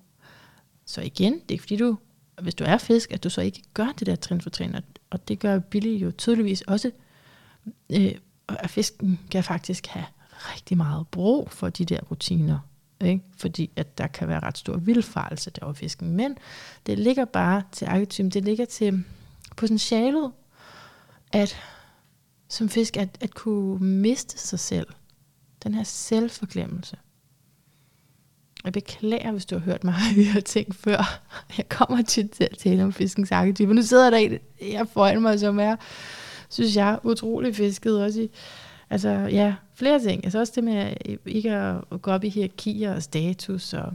Så 0.86 1.02
igen, 1.02 1.34
det 1.34 1.42
er 1.42 1.52
ikke 1.52 1.62
fordi 1.62 1.78
du, 1.78 1.98
hvis 2.42 2.56
du 2.56 2.64
er 2.64 2.78
fisk, 2.78 3.12
at 3.12 3.24
du 3.24 3.30
så 3.30 3.42
ikke 3.42 3.64
gør 3.74 3.92
det 4.00 4.08
der 4.08 4.16
trin 4.16 4.42
for 4.42 4.50
trin, 4.50 4.76
og 5.10 5.28
det 5.28 5.40
gør 5.40 5.60
Billy 5.60 6.04
jo 6.04 6.12
tydeligvis 6.12 6.62
også, 6.62 6.92
øh, 7.90 8.16
og 8.48 8.70
fisken 8.70 9.20
kan 9.32 9.44
faktisk 9.44 9.88
have 9.88 10.06
rigtig 10.34 10.78
meget 10.78 11.08
brug 11.08 11.52
for 11.52 11.70
de 11.70 11.86
der 11.86 12.02
rutiner. 12.02 12.60
Ikke? 13.02 13.24
Fordi 13.38 13.72
at 13.76 13.98
der 13.98 14.08
kan 14.08 14.28
være 14.28 14.40
ret 14.40 14.58
stor 14.58 14.78
vildfarelse 14.78 15.52
der 15.52 15.66
over 15.66 15.74
fisken. 15.74 16.10
Men 16.10 16.38
det 16.86 17.00
ligger 17.00 17.26
bare 17.26 17.64
til 17.72 17.86
arketypen, 17.86 18.32
det 18.32 18.44
ligger 18.44 18.66
til 18.66 19.04
potentialet, 19.58 20.32
at 21.32 21.58
som 22.48 22.70
fisk, 22.70 22.98
at, 22.98 23.18
at 23.22 23.34
kunne 23.34 23.86
miste 23.86 24.38
sig 24.38 24.60
selv. 24.60 24.88
Den 25.64 25.74
her 25.74 25.84
selvforglemmelse. 25.84 26.98
Jeg 28.64 28.74
beklager, 28.74 29.32
hvis 29.32 29.46
du 29.46 29.56
har 29.56 29.66
hørt 29.66 29.84
mig 29.84 29.96
i 30.18 30.24
her 30.34 30.42
ting 30.42 30.76
før. 30.76 31.22
Jeg 31.58 31.70
kommer 31.70 32.02
tit 32.02 32.32
til 32.32 32.44
at 32.52 32.58
tale 32.58 32.84
om 32.84 32.94
fiskens 32.94 33.32
arketyper. 33.32 33.74
Nu 33.74 33.82
sidder 33.82 34.10
der 34.10 34.18
en 34.18 34.40
jeg 34.62 34.88
foran 34.88 35.22
mig, 35.22 35.40
som 35.40 35.60
er, 35.60 35.76
synes 36.50 36.76
jeg, 36.76 37.00
utrolig 37.04 37.56
fisket 37.56 38.04
også 38.04 38.22
i, 38.22 38.30
altså 38.90 39.10
ja, 39.10 39.56
flere 39.74 40.00
ting. 40.00 40.24
Altså 40.24 40.40
også 40.40 40.54
det 40.56 40.64
med 40.64 40.94
øh, 41.06 41.18
ikke 41.26 41.52
at 41.52 42.02
gå 42.02 42.12
op 42.12 42.24
i 42.24 42.30
hierarkier 42.30 42.96
og 42.96 43.04
status. 43.04 43.74
Og 43.74 43.94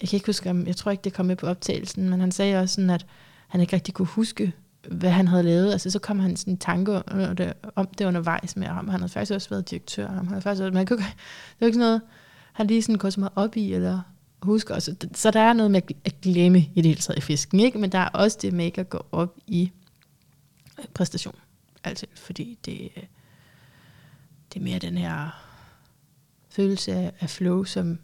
jeg 0.00 0.08
kan 0.08 0.16
ikke 0.16 0.26
huske, 0.26 0.50
om, 0.50 0.66
jeg 0.66 0.76
tror 0.76 0.90
ikke, 0.90 1.04
det 1.04 1.12
kom 1.12 1.26
med 1.26 1.36
på 1.36 1.46
optagelsen, 1.46 2.10
men 2.10 2.20
han 2.20 2.32
sagde 2.32 2.60
også 2.60 2.74
sådan, 2.74 2.90
at 2.90 3.06
han 3.48 3.60
ikke 3.60 3.72
rigtig 3.72 3.94
kunne 3.94 4.08
huske, 4.08 4.52
hvad 4.88 5.10
han 5.10 5.28
havde 5.28 5.42
lavet. 5.42 5.72
Altså 5.72 5.90
så 5.90 5.98
kom 5.98 6.18
han 6.18 6.36
sådan 6.36 6.52
en 6.52 6.58
tanke 6.58 7.02
om 7.74 7.86
det, 7.86 8.04
undervejs 8.04 8.56
med 8.56 8.66
ham. 8.66 8.88
Han 8.88 9.00
havde 9.00 9.12
faktisk 9.12 9.32
også 9.32 9.50
været 9.50 9.70
direktør. 9.70 10.08
Han 10.08 10.26
havde 10.26 10.42
faktisk 10.42 10.62
også, 10.62 10.74
man 10.74 10.86
kunne, 10.86 10.98
det 10.98 11.06
var 11.60 11.66
ikke 11.66 11.74
sådan 11.74 11.86
noget, 11.86 12.00
han 12.52 12.66
lige 12.66 12.82
sådan 12.82 12.98
går 12.98 13.10
så 13.10 13.20
meget 13.20 13.32
op 13.36 13.56
i, 13.56 13.72
eller 13.72 14.00
husker 14.42 14.74
også. 14.74 14.94
Så 15.14 15.30
der 15.30 15.40
er 15.40 15.52
noget 15.52 15.70
med 15.70 15.82
at 16.04 16.20
glemme 16.20 16.58
i 16.58 16.72
det 16.74 16.84
hele 16.84 17.00
taget 17.00 17.18
i 17.18 17.20
fisken, 17.20 17.60
ikke? 17.60 17.78
men 17.78 17.92
der 17.92 17.98
er 17.98 18.08
også 18.08 18.38
det 18.42 18.52
med 18.52 18.64
ikke 18.64 18.80
at 18.80 18.90
gå 18.90 19.06
op 19.12 19.36
i 19.46 19.70
præstation. 20.94 21.34
Altid, 21.84 22.08
fordi 22.14 22.58
det, 22.64 22.90
øh, 22.96 23.02
det 24.52 24.60
er 24.60 24.64
mere 24.64 24.78
den 24.78 24.98
her 24.98 25.30
følelse 26.48 26.92
af, 26.92 27.12
af 27.20 27.30
flow, 27.30 27.64
som 27.64 27.98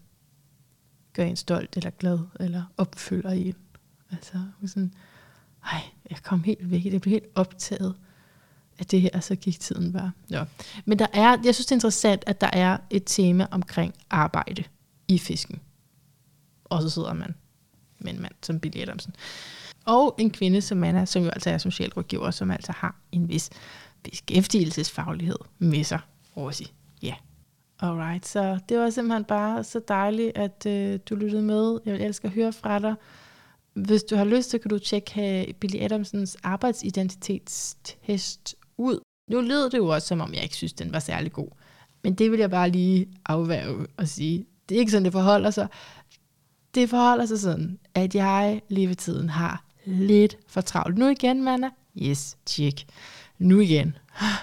gør 1.12 1.24
en 1.24 1.36
stolt 1.36 1.76
eller 1.76 1.90
glad, 1.90 2.18
eller 2.40 2.64
opfylder 2.76 3.30
en. 3.30 3.54
Altså 4.10 4.44
sådan, 4.66 4.94
ej, 5.64 5.82
jeg 6.10 6.18
kom 6.22 6.44
helt 6.44 6.70
væk, 6.70 6.84
det 6.84 7.00
blev 7.00 7.10
helt 7.10 7.26
optaget 7.34 7.94
af 8.78 8.86
det 8.86 9.00
her, 9.00 9.20
så 9.20 9.36
gik 9.36 9.60
tiden 9.60 9.92
bare. 9.92 10.12
Ja. 10.30 10.44
Men 10.84 10.98
der 10.98 11.06
er, 11.12 11.36
jeg 11.44 11.54
synes 11.54 11.66
det 11.66 11.72
er 11.72 11.76
interessant, 11.76 12.24
at 12.26 12.40
der 12.40 12.50
er 12.52 12.78
et 12.90 13.02
tema 13.06 13.46
omkring 13.50 13.94
arbejde 14.10 14.64
i 15.08 15.18
fisken. 15.18 15.60
Og 16.64 16.82
så 16.82 16.90
sidder 16.90 17.12
man 17.12 17.34
med 17.98 18.12
en 18.12 18.22
mand 18.22 18.34
som 18.42 18.60
Billy 18.60 18.82
Adamsen. 18.82 19.14
Og 19.84 20.14
en 20.18 20.30
kvinde 20.30 20.60
som 20.60 20.84
Anna, 20.84 21.04
som 21.04 21.22
jo 21.22 21.28
altså 21.28 21.50
er 21.50 21.58
socialrådgiver, 21.58 22.30
som 22.30 22.50
altså 22.50 22.72
har 22.72 22.96
en 23.12 23.28
vis 23.28 23.50
beskæftigelsesfaglighed 24.02 25.38
med 25.58 25.84
sig 25.84 26.00
Rosie. 26.36 26.66
Ja. 27.02 27.06
Yeah. 27.06 27.16
Alright, 27.78 28.26
så 28.26 28.58
det 28.68 28.78
var 28.78 28.90
simpelthen 28.90 29.24
bare 29.24 29.64
så 29.64 29.80
dejligt, 29.88 30.38
at 30.38 30.66
øh, 30.66 30.98
du 31.08 31.14
lyttede 31.14 31.42
med. 31.42 31.78
Jeg 31.84 31.94
vil 31.94 32.02
elske 32.02 32.26
at 32.26 32.34
høre 32.34 32.52
fra 32.52 32.78
dig. 32.78 32.94
Hvis 33.74 34.02
du 34.02 34.16
har 34.16 34.24
lyst, 34.24 34.50
så 34.50 34.58
kan 34.58 34.68
du 34.68 34.78
tjekke 34.78 35.46
øh, 35.48 35.54
Billy 35.54 35.78
Adamsens 35.80 36.36
arbejdsidentitetstest 36.42 38.54
ud. 38.76 39.00
Nu 39.30 39.40
lød 39.40 39.70
det 39.70 39.78
jo 39.78 39.88
også, 39.88 40.08
som 40.08 40.20
om 40.20 40.34
jeg 40.34 40.42
ikke 40.42 40.56
synes, 40.56 40.72
den 40.72 40.92
var 40.92 40.98
særlig 40.98 41.32
god. 41.32 41.48
Men 42.02 42.14
det 42.14 42.30
vil 42.30 42.40
jeg 42.40 42.50
bare 42.50 42.70
lige 42.70 43.06
afværge 43.26 43.86
og 43.96 44.08
sige. 44.08 44.46
Det 44.68 44.74
er 44.74 44.78
ikke 44.78 44.92
sådan, 44.92 45.04
det 45.04 45.12
forholder 45.12 45.50
sig. 45.50 45.68
Det 46.74 46.90
forholder 46.90 47.26
sig 47.26 47.40
sådan, 47.40 47.78
at 47.94 48.14
jeg 48.14 48.62
levetiden 48.68 48.96
tiden 48.96 49.28
har 49.28 49.63
lidt 49.86 50.38
for 50.46 50.60
travlt. 50.60 50.98
Nu 50.98 51.08
igen, 51.08 51.44
Manna. 51.44 51.70
Yes, 52.02 52.36
tjek. 52.46 52.86
Nu 53.38 53.60
igen. 53.60 53.96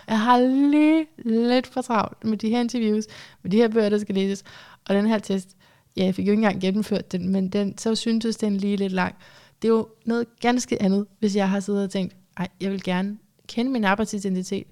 Jeg 0.08 0.20
har 0.20 0.40
lige 0.72 1.06
lidt 1.26 1.68
for 1.68 1.82
travlt 1.82 2.24
med 2.24 2.38
de 2.38 2.50
her 2.50 2.60
interviews, 2.60 3.06
med 3.44 3.52
de 3.52 3.58
her 3.58 3.68
bøger, 3.68 3.90
der 3.90 3.98
skal 3.98 4.16
læses. 4.16 4.44
Og 4.90 4.96
den 4.96 5.08
her 5.08 5.20
test, 5.20 5.56
ja, 5.98 6.06
jeg 6.06 6.16
fik 6.16 6.28
jo 6.28 6.32
ikke 6.32 6.40
engang 6.40 6.62
gennemført 6.62 7.12
den, 7.12 7.30
men 7.30 7.50
den, 7.50 7.78
så 7.78 7.96
syntes 7.96 8.38
den 8.38 8.58
lige 8.58 8.78
lidt 8.78 8.94
lang. 8.94 9.16
Det 9.62 9.68
er 9.68 9.72
jo 9.72 9.88
noget 10.06 10.28
ganske 10.40 10.82
andet, 10.82 11.06
hvis 11.20 11.36
jeg 11.36 11.50
har 11.50 11.60
siddet 11.60 11.84
og 11.84 11.90
tænkt, 11.90 12.16
ej, 12.38 12.48
jeg 12.62 12.72
vil 12.72 12.84
gerne 12.84 13.18
kende 13.48 13.72
min 13.72 13.84
arbejdsidentitet. 13.84 14.68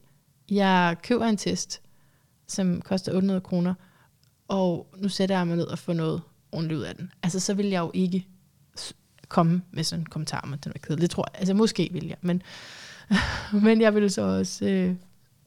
Jeg 0.51 0.95
køber 1.03 1.25
en 1.25 1.37
test, 1.37 1.81
som 2.47 2.81
koster 2.81 3.11
800 3.11 3.41
kroner, 3.41 3.73
og 4.47 4.87
nu 4.97 5.09
sætter 5.09 5.37
jeg 5.37 5.47
mig 5.47 5.57
ned 5.57 5.65
og 5.65 5.79
får 5.79 5.93
noget 5.93 6.21
ordentligt 6.51 6.79
ud 6.79 6.83
af 6.83 6.95
den. 6.95 7.11
Altså, 7.23 7.39
så 7.39 7.53
vil 7.53 7.65
jeg 7.65 7.79
jo 7.79 7.91
ikke 7.93 8.27
komme 9.29 9.61
med 9.71 9.83
sådan 9.83 10.01
en 10.01 10.05
kommentar 10.05 10.41
om, 10.41 10.53
at 10.53 10.63
den 10.63 10.71
var 10.75 10.79
kedelig. 10.79 11.01
Det 11.01 11.09
tror 11.09 11.25
jeg, 11.33 11.39
altså 11.39 11.53
måske 11.53 11.89
vil 11.91 12.07
jeg, 12.07 12.17
men, 12.21 12.41
men 13.65 13.81
jeg 13.81 13.95
vil 13.95 14.11
så 14.11 14.21
også, 14.21 14.65
øh, 14.65 14.95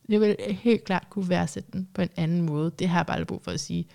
jeg 0.09 0.21
vil 0.21 0.37
helt 0.41 0.85
klart 0.85 1.07
kunne 1.11 1.29
værdsætte 1.29 1.69
den 1.73 1.89
på 1.95 2.03
en 2.03 2.09
anden 2.17 2.43
måde. 2.43 2.73
Det 2.79 2.89
har 2.89 2.99
jeg 2.99 3.07
bare 3.07 3.25
brug 3.25 3.43
for 3.43 3.51
at 3.51 3.61
sige. 3.61 3.87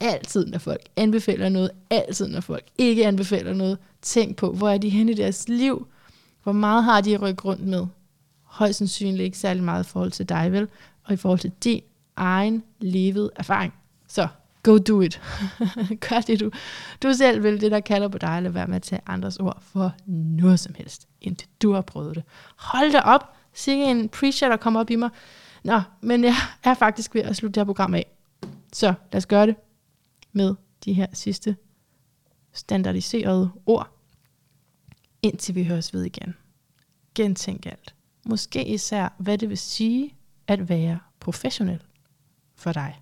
Altid, 0.00 0.46
når 0.46 0.58
folk 0.58 0.80
anbefaler 0.96 1.48
noget, 1.48 1.70
altid, 1.90 2.28
når 2.28 2.40
folk 2.40 2.64
ikke 2.78 3.06
anbefaler 3.06 3.54
noget, 3.54 3.78
tænk 4.02 4.36
på, 4.36 4.52
hvor 4.52 4.68
er 4.68 4.78
de 4.78 4.88
henne 4.88 5.12
i 5.12 5.14
deres 5.14 5.48
liv? 5.48 5.86
Hvor 6.42 6.52
meget 6.52 6.84
har 6.84 7.00
de 7.00 7.14
at 7.14 7.22
rykke 7.22 7.42
rundt 7.42 7.66
med? 7.66 7.86
Højst 8.42 8.78
sandsynligt 8.78 9.20
ikke 9.20 9.38
særlig 9.38 9.62
meget 9.62 9.84
i 9.84 9.88
forhold 9.88 10.10
til 10.10 10.28
dig, 10.28 10.52
vel? 10.52 10.68
Og 11.04 11.12
i 11.12 11.16
forhold 11.16 11.38
til 11.38 11.52
din 11.64 11.82
egen 12.16 12.62
levet 12.80 13.30
erfaring. 13.36 13.74
Så 14.08 14.28
go 14.62 14.78
do 14.78 15.00
it. 15.00 15.20
Gør 16.08 16.20
det, 16.20 16.40
du, 16.40 16.50
du 17.02 17.12
selv 17.12 17.42
vil, 17.42 17.60
det 17.60 17.70
der 17.70 17.80
kalder 17.80 18.08
på 18.08 18.18
dig, 18.18 18.36
eller 18.36 18.50
være 18.50 18.66
med 18.66 18.76
at 18.76 18.82
tage 18.82 19.00
andres 19.06 19.36
ord 19.36 19.62
for 19.62 19.94
noget 20.06 20.60
som 20.60 20.74
helst, 20.74 21.08
indtil 21.20 21.48
du 21.62 21.72
har 21.72 21.80
prøvet 21.80 22.16
det. 22.16 22.24
Hold 22.56 22.92
det 22.92 23.02
op. 23.02 23.36
Sikke 23.52 23.84
en 23.84 24.08
preacher, 24.08 24.48
der 24.48 24.56
kommer 24.56 24.80
op 24.80 24.90
i 24.90 24.96
mig. 24.96 25.10
Nå, 25.64 25.80
men 26.00 26.24
jeg 26.24 26.34
er 26.64 26.74
faktisk 26.74 27.14
ved 27.14 27.22
at 27.22 27.36
slutte 27.36 27.54
det 27.54 27.60
her 27.60 27.64
program 27.64 27.94
af. 27.94 28.06
Så 28.72 28.94
lad 29.12 29.16
os 29.16 29.26
gøre 29.26 29.46
det 29.46 29.56
med 30.32 30.54
de 30.84 30.92
her 30.92 31.06
sidste 31.12 31.56
standardiserede 32.52 33.50
ord, 33.66 33.98
indtil 35.22 35.54
vi 35.54 35.64
høres 35.64 35.94
ved 35.94 36.04
igen. 36.04 36.34
Gentænk 37.14 37.66
alt. 37.66 37.94
Måske 38.26 38.64
især, 38.64 39.08
hvad 39.18 39.38
det 39.38 39.48
vil 39.48 39.58
sige 39.58 40.14
at 40.46 40.68
være 40.68 40.98
professionel 41.20 41.82
for 42.56 42.72
dig. 42.72 43.01